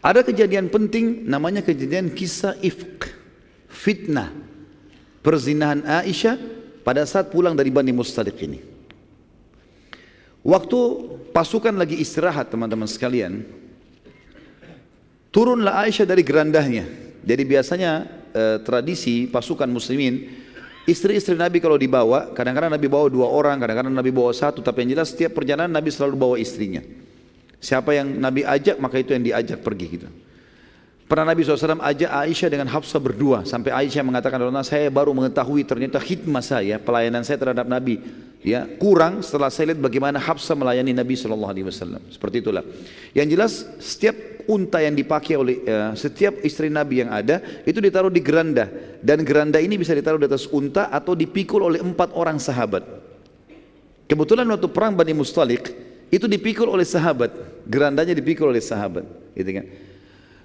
Ada 0.00 0.24
kejadian 0.24 0.72
penting 0.72 1.28
namanya 1.28 1.60
kejadian 1.60 2.08
kisah 2.12 2.56
ifk, 2.64 3.12
fitnah, 3.68 4.32
perzinahan 5.20 5.84
Aisyah 5.84 6.40
pada 6.80 7.04
saat 7.04 7.28
pulang 7.28 7.52
dari 7.52 7.68
Bani 7.68 7.92
Mustalik 7.92 8.40
ini. 8.40 8.64
Waktu 10.40 10.78
pasukan 11.36 11.76
lagi 11.76 12.00
istirahat 12.00 12.48
teman-teman 12.48 12.88
sekalian, 12.88 13.44
turunlah 15.28 15.84
Aisyah 15.84 16.08
dari 16.08 16.24
gerandahnya. 16.24 16.88
Jadi 17.20 17.42
biasanya 17.44 18.08
eh, 18.32 18.56
tradisi 18.64 19.28
pasukan 19.28 19.68
muslimin 19.68 20.40
Istri-istri 20.88 21.36
Nabi 21.36 21.60
kalau 21.60 21.76
dibawa, 21.76 22.32
kadang-kadang 22.32 22.72
Nabi 22.72 22.88
bawa 22.88 23.06
dua 23.06 23.28
orang, 23.28 23.60
kadang-kadang 23.60 23.94
Nabi 23.94 24.10
bawa 24.10 24.34
satu, 24.34 24.58
tapi 24.64 24.82
yang 24.82 24.98
jelas 24.98 25.14
setiap 25.14 25.36
perjalanan 25.36 25.70
Nabi 25.70 25.92
selalu 25.92 26.18
bawa 26.18 26.34
istrinya. 26.40 26.80
Siapa 27.60 27.92
yang 27.92 28.08
Nabi 28.16 28.42
ajak, 28.42 28.80
maka 28.80 28.96
itu 28.96 29.12
yang 29.12 29.20
diajak 29.20 29.60
pergi 29.60 29.86
gitu. 29.86 30.08
Pernah 31.10 31.34
Nabi 31.34 31.42
SAW 31.42 31.82
ajak 31.82 32.06
Aisyah 32.06 32.48
dengan 32.54 32.70
Hafsah 32.70 33.02
berdua 33.02 33.42
sampai 33.42 33.74
Aisyah 33.74 34.06
mengatakan 34.06 34.38
saya 34.62 34.86
baru 34.94 35.10
mengetahui 35.10 35.66
ternyata 35.66 35.98
khidmah 35.98 36.38
saya 36.38 36.78
pelayanan 36.78 37.26
saya 37.26 37.34
terhadap 37.34 37.66
Nabi. 37.66 37.98
Ya 38.46 38.62
kurang 38.78 39.18
setelah 39.18 39.50
saya 39.50 39.74
lihat 39.74 39.82
bagaimana 39.82 40.22
Hafsah 40.22 40.54
melayani 40.54 40.94
Nabi 40.94 41.18
SAW. 41.18 42.14
Seperti 42.14 42.46
itulah. 42.46 42.62
Yang 43.10 43.28
jelas 43.34 43.52
setiap 43.82 44.14
unta 44.46 44.78
yang 44.78 44.94
dipakai 44.94 45.34
oleh 45.34 45.66
uh, 45.66 45.98
setiap 45.98 46.46
istri 46.46 46.70
Nabi 46.70 47.02
yang 47.02 47.10
ada 47.10 47.42
itu 47.66 47.82
ditaruh 47.82 48.08
di 48.08 48.22
geranda. 48.22 48.70
Dan 49.02 49.26
geranda 49.26 49.58
ini 49.58 49.74
bisa 49.82 49.90
ditaruh 49.90 50.22
di 50.22 50.30
atas 50.30 50.46
unta 50.46 50.94
atau 50.94 51.18
dipikul 51.18 51.66
oleh 51.66 51.82
empat 51.82 52.14
orang 52.14 52.38
sahabat. 52.38 52.86
Kebetulan 54.06 54.46
waktu 54.46 54.70
perang 54.70 54.94
Bani 54.94 55.10
Mustalik 55.10 55.89
itu 56.10 56.26
dipikul 56.26 56.68
oleh 56.68 56.84
sahabat 56.84 57.30
gerandanya 57.64 58.12
dipikul 58.12 58.50
oleh 58.50 58.60
sahabat 58.60 59.06
gitu 59.34 59.50
kan 59.54 59.66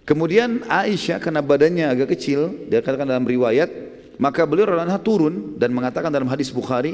Kemudian 0.06 0.62
Aisyah 0.70 1.18
karena 1.18 1.42
badannya 1.42 1.90
agak 1.90 2.14
kecil, 2.14 2.70
dia 2.70 2.78
katakan 2.78 3.10
dalam 3.10 3.26
riwayat, 3.26 3.74
maka 4.22 4.46
beliau 4.46 4.70
radhiyallahu 4.70 5.02
turun 5.02 5.58
dan 5.58 5.74
mengatakan 5.74 6.14
dalam 6.14 6.30
hadis 6.30 6.54
Bukhari, 6.54 6.94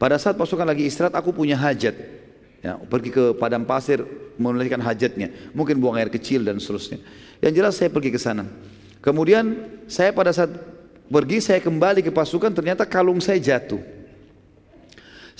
pada 0.00 0.16
saat 0.16 0.40
pasukan 0.40 0.64
lagi 0.64 0.88
istirahat 0.88 1.12
aku 1.12 1.36
punya 1.36 1.52
hajat. 1.60 1.92
Ya, 2.64 2.80
pergi 2.80 3.12
ke 3.12 3.36
padang 3.36 3.68
pasir 3.68 4.00
menunaikan 4.40 4.80
hajatnya, 4.80 5.52
mungkin 5.52 5.76
buang 5.76 6.00
air 6.00 6.08
kecil 6.08 6.40
dan 6.40 6.56
seterusnya. 6.56 6.96
Yang 7.44 7.52
jelas 7.60 7.74
saya 7.76 7.92
pergi 7.92 8.08
ke 8.08 8.16
sana. 8.16 8.48
Kemudian 9.04 9.60
saya 9.84 10.08
pada 10.16 10.32
saat 10.32 10.48
pergi 11.12 11.44
saya 11.44 11.60
kembali 11.60 12.00
ke 12.00 12.08
pasukan 12.08 12.56
ternyata 12.56 12.88
kalung 12.88 13.20
saya 13.20 13.36
jatuh. 13.36 13.80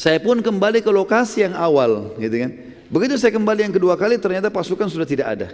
Saya 0.00 0.16
pun 0.16 0.40
kembali 0.40 0.80
ke 0.80 0.88
lokasi 0.88 1.44
yang 1.44 1.52
awal, 1.52 2.16
gitu 2.16 2.32
kan. 2.40 2.56
Begitu 2.88 3.20
saya 3.20 3.36
kembali 3.36 3.68
yang 3.68 3.74
kedua 3.76 4.00
kali 4.00 4.16
ternyata 4.16 4.48
pasukan 4.48 4.88
sudah 4.88 5.04
tidak 5.04 5.28
ada. 5.28 5.52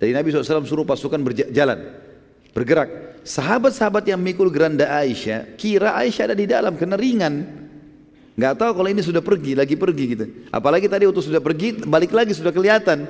Jadi 0.00 0.16
Nabi 0.16 0.32
SAW 0.32 0.64
suruh 0.64 0.88
pasukan 0.88 1.20
berjalan, 1.20 1.92
bergerak. 2.56 3.20
Sahabat-sahabat 3.20 4.08
yang 4.08 4.16
mikul 4.16 4.48
geranda 4.48 4.88
Aisyah, 4.88 5.60
kira 5.60 5.92
Aisyah 5.92 6.32
ada 6.32 6.36
di 6.40 6.48
dalam, 6.48 6.72
kena 6.80 6.96
ringan. 6.96 7.44
Gak 8.40 8.64
tahu 8.64 8.80
kalau 8.80 8.88
ini 8.88 9.04
sudah 9.04 9.20
pergi, 9.20 9.52
lagi 9.52 9.76
pergi 9.76 10.04
gitu. 10.08 10.24
Apalagi 10.48 10.88
tadi 10.88 11.04
waktu 11.04 11.20
sudah 11.20 11.44
pergi, 11.44 11.76
balik 11.84 12.16
lagi 12.16 12.32
sudah 12.32 12.56
kelihatan. 12.56 13.04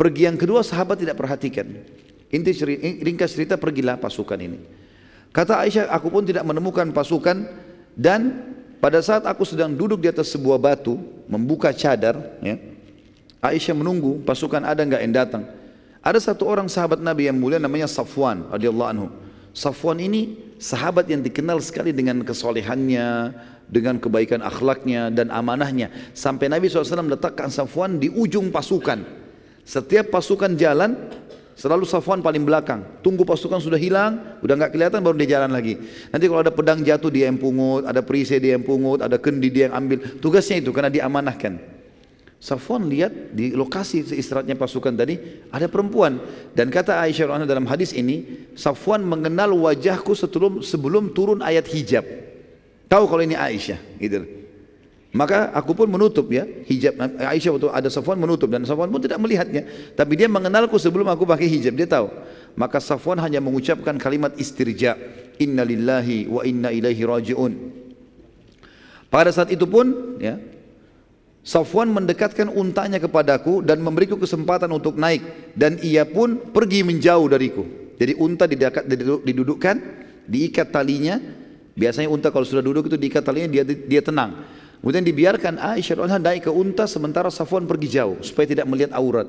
Pergi 0.00 0.32
yang 0.32 0.40
kedua 0.40 0.64
sahabat 0.64 0.96
tidak 0.96 1.20
perhatikan. 1.20 1.68
Inti 2.32 2.56
ringkas 3.04 3.36
cerita 3.36 3.60
pergilah 3.60 4.00
pasukan 4.00 4.40
ini. 4.40 4.64
Kata 5.28 5.60
Aisyah, 5.60 5.92
aku 5.92 6.08
pun 6.08 6.24
tidak 6.24 6.48
menemukan 6.48 6.88
pasukan 6.88 7.44
dan 7.92 8.55
pada 8.78 9.00
saat 9.00 9.24
aku 9.24 9.42
sedang 9.42 9.72
duduk 9.72 10.04
di 10.04 10.08
atas 10.12 10.30
sebuah 10.32 10.60
batu, 10.60 11.00
membuka 11.26 11.72
cadar, 11.72 12.20
ya, 12.44 12.60
Aisyah 13.40 13.76
menunggu 13.76 14.20
pasukan 14.26 14.64
ada 14.64 14.82
nggak 14.82 15.02
yang 15.02 15.14
datang. 15.14 15.42
Ada 16.02 16.22
satu 16.22 16.46
orang 16.46 16.70
sahabat 16.70 17.02
Nabi 17.02 17.26
yang 17.26 17.38
mulia 17.38 17.58
namanya 17.58 17.90
Safwan 17.90 18.46
radhiyallahu 18.50 18.90
anhu. 18.90 19.08
Safwan 19.50 19.98
ini 19.98 20.38
sahabat 20.60 21.10
yang 21.10 21.18
dikenal 21.18 21.58
sekali 21.58 21.90
dengan 21.90 22.22
kesolehannya, 22.22 23.34
dengan 23.66 23.98
kebaikan 23.98 24.38
akhlaknya 24.42 25.10
dan 25.10 25.34
amanahnya. 25.34 25.90
Sampai 26.14 26.46
Nabi 26.46 26.70
SAW 26.70 27.10
letakkan 27.10 27.50
Safwan 27.50 27.98
di 27.98 28.06
ujung 28.12 28.54
pasukan. 28.54 29.02
Setiap 29.66 30.14
pasukan 30.14 30.54
jalan, 30.54 30.94
selalu 31.56 31.88
Safwan 31.88 32.20
paling 32.20 32.44
belakang. 32.44 32.84
Tunggu 33.00 33.24
pasukan 33.24 33.58
sudah 33.58 33.80
hilang, 33.80 34.38
udah 34.44 34.54
nggak 34.54 34.70
kelihatan 34.76 35.00
baru 35.00 35.16
dia 35.16 35.40
jalan 35.40 35.50
lagi. 35.50 35.80
Nanti 36.12 36.24
kalau 36.28 36.44
ada 36.44 36.52
pedang 36.52 36.84
jatuh 36.84 37.08
dia 37.08 37.26
yang 37.26 37.40
pungut, 37.40 37.88
ada 37.88 38.04
perisai 38.04 38.38
dia 38.38 38.54
yang 38.54 38.62
pungut, 38.62 39.00
ada 39.00 39.16
kendi 39.16 39.48
dia 39.48 39.72
yang 39.72 39.74
ambil. 39.80 39.98
Tugasnya 40.20 40.60
itu 40.60 40.70
karena 40.70 40.92
diamanahkan. 40.92 41.58
Safwan 42.36 42.84
lihat 42.86 43.32
di 43.32 43.56
lokasi 43.56 44.04
istirahatnya 44.12 44.60
pasukan 44.60 44.92
tadi 44.92 45.16
ada 45.48 45.72
perempuan 45.72 46.20
dan 46.52 46.68
kata 46.68 47.00
Aisyah 47.00 47.48
dalam 47.48 47.64
hadis 47.64 47.96
ini 47.96 48.46
Safwan 48.52 49.00
mengenal 49.00 49.56
wajahku 49.56 50.12
sebelum 50.12 50.60
sebelum 50.60 51.16
turun 51.16 51.40
ayat 51.40 51.64
hijab. 51.72 52.04
Tahu 52.86 53.04
kalau 53.08 53.24
ini 53.24 53.34
Aisyah 53.34 53.80
gitu. 53.98 54.45
Maka 55.16 55.48
aku 55.56 55.72
pun 55.72 55.88
menutup 55.88 56.28
ya 56.28 56.44
hijab 56.44 57.00
Aisyah 57.16 57.56
waktu 57.56 57.68
ada 57.72 57.88
Safwan 57.88 58.20
menutup 58.20 58.52
dan 58.52 58.68
Safwan 58.68 58.92
pun 58.92 59.00
tidak 59.00 59.16
melihatnya 59.16 59.64
tapi 59.96 60.12
dia 60.12 60.28
mengenalku 60.28 60.76
sebelum 60.76 61.08
aku 61.08 61.24
pakai 61.24 61.48
hijab 61.48 61.72
dia 61.72 61.88
tahu. 61.88 62.12
Maka 62.52 62.84
Safwan 62.84 63.16
hanya 63.24 63.40
mengucapkan 63.40 63.96
kalimat 63.96 64.36
istirja 64.36 64.92
innalillahi 65.40 66.28
wa 66.28 66.44
inna 66.44 66.68
ilaihi 66.68 67.00
rajiun. 67.08 67.52
Pada 69.08 69.32
saat 69.32 69.48
itu 69.48 69.64
pun 69.64 70.20
ya 70.20 70.36
Safwan 71.40 71.88
mendekatkan 71.96 72.52
untanya 72.52 73.00
kepadaku 73.00 73.64
dan 73.64 73.80
memberiku 73.80 74.20
kesempatan 74.20 74.68
untuk 74.68 75.00
naik 75.00 75.54
dan 75.56 75.80
ia 75.80 76.04
pun 76.04 76.52
pergi 76.52 76.84
menjauh 76.84 77.24
dariku. 77.32 77.64
Jadi 77.96 78.12
unta 78.20 78.44
didudukkan, 79.24 79.76
diikat 80.28 80.68
talinya. 80.68 81.16
Biasanya 81.72 82.12
unta 82.12 82.28
kalau 82.28 82.44
sudah 82.44 82.60
duduk 82.60 82.92
itu 82.92 83.00
diikat 83.00 83.24
talinya 83.24 83.48
dia 83.48 83.64
dia 83.64 84.02
tenang. 84.04 84.55
Kemudian 84.86 85.02
dibiarkan 85.02 85.58
Aisyah 85.58 85.98
naik 86.22 86.46
ke 86.46 86.52
unta 86.54 86.86
sementara 86.86 87.26
Safwan 87.26 87.66
pergi 87.66 87.98
jauh 87.98 88.22
supaya 88.22 88.46
tidak 88.46 88.70
melihat 88.70 88.94
aurat. 88.94 89.26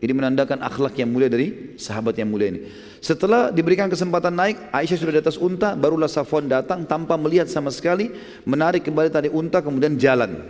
Ini 0.00 0.16
menandakan 0.16 0.64
akhlak 0.64 0.96
yang 0.96 1.12
mulia 1.12 1.28
dari 1.28 1.76
sahabat 1.76 2.16
yang 2.16 2.32
mulia 2.32 2.56
ini. 2.56 2.72
Setelah 3.04 3.52
diberikan 3.52 3.92
kesempatan 3.92 4.32
naik, 4.32 4.72
Aisyah 4.72 4.96
sudah 4.96 5.12
di 5.12 5.20
atas 5.20 5.36
unta, 5.36 5.76
barulah 5.76 6.08
Safwan 6.08 6.48
datang 6.48 6.88
tanpa 6.88 7.20
melihat 7.20 7.52
sama 7.52 7.68
sekali, 7.68 8.16
menarik 8.48 8.88
kembali 8.88 9.12
tali 9.12 9.28
unta 9.28 9.60
kemudian 9.60 10.00
jalan. 10.00 10.40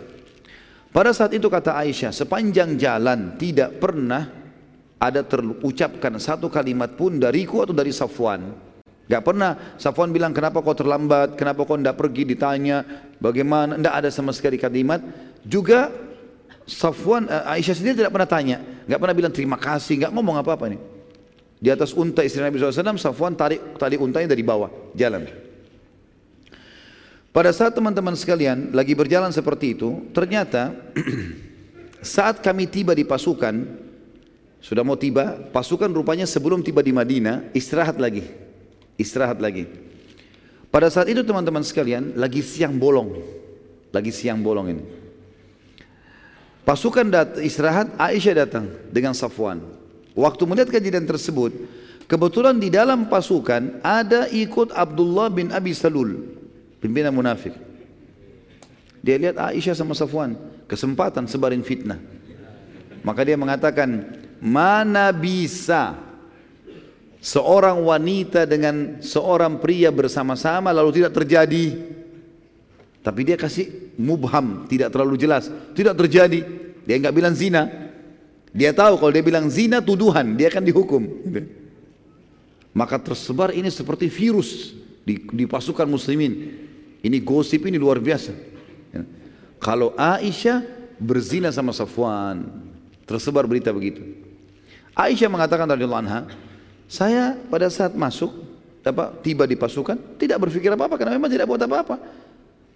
Pada 0.94 1.10
saat 1.10 1.34
itu 1.34 1.50
kata 1.50 1.74
Aisyah, 1.74 2.14
sepanjang 2.14 2.78
jalan 2.78 3.34
tidak 3.34 3.82
pernah 3.82 4.30
ada 5.02 5.26
terucapkan 5.26 6.14
satu 6.22 6.46
kalimat 6.46 6.94
pun 6.94 7.18
dariku 7.18 7.66
atau 7.66 7.74
dari 7.74 7.90
Safwan. 7.90 8.54
Gak 9.04 9.22
pernah. 9.24 9.76
Safwan 9.76 10.08
bilang 10.08 10.32
kenapa 10.32 10.64
kau 10.64 10.72
terlambat, 10.72 11.36
kenapa 11.36 11.68
kau 11.68 11.76
tidak 11.76 11.96
pergi? 12.00 12.22
Ditanya 12.24 12.84
bagaimana, 13.20 13.76
tidak 13.76 13.94
ada 14.00 14.08
sama 14.08 14.32
sekali 14.32 14.56
kalimat. 14.56 15.00
Juga 15.44 15.92
Safwan, 16.64 17.28
uh, 17.28 17.52
Aisyah 17.52 17.76
sendiri 17.76 18.00
tidak 18.00 18.16
pernah 18.16 18.28
tanya, 18.28 18.56
gak 18.88 18.96
pernah 18.96 19.12
bilang 19.16 19.32
terima 19.34 19.60
kasih, 19.60 20.08
gak 20.08 20.12
ngomong 20.16 20.40
apa-apa 20.40 20.72
nih. 20.72 20.80
Di 21.60 21.68
atas 21.68 21.92
unta 21.92 22.24
istri 22.24 22.40
Nabi 22.40 22.56
SAW, 22.56 22.96
Safwan 22.96 23.36
tarik 23.36 23.76
tali 23.76 24.00
untanya 24.00 24.32
dari 24.32 24.40
bawah, 24.40 24.72
jalan. 24.96 25.28
Pada 27.28 27.50
saat 27.52 27.76
teman-teman 27.76 28.16
sekalian 28.16 28.72
lagi 28.72 28.96
berjalan 28.96 29.28
seperti 29.28 29.76
itu, 29.76 30.08
ternyata 30.16 30.72
saat 32.00 32.40
kami 32.40 32.64
tiba 32.64 32.96
di 32.96 33.04
pasukan, 33.04 33.84
sudah 34.64 34.80
mau 34.80 34.96
tiba, 34.96 35.36
pasukan 35.52 35.92
rupanya 35.92 36.24
sebelum 36.24 36.64
tiba 36.64 36.80
di 36.80 36.96
Madinah, 36.96 37.52
istirahat 37.52 38.00
lagi 38.00 38.43
istirahat 38.98 39.38
lagi. 39.42 39.66
Pada 40.74 40.90
saat 40.90 41.06
itu 41.06 41.22
teman-teman 41.22 41.62
sekalian 41.62 42.18
lagi 42.18 42.42
siang 42.42 42.74
bolong, 42.74 43.22
lagi 43.94 44.10
siang 44.10 44.42
bolong 44.42 44.74
ini. 44.74 44.84
Pasukan 46.64 47.06
dat 47.12 47.38
istirahat, 47.38 47.92
Aisyah 48.00 48.34
datang 48.42 48.66
dengan 48.88 49.12
Safwan. 49.12 49.60
Waktu 50.16 50.42
melihat 50.48 50.72
kejadian 50.72 51.04
tersebut, 51.04 51.52
kebetulan 52.08 52.56
di 52.56 52.72
dalam 52.72 53.06
pasukan 53.06 53.84
ada 53.84 54.26
ikut 54.32 54.72
Abdullah 54.72 55.28
bin 55.28 55.52
Abi 55.52 55.76
Salul, 55.76 56.24
pimpinan 56.80 57.12
munafik. 57.12 57.52
Dia 59.04 59.20
lihat 59.20 59.36
Aisyah 59.36 59.76
sama 59.76 59.92
Safwan, 59.92 60.34
kesempatan 60.64 61.28
sebarin 61.28 61.60
fitnah. 61.60 62.00
Maka 63.04 63.20
dia 63.28 63.36
mengatakan, 63.36 64.16
mana 64.40 65.12
bisa 65.12 65.92
seorang 67.24 67.80
wanita 67.80 68.44
dengan 68.44 69.00
seorang 69.00 69.56
pria 69.56 69.88
bersama-sama 69.88 70.68
lalu 70.76 71.00
tidak 71.00 71.16
terjadi. 71.16 71.72
Tapi 73.00 73.20
dia 73.24 73.40
kasih 73.40 73.96
mubham 73.96 74.68
tidak 74.68 74.92
terlalu 74.92 75.16
jelas. 75.16 75.48
Tidak 75.48 75.96
terjadi. 75.96 76.44
Dia 76.84 76.96
nggak 77.00 77.16
bilang 77.16 77.32
zina. 77.32 77.64
Dia 78.52 78.76
tahu 78.76 79.00
kalau 79.00 79.12
dia 79.12 79.24
bilang 79.24 79.48
zina 79.48 79.80
tuduhan 79.80 80.36
dia 80.36 80.52
akan 80.52 80.64
dihukum. 80.68 81.02
Maka 82.76 83.00
tersebar 83.00 83.56
ini 83.56 83.72
seperti 83.72 84.12
virus 84.12 84.76
di, 85.00 85.24
di 85.24 85.44
pasukan 85.48 85.88
muslimin. 85.88 86.52
Ini 87.00 87.18
gosip 87.24 87.64
ini 87.64 87.80
luar 87.80 88.04
biasa. 88.04 88.36
Kalau 89.60 89.96
Aisyah 89.96 90.60
berzina 91.00 91.48
sama 91.48 91.72
Safwan 91.72 92.44
tersebar 93.08 93.48
berita 93.48 93.72
begitu. 93.72 94.04
Aisyah 94.92 95.28
mengatakan 95.32 95.68
radhiyallahu 95.68 96.04
anha 96.04 96.20
saya 96.94 97.34
pada 97.50 97.66
saat 97.66 97.90
masuk, 97.98 98.30
apa, 98.86 99.10
tiba 99.18 99.50
di 99.50 99.58
pasukan, 99.58 99.98
tidak 100.14 100.46
berpikir 100.46 100.70
apa-apa 100.70 100.94
karena 100.94 101.18
memang 101.18 101.26
tidak 101.26 101.50
buat 101.50 101.58
apa-apa. 101.58 101.98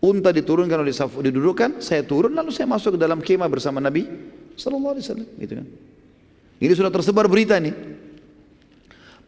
Unta 0.03 0.35
diturunkan 0.35 0.83
oleh 0.83 0.91
Safu, 0.91 1.23
didudukkan, 1.23 1.79
saya 1.79 2.03
turun 2.03 2.35
lalu 2.35 2.51
saya 2.51 2.67
masuk 2.67 2.99
ke 2.99 2.99
dalam 2.99 3.23
kemah 3.23 3.47
bersama 3.47 3.79
Nabi 3.79 4.11
sallallahu 4.59 4.99
alaihi 4.99 5.07
wasallam, 5.07 5.29
gitu 5.39 5.53
kan. 5.63 5.67
Ini 6.59 6.73
sudah 6.75 6.91
tersebar 6.91 7.31
berita 7.31 7.55
nih. 7.63 7.71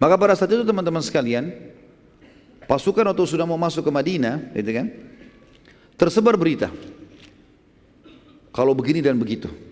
Maka 0.03 0.15
pada 0.19 0.35
saat 0.35 0.51
itu 0.51 0.67
teman-teman 0.67 1.03
sekalian, 1.07 1.55
pasukan 2.67 3.07
waktu 3.15 3.23
sudah 3.31 3.47
mau 3.47 3.59
masuk 3.59 3.87
ke 3.87 3.93
Madinah, 3.95 4.51
gitu 4.59 4.71
kan. 4.75 4.87
Tersebar 5.95 6.35
berita. 6.35 6.67
Kalau 8.51 8.75
begini 8.75 8.99
dan 8.99 9.15
begitu. 9.15 9.70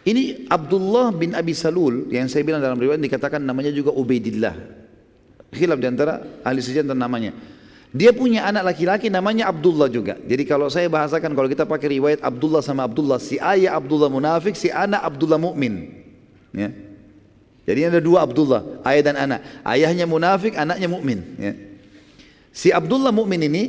Ini 0.00 0.48
Abdullah 0.48 1.12
bin 1.12 1.36
Abi 1.36 1.52
Salul 1.52 2.08
yang 2.08 2.24
saya 2.24 2.40
bilang 2.40 2.64
dalam 2.64 2.80
riwayat 2.80 3.00
dikatakan 3.00 3.44
namanya 3.44 3.68
juga 3.68 3.92
Ubaidillah. 3.92 4.56
Khilaf 5.52 5.76
di 5.76 5.86
antara 5.90 6.24
ahli 6.40 6.64
sejarah 6.64 6.88
tentang 6.88 7.02
namanya. 7.04 7.32
Dia 7.90 8.14
punya 8.14 8.46
anak 8.46 8.70
laki-laki 8.70 9.10
namanya 9.10 9.50
Abdullah 9.50 9.90
juga. 9.90 10.14
Jadi 10.22 10.46
kalau 10.46 10.70
saya 10.70 10.86
bahasakan 10.86 11.34
kalau 11.34 11.50
kita 11.50 11.66
pakai 11.66 11.98
riwayat 11.98 12.22
Abdullah 12.22 12.62
sama 12.62 12.86
Abdullah, 12.86 13.18
si 13.18 13.34
ayah 13.42 13.74
Abdullah 13.74 14.06
munafik, 14.06 14.54
si 14.54 14.70
anak 14.70 15.02
Abdullah 15.02 15.42
mukmin. 15.42 15.90
Ya. 16.54 16.70
Jadi 17.66 17.80
ada 17.90 17.98
dua 17.98 18.22
Abdullah, 18.22 18.80
ayah 18.86 19.02
dan 19.10 19.16
anak. 19.18 19.40
Ayahnya 19.66 20.06
munafik, 20.06 20.54
anaknya 20.54 20.86
mukmin. 20.86 21.18
Ya. 21.34 21.52
Si 22.54 22.70
Abdullah 22.70 23.10
mukmin 23.10 23.42
ini 23.42 23.62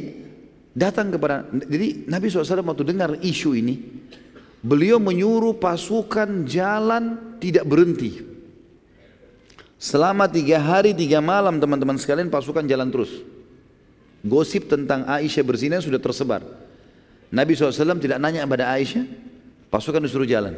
datang 0.71 1.11
kepada 1.11 1.49
jadi 1.51 2.07
Nabi 2.07 2.31
SAW 2.31 2.63
waktu 2.63 2.85
dengar 2.87 3.17
isu 3.19 3.57
ini 3.57 3.75
Beliau 4.61 5.01
menyuruh 5.01 5.57
pasukan 5.57 6.45
jalan 6.45 7.37
tidak 7.41 7.65
berhenti. 7.65 8.21
Selama 9.81 10.29
tiga 10.29 10.61
hari 10.61 10.93
tiga 10.93 11.17
malam 11.17 11.57
teman-teman 11.57 11.97
sekalian 11.97 12.29
pasukan 12.29 12.61
jalan 12.69 12.93
terus. 12.93 13.25
Gosip 14.21 14.69
tentang 14.69 15.01
Aisyah 15.09 15.41
berzina 15.41 15.81
sudah 15.81 15.97
tersebar. 15.97 16.45
Nabi 17.33 17.57
SAW 17.57 17.97
tidak 17.97 18.21
nanya 18.21 18.45
kepada 18.45 18.69
Aisyah, 18.77 19.09
pasukan 19.73 20.05
disuruh 20.05 20.29
jalan. 20.29 20.53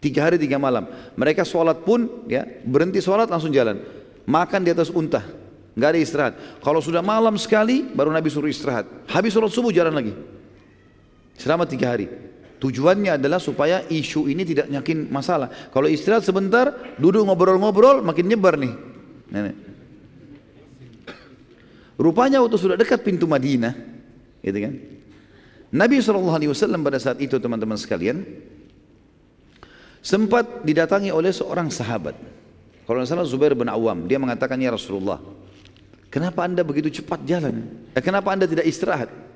Tiga 0.00 0.24
hari 0.24 0.40
tiga 0.40 0.56
malam. 0.56 0.88
Mereka 1.12 1.44
sholat 1.44 1.84
pun 1.84 2.24
ya 2.30 2.48
berhenti 2.64 3.04
sholat 3.04 3.28
langsung 3.28 3.52
jalan. 3.52 3.82
Makan 4.24 4.64
di 4.64 4.72
atas 4.72 4.88
unta, 4.88 5.20
nggak 5.76 5.88
ada 5.92 5.98
istirahat. 6.00 6.34
Kalau 6.64 6.80
sudah 6.80 7.04
malam 7.04 7.36
sekali 7.36 7.84
baru 7.84 8.08
Nabi 8.08 8.32
suruh 8.32 8.48
istirahat. 8.48 8.88
Habis 9.12 9.36
sholat 9.36 9.52
subuh 9.52 9.68
jalan 9.68 9.92
lagi. 9.92 10.16
Selama 11.36 11.68
tiga 11.68 11.92
hari. 11.92 12.08
Tujuannya 12.58 13.22
adalah 13.22 13.38
supaya 13.38 13.86
isu 13.86 14.26
ini 14.26 14.42
tidak 14.42 14.66
nyakin 14.66 15.06
masalah. 15.14 15.46
Kalau 15.70 15.86
istirahat 15.86 16.26
sebentar, 16.26 16.74
duduk 16.98 17.22
ngobrol-ngobrol, 17.22 18.02
makin 18.02 18.26
nyebar 18.26 18.58
nih. 18.58 18.74
Rupanya 21.94 22.42
waktu 22.42 22.58
sudah 22.58 22.74
dekat 22.74 23.06
pintu 23.06 23.30
Madinah, 23.30 23.74
gitu 24.42 24.58
kan? 24.58 24.74
Nabi 25.70 26.02
SAW 26.02 26.82
pada 26.82 26.98
saat 26.98 27.22
itu 27.22 27.38
teman-teman 27.38 27.78
sekalian, 27.78 28.26
sempat 30.02 30.66
didatangi 30.66 31.14
oleh 31.14 31.30
seorang 31.30 31.70
sahabat. 31.70 32.18
Kalau 32.88 33.04
salah 33.04 33.28
Zubair 33.28 33.52
bin 33.52 33.68
Awam, 33.68 34.08
dia 34.08 34.16
mengatakan, 34.16 34.56
Ya 34.58 34.72
Rasulullah, 34.72 35.20
kenapa 36.08 36.42
anda 36.42 36.64
begitu 36.64 37.02
cepat 37.02 37.22
jalan? 37.22 37.68
Eh, 37.92 38.02
kenapa 38.02 38.32
anda 38.32 38.48
tidak 38.48 38.64
istirahat? 38.64 39.27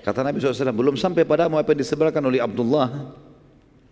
Kata 0.00 0.24
Nabi 0.24 0.40
SAW, 0.40 0.72
belum 0.72 0.96
sampai 0.96 1.28
padamu 1.28 1.60
apa 1.60 1.76
yang 1.76 1.80
disebarkan 1.84 2.24
oleh 2.24 2.40
Abdullah. 2.40 2.88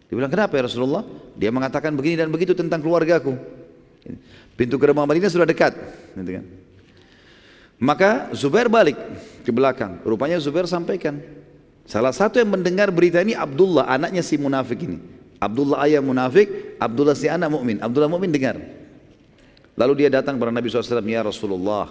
Dia 0.08 0.14
bilang, 0.16 0.32
kenapa 0.32 0.56
ya 0.56 0.64
Rasulullah? 0.64 1.04
Dia 1.36 1.52
mengatakan 1.52 1.92
begini 1.92 2.16
dan 2.16 2.32
begitu 2.32 2.56
tentang 2.56 2.80
keluargaku. 2.80 3.36
Pintu 4.56 4.80
gerbang 4.80 5.04
Madinah 5.04 5.28
sudah 5.28 5.44
dekat. 5.44 5.76
Gitu 6.16 6.40
kan. 6.40 6.44
Maka 7.78 8.10
Zubair 8.34 8.66
balik 8.66 8.98
ke 9.44 9.52
belakang. 9.54 10.02
Rupanya 10.02 10.40
Zubair 10.42 10.66
sampaikan. 10.66 11.20
Salah 11.86 12.12
satu 12.12 12.40
yang 12.42 12.52
mendengar 12.52 12.90
berita 12.92 13.22
ini 13.22 13.32
Abdullah, 13.32 13.86
anaknya 13.88 14.20
si 14.20 14.34
munafik 14.36 14.82
ini. 14.82 14.98
Abdullah 15.38 15.86
ayah 15.86 16.02
munafik, 16.02 16.76
Abdullah 16.82 17.14
si 17.14 17.30
anak 17.30 17.48
mukmin. 17.48 17.78
Abdullah 17.78 18.10
mukmin 18.10 18.34
dengar. 18.34 18.58
Lalu 19.78 20.04
dia 20.04 20.10
datang 20.10 20.34
kepada 20.34 20.50
Nabi 20.50 20.66
SAW, 20.66 21.06
Ya 21.06 21.22
Rasulullah, 21.22 21.86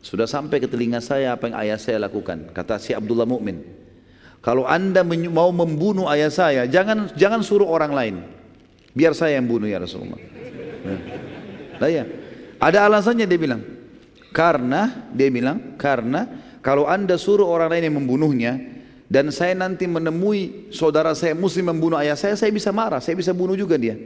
sudah 0.00 0.24
sampai 0.24 0.64
ke 0.64 0.68
telinga 0.68 1.04
saya 1.04 1.36
apa 1.36 1.52
yang 1.52 1.56
ayah 1.60 1.78
saya 1.80 2.00
lakukan. 2.00 2.52
Kata 2.56 2.80
si 2.80 2.96
Abdullah 2.96 3.28
Mukmin. 3.28 3.60
Kalau 4.40 4.64
anda 4.64 5.04
mau 5.04 5.52
membunuh 5.52 6.08
ayah 6.08 6.32
saya, 6.32 6.64
jangan 6.64 7.12
jangan 7.12 7.44
suruh 7.44 7.68
orang 7.68 7.92
lain. 7.92 8.14
Biar 8.96 9.12
saya 9.12 9.36
yang 9.36 9.44
bunuh 9.44 9.68
ya 9.68 9.76
Rasulullah. 9.76 10.16
Nah, 11.76 11.88
ya. 11.88 12.08
Ada 12.56 12.88
alasannya 12.88 13.28
dia 13.28 13.40
bilang. 13.40 13.62
Karena 14.32 15.10
dia 15.10 15.26
bilang 15.28 15.74
karena 15.74 16.24
kalau 16.62 16.86
anda 16.86 17.18
suruh 17.18 17.44
orang 17.44 17.68
lain 17.76 17.84
yang 17.90 17.96
membunuhnya 17.98 18.52
dan 19.10 19.34
saya 19.34 19.58
nanti 19.58 19.90
menemui 19.90 20.70
saudara 20.70 21.18
saya 21.18 21.34
muslim 21.34 21.74
membunuh 21.74 21.98
ayah 21.98 22.14
saya, 22.14 22.38
saya 22.38 22.54
bisa 22.54 22.70
marah, 22.70 23.02
saya 23.02 23.18
bisa 23.18 23.34
bunuh 23.34 23.58
juga 23.58 23.74
dia. 23.74 23.98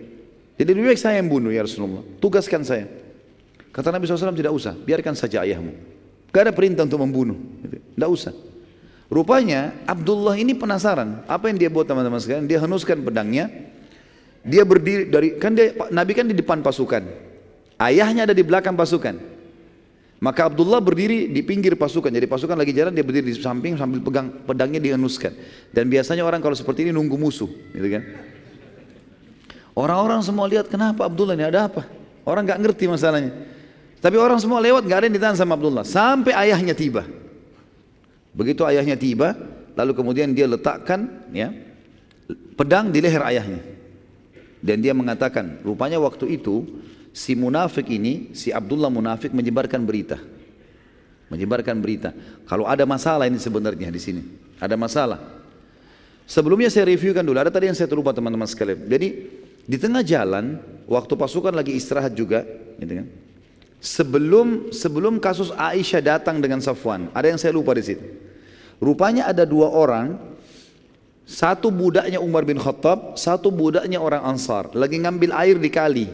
Jadi 0.56 0.70
lebih 0.70 0.96
baik 0.96 1.02
saya 1.02 1.20
yang 1.20 1.28
bunuh 1.28 1.52
ya 1.52 1.60
Rasulullah. 1.60 2.02
Tugaskan 2.18 2.64
saya. 2.64 2.88
Kata 3.74 3.90
Nabi 3.90 4.06
SAW 4.06 4.38
tidak 4.38 4.54
usah, 4.54 4.78
biarkan 4.78 5.18
saja 5.18 5.42
ayahmu. 5.42 5.74
Gak 6.30 6.46
ada 6.46 6.54
perintah 6.54 6.86
untuk 6.86 7.02
membunuh. 7.02 7.34
Tidak 7.66 8.10
usah. 8.10 8.30
Rupanya 9.10 9.74
Abdullah 9.82 10.38
ini 10.38 10.54
penasaran. 10.54 11.26
Apa 11.26 11.50
yang 11.50 11.58
dia 11.58 11.70
buat 11.70 11.86
teman-teman 11.86 12.22
sekalian? 12.22 12.46
Dia 12.46 12.62
henuskan 12.62 13.02
pedangnya. 13.02 13.50
Dia 14.46 14.62
berdiri 14.62 15.10
dari 15.10 15.28
kan 15.40 15.56
dia 15.56 15.74
Nabi 15.90 16.12
kan 16.14 16.26
di 16.26 16.36
depan 16.38 16.62
pasukan. 16.62 17.02
Ayahnya 17.78 18.30
ada 18.30 18.34
di 18.34 18.46
belakang 18.46 18.78
pasukan. 18.78 19.18
Maka 20.22 20.48
Abdullah 20.48 20.80
berdiri 20.80 21.30
di 21.30 21.42
pinggir 21.42 21.74
pasukan. 21.74 22.08
Jadi 22.08 22.26
pasukan 22.30 22.56
lagi 22.56 22.72
jalan 22.72 22.94
dia 22.94 23.04
berdiri 23.04 23.28
di 23.28 23.36
samping 23.36 23.76
sambil 23.76 24.00
pegang 24.00 24.30
pedangnya 24.46 24.80
dihenuskan. 24.80 25.34
Dan 25.74 25.90
biasanya 25.90 26.22
orang 26.24 26.40
kalau 26.40 26.54
seperti 26.54 26.88
ini 26.88 26.96
nunggu 26.96 27.18
musuh, 27.18 27.50
gitu 27.76 27.88
kan? 27.92 28.02
Orang-orang 29.74 30.22
semua 30.22 30.46
lihat 30.46 30.70
kenapa 30.70 31.04
Abdullah 31.04 31.34
ini 31.34 31.44
ada 31.44 31.68
apa? 31.68 31.84
Orang 32.24 32.46
nggak 32.46 32.56
ngerti 32.62 32.88
masalahnya. 32.88 33.53
Tapi 34.04 34.20
orang 34.20 34.36
semua 34.36 34.60
lewat 34.60 34.84
nggak 34.84 34.98
ada 35.00 35.06
yang 35.08 35.16
ditahan 35.16 35.38
sama 35.40 35.56
Abdullah 35.56 35.80
sampai 35.80 36.36
ayahnya 36.36 36.76
tiba. 36.76 37.08
Begitu 38.36 38.60
ayahnya 38.68 39.00
tiba, 39.00 39.32
lalu 39.72 39.96
kemudian 39.96 40.28
dia 40.36 40.44
letakkan 40.44 41.08
ya 41.32 41.48
pedang 42.52 42.92
di 42.92 43.00
leher 43.00 43.24
ayahnya. 43.24 43.64
Dan 44.60 44.84
dia 44.84 44.92
mengatakan, 44.92 45.60
rupanya 45.64 45.96
waktu 46.04 46.36
itu 46.36 46.68
si 47.16 47.32
munafik 47.32 47.88
ini, 47.88 48.32
si 48.36 48.52
Abdullah 48.52 48.92
munafik 48.92 49.32
menyebarkan 49.32 49.80
berita. 49.88 50.20
Menyebarkan 51.32 51.80
berita. 51.80 52.12
Kalau 52.44 52.68
ada 52.68 52.84
masalah 52.84 53.24
ini 53.24 53.40
sebenarnya 53.40 53.88
di 53.88 54.00
sini. 54.00 54.20
Ada 54.60 54.76
masalah. 54.76 55.20
Sebelumnya 56.28 56.68
saya 56.68 56.88
reviewkan 56.92 57.24
dulu, 57.24 57.40
ada 57.40 57.52
tadi 57.52 57.72
yang 57.72 57.76
saya 57.76 57.88
terlupa 57.88 58.12
teman-teman 58.12 58.48
sekalian. 58.48 58.84
Jadi 58.84 59.08
di 59.64 59.76
tengah 59.80 60.04
jalan, 60.04 60.60
waktu 60.88 61.12
pasukan 61.12 61.52
lagi 61.56 61.72
istirahat 61.76 62.12
juga, 62.12 62.44
gitu 62.80 63.04
kan. 63.04 63.23
Sebelum 63.84 64.72
sebelum 64.72 65.20
kasus 65.20 65.52
Aisyah 65.52 66.16
datang 66.16 66.40
dengan 66.40 66.56
Safwan, 66.64 67.12
ada 67.12 67.28
yang 67.28 67.36
saya 67.36 67.52
lupa 67.52 67.76
di 67.76 67.84
situ. 67.84 68.00
Rupanya 68.80 69.28
ada 69.28 69.44
dua 69.44 69.68
orang, 69.68 70.16
satu 71.28 71.68
budaknya 71.68 72.16
Umar 72.16 72.48
bin 72.48 72.56
Khattab, 72.56 73.20
satu 73.20 73.52
budaknya 73.52 74.00
orang 74.00 74.24
Ansar, 74.24 74.72
lagi 74.72 74.96
ngambil 74.96 75.36
air 75.36 75.60
di 75.60 75.68
kali. 75.68 76.06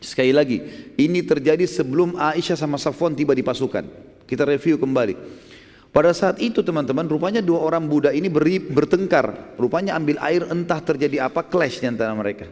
Sekali 0.00 0.32
lagi, 0.32 0.64
ini 0.96 1.20
terjadi 1.20 1.68
sebelum 1.68 2.16
Aisyah 2.16 2.56
sama 2.56 2.80
Safwan 2.80 3.12
tiba 3.12 3.36
di 3.36 3.44
pasukan. 3.44 3.84
Kita 4.24 4.48
review 4.48 4.80
kembali. 4.80 5.44
Pada 5.92 6.12
saat 6.16 6.40
itu 6.40 6.64
teman-teman, 6.64 7.04
rupanya 7.04 7.44
dua 7.44 7.68
orang 7.68 7.84
budak 7.84 8.16
ini 8.16 8.32
beri, 8.32 8.60
bertengkar. 8.60 9.56
Rupanya 9.60 9.96
ambil 9.96 10.20
air 10.24 10.48
entah 10.48 10.80
terjadi 10.80 11.28
apa, 11.28 11.44
clash 11.44 11.84
di 11.84 11.88
antara 11.88 12.16
mereka. 12.16 12.48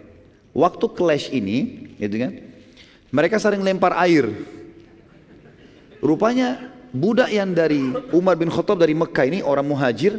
Waktu 0.52 0.86
clash 0.92 1.28
ini, 1.28 1.88
gitu 2.00 2.16
kan, 2.20 2.32
mereka 3.14 3.38
saling 3.38 3.62
lempar 3.62 3.94
air. 3.94 4.26
Rupanya 6.02 6.74
budak 6.90 7.30
yang 7.30 7.54
dari 7.54 7.94
Umar 8.10 8.34
bin 8.34 8.50
Khattab 8.50 8.82
dari 8.82 8.90
Mekah 8.90 9.24
ini, 9.30 9.38
orang 9.38 9.62
muhajir, 9.62 10.18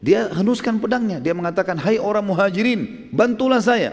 dia 0.00 0.32
henuskan 0.32 0.80
pedangnya. 0.80 1.20
Dia 1.20 1.36
mengatakan, 1.36 1.76
hai 1.76 2.00
orang 2.00 2.24
muhajirin, 2.24 3.12
bantulah 3.12 3.60
saya. 3.60 3.92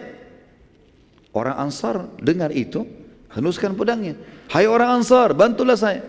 Orang 1.35 1.59
Ansar 1.59 2.07
dengar 2.23 2.55
itu, 2.55 2.87
henuskan 3.35 3.75
pedangnya. 3.75 4.15
Hai 4.47 4.71
orang 4.71 5.03
Ansar, 5.03 5.35
bantulah 5.35 5.75
saya. 5.75 6.01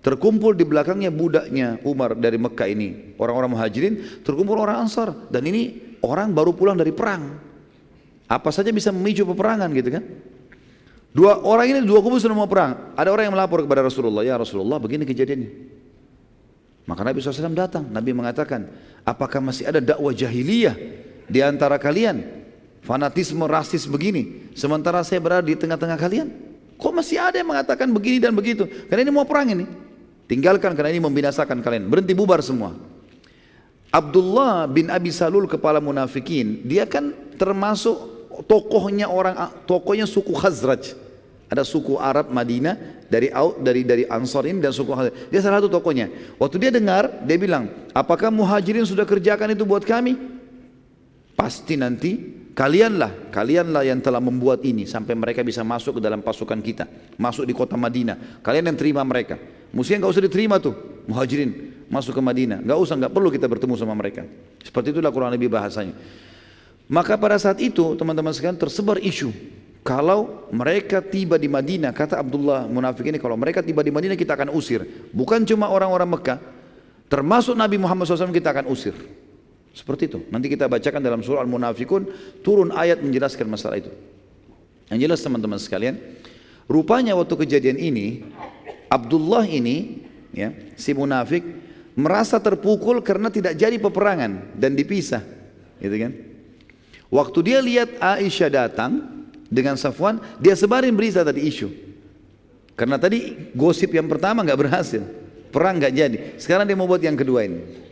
Terkumpul 0.00 0.56
di 0.56 0.64
belakangnya 0.64 1.12
budaknya 1.12 1.84
Umar 1.84 2.16
dari 2.16 2.40
Mekah 2.40 2.68
ini. 2.70 3.12
Orang-orang 3.20 3.52
muhajirin, 3.52 4.24
terkumpul 4.24 4.56
orang 4.56 4.86
ansar. 4.86 5.10
Dan 5.26 5.42
ini 5.42 5.74
orang 6.06 6.30
baru 6.30 6.54
pulang 6.54 6.78
dari 6.78 6.94
perang. 6.94 7.34
Apa 8.30 8.54
saja 8.54 8.70
bisa 8.70 8.94
memicu 8.94 9.26
peperangan 9.26 9.66
gitu 9.74 9.90
kan. 9.90 10.06
Dua 11.08 11.40
orang 11.40 11.66
ini 11.72 11.80
dua 11.82 12.04
kubu 12.04 12.20
sudah 12.20 12.36
mau 12.36 12.46
perang. 12.46 12.92
Ada 12.94 13.08
orang 13.08 13.30
yang 13.30 13.34
melapor 13.34 13.64
kepada 13.64 13.84
Rasulullah, 13.84 14.22
ya 14.22 14.36
Rasulullah 14.36 14.76
begini 14.76 15.08
kejadiannya. 15.08 15.50
Maka 16.88 17.04
Nabi 17.04 17.20
SAW 17.20 17.52
datang, 17.52 17.84
Nabi 17.88 18.16
mengatakan, 18.16 18.64
apakah 19.04 19.44
masih 19.44 19.68
ada 19.68 19.76
dakwah 19.76 20.12
jahiliyah 20.12 20.72
di 21.28 21.44
antara 21.44 21.76
kalian? 21.76 22.24
Fanatisme 22.80 23.44
rasis 23.44 23.84
begini, 23.84 24.48
sementara 24.56 25.04
saya 25.04 25.20
berada 25.20 25.44
di 25.44 25.52
tengah-tengah 25.52 25.98
kalian? 26.00 26.28
Kok 26.80 26.92
masih 26.94 27.20
ada 27.20 27.36
yang 27.36 27.52
mengatakan 27.52 27.92
begini 27.92 28.22
dan 28.22 28.32
begitu? 28.32 28.64
Karena 28.88 29.04
ini 29.04 29.12
mau 29.12 29.28
perang 29.28 29.52
ini. 29.52 29.68
Tinggalkan 30.24 30.72
karena 30.72 30.94
ini 30.94 31.02
membinasakan 31.02 31.60
kalian. 31.60 31.90
Berhenti 31.92 32.16
bubar 32.16 32.40
semua. 32.40 32.72
Abdullah 33.88 34.68
bin 34.68 34.92
Abi 34.92 35.12
Salul 35.12 35.48
kepala 35.48 35.80
munafikin, 35.80 36.64
dia 36.64 36.84
kan 36.84 37.12
termasuk 37.40 38.17
tokohnya 38.46 39.10
orang 39.10 39.34
tokohnya 39.64 40.06
suku 40.06 40.34
Khazraj. 40.34 40.94
Ada 41.48 41.64
suku 41.64 41.96
Arab 41.96 42.28
Madinah 42.28 43.08
dari 43.08 43.32
dari 43.64 43.80
dari 43.80 44.04
Ansar 44.04 44.44
dan 44.44 44.68
suku 44.68 44.92
Khazraj. 44.92 45.32
Dia 45.32 45.40
salah 45.40 45.64
satu 45.64 45.72
tokohnya. 45.72 46.12
Waktu 46.36 46.56
dia 46.60 46.70
dengar, 46.70 47.24
dia 47.24 47.40
bilang, 47.40 47.72
"Apakah 47.96 48.28
muhajirin 48.28 48.84
sudah 48.84 49.08
kerjakan 49.08 49.56
itu 49.56 49.64
buat 49.64 49.82
kami?" 49.82 50.36
Pasti 51.32 51.78
nanti 51.78 52.18
kalianlah, 52.52 53.30
kalianlah 53.30 53.86
yang 53.86 54.02
telah 54.02 54.18
membuat 54.18 54.66
ini 54.66 54.84
sampai 54.84 55.14
mereka 55.14 55.46
bisa 55.46 55.62
masuk 55.62 55.96
ke 55.96 56.00
dalam 56.02 56.20
pasukan 56.20 56.58
kita, 56.58 56.84
masuk 57.14 57.46
di 57.46 57.54
kota 57.54 57.78
Madinah. 57.78 58.42
Kalian 58.42 58.74
yang 58.74 58.78
terima 58.78 59.00
mereka. 59.06 59.38
Mestinya 59.70 60.04
nggak 60.04 60.12
usah 60.18 60.24
diterima 60.26 60.56
tuh 60.58 60.74
muhajirin 61.06 61.78
masuk 61.88 62.12
ke 62.12 62.22
Madinah. 62.22 62.60
Nggak 62.60 62.78
usah, 62.82 62.94
nggak 62.98 63.12
perlu 63.14 63.28
kita 63.32 63.46
bertemu 63.48 63.74
sama 63.78 63.94
mereka. 63.96 64.26
Seperti 64.60 64.92
itulah 64.92 65.14
kurang 65.14 65.32
lebih 65.32 65.48
bahasanya. 65.48 65.96
Maka 66.88 67.20
pada 67.20 67.36
saat 67.36 67.60
itu 67.60 67.92
teman-teman 68.00 68.32
sekalian 68.32 68.56
tersebar 68.56 68.96
isu 68.96 69.28
kalau 69.88 70.44
mereka 70.52 71.00
tiba 71.00 71.40
di 71.40 71.48
Madinah, 71.48 71.96
kata 71.96 72.20
Abdullah 72.20 72.68
munafik 72.68 73.08
ini, 73.08 73.16
kalau 73.16 73.40
mereka 73.40 73.64
tiba 73.64 73.80
di 73.80 73.88
Madinah 73.88 74.20
kita 74.20 74.36
akan 74.36 74.52
usir. 74.52 74.84
Bukan 75.16 75.48
cuma 75.48 75.72
orang-orang 75.72 76.04
Mekah, 76.12 76.38
termasuk 77.08 77.56
Nabi 77.56 77.80
Muhammad 77.80 78.04
SAW 78.04 78.28
kita 78.28 78.52
akan 78.52 78.68
usir. 78.68 78.92
Seperti 79.72 80.12
itu. 80.12 80.20
Nanti 80.28 80.52
kita 80.52 80.68
bacakan 80.68 81.00
dalam 81.00 81.24
surah 81.24 81.40
Al-Munafikun, 81.40 82.04
turun 82.44 82.68
ayat 82.76 83.00
menjelaskan 83.00 83.48
masalah 83.48 83.80
itu. 83.80 83.88
Yang 84.92 85.08
jelas 85.08 85.20
teman-teman 85.24 85.56
sekalian, 85.56 85.96
rupanya 86.68 87.16
waktu 87.16 87.48
kejadian 87.48 87.80
ini, 87.80 88.28
Abdullah 88.92 89.48
ini 89.48 90.04
ya, 90.36 90.52
si 90.76 90.92
munafik 90.92 91.40
merasa 91.96 92.36
terpukul 92.36 93.00
karena 93.00 93.32
tidak 93.32 93.56
jadi 93.56 93.80
peperangan 93.80 94.52
dan 94.52 94.76
dipisah, 94.76 95.24
gitu 95.80 95.96
kan? 95.96 96.27
Waktu 97.08 97.38
dia 97.40 97.58
lihat 97.64 97.96
Aisyah 97.96 98.50
datang 98.52 99.00
dengan 99.48 99.80
Safwan, 99.80 100.20
dia 100.36 100.52
sebarin 100.52 100.92
berita 100.92 101.24
tadi 101.24 101.48
isu. 101.48 101.72
Karena 102.76 103.00
tadi 103.00 103.50
gosip 103.56 103.90
yang 103.90 104.06
pertama 104.06 104.44
nggak 104.44 104.60
berhasil, 104.60 105.02
perang 105.50 105.80
nggak 105.80 105.92
jadi. 105.96 106.16
Sekarang 106.36 106.68
dia 106.68 106.76
mau 106.76 106.86
buat 106.86 107.00
yang 107.00 107.16
kedua 107.16 107.48
ini. 107.48 107.88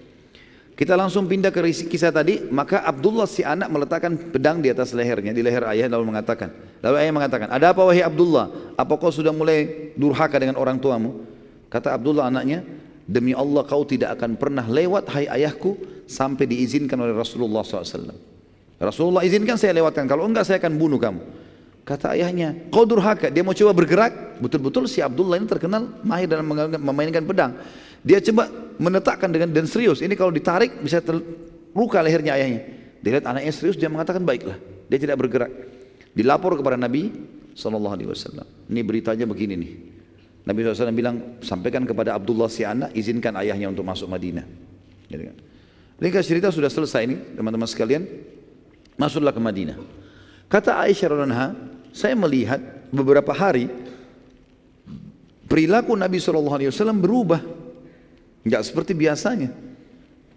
Kita 0.77 0.93
langsung 0.93 1.25
pindah 1.25 1.49
ke 1.49 1.65
kisah 1.89 2.13
tadi, 2.13 2.45
maka 2.53 2.85
Abdullah 2.85 3.25
si 3.25 3.41
anak 3.41 3.73
meletakkan 3.73 4.13
pedang 4.13 4.61
di 4.61 4.69
atas 4.69 4.93
lehernya, 4.93 5.33
di 5.33 5.41
leher 5.41 5.65
ayah 5.73 5.89
lalu 5.89 6.13
mengatakan, 6.13 6.53
lalu 6.85 7.01
ayah 7.01 7.13
mengatakan, 7.17 7.49
ada 7.49 7.73
apa 7.73 7.81
wahai 7.81 8.05
Abdullah? 8.05 8.77
Apa 8.77 9.01
kau 9.01 9.09
sudah 9.09 9.33
mulai 9.33 9.91
durhaka 9.97 10.37
dengan 10.37 10.61
orang 10.61 10.77
tuamu? 10.77 11.25
Kata 11.73 11.97
Abdullah 11.97 12.29
anaknya, 12.29 12.61
demi 13.09 13.33
Allah 13.33 13.65
kau 13.65 13.89
tidak 13.89 14.21
akan 14.21 14.37
pernah 14.37 14.69
lewat 14.69 15.09
hai 15.17 15.25
ayahku 15.25 15.81
sampai 16.05 16.45
diizinkan 16.45 17.01
oleh 17.01 17.17
Rasulullah 17.17 17.65
SAW. 17.65 18.36
Rasulullah 18.77 19.25
izinkan 19.25 19.57
saya 19.57 19.73
lewatkan, 19.73 20.05
kalau 20.05 20.29
enggak 20.29 20.45
saya 20.45 20.61
akan 20.61 20.77
bunuh 20.77 21.01
kamu. 21.01 21.21
Kata 21.87 22.19
ayahnya, 22.19 22.67
kau 22.69 22.83
durhaka, 22.83 23.31
dia 23.31 23.47
mau 23.47 23.55
coba 23.55 23.73
bergerak, 23.73 24.43
betul-betul 24.43 24.91
si 24.91 24.99
Abdullah 24.99 25.39
ini 25.39 25.47
terkenal 25.47 25.87
mahir 26.03 26.27
dalam 26.27 26.45
memainkan 26.83 27.23
pedang. 27.23 27.55
Dia 28.03 28.19
coba 28.19 28.51
menetakkan 28.77 29.31
dengan 29.31 29.55
dan 29.55 29.71
serius. 29.71 30.03
Ini 30.03 30.13
kalau 30.19 30.35
ditarik 30.35 30.83
bisa 30.83 30.99
terluka 30.99 32.03
lehernya 32.03 32.35
ayahnya. 32.35 32.61
Dia 33.01 33.11
lihat 33.17 33.27
anaknya 33.31 33.53
serius, 33.55 33.79
dia 33.79 33.87
mengatakan 33.87 34.27
baiklah. 34.27 34.59
Dia 34.91 34.99
tidak 34.99 35.17
bergerak. 35.23 35.51
Dilapor 36.11 36.59
kepada 36.59 36.75
Nabi 36.75 37.15
Wasallam. 37.57 38.47
Ini 38.69 38.81
beritanya 38.85 39.25
begini 39.25 39.55
nih. 39.57 39.73
Nabi 40.47 40.63
SAW 40.63 40.95
bilang, 40.95 41.43
sampaikan 41.43 41.83
kepada 41.83 42.15
Abdullah 42.15 42.47
si 42.47 42.63
anak, 42.63 42.95
izinkan 42.95 43.35
ayahnya 43.43 43.67
untuk 43.67 43.83
masuk 43.83 44.07
Madinah. 44.07 44.47
Gitu 45.11 45.23
kan. 45.27 45.37
Ringkas 45.99 46.27
cerita 46.29 46.55
sudah 46.55 46.71
selesai 46.71 47.03
ini, 47.03 47.17
teman-teman 47.35 47.67
sekalian. 47.67 48.07
Masuklah 48.97 49.33
ke 49.33 49.41
Madinah. 49.41 49.77
Kata 50.49 50.81
Aisyah 50.81 51.13
radhiallahu 51.13 51.53
saya 51.93 52.17
melihat 52.17 52.61
beberapa 52.93 53.33
hari 53.33 53.69
perilaku 55.49 55.93
Nabi 55.97 56.21
SAW 56.21 56.97
berubah. 56.97 57.41
Enggak 58.45 58.63
seperti 58.65 58.93
biasanya. 58.97 59.53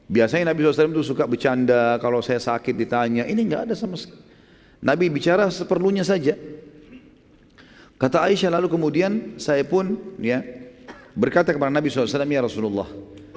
Biasanya 0.09 0.51
Nabi 0.51 0.65
SAW 0.65 0.89
itu 0.89 1.05
suka 1.05 1.29
bercanda, 1.29 2.01
kalau 2.01 2.19
saya 2.25 2.41
sakit 2.41 2.73
ditanya, 2.73 3.29
ini 3.29 3.45
enggak 3.45 3.69
ada 3.69 3.75
sama 3.77 3.93
sekali. 3.93 4.17
Nabi 4.81 5.05
bicara 5.11 5.51
seperlunya 5.51 6.01
saja. 6.01 6.33
Kata 7.99 8.23
Aisyah 8.25 8.55
lalu 8.55 8.71
kemudian 8.71 9.35
saya 9.35 9.61
pun 9.67 10.15
ya 10.23 10.39
berkata 11.13 11.51
kepada 11.51 11.69
Nabi 11.69 11.91
SAW, 11.91 12.07
ya 12.07 12.41
Rasulullah, 12.41 12.87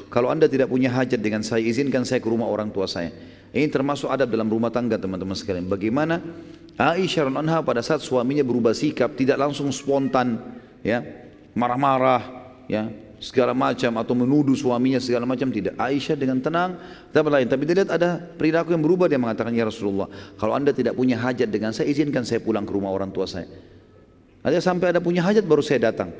kalau 0.06 0.30
anda 0.30 0.46
tidak 0.46 0.70
punya 0.70 0.88
hajat 0.94 1.18
dengan 1.18 1.42
saya, 1.42 1.66
izinkan 1.66 2.06
saya 2.06 2.22
ke 2.22 2.30
rumah 2.30 2.46
orang 2.46 2.70
tua 2.70 2.86
saya. 2.86 3.10
Ini 3.52 3.68
termasuk 3.68 4.08
adab 4.08 4.32
dalam 4.32 4.48
rumah 4.48 4.72
tangga 4.72 4.96
teman-teman 4.96 5.36
sekalian. 5.36 5.68
Bagaimana 5.68 6.24
Aisyah 6.80 7.28
anha 7.28 7.60
pada 7.60 7.84
saat 7.84 8.00
suaminya 8.00 8.40
berubah 8.40 8.72
sikap, 8.72 9.12
tidak 9.12 9.36
langsung 9.36 9.68
spontan, 9.68 10.40
ya 10.80 11.04
marah-marah, 11.52 12.48
ya 12.64 12.88
segala 13.22 13.54
macam 13.54 13.94
atau 14.02 14.18
menuduh 14.18 14.58
suaminya 14.58 14.98
segala 14.98 15.28
macam 15.28 15.46
tidak. 15.52 15.78
Aisyah 15.78 16.16
dengan 16.18 16.42
tenang 16.42 16.80
tidak 17.12 17.28
lain. 17.30 17.46
Tapi 17.46 17.62
dia 17.68 17.74
lihat 17.84 17.90
ada 17.94 18.18
perilaku 18.18 18.74
yang 18.74 18.82
berubah 18.82 19.06
dia 19.06 19.20
mengatakan 19.20 19.54
ya 19.54 19.68
Rasulullah 19.68 20.10
kalau 20.34 20.58
anda 20.58 20.74
tidak 20.74 20.98
punya 20.98 21.14
hajat 21.22 21.46
dengan 21.46 21.70
saya 21.70 21.86
izinkan 21.86 22.26
saya 22.26 22.42
pulang 22.42 22.66
ke 22.66 22.72
rumah 22.74 22.90
orang 22.90 23.14
tua 23.14 23.30
saya. 23.30 23.46
Ada 24.42 24.58
sampai 24.58 24.90
ada 24.90 24.98
punya 24.98 25.22
hajat 25.22 25.46
baru 25.46 25.62
saya 25.62 25.92
datang. 25.94 26.10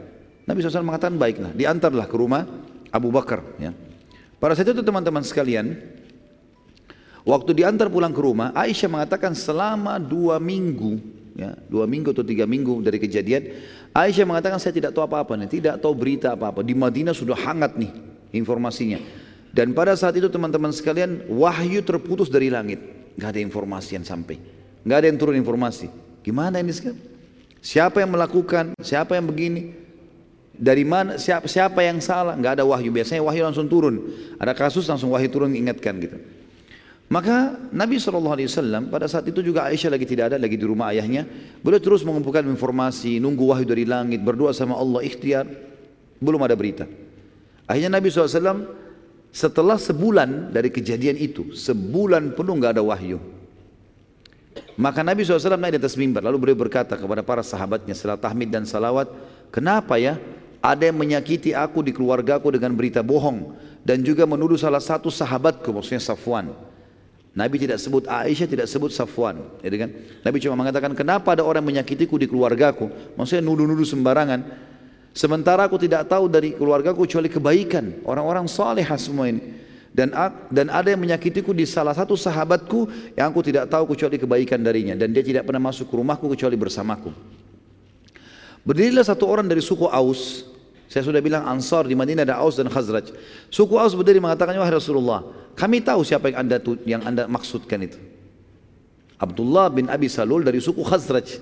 Nabi 0.47 0.63
SAW 0.63 0.87
mengatakan 0.87 1.19
baiklah 1.19 1.51
diantarlah 1.51 2.07
ke 2.07 2.15
rumah 2.15 2.47
Abu 2.95 3.11
Bakar. 3.11 3.43
Ya. 3.59 3.75
Pada 4.39 4.55
saat 4.55 4.71
itu 4.71 4.85
teman-teman 4.87 5.27
sekalian 5.27 5.75
waktu 7.23 7.51
diantar 7.57 7.89
pulang 7.89 8.15
ke 8.15 8.21
rumah 8.21 8.51
Aisyah 8.55 8.91
mengatakan 8.91 9.33
selama 9.37 9.99
dua 9.99 10.39
minggu 10.43 10.99
ya, 11.39 11.57
dua 11.67 11.89
minggu 11.89 12.13
atau 12.13 12.27
tiga 12.27 12.45
minggu 12.45 12.83
dari 12.83 12.99
kejadian 13.01 13.43
Aisyah 13.93 14.25
mengatakan 14.25 14.57
saya 14.57 14.73
tidak 14.73 14.97
tahu 14.97 15.05
apa-apa 15.05 15.37
nih, 15.37 15.49
tidak 15.61 15.75
tahu 15.85 15.93
berita 15.93 16.33
apa-apa. 16.33 16.65
Di 16.65 16.73
Madinah 16.73 17.13
sudah 17.13 17.37
hangat 17.37 17.77
nih 17.77 17.93
informasinya. 18.33 18.97
Dan 19.53 19.77
pada 19.77 19.93
saat 19.93 20.17
itu 20.17 20.33
teman-teman 20.33 20.73
sekalian 20.73 21.29
wahyu 21.29 21.85
terputus 21.85 22.33
dari 22.33 22.49
langit. 22.49 22.81
Gak 23.21 23.37
ada 23.37 23.41
informasi 23.45 24.01
yang 24.01 24.07
sampai. 24.09 24.41
Gak 24.81 24.97
ada 24.97 25.07
yang 25.13 25.21
turun 25.21 25.37
informasi. 25.37 25.93
Gimana 26.25 26.65
ini 26.65 26.73
sekarang? 26.73 26.97
Siapa 27.61 28.01
yang 28.01 28.17
melakukan? 28.17 28.73
Siapa 28.81 29.13
yang 29.13 29.29
begini? 29.29 29.77
Dari 30.57 30.89
mana? 30.89 31.21
Siapa, 31.21 31.45
siapa 31.45 31.85
yang 31.85 32.01
salah? 32.01 32.33
Nggak 32.33 32.59
ada 32.59 32.65
wahyu. 32.65 32.91
Biasanya 32.91 33.23
wahyu 33.23 33.45
langsung 33.45 33.69
turun. 33.69 34.09
Ada 34.41 34.57
kasus 34.57 34.89
langsung 34.89 35.13
wahyu 35.13 35.29
turun 35.29 35.53
ingatkan 35.53 36.01
gitu. 36.01 36.17
Maka 37.13 37.61
Nabi 37.77 38.01
SAW 38.01 38.89
pada 38.89 39.05
saat 39.05 39.29
itu 39.29 39.45
juga 39.45 39.69
Aisyah 39.69 39.93
lagi 39.93 40.09
tidak 40.09 40.33
ada, 40.33 40.41
lagi 40.41 40.57
di 40.57 40.65
rumah 40.65 40.97
ayahnya. 40.97 41.29
Beliau 41.61 41.77
terus 41.77 42.01
mengumpulkan 42.09 42.41
informasi, 42.49 43.21
nunggu 43.21 43.53
wahyu 43.53 43.69
dari 43.69 43.85
langit, 43.85 44.25
berdoa 44.25 44.57
sama 44.57 44.81
Allah, 44.81 45.05
ikhtiar. 45.05 45.45
Belum 46.17 46.41
ada 46.41 46.57
berita. 46.57 46.89
Akhirnya 47.69 48.01
Nabi 48.01 48.09
SAW 48.09 48.65
setelah 49.29 49.77
sebulan 49.77 50.57
dari 50.57 50.73
kejadian 50.73 51.21
itu, 51.21 51.53
sebulan 51.53 52.33
penuh 52.33 52.57
nggak 52.57 52.81
ada 52.81 52.85
wahyu. 52.85 53.21
Maka 54.81 55.05
Nabi 55.05 55.21
SAW 55.21 55.61
naik 55.61 55.77
di 55.77 55.81
atas 55.85 56.01
mimbar, 56.01 56.25
lalu 56.25 56.49
beliau 56.49 56.65
berkata 56.65 56.97
kepada 56.97 57.21
para 57.21 57.45
sahabatnya 57.45 57.93
setelah 57.93 58.17
tahmid 58.17 58.49
dan 58.49 58.65
salawat, 58.65 59.13
kenapa 59.53 60.01
ya 60.01 60.17
ada 60.65 60.89
yang 60.89 60.97
menyakiti 60.97 61.53
aku 61.53 61.85
di 61.85 61.93
keluargaku 61.93 62.57
dengan 62.57 62.73
berita 62.73 63.05
bohong 63.05 63.53
dan 63.85 64.01
juga 64.01 64.25
menuduh 64.25 64.57
salah 64.57 64.81
satu 64.81 65.13
sahabatku, 65.13 65.77
maksudnya 65.77 66.01
Safwan. 66.01 66.73
Nabi 67.33 67.57
tidak 67.57 67.81
sebut 67.81 68.05
Aisyah, 68.05 68.45
tidak 68.45 68.69
sebut 68.69 68.93
Safwan. 68.93 69.41
Gitu 69.65 69.77
kan? 69.81 69.91
Nabi 70.21 70.37
cuma 70.37 70.55
mengatakan, 70.61 70.93
kenapa 70.93 71.33
ada 71.33 71.41
orang 71.41 71.65
menyakitiku 71.65 72.21
di 72.21 72.29
keluargaku? 72.29 72.93
Maksudnya 73.17 73.41
nuduh-nuduh 73.41 73.89
sembarangan. 73.89 74.41
Sementara 75.17 75.65
aku 75.65 75.81
tidak 75.81 76.13
tahu 76.13 76.29
dari 76.29 76.53
keluargaku 76.53 77.09
kecuali 77.09 77.33
kebaikan. 77.33 78.05
Orang-orang 78.05 78.45
salehah 78.45 79.01
semua 79.01 79.33
ini. 79.33 79.65
Dan, 79.93 80.13
dan 80.53 80.73
ada 80.73 80.89
yang 80.89 81.01
menyakitiku 81.01 81.53
di 81.57 81.69
salah 81.69 81.93
satu 81.93 82.17
sahabatku 82.17 82.89
yang 83.17 83.29
aku 83.33 83.45
tidak 83.45 83.69
tahu 83.69 83.97
kecuali 83.97 84.21
kebaikan 84.21 84.61
darinya. 84.61 84.93
Dan 84.93 85.17
dia 85.17 85.25
tidak 85.25 85.49
pernah 85.49 85.73
masuk 85.73 85.89
ke 85.89 85.95
rumahku 85.97 86.29
kecuali 86.37 86.57
bersamaku. 86.61 87.13
Berdirilah 88.61 89.09
satu 89.09 89.25
orang 89.25 89.49
dari 89.49 89.65
suku 89.65 89.89
Aus. 89.89 90.52
Saya 90.93 91.09
sudah 91.09 91.25
bilang 91.25 91.49
Ansar 91.49 91.89
di 91.89 91.97
Madinah 91.97 92.29
ada 92.29 92.37
Aus 92.37 92.61
dan 92.61 92.69
Khazraj. 92.69 93.17
Suku 93.49 93.81
Aus 93.81 93.97
berdiri 93.97 94.21
mengatakan, 94.21 94.53
Wahai 94.61 94.77
Rasulullah, 94.77 95.25
kami 95.57 95.81
tahu 95.81 96.05
siapa 96.05 96.29
yang 96.29 96.45
anda 96.45 96.61
yang 96.85 97.01
anda 97.01 97.25
maksudkan 97.25 97.81
itu. 97.81 97.97
Abdullah 99.17 99.73
bin 99.73 99.89
Abi 99.89 100.13
Salul 100.13 100.45
dari 100.45 100.61
suku 100.61 100.85
Khazraj. 100.85 101.41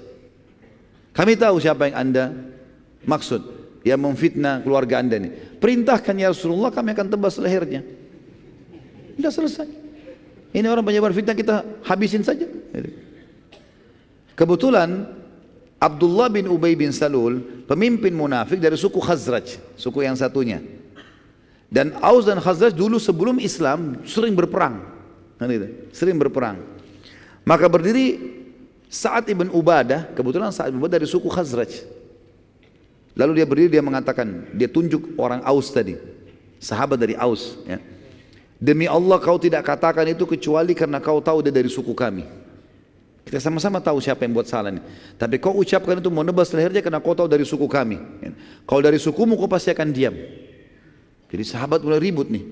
Kami 1.10 1.34
tahu 1.34 1.58
siapa 1.58 1.90
yang 1.90 1.96
anda 1.98 2.30
maksud 3.02 3.42
yang 3.82 3.98
memfitnah 3.98 4.62
keluarga 4.62 5.02
anda 5.02 5.18
ini. 5.18 5.34
Perintahkan 5.58 6.14
ya 6.14 6.30
Rasulullah 6.30 6.70
kami 6.70 6.94
akan 6.94 7.10
tebas 7.10 7.34
lehernya. 7.42 7.82
Sudah 9.18 9.34
selesai. 9.34 9.68
Ini 10.54 10.66
orang 10.70 10.86
penyebar 10.86 11.10
fitnah 11.10 11.34
kita 11.34 11.66
habisin 11.90 12.22
saja. 12.22 12.46
Kebetulan 14.38 15.10
Abdullah 15.80 16.28
bin 16.28 16.44
Ubay 16.44 16.76
bin 16.76 16.92
Salul 16.92 17.64
pemimpin 17.64 18.12
munafik 18.12 18.60
dari 18.60 18.76
suku 18.76 19.00
Khazraj, 19.00 19.56
suku 19.80 20.04
yang 20.04 20.12
satunya. 20.12 20.60
Dan 21.72 21.96
Aus 22.04 22.28
dan 22.28 22.36
Khazraj 22.36 22.76
dulu 22.76 23.00
sebelum 23.00 23.40
Islam 23.40 24.04
sering 24.04 24.36
berperang. 24.36 24.84
Kan 25.40 25.48
sering 25.96 26.20
berperang. 26.20 26.60
Maka 27.48 27.64
berdiri 27.64 28.20
Sa'ad 28.90 29.24
ibn 29.32 29.48
Ubadah, 29.48 30.12
kebetulan 30.12 30.52
Sa'ad 30.52 30.74
ibn 30.74 30.84
Ubadah 30.84 31.00
dari 31.00 31.08
suku 31.08 31.32
Khazraj. 31.32 31.88
Lalu 33.16 33.40
dia 33.40 33.46
berdiri 33.48 33.68
dia 33.72 33.80
mengatakan, 33.80 34.52
dia 34.52 34.68
tunjuk 34.68 35.16
orang 35.16 35.40
Aus 35.48 35.72
tadi. 35.72 35.96
Sahabat 36.60 37.00
dari 37.00 37.16
Aus. 37.16 37.56
Ya. 37.64 37.80
Demi 38.60 38.84
Allah 38.84 39.16
kau 39.16 39.40
tidak 39.40 39.64
katakan 39.64 40.04
itu 40.04 40.28
kecuali 40.28 40.76
karena 40.76 41.00
kau 41.00 41.24
tahu 41.24 41.40
dia 41.40 41.48
dari 41.48 41.72
suku 41.72 41.96
kami. 41.96 42.28
Kita 43.20 43.38
sama-sama 43.38 43.78
tahu 43.78 44.00
siapa 44.00 44.24
yang 44.24 44.32
buat 44.32 44.48
salah 44.48 44.72
ini. 44.72 44.82
Tapi 45.20 45.36
kau 45.38 45.54
ucapkan 45.60 46.00
itu 46.00 46.08
mau 46.08 46.24
nebas 46.24 46.50
lehernya 46.56 46.80
karena 46.80 46.98
kau 46.98 47.12
tahu 47.12 47.28
dari 47.28 47.44
suku 47.44 47.68
kami. 47.68 48.00
Kalau 48.64 48.80
dari 48.80 48.96
sukumu 48.96 49.36
kau 49.36 49.46
pasti 49.46 49.70
akan 49.70 49.88
diam. 49.92 50.16
Jadi 51.30 51.44
sahabat 51.46 51.84
mulai 51.84 52.00
ribut 52.02 52.26
nih. 52.26 52.42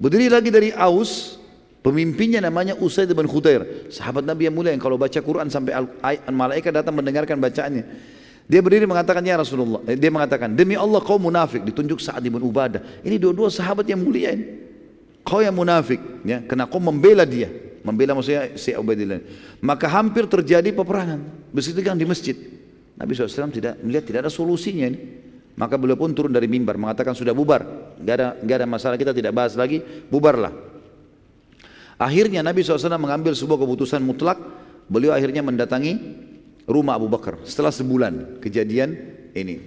Berdiri 0.00 0.32
lagi 0.32 0.48
dari 0.48 0.72
Aus, 0.72 1.36
pemimpinnya 1.84 2.40
namanya 2.40 2.78
Usaid 2.78 3.12
bin 3.12 3.28
Khudair. 3.28 3.92
Sahabat 3.92 4.24
Nabi 4.24 4.48
yang 4.48 4.54
mulia 4.56 4.72
yang 4.72 4.80
kalau 4.80 4.96
baca 4.96 5.18
Quran 5.20 5.52
sampai 5.52 5.76
malaikat 6.30 6.72
datang 6.72 6.96
mendengarkan 6.96 7.36
bacaannya. 7.36 7.84
Dia 8.48 8.58
berdiri 8.58 8.84
mengatakan 8.88 9.22
ya 9.22 9.38
Rasulullah. 9.38 9.80
Eh, 9.86 9.94
dia 9.94 10.10
mengatakan 10.10 10.50
demi 10.50 10.74
Allah 10.74 10.98
kau 10.98 11.20
munafik. 11.20 11.62
Ditunjuk 11.62 12.02
Sa'ad 12.02 12.26
bin 12.26 12.42
Ubadah. 12.42 13.02
Ini 13.06 13.16
dua-dua 13.20 13.52
sahabat 13.52 13.86
yang 13.86 14.02
mulia 14.02 14.34
ini. 14.34 14.44
Kau 15.22 15.38
yang 15.38 15.54
munafik. 15.54 16.02
Ya, 16.26 16.42
karena 16.42 16.66
kau 16.66 16.82
membela 16.82 17.22
dia. 17.22 17.71
Membela 17.82 18.14
maksudnya 18.14 18.54
si 18.54 18.70
Ubaidillah. 18.74 19.20
Maka 19.62 19.90
hampir 19.90 20.30
terjadi 20.30 20.70
peperangan. 20.70 21.50
Begitu 21.50 21.82
kan 21.82 21.98
di 21.98 22.06
masjid. 22.06 22.34
Nabi 22.94 23.18
SAW 23.18 23.50
tidak 23.50 23.82
melihat 23.82 24.04
tidak 24.06 24.20
ada 24.28 24.32
solusinya 24.32 24.86
ini. 24.86 25.00
Maka 25.52 25.76
beliau 25.76 26.00
pun 26.00 26.16
turun 26.16 26.32
dari 26.32 26.48
mimbar 26.48 26.80
mengatakan 26.80 27.12
sudah 27.12 27.36
bubar, 27.36 27.60
gak 28.00 28.14
ada, 28.16 28.28
gak 28.40 28.56
ada 28.64 28.66
masalah 28.66 28.96
kita 28.96 29.12
tidak 29.12 29.36
bahas 29.36 29.52
lagi, 29.52 29.84
bubarlah. 30.08 30.48
Akhirnya 32.00 32.40
Nabi 32.40 32.64
SAW 32.64 32.96
mengambil 32.96 33.36
sebuah 33.36 33.60
keputusan 33.60 34.00
mutlak, 34.00 34.40
beliau 34.88 35.12
akhirnya 35.12 35.44
mendatangi 35.44 35.92
rumah 36.64 36.96
Abu 36.96 37.12
Bakar 37.12 37.44
setelah 37.44 37.68
sebulan 37.68 38.40
kejadian 38.40 38.96
ini. 39.36 39.60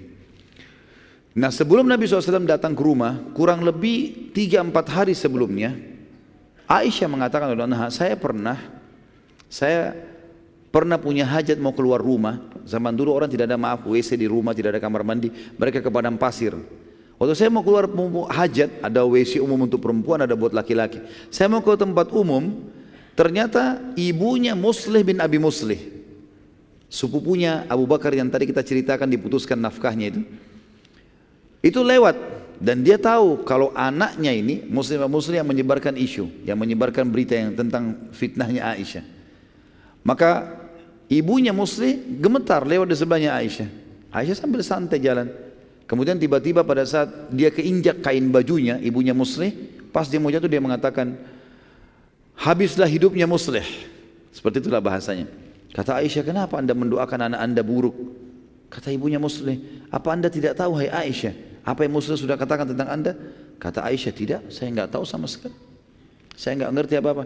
Nah 1.37 1.53
sebelum 1.53 1.85
Nabi 1.85 2.09
SAW 2.09 2.49
datang 2.49 2.73
ke 2.73 2.81
rumah, 2.81 3.21
kurang 3.37 3.61
lebih 3.61 4.31
3-4 4.33 4.73
hari 4.89 5.13
sebelumnya, 5.13 5.75
Aisyah 6.65 7.09
mengatakan, 7.09 7.53
saya 7.93 8.17
pernah, 8.17 8.57
saya 9.49 9.93
pernah 10.73 10.97
punya 10.99 11.23
hajat 11.23 11.61
mau 11.61 11.71
keluar 11.71 12.01
rumah, 12.01 12.41
zaman 12.65 12.91
dulu 12.91 13.13
orang 13.13 13.29
tidak 13.29 13.47
ada 13.47 13.55
maaf 13.55 13.85
WC 13.85 14.17
di 14.17 14.27
rumah, 14.27 14.51
tidak 14.51 14.75
ada 14.75 14.81
kamar 14.81 15.05
mandi, 15.05 15.31
mereka 15.55 15.79
ke 15.79 15.87
padang 15.87 16.17
pasir. 16.17 16.57
Waktu 17.15 17.31
saya 17.31 17.47
mau 17.47 17.63
keluar 17.63 17.87
hajat, 18.27 18.83
ada 18.83 19.07
WC 19.07 19.39
umum 19.39 19.63
untuk 19.63 19.79
perempuan, 19.79 20.27
ada 20.27 20.35
buat 20.35 20.51
laki-laki. 20.51 20.99
Saya 21.31 21.47
mau 21.47 21.63
ke 21.63 21.71
tempat 21.79 22.11
umum, 22.11 22.67
ternyata 23.15 23.79
ibunya 23.95 24.51
Muslih 24.51 24.99
bin 24.99 25.23
Abi 25.23 25.39
Muslih. 25.39 25.79
Sepupunya 26.91 27.63
Abu 27.71 27.87
Bakar 27.87 28.11
yang 28.11 28.27
tadi 28.27 28.51
kita 28.51 28.59
ceritakan 28.59 29.07
diputuskan 29.07 29.55
nafkahnya 29.55 30.11
itu. 30.11 30.21
Itu 31.63 31.81
lewat 31.87 32.19
dan 32.59 32.83
dia 32.83 32.95
tahu 32.95 33.43
kalau 33.43 33.71
anaknya 33.75 34.31
ini 34.31 34.63
Muslim 34.67 35.03
Muslim 35.11 35.43
yang 35.43 35.49
menyebarkan 35.49 35.95
isu, 35.99 36.47
yang 36.47 36.55
menyebarkan 36.55 37.07
berita 37.07 37.35
yang 37.35 37.55
tentang 37.55 38.11
fitnahnya 38.15 38.75
Aisyah. 38.75 39.03
Maka 40.05 40.63
Ibunya 41.05 41.53
Musli 41.53 42.01
gemetar 42.17 42.65
lewat 42.65 42.89
di 42.89 42.97
sebelahnya 42.97 43.37
Aisyah. 43.37 43.69
Aisyah 44.09 44.37
sambil 44.37 44.65
santai 44.65 44.97
jalan. 44.97 45.29
Kemudian 45.85 46.17
tiba-tiba 46.17 46.65
pada 46.65 46.81
saat 46.81 47.29
dia 47.29 47.53
keinjak 47.53 48.01
kain 48.01 48.33
bajunya, 48.33 48.81
ibunya 48.81 49.13
Musli, 49.13 49.53
pas 49.93 50.09
dia 50.09 50.17
mau 50.17 50.33
jatuh 50.33 50.49
dia 50.49 50.57
mengatakan, 50.57 51.13
habislah 52.33 52.89
hidupnya 52.89 53.29
Muslih. 53.29 53.65
Seperti 54.33 54.65
itulah 54.65 54.81
bahasanya. 54.81 55.29
Kata 55.77 56.01
Aisyah, 56.01 56.25
kenapa 56.25 56.57
anda 56.57 56.73
mendoakan 56.73 57.29
anak 57.29 57.39
anda 57.45 57.61
buruk? 57.61 57.93
Kata 58.73 58.89
ibunya 58.89 59.21
Muslih, 59.21 59.85
apa 59.93 60.09
anda 60.09 60.25
tidak 60.25 60.57
tahu 60.57 60.73
hai 60.81 60.89
Aisyah? 60.89 61.37
Apa 61.65 61.81
yang 61.81 61.97
Muslih 61.97 62.13
sudah 62.13 62.37
katakan 62.37 62.69
tentang 62.69 62.87
anda? 62.93 63.17
Kata 63.57 63.81
Aisyah, 63.81 64.13
tidak, 64.13 64.41
saya 64.53 64.69
enggak 64.69 64.93
tahu 64.93 65.01
sama 65.01 65.25
sekali. 65.25 65.57
Saya 66.37 66.61
enggak 66.61 66.71
ngerti 66.77 66.93
apa-apa. 67.01 67.23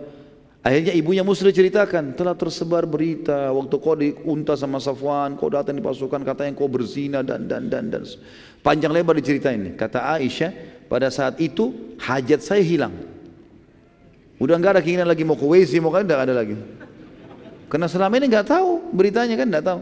Akhirnya 0.59 0.91
ibunya 0.95 1.23
Muslim 1.23 1.51
ceritakan, 1.51 2.15
telah 2.15 2.35
tersebar 2.35 2.83
berita 2.83 3.51
waktu 3.55 3.75
kau 3.79 3.95
diunta 3.95 4.59
sama 4.59 4.79
Safwan, 4.79 5.39
kau 5.39 5.47
datang 5.47 5.75
di 5.75 5.83
pasukan 5.83 6.19
katanya 6.23 6.51
kau 6.51 6.67
berzina 6.67 7.23
dan 7.23 7.47
dan 7.47 7.71
dan 7.71 7.87
dan. 7.87 8.03
Panjang 8.59 8.91
lebar 8.91 9.15
diceritain. 9.15 9.75
Kata 9.79 10.07
Aisyah, 10.19 10.51
pada 10.91 11.07
saat 11.11 11.39
itu 11.39 11.95
hajat 11.99 12.43
saya 12.43 12.59
hilang. 12.59 12.91
Udah 14.39 14.55
nggak 14.55 14.79
ada 14.79 14.81
keinginan 14.83 15.07
lagi 15.07 15.23
mau 15.23 15.39
ke 15.39 15.47
WC, 15.47 15.79
mau 15.79 15.91
kan 15.91 16.03
enggak 16.03 16.27
ada 16.27 16.35
lagi. 16.35 16.55
Karena 17.71 17.87
selama 17.87 18.19
ini 18.19 18.27
nggak 18.27 18.47
tahu 18.47 18.91
beritanya 18.91 19.35
kan 19.39 19.47
nggak 19.47 19.65
tahu. 19.67 19.79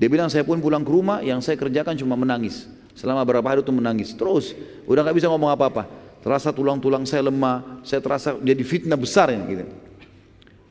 Dia 0.00 0.08
bilang 0.08 0.32
saya 0.32 0.48
pun 0.48 0.64
pulang 0.64 0.80
ke 0.80 0.88
rumah, 0.88 1.20
yang 1.20 1.44
saya 1.44 1.60
kerjakan 1.60 1.92
cuma 1.92 2.16
menangis. 2.16 2.79
Selama 3.00 3.24
berapa 3.24 3.48
hari 3.48 3.64
itu 3.64 3.72
menangis. 3.72 4.12
Terus, 4.12 4.52
udah 4.84 5.00
nggak 5.00 5.16
bisa 5.16 5.32
ngomong 5.32 5.48
apa-apa. 5.56 5.88
Terasa 6.20 6.52
tulang-tulang 6.52 7.08
saya 7.08 7.24
lemah, 7.32 7.80
saya 7.80 8.04
terasa 8.04 8.36
jadi 8.36 8.60
fitnah 8.60 9.00
besar 9.00 9.32
ya 9.32 9.40
gitu. 9.48 9.64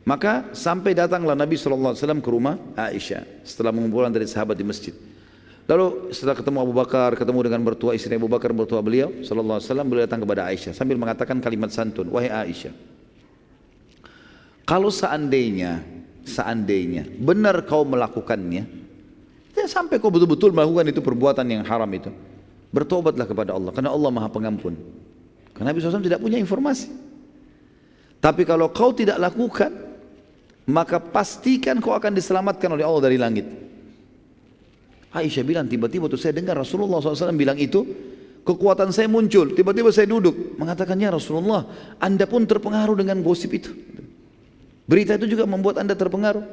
Maka 0.05 0.53
sampai 0.53 0.93
datanglah 0.93 1.33
Nabi 1.33 1.57
SAW 1.57 1.97
ke 1.97 2.29
rumah 2.29 2.61
Aisyah 2.77 3.41
setelah 3.41 3.73
mengumpulkan 3.73 4.13
dari 4.13 4.29
sahabat 4.29 4.53
di 4.53 4.61
masjid. 4.61 4.93
Lalu 5.65 6.13
setelah 6.13 6.37
ketemu 6.37 6.57
Abu 6.65 6.73
Bakar, 6.73 7.17
ketemu 7.17 7.49
dengan 7.49 7.61
mertua 7.65 7.97
istri 7.97 8.13
Abu 8.13 8.29
Bakar, 8.29 8.53
mertua 8.53 8.81
beliau 8.81 9.09
SAW, 9.25 9.61
beliau 9.85 10.05
datang 10.05 10.21
kepada 10.21 10.49
Aisyah 10.49 10.73
sambil 10.73 11.01
mengatakan 11.01 11.37
kalimat 11.41 11.73
santun, 11.73 12.09
wahai 12.13 12.29
Aisyah, 12.29 12.73
kalau 14.69 14.93
seandainya, 14.93 15.81
seandainya 16.25 17.09
benar 17.17 17.65
kau 17.65 17.81
melakukannya, 17.85 18.78
ya 19.59 19.67
sampai 19.67 19.99
kau 19.99 20.07
betul-betul 20.07 20.55
melakukan 20.55 20.87
itu 20.87 21.01
perbuatan 21.03 21.45
yang 21.45 21.61
haram 21.67 21.89
itu, 21.91 22.09
bertobatlah 22.71 23.27
kepada 23.27 23.51
Allah, 23.53 23.71
karena 23.75 23.91
Allah 23.91 24.09
Maha 24.09 24.29
Pengampun. 24.31 24.73
Karena 25.51 25.75
Nabi 25.75 25.83
SAW 25.83 25.99
tidak 25.99 26.23
punya 26.23 26.39
informasi. 26.39 26.87
Tapi 28.19 28.47
kalau 28.47 28.71
kau 28.71 28.95
tidak 28.95 29.19
lakukan, 29.19 29.71
maka 30.67 31.03
pastikan 31.03 31.83
kau 31.83 31.91
akan 31.91 32.15
diselamatkan 32.15 32.71
oleh 32.71 32.87
Allah 32.87 33.03
dari 33.03 33.17
langit. 33.19 33.47
Aisyah 35.09 35.41
bilang 35.41 35.65
tiba-tiba 35.65 36.05
tuh 36.05 36.21
saya 36.21 36.37
dengar 36.37 36.53
Rasulullah 36.53 37.01
SAW 37.01 37.33
bilang 37.33 37.57
itu 37.57 37.81
kekuatan 38.45 38.93
saya 38.93 39.09
muncul 39.09 39.57
tiba-tiba 39.57 39.89
saya 39.89 40.05
duduk 40.05 40.53
mengatakannya 40.61 41.17
Rasulullah 41.17 41.65
anda 41.97 42.29
pun 42.29 42.45
terpengaruh 42.45 42.93
dengan 42.93 43.17
gosip 43.25 43.49
itu 43.57 43.73
berita 44.85 45.17
itu 45.17 45.33
juga 45.33 45.49
membuat 45.49 45.81
anda 45.81 45.97
terpengaruh 45.97 46.45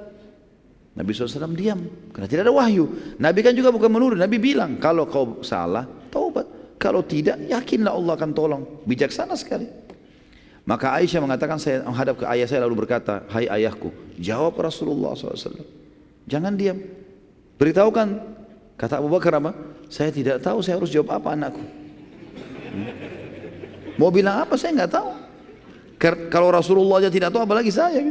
Nabi 0.97 1.13
SAW 1.13 1.53
diam 1.53 1.81
karena 2.11 2.27
tidak 2.27 2.43
ada 2.49 2.55
wahyu 2.57 2.89
Nabi 3.21 3.41
kan 3.45 3.53
juga 3.53 3.69
bukan 3.69 3.91
menurut 3.93 4.17
Nabi 4.17 4.41
bilang 4.41 4.81
kalau 4.81 5.05
kau 5.05 5.45
salah 5.45 5.85
taubat 6.09 6.49
kalau 6.81 7.05
tidak 7.05 7.37
yakinlah 7.47 7.93
Allah 7.93 8.17
akan 8.17 8.31
tolong 8.33 8.63
bijaksana 8.89 9.37
sekali 9.37 9.69
maka 10.67 10.97
Aisyah 10.97 11.21
mengatakan 11.21 11.61
saya 11.61 11.85
menghadap 11.85 12.19
ke 12.21 12.25
ayah 12.33 12.49
saya 12.49 12.65
lalu 12.65 12.89
berkata 12.89 13.29
hai 13.29 13.45
ayahku 13.45 13.93
jawab 14.17 14.57
Rasulullah 14.57 15.13
SAW 15.13 15.69
jangan 16.25 16.57
diam 16.57 16.81
beritahukan 17.61 18.37
Kata 18.77 19.01
Abu 19.01 19.09
Bakar 19.09 19.41
apa? 19.41 19.57
Saya 19.89 20.13
tidak 20.13 20.45
tahu 20.45 20.61
saya 20.61 20.77
harus 20.77 20.93
jawab 20.93 21.17
apa 21.17 21.33
anakku. 21.33 21.65
Hmm? 21.65 22.93
Mau 23.97 24.13
bilang 24.13 24.45
apa 24.45 24.53
saya 24.61 24.77
nggak 24.77 24.93
tahu. 24.93 25.11
Kalau 26.29 26.53
Rasulullah 26.53 27.01
aja 27.01 27.09
tidak 27.09 27.33
tahu 27.33 27.41
apalagi 27.41 27.73
saya. 27.73 28.05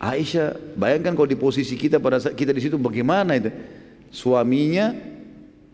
Aisyah, 0.00 0.56
bayangkan 0.80 1.12
kalau 1.12 1.28
di 1.28 1.36
posisi 1.36 1.76
kita 1.76 2.00
pada 2.00 2.16
saat 2.16 2.32
kita 2.32 2.56
di 2.56 2.64
situ 2.64 2.80
bagaimana 2.80 3.36
itu? 3.36 3.52
Suaminya 4.08 4.96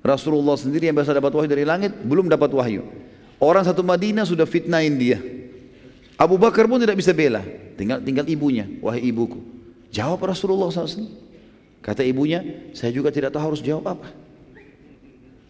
Rasulullah 0.02 0.58
sendiri 0.58 0.90
yang 0.90 0.98
biasa 0.98 1.14
dapat 1.14 1.30
wahyu 1.30 1.46
dari 1.46 1.62
langit 1.62 1.94
belum 2.02 2.26
dapat 2.26 2.50
wahyu. 2.50 2.82
Orang 3.38 3.62
satu 3.62 3.86
Madinah 3.86 4.26
sudah 4.26 4.42
fitnahin 4.42 4.98
dia. 4.98 5.22
Abu 6.18 6.34
Bakar 6.42 6.66
pun 6.66 6.82
tidak 6.82 6.98
bisa 6.98 7.14
bela. 7.14 7.46
Tinggal 7.78 8.02
tinggal 8.02 8.26
ibunya, 8.26 8.66
wahai 8.82 9.06
ibuku. 9.06 9.38
Jawab 9.94 10.26
Rasulullah 10.26 10.74
SAW. 10.74 11.06
Kata 11.84 12.02
ibunya, 12.02 12.42
saya 12.74 12.90
juga 12.90 13.14
tidak 13.14 13.30
tahu 13.30 13.54
harus 13.54 13.62
jawab 13.62 13.94
apa. 13.94 14.10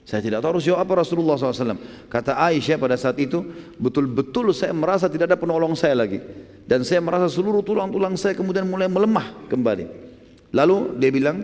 Saya 0.06 0.22
tidak 0.22 0.38
tahu 0.38 0.54
harus 0.54 0.64
jawab 0.70 0.86
apa 0.86 1.02
Rasulullah 1.02 1.34
SAW. 1.34 1.82
Kata 2.06 2.38
Aisyah 2.38 2.78
pada 2.78 2.94
saat 2.94 3.18
itu, 3.18 3.42
betul-betul 3.74 4.54
saya 4.54 4.70
merasa 4.70 5.10
tidak 5.10 5.34
ada 5.34 5.38
penolong 5.38 5.74
saya 5.74 5.98
lagi. 5.98 6.22
Dan 6.62 6.86
saya 6.86 7.02
merasa 7.02 7.26
seluruh 7.26 7.66
tulang-tulang 7.66 8.14
saya 8.14 8.38
kemudian 8.38 8.70
mulai 8.70 8.86
melemah 8.86 9.34
kembali. 9.50 9.84
Lalu 10.54 10.94
dia 11.02 11.10
bilang, 11.10 11.42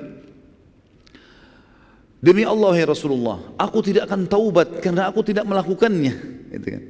Demi 2.22 2.46
Allah 2.46 2.78
ya 2.78 2.86
Rasulullah, 2.86 3.42
aku 3.58 3.82
tidak 3.82 4.06
akan 4.06 4.30
taubat 4.30 4.78
karena 4.78 5.10
aku 5.10 5.26
tidak 5.26 5.42
melakukannya. 5.42 6.14
Gitu 6.54 6.66
kan. 6.70 6.82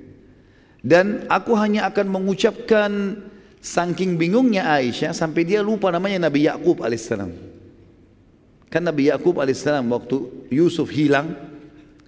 Dan 0.84 1.24
aku 1.32 1.56
hanya 1.56 1.88
akan 1.88 2.04
mengucapkan 2.12 3.16
saking 3.64 4.20
bingungnya 4.20 4.68
Aisyah 4.76 5.16
sampai 5.16 5.48
dia 5.48 5.64
lupa 5.64 5.88
namanya 5.88 6.28
Nabi 6.28 6.44
Yakub 6.44 6.84
alaihissalam. 6.84 7.32
Kan 8.68 8.84
Nabi 8.84 9.08
Yakub 9.08 9.40
alaihissalam 9.40 9.88
waktu 9.88 10.20
Yusuf 10.52 10.92
hilang, 10.92 11.51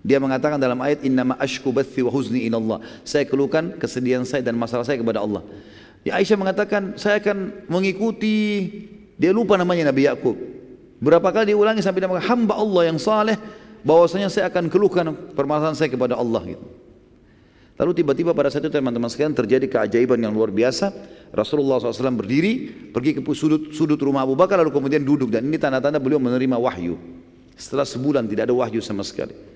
dia 0.04 0.20
mengatakan 0.20 0.60
dalam 0.60 0.76
ayat 0.84 1.00
innama 1.00 1.32
ashku 1.40 1.72
bathi 1.72 2.04
wa 2.04 2.12
huzni 2.12 2.44
Allah. 2.52 2.84
Saya 3.08 3.24
keluhkan 3.24 3.72
kesedihan 3.80 4.20
saya 4.28 4.44
dan 4.44 4.52
masalah 4.52 4.84
saya 4.84 5.00
kepada 5.00 5.24
Allah. 5.24 5.40
Ya 6.04 6.20
Aisyah 6.20 6.36
mengatakan 6.36 7.00
saya 7.00 7.16
akan 7.24 7.64
mengikuti 7.72 8.68
dia 9.16 9.32
lupa 9.32 9.56
namanya 9.56 9.88
Nabi 9.88 10.04
Yakub. 10.04 10.36
Berapa 11.00 11.32
kali 11.32 11.56
diulangi 11.56 11.80
sampai 11.80 12.04
dia 12.04 12.08
mengatakan 12.12 12.36
hamba 12.36 12.54
Allah 12.60 12.92
yang 12.92 13.00
saleh 13.00 13.40
bahwasanya 13.80 14.28
saya 14.28 14.52
akan 14.52 14.68
keluhkan 14.68 15.08
permasalahan 15.32 15.72
saya 15.72 15.88
kepada 15.88 16.20
Allah 16.20 16.52
gitu. 16.52 16.64
Lalu 17.74 18.04
tiba-tiba 18.04 18.30
pada 18.36 18.52
saat 18.52 18.62
itu 18.62 18.70
teman-teman 18.70 19.08
sekalian 19.08 19.34
terjadi 19.34 19.66
keajaiban 19.66 20.20
yang 20.20 20.30
luar 20.36 20.52
biasa. 20.52 20.94
Rasulullah 21.34 21.82
SAW 21.82 22.14
berdiri, 22.14 22.70
pergi 22.94 23.18
ke 23.18 23.20
sudut, 23.34 23.74
sudut 23.74 23.98
rumah 23.98 24.22
Abu 24.22 24.38
Bakar 24.38 24.62
lalu 24.62 24.70
kemudian 24.70 25.02
duduk. 25.02 25.32
Dan 25.32 25.50
ini 25.50 25.58
tanda-tanda 25.58 25.98
beliau 25.98 26.22
menerima 26.22 26.54
wahyu. 26.54 26.94
Setelah 27.58 27.82
sebulan 27.82 28.30
tidak 28.30 28.46
ada 28.46 28.54
wahyu 28.54 28.78
sama 28.78 29.02
sekali. 29.02 29.53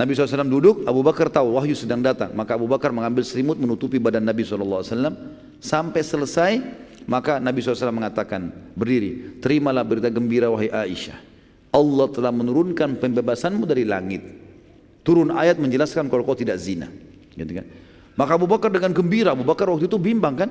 Nabi 0.00 0.16
SAW 0.16 0.48
duduk, 0.48 0.88
Abu 0.88 1.04
Bakar 1.04 1.28
tahu 1.28 1.60
wahyu 1.60 1.76
sedang 1.76 2.00
datang. 2.00 2.32
Maka 2.32 2.56
Abu 2.56 2.64
Bakar 2.64 2.88
mengambil 2.88 3.20
selimut 3.20 3.60
menutupi 3.60 4.00
badan 4.00 4.24
Nabi 4.24 4.48
SAW. 4.48 4.80
Sampai 5.60 6.00
selesai, 6.00 6.56
maka 7.04 7.36
Nabi 7.36 7.60
SAW 7.60 7.92
mengatakan, 7.92 8.48
berdiri, 8.72 9.36
terimalah 9.44 9.84
berita 9.84 10.08
gembira 10.08 10.48
wahai 10.48 10.72
Aisyah. 10.72 11.20
Allah 11.68 12.08
telah 12.16 12.32
menurunkan 12.32 12.96
pembebasanmu 12.96 13.68
dari 13.68 13.84
langit. 13.84 14.24
Turun 15.04 15.36
ayat 15.36 15.60
menjelaskan 15.60 16.08
kalau 16.08 16.24
kau 16.24 16.32
tidak 16.32 16.56
zina. 16.56 16.88
Gitu 17.36 17.60
kan? 17.60 17.68
Maka 18.16 18.40
Abu 18.40 18.48
Bakar 18.48 18.72
dengan 18.72 18.96
gembira, 18.96 19.36
Abu 19.36 19.44
Bakar 19.44 19.68
waktu 19.68 19.84
itu 19.84 20.00
bimbang 20.00 20.32
kan? 20.32 20.48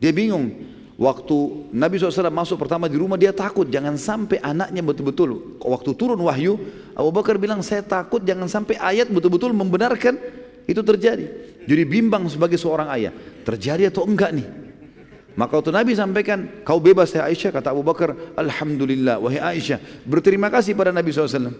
Dia 0.00 0.08
bingung. 0.08 0.56
Waktu 0.96 1.68
Nabi 1.76 2.00
SAW 2.00 2.32
masuk 2.32 2.56
pertama 2.56 2.88
di 2.88 2.96
rumah 2.96 3.20
dia 3.20 3.28
takut 3.28 3.68
jangan 3.68 4.00
sampai 4.00 4.40
anaknya 4.40 4.80
betul-betul 4.80 5.60
waktu 5.60 5.92
turun 5.92 6.16
wahyu 6.24 6.56
Abu 6.96 7.12
Bakar 7.12 7.36
bilang 7.36 7.60
saya 7.60 7.84
takut 7.84 8.24
jangan 8.24 8.48
sampai 8.48 8.80
ayat 8.80 9.12
betul-betul 9.12 9.52
membenarkan 9.52 10.16
itu 10.64 10.80
terjadi. 10.80 11.28
Jadi 11.68 11.82
bimbang 11.84 12.24
sebagai 12.32 12.56
seorang 12.56 12.88
ayah 12.96 13.12
terjadi 13.44 13.92
atau 13.92 14.08
enggak 14.08 14.40
nih? 14.40 14.48
Maka 15.36 15.60
waktu 15.60 15.68
Nabi 15.68 15.92
sampaikan 15.92 16.64
kau 16.64 16.80
bebas 16.80 17.12
ya 17.12 17.28
Aisyah 17.28 17.52
kata 17.52 17.76
Abu 17.76 17.84
Bakar 17.84 18.16
Alhamdulillah 18.32 19.20
wahai 19.20 19.36
Aisyah 19.36 19.76
berterima 20.08 20.48
kasih 20.48 20.72
pada 20.72 20.96
Nabi 20.96 21.12
SAW. 21.12 21.52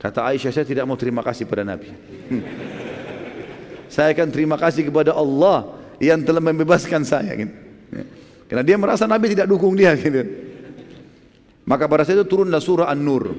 Kata 0.00 0.24
Aisyah 0.32 0.48
saya 0.48 0.64
tidak 0.64 0.88
mau 0.88 0.96
terima 0.96 1.20
kasih 1.20 1.44
pada 1.44 1.60
Nabi. 1.60 1.92
Saya 3.90 4.14
akan 4.14 4.30
terima 4.30 4.54
kasih 4.54 4.86
kepada 4.86 5.10
Allah 5.10 5.74
yang 5.98 6.22
telah 6.22 6.38
membebaskan 6.38 7.02
saya. 7.02 7.34
Gitu. 7.34 7.50
Karena 8.50 8.66
dia 8.66 8.74
merasa 8.74 9.06
Nabi 9.06 9.30
tidak 9.30 9.46
dukung 9.46 9.78
dia 9.78 9.94
gitu. 9.94 10.26
Maka 11.62 11.86
pada 11.86 12.02
saat 12.02 12.18
itu 12.18 12.26
turunlah 12.26 12.58
surah 12.58 12.90
An-Nur. 12.90 13.30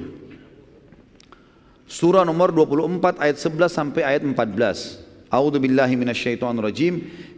Surah 1.84 2.24
nomor 2.24 2.48
24 2.56 3.20
ayat 3.20 3.36
11 3.36 3.68
sampai 3.68 4.00
ayat 4.08 4.24
14. 4.24 5.28
A'udzu 5.28 5.60
billahi 5.60 6.00
minasyaitonir 6.00 6.64
rajim. 6.64 6.94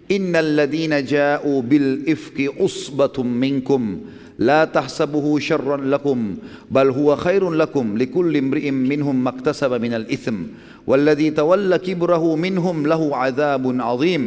Innal 0.07 0.55
ladzina 0.55 1.03
ja'u 1.03 1.67
bil 1.67 2.07
ifki 2.07 2.47
usbatum 2.63 3.27
minkum 3.27 4.07
la 4.39 4.71
tahsabuhu 4.71 5.43
syarran 5.43 5.91
lakum 5.91 6.39
bal 6.71 6.95
huwa 6.95 7.19
khairun 7.19 7.59
lakum 7.59 7.99
likulli 7.99 8.39
imri'in 8.43 8.75
minhum 8.75 9.15
maktasaba 9.15 9.79
minal 9.79 10.05
ithm 10.11 10.55
walladzi 10.85 11.33
tawalla 11.33 11.79
kibrahu 11.79 12.37
minhum 12.39 12.87
lahu 12.87 13.11
'adzabun 13.11 13.83
'adzim. 13.83 14.23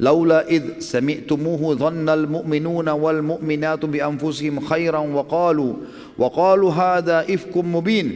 لولا 0.00 0.48
إذ 0.48 0.82
سمعتموه 0.82 1.74
ظن 1.74 2.08
المؤمنون 2.08 2.88
والمؤمنات 2.88 3.82
بأنفسهم 3.84 4.60
خيرا 4.60 4.98
وقالوا 4.98 5.72
وقالوا 6.18 6.70
هذا 6.72 7.18
إفك 7.34 7.54
مبين. 7.56 8.08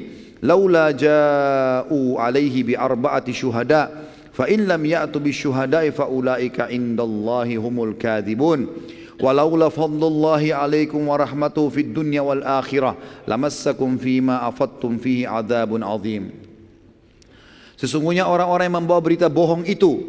لولا 0.42 0.90
جاءوا 0.90 2.20
عليه 2.20 2.62
بأربعة 2.62 3.26
شهداء 3.32 3.86
فإن 4.32 4.60
لم 4.66 4.82
يأتوا 4.86 5.20
بالشهداء 5.20 5.90
فأولئك 5.90 6.60
عند 6.60 7.00
الله 7.00 7.48
هم 7.56 7.76
الكاذبون. 7.84 8.60
ولولا 9.18 9.68
فضل 9.68 10.02
الله 10.06 10.54
عليكم 10.54 11.00
ورحمته 11.08 11.68
في 11.68 11.80
الدنيا 11.80 12.20
والآخرة 12.20 12.96
لمسكم 13.28 13.90
فيما 13.98 14.48
أفضتم 14.48 14.96
فيه 15.02 15.28
عذاب 15.28 15.70
عظيم. 15.82 16.24
Sesungguhnya 17.78 18.26
orang-orang 18.26 18.74
yang 18.74 18.82
membawa 18.82 18.98
berita 18.98 19.30
bohong 19.30 19.62
itu 19.62 20.02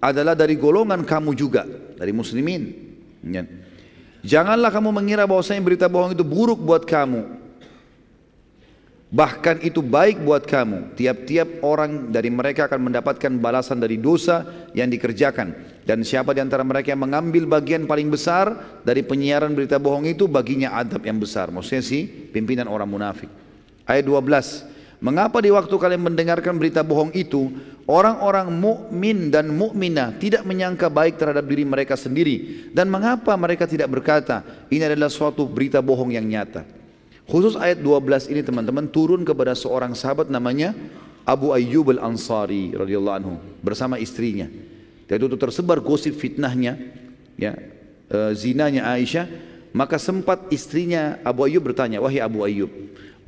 adalah 0.00 0.32
dari 0.32 0.56
golongan 0.56 1.04
kamu 1.04 1.36
juga, 1.36 1.68
dari 1.94 2.10
muslimin. 2.10 2.72
Ya. 3.20 3.44
Janganlah 4.24 4.72
kamu 4.72 4.88
mengira 4.92 5.28
bahwasanya 5.28 5.60
berita 5.60 5.86
bohong 5.88 6.16
itu 6.16 6.24
buruk 6.24 6.60
buat 6.60 6.88
kamu. 6.88 7.40
Bahkan 9.10 9.66
itu 9.66 9.82
baik 9.82 10.22
buat 10.22 10.46
kamu. 10.46 10.94
Tiap-tiap 10.94 11.66
orang 11.66 12.14
dari 12.14 12.30
mereka 12.30 12.70
akan 12.70 12.88
mendapatkan 12.88 13.32
balasan 13.42 13.82
dari 13.82 13.98
dosa 13.98 14.46
yang 14.70 14.86
dikerjakan. 14.86 15.50
Dan 15.82 16.06
siapa 16.06 16.30
di 16.30 16.38
antara 16.38 16.62
mereka 16.62 16.94
yang 16.94 17.02
mengambil 17.02 17.42
bagian 17.50 17.90
paling 17.90 18.06
besar 18.06 18.54
dari 18.86 19.02
penyiaran 19.02 19.50
berita 19.50 19.82
bohong 19.82 20.06
itu 20.06 20.30
baginya 20.30 20.78
adab 20.78 21.02
yang 21.02 21.18
besar. 21.18 21.50
Maksudnya 21.50 21.82
si 21.82 22.06
pimpinan 22.06 22.70
orang 22.70 22.86
munafik. 22.86 23.26
Ayat 23.82 24.06
12. 24.06 24.69
Mengapa 25.00 25.40
di 25.40 25.48
waktu 25.48 25.72
kalian 25.72 26.12
mendengarkan 26.12 26.60
berita 26.60 26.84
bohong 26.84 27.16
itu 27.16 27.48
orang-orang 27.88 28.52
mukmin 28.52 29.32
dan 29.32 29.48
mukminah 29.48 30.12
tidak 30.20 30.44
menyangka 30.44 30.92
baik 30.92 31.16
terhadap 31.16 31.48
diri 31.48 31.64
mereka 31.64 31.96
sendiri 31.96 32.68
dan 32.76 32.92
mengapa 32.92 33.32
mereka 33.40 33.64
tidak 33.64 33.88
berkata 33.88 34.44
ini 34.68 34.84
adalah 34.84 35.08
suatu 35.08 35.48
berita 35.48 35.80
bohong 35.80 36.12
yang 36.12 36.28
nyata. 36.28 36.68
Khusus 37.24 37.56
ayat 37.56 37.80
12 37.80 38.28
ini 38.28 38.44
teman-teman 38.44 38.92
turun 38.92 39.24
kepada 39.24 39.56
seorang 39.56 39.96
sahabat 39.96 40.28
namanya 40.28 40.76
Abu 41.24 41.54
Ayyub 41.54 41.94
Al-Ansari 41.96 42.74
radhiyallahu 42.74 43.16
anhu 43.16 43.34
bersama 43.64 43.96
istrinya. 44.02 44.50
Dan 45.06 45.26
itu 45.26 45.38
tersebar 45.38 45.82
gosip 45.82 46.14
fitnahnya, 46.18 46.78
ya, 47.34 47.54
e, 48.10 48.18
zinanya 48.34 48.86
Aisyah. 48.94 49.26
Maka 49.70 50.02
sempat 50.02 50.50
istrinya 50.50 51.22
Abu 51.22 51.46
Ayyub 51.46 51.70
bertanya, 51.70 52.02
wahai 52.02 52.18
Abu 52.18 52.42
Ayyub, 52.42 52.70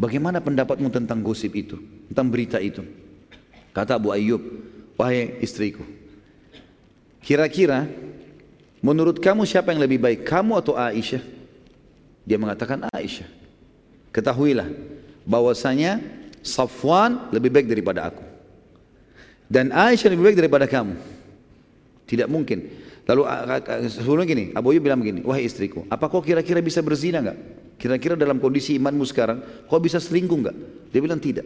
bagaimana 0.03 0.43
pendapatmu 0.43 0.91
tentang 0.91 1.23
gosip 1.23 1.55
itu, 1.55 1.79
tentang 2.11 2.27
berita 2.27 2.59
itu? 2.59 2.83
Kata 3.71 3.95
Abu 3.95 4.11
Ayyub, 4.11 4.43
wahai 4.99 5.39
istriku, 5.39 5.87
kira-kira 7.23 7.87
menurut 8.83 9.23
kamu 9.23 9.47
siapa 9.47 9.71
yang 9.71 9.79
lebih 9.87 10.03
baik, 10.03 10.27
kamu 10.27 10.59
atau 10.59 10.75
Aisyah? 10.75 11.23
Dia 12.27 12.39
mengatakan 12.39 12.91
Aisyah. 12.91 13.31
ketahuilah 14.13 14.69
bahwasanya 15.25 16.03
Safwan 16.45 17.31
lebih 17.31 17.55
baik 17.55 17.71
daripada 17.71 18.11
aku. 18.11 18.21
Dan 19.49 19.71
Aisyah 19.73 20.11
lebih 20.13 20.27
baik 20.29 20.39
daripada 20.43 20.67
kamu. 20.67 20.99
Tidak 22.05 22.29
mungkin. 22.29 22.67
Lalu 23.03 23.23
sebelumnya 23.91 24.27
gini, 24.31 24.45
Abu 24.55 24.71
Ayyub 24.71 24.87
bilang 24.87 25.03
begini, 25.03 25.27
wahai 25.27 25.43
istriku, 25.43 25.83
apa 25.91 26.07
kau 26.07 26.23
kira-kira 26.23 26.63
bisa 26.63 26.79
berzina 26.87 27.19
enggak? 27.19 27.39
Kira-kira 27.75 28.15
dalam 28.15 28.39
kondisi 28.39 28.79
imanmu 28.79 29.03
sekarang, 29.03 29.43
kau 29.67 29.83
bisa 29.83 29.99
selingkuh 29.99 30.39
enggak? 30.39 30.57
Dia 30.95 31.01
bilang 31.03 31.19
tidak. 31.19 31.43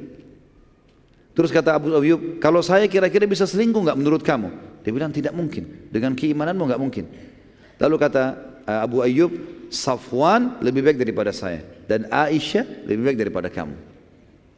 Terus 1.33 1.49
kata 1.49 1.77
Abu 1.77 1.97
Ayyub, 1.97 2.41
kalau 2.41 2.61
saya 2.61 2.85
kira-kira 2.89 3.25
bisa 3.25 3.49
selingkuh 3.49 3.89
enggak 3.89 3.97
menurut 3.97 4.21
kamu? 4.21 4.53
Dia 4.85 4.93
bilang 4.93 5.13
tidak 5.17 5.33
mungkin. 5.33 5.89
Dengan 5.89 6.13
keimananmu 6.13 6.63
enggak 6.69 6.81
mungkin. 6.81 7.05
Lalu 7.81 7.97
kata 8.01 8.23
Abu 8.69 9.01
Ayyub, 9.01 9.33
Safwan 9.73 10.63
lebih 10.63 10.85
baik 10.85 11.01
daripada 11.01 11.35
saya 11.35 11.65
dan 11.91 12.07
Aisyah 12.07 12.87
lebih 12.87 13.03
baik 13.11 13.19
daripada 13.19 13.49
kamu. 13.51 13.75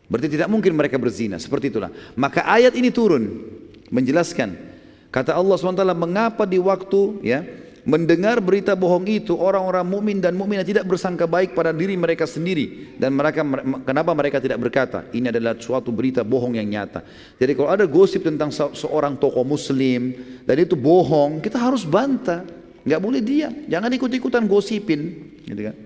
Berarti 0.09 0.29
tidak 0.33 0.49
mungkin 0.49 0.73
mereka 0.77 0.97
berzina. 0.97 1.37
Seperti 1.37 1.69
itulah. 1.73 1.93
Maka 2.17 2.45
ayat 2.45 2.77
ini 2.77 2.89
turun 2.89 3.45
menjelaskan. 3.93 4.78
Kata 5.09 5.33
Allah 5.33 5.57
SWT, 5.57 5.85
mengapa 5.97 6.45
di 6.45 6.61
waktu 6.61 7.01
ya 7.25 7.41
mendengar 7.89 8.45
berita 8.45 8.77
bohong 8.77 9.09
itu 9.09 9.33
orang-orang 9.33 9.81
mukmin 9.81 10.21
dan 10.21 10.37
mukminah 10.37 10.61
tidak 10.61 10.85
bersangka 10.85 11.25
baik 11.25 11.57
pada 11.57 11.73
diri 11.73 11.97
mereka 11.97 12.29
sendiri 12.29 12.93
dan 13.01 13.17
mereka 13.17 13.41
kenapa 13.89 14.13
mereka 14.13 14.37
tidak 14.45 14.61
berkata 14.61 15.09
ini 15.17 15.33
adalah 15.33 15.57
suatu 15.57 15.89
berita 15.89 16.21
bohong 16.21 16.61
yang 16.61 16.69
nyata. 16.69 17.01
Jadi 17.41 17.57
kalau 17.57 17.73
ada 17.73 17.89
gosip 17.89 18.29
tentang 18.29 18.53
seorang 18.53 19.17
tokoh 19.17 19.41
muslim 19.41 20.13
dan 20.45 20.57
itu 20.61 20.77
bohong, 20.77 21.41
kita 21.41 21.57
harus 21.57 21.89
bantah. 21.89 22.45
Nggak 22.85 23.01
boleh 23.01 23.21
diam, 23.25 23.53
jangan 23.69 23.91
ikut-ikutan 23.93 24.49
gosipin, 24.49 25.01
gitu 25.45 25.69
kan. 25.69 25.77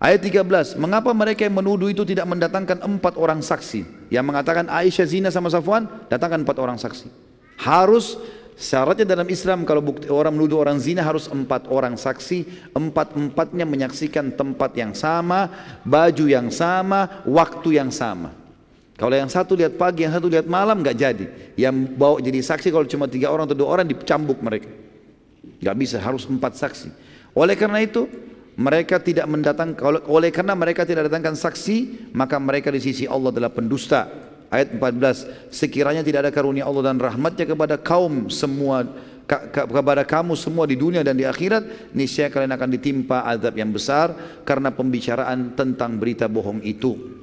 Ayat 0.00 0.24
13, 0.24 0.80
mengapa 0.80 1.12
mereka 1.12 1.44
yang 1.44 1.60
menuduh 1.60 1.92
itu 1.92 2.08
tidak 2.08 2.24
mendatangkan 2.24 2.80
empat 2.80 3.20
orang 3.20 3.44
saksi? 3.44 4.08
Yang 4.08 4.24
mengatakan 4.32 4.64
Aisyah 4.72 5.04
zina 5.04 5.28
sama 5.28 5.52
Safwan, 5.52 5.84
datangkan 6.08 6.40
empat 6.40 6.56
orang 6.56 6.80
saksi. 6.80 7.19
Harus 7.60 8.16
syaratnya 8.56 9.04
dalam 9.04 9.28
Islam 9.28 9.68
kalau 9.68 9.84
bukti, 9.84 10.08
orang 10.08 10.32
menuduh 10.32 10.64
orang 10.64 10.80
zina 10.80 11.04
harus 11.04 11.28
empat 11.28 11.68
orang 11.68 12.00
saksi, 12.00 12.72
empat-empatnya 12.72 13.68
menyaksikan 13.68 14.32
tempat 14.32 14.72
yang 14.76 14.96
sama, 14.96 15.52
baju 15.84 16.24
yang 16.24 16.48
sama, 16.48 17.24
waktu 17.28 17.76
yang 17.76 17.92
sama. 17.92 18.32
Kalau 18.96 19.16
yang 19.16 19.32
satu 19.32 19.56
lihat 19.56 19.80
pagi, 19.80 20.04
yang 20.04 20.12
satu 20.12 20.28
lihat 20.28 20.44
malam 20.44 20.84
nggak 20.84 20.96
jadi. 20.96 21.26
Yang 21.56 21.96
bawa 21.96 22.20
jadi 22.20 22.40
saksi 22.44 22.68
kalau 22.68 22.84
cuma 22.84 23.08
tiga 23.08 23.32
orang 23.32 23.48
atau 23.48 23.56
dua 23.56 23.80
orang 23.80 23.88
dicambuk 23.88 24.40
mereka. 24.44 24.68
Nggak 25.60 25.76
bisa, 25.80 25.96
harus 26.00 26.28
empat 26.28 26.56
saksi. 26.60 26.92
Oleh 27.32 27.56
karena 27.56 27.80
itu, 27.80 28.04
mereka 28.60 29.00
tidak 29.00 29.24
mendatang 29.24 29.72
oleh 30.04 30.28
karena 30.28 30.52
mereka 30.52 30.84
tidak 30.84 31.08
datangkan 31.08 31.32
saksi 31.32 32.12
maka 32.12 32.36
mereka 32.36 32.68
di 32.68 32.76
sisi 32.82 33.08
Allah 33.08 33.32
adalah 33.32 33.48
pendusta 33.48 34.29
ayat 34.50 34.74
14 34.76 35.54
sekiranya 35.54 36.02
tidak 36.02 36.28
ada 36.28 36.32
karunia 36.34 36.66
Allah 36.66 36.90
dan 36.90 36.98
rahmatnya 36.98 37.46
kepada 37.46 37.78
kaum 37.78 38.28
semua 38.28 38.84
kepada 39.50 40.02
kamu 40.02 40.34
semua 40.34 40.66
di 40.66 40.74
dunia 40.74 41.06
dan 41.06 41.14
di 41.14 41.22
akhirat 41.22 41.94
niscaya 41.94 42.26
kalian 42.26 42.50
akan 42.50 42.68
ditimpa 42.74 43.22
azab 43.30 43.54
yang 43.54 43.70
besar 43.70 44.10
karena 44.42 44.74
pembicaraan 44.74 45.54
tentang 45.54 45.94
berita 46.02 46.26
bohong 46.26 46.58
itu. 46.66 47.22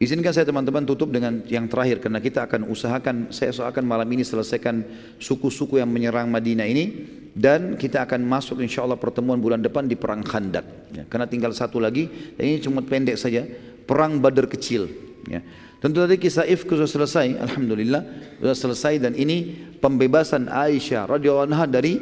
Izinkan 0.00 0.32
saya 0.32 0.48
teman-teman 0.48 0.88
tutup 0.88 1.12
dengan 1.12 1.44
yang 1.44 1.68
terakhir 1.68 2.00
karena 2.00 2.24
kita 2.24 2.48
akan 2.48 2.72
usahakan 2.72 3.28
saya 3.28 3.52
usahakan 3.52 3.84
malam 3.84 4.08
ini 4.08 4.24
selesaikan 4.24 4.80
suku-suku 5.20 5.76
yang 5.76 5.92
menyerang 5.92 6.32
Madinah 6.32 6.64
ini 6.64 7.04
dan 7.36 7.76
kita 7.76 8.08
akan 8.08 8.24
masuk 8.24 8.64
insya 8.64 8.80
Allah 8.80 8.96
pertemuan 8.96 9.36
bulan 9.36 9.60
depan 9.60 9.84
di 9.84 10.00
perang 10.00 10.24
Khandak. 10.24 10.64
Ya, 10.96 11.04
karena 11.04 11.28
tinggal 11.28 11.52
satu 11.52 11.76
lagi 11.76 12.08
dan 12.40 12.48
ini 12.48 12.64
cuma 12.64 12.80
pendek 12.80 13.20
saja 13.20 13.44
perang 13.84 14.16
Badar 14.24 14.48
kecil 14.48 15.09
ya. 15.28 15.40
Tentu 15.80 16.04
tadi 16.04 16.20
kisah 16.20 16.44
Ifk 16.44 16.68
sudah 16.68 16.84
selesai 16.84 17.40
Alhamdulillah 17.40 18.02
sudah 18.36 18.56
selesai 18.56 19.00
dan 19.00 19.16
ini 19.16 19.56
pembebasan 19.80 20.52
Aisyah 20.52 21.08
radhiyallahu 21.08 21.48
anha 21.48 21.64
dari 21.64 21.96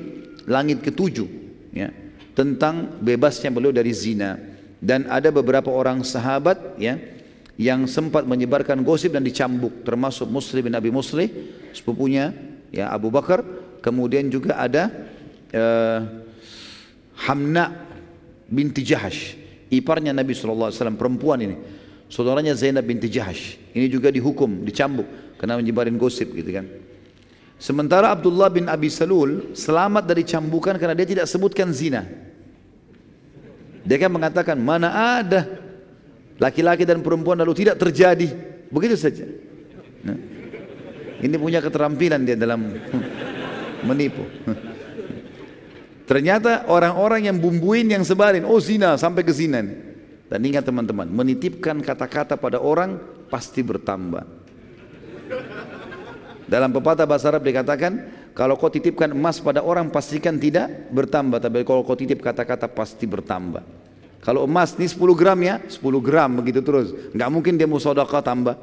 langit 0.50 0.82
ketujuh 0.82 1.28
ya, 1.70 1.94
tentang 2.34 2.98
bebasnya 2.98 3.54
beliau 3.54 3.70
dari 3.70 3.94
zina. 3.94 4.38
Dan 4.78 5.10
ada 5.10 5.34
beberapa 5.34 5.74
orang 5.74 6.06
sahabat 6.06 6.78
ya 6.78 6.98
yang 7.58 7.90
sempat 7.90 8.22
menyebarkan 8.22 8.86
gosip 8.86 9.10
dan 9.10 9.26
dicambuk 9.26 9.82
termasuk 9.82 10.30
Muslim 10.30 10.70
bin 10.70 10.74
Abi 10.78 10.94
sepupunya 11.74 12.30
ya 12.70 12.90
Abu 12.94 13.10
Bakar. 13.10 13.42
Kemudian 13.78 14.26
juga 14.26 14.58
ada 14.58 14.90
uh, 15.54 16.00
Hamna 17.14 17.74
binti 18.50 18.82
Jahash 18.82 19.38
iparnya 19.68 20.16
Nabi 20.16 20.32
SAW 20.32 20.72
perempuan 20.96 21.38
ini 21.44 21.56
saudaranya 22.09 22.56
Zainab 22.56 22.85
binti 22.89 23.06
Jahash 23.12 23.60
ini 23.76 23.86
juga 23.86 24.09
dihukum 24.09 24.64
dicambuk 24.64 25.06
karena 25.39 25.55
menyebarin 25.60 25.94
gosip 25.94 26.35
gitu 26.35 26.51
kan. 26.51 26.66
Sementara 27.59 28.14
Abdullah 28.14 28.51
bin 28.51 28.70
Abi 28.70 28.86
Salul 28.90 29.55
selamat 29.55 30.06
dari 30.06 30.22
cambukan 30.22 30.78
karena 30.78 30.94
dia 30.94 31.06
tidak 31.06 31.26
sebutkan 31.26 31.70
zina. 31.74 32.06
Dia 33.82 33.98
kan 33.98 34.10
mengatakan 34.14 34.59
mana 34.59 35.18
ada 35.18 35.47
laki-laki 36.39 36.86
dan 36.86 37.02
perempuan 37.02 37.39
lalu 37.39 37.66
tidak 37.66 37.78
terjadi. 37.82 38.30
Begitu 38.70 38.94
saja. 38.94 39.26
Nah, 40.06 40.18
ini 41.18 41.35
punya 41.35 41.59
keterampilan 41.59 42.22
dia 42.22 42.39
dalam 42.39 42.78
menipu. 43.89 44.22
Ternyata 46.06 46.70
orang-orang 46.70 47.26
yang 47.26 47.36
bumbuin 47.43 47.90
yang 47.90 48.06
sebarin 48.06 48.47
oh 48.47 48.62
zina 48.62 48.94
sampai 48.94 49.26
ke 49.26 49.32
zina 49.35 49.88
dan 50.28 50.40
ingat 50.44 50.64
teman-teman 50.64 51.09
menitipkan 51.09 51.80
kata-kata 51.80 52.36
pada 52.36 52.60
orang 52.60 53.00
pasti 53.32 53.64
bertambah 53.64 54.24
dalam 56.48 56.70
pepatah 56.72 57.05
bahasa 57.05 57.28
Arab 57.32 57.44
dikatakan 57.44 58.16
kalau 58.32 58.55
kau 58.55 58.70
titipkan 58.70 59.10
emas 59.12 59.42
pada 59.42 59.60
orang 59.64 59.92
pastikan 59.92 60.38
tidak 60.40 60.88
bertambah 60.94 61.42
tapi 61.42 61.64
kalau 61.64 61.84
kau 61.84 61.98
titip 61.98 62.20
kata-kata 62.20 62.70
pasti 62.70 63.05
bertambah 63.05 63.78
kalau 64.18 64.44
emas 64.44 64.74
ini 64.74 64.90
10 64.90 64.98
gram 65.14 65.38
ya, 65.38 65.62
10 65.62 65.78
gram 66.02 66.30
begitu 66.42 66.60
terus. 66.62 66.90
Enggak 67.14 67.28
mungkin 67.30 67.55
dia 67.55 67.70
mau 67.70 67.78
sodakah 67.78 68.18
tambah. 68.18 68.59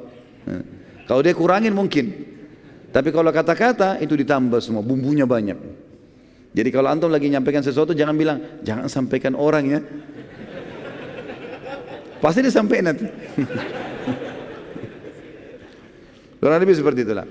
Nah, 0.46 0.64
kalau 1.08 1.22
dia 1.24 1.32
kurangin 1.32 1.72
mungkin. 1.72 2.36
Tapi 2.92 3.12
kalau 3.12 3.28
kata-kata 3.32 4.00
itu 4.00 4.16
ditambah 4.16 4.60
semua, 4.64 4.80
bumbunya 4.80 5.28
banyak. 5.28 5.60
Jadi 6.56 6.70
kalau 6.72 6.88
antum 6.88 7.12
lagi 7.12 7.28
nyampaikan 7.28 7.60
sesuatu 7.60 7.92
jangan 7.92 8.16
bilang, 8.16 8.38
jangan 8.64 8.88
sampaikan 8.88 9.36
orang 9.36 9.64
ya. 9.68 9.80
Pasti 12.20 12.44
disampaikan 12.44 12.94
nanti. 12.94 13.06
Kurang 16.40 16.62
lebih 16.62 16.78
seperti 16.78 17.02
itulah. 17.02 17.26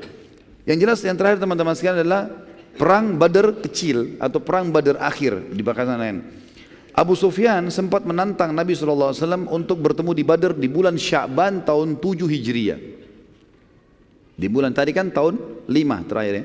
Yang 0.64 0.78
jelas 0.80 0.98
yang 1.04 1.14
terakhir 1.14 1.38
teman-teman 1.38 1.76
sekalian 1.76 2.02
adalah 2.02 2.26
perang 2.74 3.14
Badar 3.14 3.62
kecil 3.62 4.18
atau 4.18 4.42
perang 4.42 4.74
Badar 4.74 4.98
akhir 4.98 5.54
di 5.54 5.62
bakasan 5.62 6.00
lain. 6.00 6.16
Abu 6.94 7.18
Sufyan 7.18 7.74
sempat 7.74 8.06
menantang 8.06 8.54
Nabi 8.54 8.74
SAW 8.74 9.50
untuk 9.50 9.82
bertemu 9.82 10.14
di 10.14 10.22
Badr 10.22 10.54
di 10.54 10.70
bulan 10.70 10.94
Sya'ban 10.94 11.66
tahun 11.66 11.98
7 11.98 12.30
Hijriah. 12.30 12.78
Di 14.34 14.46
bulan 14.50 14.74
tadi 14.74 14.94
kan 14.94 15.10
tahun 15.10 15.66
5 15.66 16.10
terakhir 16.10 16.34
ya. 16.34 16.44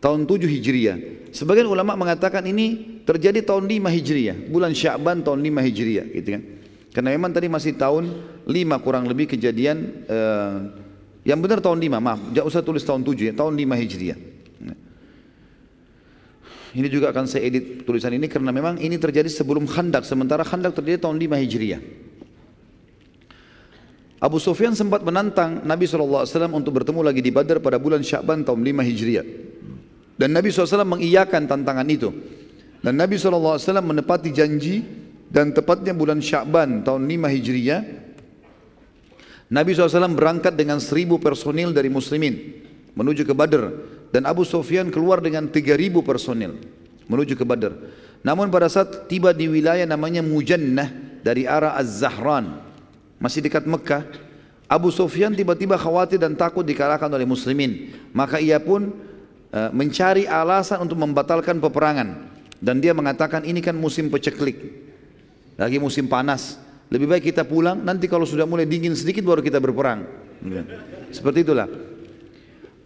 Tahun 0.00 0.24
7 0.24 0.48
Hijriah. 0.48 0.96
Sebagian 1.36 1.68
ulama 1.68 2.00
mengatakan 2.00 2.44
ini 2.48 3.00
terjadi 3.04 3.44
tahun 3.44 3.68
5 3.68 3.92
Hijriah. 3.92 4.36
Bulan 4.48 4.72
Sya'ban 4.72 5.20
tahun 5.20 5.40
5 5.40 5.68
Hijriah 5.68 6.06
gitu 6.16 6.28
kan. 6.36 6.42
Karena 6.98 7.14
memang 7.14 7.30
tadi 7.30 7.46
masih 7.46 7.78
tahun 7.78 8.10
5 8.42 8.50
kurang 8.82 9.06
lebih 9.06 9.30
kejadian 9.30 10.02
uh, 10.10 10.66
yang 11.22 11.38
benar 11.38 11.62
tahun 11.62 11.78
5 11.78 11.94
maaf. 11.94 12.18
Jangan 12.34 12.50
usah 12.50 12.62
tulis 12.66 12.82
tahun 12.82 13.06
7 13.06 13.30
ya. 13.30 13.32
Tahun 13.38 13.54
5 13.54 13.70
Hijriah. 13.86 14.18
Ini 16.74 16.88
juga 16.90 17.14
akan 17.14 17.30
saya 17.30 17.46
edit 17.46 17.86
tulisan 17.86 18.10
ini 18.18 18.26
karena 18.26 18.50
memang 18.50 18.82
ini 18.82 18.98
terjadi 18.98 19.30
sebelum 19.30 19.70
Khandak, 19.70 20.10
sementara 20.10 20.42
Khandak 20.42 20.74
terjadi 20.74 21.06
tahun 21.06 21.22
5 21.22 21.38
Hijriah. 21.38 21.80
Abu 24.18 24.42
Sufyan 24.42 24.74
sempat 24.74 25.06
menantang 25.06 25.62
Nabi 25.62 25.86
SAW 25.86 26.26
untuk 26.50 26.82
bertemu 26.82 27.06
lagi 27.06 27.22
di 27.22 27.30
Badar 27.30 27.62
pada 27.62 27.78
bulan 27.78 28.02
Sya'ban 28.02 28.42
tahun 28.42 28.58
5 28.58 28.90
Hijriah. 28.90 29.26
Dan 30.18 30.34
Nabi 30.34 30.50
SAW 30.50 30.82
mengiyakan 30.82 31.46
tantangan 31.46 31.86
itu. 31.86 32.10
Dan 32.82 32.98
Nabi 32.98 33.22
SAW 33.22 33.62
menepati 33.86 34.34
janji 34.34 35.06
dan 35.28 35.52
tepatnya 35.52 35.92
bulan 35.92 36.20
Sya'ban 36.20 36.84
tahun 36.84 37.04
5 37.04 37.34
Hijriah. 37.36 37.82
Nabi 39.48 39.72
SAW 39.72 40.12
berangkat 40.12 40.52
dengan 40.60 40.76
seribu 40.76 41.16
personil 41.16 41.72
dari 41.72 41.88
muslimin 41.88 42.36
menuju 42.92 43.24
ke 43.24 43.32
Badar 43.32 43.72
dan 44.12 44.28
Abu 44.28 44.44
Sufyan 44.44 44.92
keluar 44.92 45.24
dengan 45.24 45.48
3000 45.48 46.04
personil 46.04 46.56
menuju 47.08 47.34
ke 47.34 47.44
Badr. 47.44 47.72
Namun 48.20 48.52
pada 48.52 48.68
saat 48.68 49.08
tiba 49.08 49.32
di 49.32 49.48
wilayah 49.48 49.88
namanya 49.88 50.20
Mujannah 50.20 51.20
dari 51.24 51.48
arah 51.48 51.74
Az-Zahran, 51.80 52.60
masih 53.18 53.40
dekat 53.42 53.64
Mekah, 53.64 54.04
Abu 54.68 54.92
Sufyan 54.92 55.32
tiba-tiba 55.32 55.80
khawatir 55.80 56.20
dan 56.20 56.36
takut 56.36 56.62
dikalahkan 56.62 57.08
oleh 57.08 57.24
muslimin. 57.24 57.96
Maka 58.12 58.36
ia 58.36 58.60
pun 58.60 58.92
uh, 59.50 59.70
mencari 59.72 60.28
alasan 60.28 60.84
untuk 60.84 61.00
membatalkan 61.00 61.56
peperangan 61.56 62.28
dan 62.60 62.76
dia 62.84 62.92
mengatakan 62.92 63.48
ini 63.48 63.64
kan 63.64 63.74
musim 63.74 64.12
peceklik. 64.12 64.87
Lagi 65.58 65.82
musim 65.82 66.06
panas. 66.06 66.56
Lebih 66.88 67.04
baik 67.04 67.34
kita 67.34 67.44
pulang, 67.44 67.84
nanti 67.84 68.08
kalau 68.08 68.24
sudah 68.24 68.48
mulai 68.48 68.64
dingin 68.64 68.96
sedikit 68.96 69.20
baru 69.26 69.44
kita 69.44 69.60
berperang. 69.60 70.08
Gitu. 70.40 70.62
Seperti 71.12 71.44
itulah. 71.44 71.68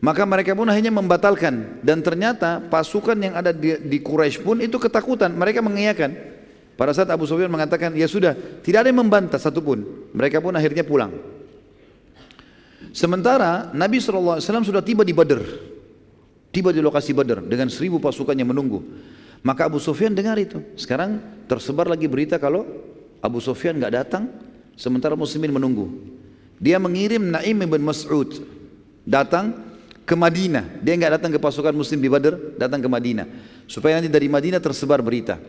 Maka 0.03 0.27
mereka 0.27 0.59
pun 0.59 0.66
akhirnya 0.66 0.90
membatalkan 0.90 1.78
dan 1.86 2.03
ternyata 2.03 2.59
pasukan 2.59 3.15
yang 3.15 3.39
ada 3.39 3.55
di, 3.55 3.78
di 3.86 4.03
Quraisy 4.03 4.43
pun 4.43 4.59
itu 4.59 4.74
ketakutan. 4.82 5.31
Mereka 5.31 5.62
mengiyakan. 5.62 6.35
Pada 6.74 6.90
saat 6.90 7.07
Abu 7.15 7.28
Sufyan 7.31 7.53
mengatakan, 7.53 7.94
ya 7.94 8.11
sudah, 8.11 8.35
tidak 8.65 8.82
ada 8.82 8.89
yang 8.90 8.99
membantah 8.99 9.39
satupun. 9.39 10.11
Mereka 10.11 10.43
pun 10.43 10.51
akhirnya 10.59 10.82
pulang. 10.82 11.15
Sementara 12.90 13.70
Nabi 13.70 14.03
SAW 14.03 14.43
sudah 14.43 14.82
tiba 14.82 15.07
di 15.07 15.15
Badr. 15.15 15.39
Tiba 16.51 16.74
di 16.74 16.82
lokasi 16.82 17.15
Badr 17.15 17.47
dengan 17.47 17.70
seribu 17.70 18.03
pasukan 18.03 18.35
yang 18.35 18.51
menunggu. 18.51 18.82
Maka 19.43 19.66
Abu 19.66 19.82
Sufyan 19.82 20.14
dengar 20.14 20.39
itu. 20.39 20.62
Sekarang 20.78 21.19
tersebar 21.51 21.90
lagi 21.90 22.06
berita 22.06 22.39
kalau 22.39 22.62
Abu 23.19 23.43
Sufyan 23.43 23.78
nggak 23.78 23.94
datang, 23.94 24.31
sementara 24.78 25.19
muslimin 25.19 25.51
menunggu. 25.51 25.90
Dia 26.62 26.78
mengirim 26.78 27.27
Naim 27.27 27.59
bin 27.59 27.82
Mas'ud 27.82 28.39
datang 29.02 29.59
ke 30.06 30.14
Madinah. 30.14 30.78
Dia 30.78 30.94
nggak 30.94 31.19
datang 31.19 31.31
ke 31.35 31.39
pasukan 31.43 31.74
muslim 31.74 31.98
di 31.98 32.06
Badr, 32.06 32.55
datang 32.55 32.78
ke 32.78 32.86
Madinah. 32.86 33.27
Supaya 33.66 33.98
nanti 33.98 34.06
dari 34.06 34.31
Madinah 34.31 34.62
tersebar 34.62 35.02
berita. 35.02 35.43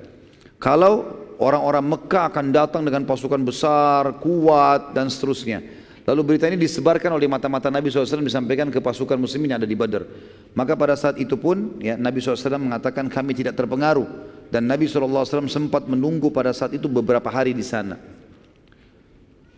Kalau 0.58 1.06
orang-orang 1.38 1.86
Mekah 1.86 2.34
akan 2.34 2.46
datang 2.50 2.82
dengan 2.82 3.06
pasukan 3.06 3.42
besar, 3.46 4.18
kuat 4.18 4.98
dan 4.98 5.10
seterusnya. 5.10 5.83
Lalu 6.04 6.22
berita 6.36 6.52
ini 6.52 6.60
disebarkan 6.60 7.16
oleh 7.16 7.32
mata-mata 7.32 7.72
Nabi 7.72 7.88
SAW 7.88 8.28
disampaikan 8.28 8.68
ke 8.68 8.84
pasukan 8.84 9.16
muslimin 9.16 9.56
yang 9.56 9.60
ada 9.64 9.70
di 9.70 9.78
Badr. 9.78 10.04
Maka 10.52 10.76
pada 10.76 11.00
saat 11.00 11.16
itu 11.16 11.40
pun 11.40 11.80
ya, 11.80 11.96
Nabi 11.96 12.20
SAW 12.20 12.60
mengatakan 12.60 13.08
kami 13.08 13.32
tidak 13.32 13.56
terpengaruh 13.56 14.04
dan 14.52 14.68
Nabi 14.68 14.92
SAW 14.92 15.48
sempat 15.48 15.88
menunggu 15.88 16.28
pada 16.28 16.52
saat 16.52 16.76
itu 16.76 16.92
beberapa 16.92 17.32
hari 17.32 17.56
di 17.56 17.64
sana. 17.64 17.96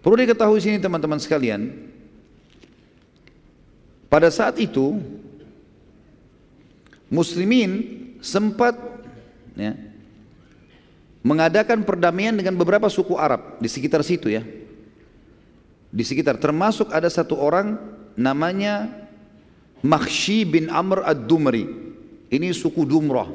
Perlu 0.05 0.21
diketahui 0.21 0.61
sini 0.61 0.77
teman-teman 0.77 1.17
sekalian, 1.17 1.65
pada 4.05 4.29
saat 4.29 4.61
itu 4.61 5.01
muslimin 7.09 8.05
sempat 8.21 8.77
ya, 9.57 9.73
mengadakan 11.25 11.81
perdamaian 11.81 12.37
dengan 12.37 12.53
beberapa 12.53 12.85
suku 12.85 13.17
Arab 13.17 13.57
di 13.57 13.65
sekitar 13.65 14.05
situ 14.05 14.29
ya. 14.29 14.45
Di 15.95 16.03
sekitar 16.03 16.35
termasuk 16.35 16.91
ada 16.91 17.07
satu 17.07 17.39
orang 17.39 17.79
namanya 18.19 18.91
Makhshi 19.79 20.43
bin 20.43 20.67
Amr 20.67 21.07
ad-Dumri. 21.07 21.63
Ini 22.27 22.51
suku 22.51 22.83
Dumrah. 22.83 23.31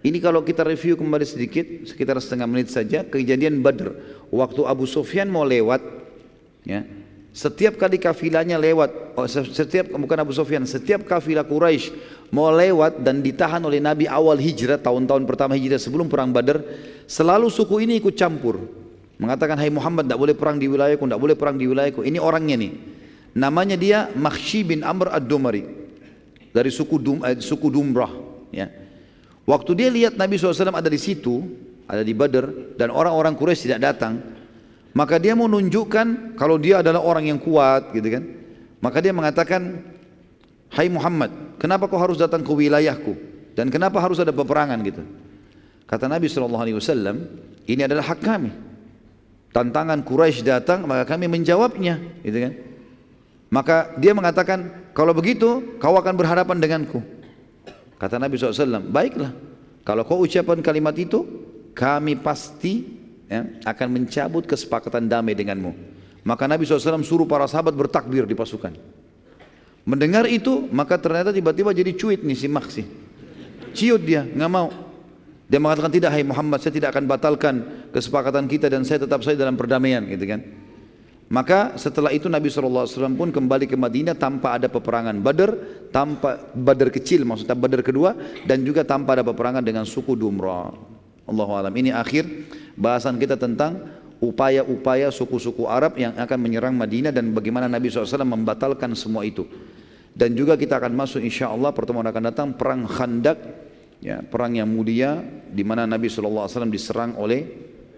Ini 0.00 0.16
kalau 0.18 0.40
kita 0.40 0.64
review 0.64 0.96
kembali 0.96 1.28
sedikit, 1.28 1.84
sekitar 1.84 2.16
setengah 2.24 2.48
menit 2.48 2.72
saja, 2.72 3.04
kejadian 3.04 3.60
Badr. 3.60 3.92
Waktu 4.32 4.64
Abu 4.64 4.88
Sufyan 4.88 5.28
mau 5.28 5.44
lewat, 5.44 5.84
ya, 6.64 6.88
setiap 7.36 7.76
kali 7.76 8.00
kafilahnya 8.00 8.56
lewat, 8.56 9.14
oh, 9.14 9.28
setiap 9.28 9.92
bukan 9.92 10.18
Abu 10.24 10.32
Sufyan, 10.32 10.64
setiap 10.64 11.04
kafilah 11.04 11.46
Quraisy 11.46 11.92
mau 12.32 12.48
lewat 12.48 13.04
dan 13.04 13.20
ditahan 13.20 13.62
oleh 13.62 13.78
Nabi 13.78 14.08
awal 14.08 14.40
hijrah 14.40 14.80
tahun-tahun 14.80 15.22
pertama 15.28 15.54
hijrah 15.54 15.78
sebelum 15.78 16.08
perang 16.08 16.32
Badr, 16.32 16.64
selalu 17.04 17.52
suku 17.52 17.84
ini 17.84 18.00
ikut 18.00 18.16
campur. 18.16 18.81
Mengatakan, 19.22 19.54
Hai 19.54 19.70
Muhammad, 19.70 20.10
tidak 20.10 20.18
boleh 20.18 20.34
perang 20.34 20.58
di 20.58 20.66
wilayahku, 20.66 21.06
tidak 21.06 21.22
boleh 21.22 21.36
perang 21.38 21.54
di 21.54 21.70
wilayahku. 21.70 22.02
Ini 22.02 22.18
orangnya 22.18 22.58
nih. 22.58 22.72
Namanya 23.38 23.78
dia 23.78 24.10
Makhshi 24.10 24.66
bin 24.66 24.82
Amr 24.82 25.14
ad-Dumari. 25.14 25.62
Dari 26.50 26.70
suku, 26.74 26.98
Dum, 26.98 27.22
eh, 27.22 27.38
suku 27.38 27.70
Dumrah. 27.70 28.10
Ya. 28.50 28.66
Waktu 29.46 29.78
dia 29.78 29.88
lihat 29.94 30.18
Nabi 30.18 30.42
SAW 30.42 30.74
ada 30.74 30.90
di 30.90 30.98
situ, 30.98 31.38
ada 31.86 32.02
di 32.02 32.10
Badr, 32.10 32.74
dan 32.74 32.90
orang-orang 32.90 33.38
Quraisy 33.38 33.70
tidak 33.70 33.94
datang, 33.94 34.18
maka 34.90 35.22
dia 35.22 35.38
mau 35.38 35.46
menunjukkan 35.46 36.34
kalau 36.34 36.58
dia 36.58 36.82
adalah 36.82 37.00
orang 37.00 37.30
yang 37.30 37.38
kuat, 37.38 37.94
gitu 37.94 38.10
kan? 38.10 38.26
Maka 38.82 38.98
dia 38.98 39.14
mengatakan, 39.14 39.86
Hai 40.74 40.90
Muhammad, 40.90 41.62
kenapa 41.62 41.86
kau 41.86 42.00
harus 42.02 42.18
datang 42.18 42.42
ke 42.42 42.50
wilayahku? 42.50 43.14
Dan 43.54 43.70
kenapa 43.70 44.02
harus 44.02 44.18
ada 44.18 44.34
peperangan 44.34 44.82
gitu? 44.82 45.06
Kata 45.86 46.10
Nabi 46.10 46.26
SAW, 46.26 46.82
ini 47.70 47.80
adalah 47.86 48.02
hak 48.02 48.20
kami. 48.24 48.71
Tantangan 49.52 50.00
Quraisy 50.00 50.48
datang, 50.48 50.88
maka 50.88 51.04
kami 51.04 51.28
menjawabnya, 51.28 52.00
gitu 52.24 52.38
kan? 52.40 52.52
Maka 53.52 53.76
dia 54.00 54.16
mengatakan, 54.16 54.88
kalau 54.96 55.12
begitu 55.12 55.76
kau 55.76 55.92
akan 55.92 56.16
berhadapan 56.16 56.56
denganku. 56.56 57.04
Kata 58.00 58.16
Nabi 58.16 58.40
SAW, 58.40 58.80
baiklah. 58.88 59.36
Kalau 59.84 60.08
kau 60.08 60.24
ucapkan 60.24 60.56
kalimat 60.64 60.96
itu, 60.96 61.28
kami 61.76 62.16
pasti 62.16 62.88
ya, 63.28 63.44
akan 63.68 63.88
mencabut 63.92 64.48
kesepakatan 64.48 65.04
damai 65.04 65.36
denganmu. 65.36 65.76
Maka 66.24 66.48
Nabi 66.48 66.64
SAW 66.64 67.04
suruh 67.04 67.28
para 67.28 67.44
sahabat 67.44 67.76
bertakbir 67.76 68.24
di 68.24 68.32
pasukan. 68.32 68.72
Mendengar 69.84 70.24
itu, 70.32 70.70
maka 70.72 70.96
ternyata 70.96 71.28
tiba-tiba 71.28 71.76
jadi 71.76 71.92
cuit 71.92 72.24
nih 72.24 72.38
si 72.38 72.48
Maksi. 72.48 72.82
Ciut 73.76 74.00
dia, 74.00 74.24
nggak 74.24 74.50
mau. 74.52 74.81
Dia 75.52 75.60
mengatakan 75.60 75.92
tidak, 75.92 76.16
hai 76.16 76.24
Muhammad, 76.24 76.64
saya 76.64 76.72
tidak 76.72 76.96
akan 76.96 77.04
batalkan 77.04 77.54
kesepakatan 77.92 78.48
kita 78.48 78.72
dan 78.72 78.88
saya 78.88 79.04
tetap 79.04 79.20
saya 79.20 79.36
dalam 79.36 79.52
perdamaian, 79.52 80.00
gitu 80.08 80.24
kan. 80.24 80.40
Maka 81.28 81.76
setelah 81.76 82.08
itu 82.12 82.28
Nabi 82.28 82.48
SAW 82.48 82.88
pun 83.16 83.28
kembali 83.28 83.68
ke 83.68 83.76
Madinah 83.76 84.16
tanpa 84.16 84.56
ada 84.56 84.72
peperangan 84.72 85.16
Badr, 85.20 85.50
tanpa 85.92 86.40
Badr 86.52 86.92
kecil 86.92 87.24
maksudnya 87.24 87.56
Badr 87.56 87.80
kedua 87.80 88.12
dan 88.44 88.64
juga 88.64 88.84
tanpa 88.84 89.16
ada 89.16 89.24
peperangan 89.24 89.64
dengan 89.64 89.88
suku 89.88 90.12
Dumra. 90.12 90.72
Allahu 91.24 91.52
alam. 91.56 91.72
Ini 91.72 91.96
akhir 91.96 92.28
bahasan 92.76 93.16
kita 93.16 93.40
tentang 93.40 93.80
upaya-upaya 94.20 95.08
suku-suku 95.08 95.64
Arab 95.64 95.96
yang 95.96 96.12
akan 96.20 96.36
menyerang 96.36 96.76
Madinah 96.76 97.16
dan 97.16 97.32
bagaimana 97.32 97.64
Nabi 97.64 97.88
SAW 97.88 98.28
membatalkan 98.28 98.92
semua 98.92 99.24
itu. 99.24 99.48
Dan 100.12 100.36
juga 100.36 100.60
kita 100.60 100.76
akan 100.76 100.92
masuk 100.92 101.24
insya 101.24 101.48
Allah 101.48 101.72
pertemuan 101.72 102.04
akan 102.04 102.22
datang 102.28 102.48
perang 102.52 102.84
Khandak, 102.84 103.40
ya, 104.02 104.20
perang 104.20 104.52
yang 104.58 104.68
mulia 104.68 105.22
di 105.48 105.62
mana 105.62 105.86
Nabi 105.86 106.10
SAW 106.10 106.50
diserang 106.68 107.16
oleh 107.16 107.46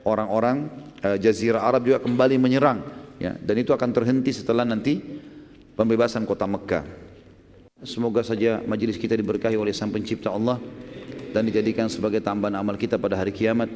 orang-orang 0.04 0.68
uh, 1.00 1.16
Jazirah 1.16 1.64
Arab 1.64 1.88
juga 1.88 1.98
kembali 2.04 2.36
menyerang. 2.36 2.84
Ya 3.16 3.34
dan 3.38 3.56
itu 3.56 3.70
akan 3.70 3.90
terhenti 3.94 4.34
setelah 4.34 4.66
nanti 4.66 5.00
pembebasan 5.74 6.28
kota 6.28 6.44
Mekah. 6.44 6.84
Semoga 7.84 8.24
saja 8.24 8.60
majelis 8.64 8.96
kita 8.96 9.14
diberkahi 9.14 9.54
oleh 9.54 9.70
sang 9.70 9.92
pencipta 9.92 10.32
Allah 10.32 10.58
dan 11.30 11.46
dijadikan 11.46 11.90
sebagai 11.90 12.22
tambahan 12.22 12.58
amal 12.58 12.78
kita 12.78 12.96
pada 12.96 13.18
hari 13.18 13.34
kiamat 13.34 13.70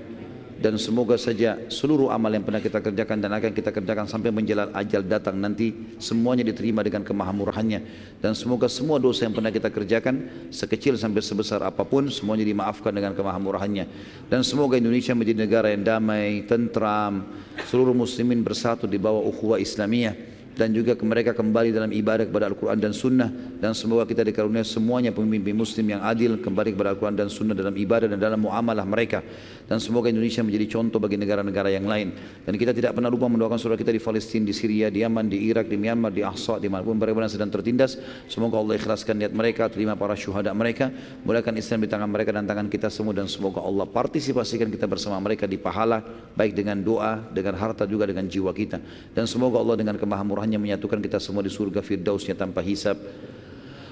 dan 0.59 0.75
semoga 0.77 1.15
saja 1.15 1.57
seluruh 1.71 2.11
amal 2.11 2.31
yang 2.31 2.43
pernah 2.43 2.59
kita 2.59 2.83
kerjakan 2.83 3.23
dan 3.23 3.31
akan 3.35 3.51
kita 3.55 3.71
kerjakan 3.71 4.07
sampai 4.11 4.35
menjelang 4.35 4.75
ajal 4.75 5.03
datang 5.07 5.39
nanti 5.39 5.75
semuanya 6.03 6.43
diterima 6.43 6.83
dengan 6.83 7.07
kemahamurahannya 7.07 7.81
dan 8.19 8.35
semoga 8.35 8.67
semua 8.67 8.99
dosa 8.99 9.27
yang 9.27 9.35
pernah 9.35 9.55
kita 9.55 9.71
kerjakan 9.71 10.49
sekecil 10.51 10.99
sampai 10.99 11.23
sebesar 11.23 11.63
apa 11.63 11.87
pun 11.87 12.11
semuanya 12.11 12.43
dimaafkan 12.43 12.91
dengan 12.91 13.15
kemahamurahannya 13.15 13.87
dan 14.27 14.43
semoga 14.43 14.77
Indonesia 14.77 15.15
menjadi 15.15 15.39
negara 15.39 15.69
yang 15.73 15.87
damai, 15.87 16.45
tentram, 16.45 17.25
seluruh 17.67 17.97
muslimin 17.97 18.45
bersatu 18.45 18.85
di 18.87 19.01
bawah 19.01 19.25
ukhuwah 19.27 19.59
Islamiyah. 19.59 20.39
Dan 20.59 20.75
juga 20.75 20.99
mereka 20.99 21.39
kembali 21.39 21.71
dalam 21.71 21.87
ibadah 21.95 22.27
kepada 22.27 22.51
Al-Quran 22.51 22.83
dan 22.83 22.91
Sunnah. 22.91 23.31
Dan 23.63 23.79
semoga 23.79 24.03
kita 24.03 24.27
dikaruniai 24.27 24.67
semuanya 24.67 25.15
pemimpin 25.15 25.55
muslim 25.55 25.87
yang 25.95 26.03
adil 26.03 26.35
kembali 26.43 26.75
kepada 26.75 26.99
Al-Quran 26.99 27.15
dan 27.15 27.31
Sunnah 27.31 27.55
dalam 27.55 27.79
ibadah 27.79 28.11
dan 28.11 28.19
dalam 28.19 28.43
muamalah 28.43 28.83
mereka 28.83 29.23
dan 29.69 29.79
semoga 29.79 30.11
Indonesia 30.11 30.41
menjadi 30.43 30.67
contoh 30.81 30.99
bagi 30.99 31.21
negara-negara 31.21 31.69
yang 31.69 31.87
lain. 31.87 32.17
Dan 32.43 32.57
kita 32.57 32.75
tidak 32.75 32.97
pernah 32.97 33.13
lupa 33.13 33.29
mendoakan 33.29 33.61
saudara 33.61 33.77
kita 33.77 33.93
di 33.93 34.01
Palestina, 34.03 34.49
di 34.49 34.57
Syria, 34.57 34.89
di 34.89 35.05
Yaman, 35.05 35.31
di 35.31 35.47
Irak, 35.47 35.71
di 35.71 35.77
Myanmar, 35.77 36.11
di 36.11 36.27
Ahsa, 36.27 36.59
di 36.59 36.67
mana 36.67 36.83
pun 36.83 36.99
mereka 36.99 37.29
sedang 37.31 37.53
tertindas. 37.53 38.01
Semoga 38.27 38.59
Allah 38.59 38.81
ikhlaskan 38.81 39.21
niat 39.21 39.33
mereka 39.37 39.69
terima 39.69 39.95
para 39.95 40.17
syuhada 40.19 40.51
mereka 40.57 40.91
mulakan 41.23 41.55
Islam 41.61 41.85
di 41.85 41.89
tangan 41.93 42.09
mereka 42.09 42.33
dan 42.33 42.49
tangan 42.49 42.67
kita 42.67 42.89
semua 42.89 43.13
dan 43.13 43.29
semoga 43.31 43.61
Allah 43.63 43.85
partisipasikan 43.85 44.73
kita 44.73 44.89
bersama 44.89 45.21
mereka 45.21 45.45
di 45.45 45.61
pahala 45.61 46.01
baik 46.33 46.57
dengan 46.57 46.81
doa, 46.81 47.21
dengan 47.31 47.55
harta 47.61 47.85
juga 47.85 48.09
dengan 48.09 48.25
jiwa 48.25 48.51
kita. 48.57 48.81
Dan 49.13 49.29
semoga 49.29 49.61
Allah 49.61 49.77
dengan 49.77 50.01
kemahamurahan 50.01 50.49
hanya 50.49 50.57
menyatukan 50.57 51.05
kita 51.05 51.21
semua 51.21 51.45
di 51.45 51.53
surga 51.53 51.85
firdausnya 51.85 52.33
tanpa 52.33 52.65
hisab 52.65 52.97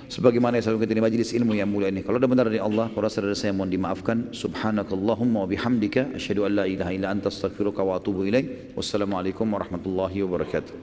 sebagaimana 0.09 0.59
yang 0.63 0.79
kita 0.79 0.95
di 0.95 1.03
majlis 1.03 1.31
ilmu 1.35 1.53
yang 1.55 1.71
mulia 1.71 1.89
ini. 1.91 2.03
Kalau 2.03 2.19
ada 2.19 2.29
benar 2.31 2.47
dari 2.47 2.61
Allah, 2.63 2.91
kalau 2.91 3.05
rasa 3.07 3.23
dari 3.23 3.37
saya 3.39 3.53
mohon 3.53 3.71
dimaafkan. 3.71 4.31
Subhanakallahumma 4.33 5.45
wa 5.45 5.49
bihamdika 5.49 6.15
asyhadu 6.17 6.47
an 6.47 6.53
la 6.63 6.65
ilaha 6.65 6.91
illa 6.95 7.09
anta 7.13 7.29
astaghfiruka 7.29 7.83
wa 7.83 7.99
atubu 7.99 8.27
ilaik. 8.27 8.77
Wassalamualaikum 8.79 9.47
warahmatullahi 9.51 10.23
wabarakatuh. 10.23 10.75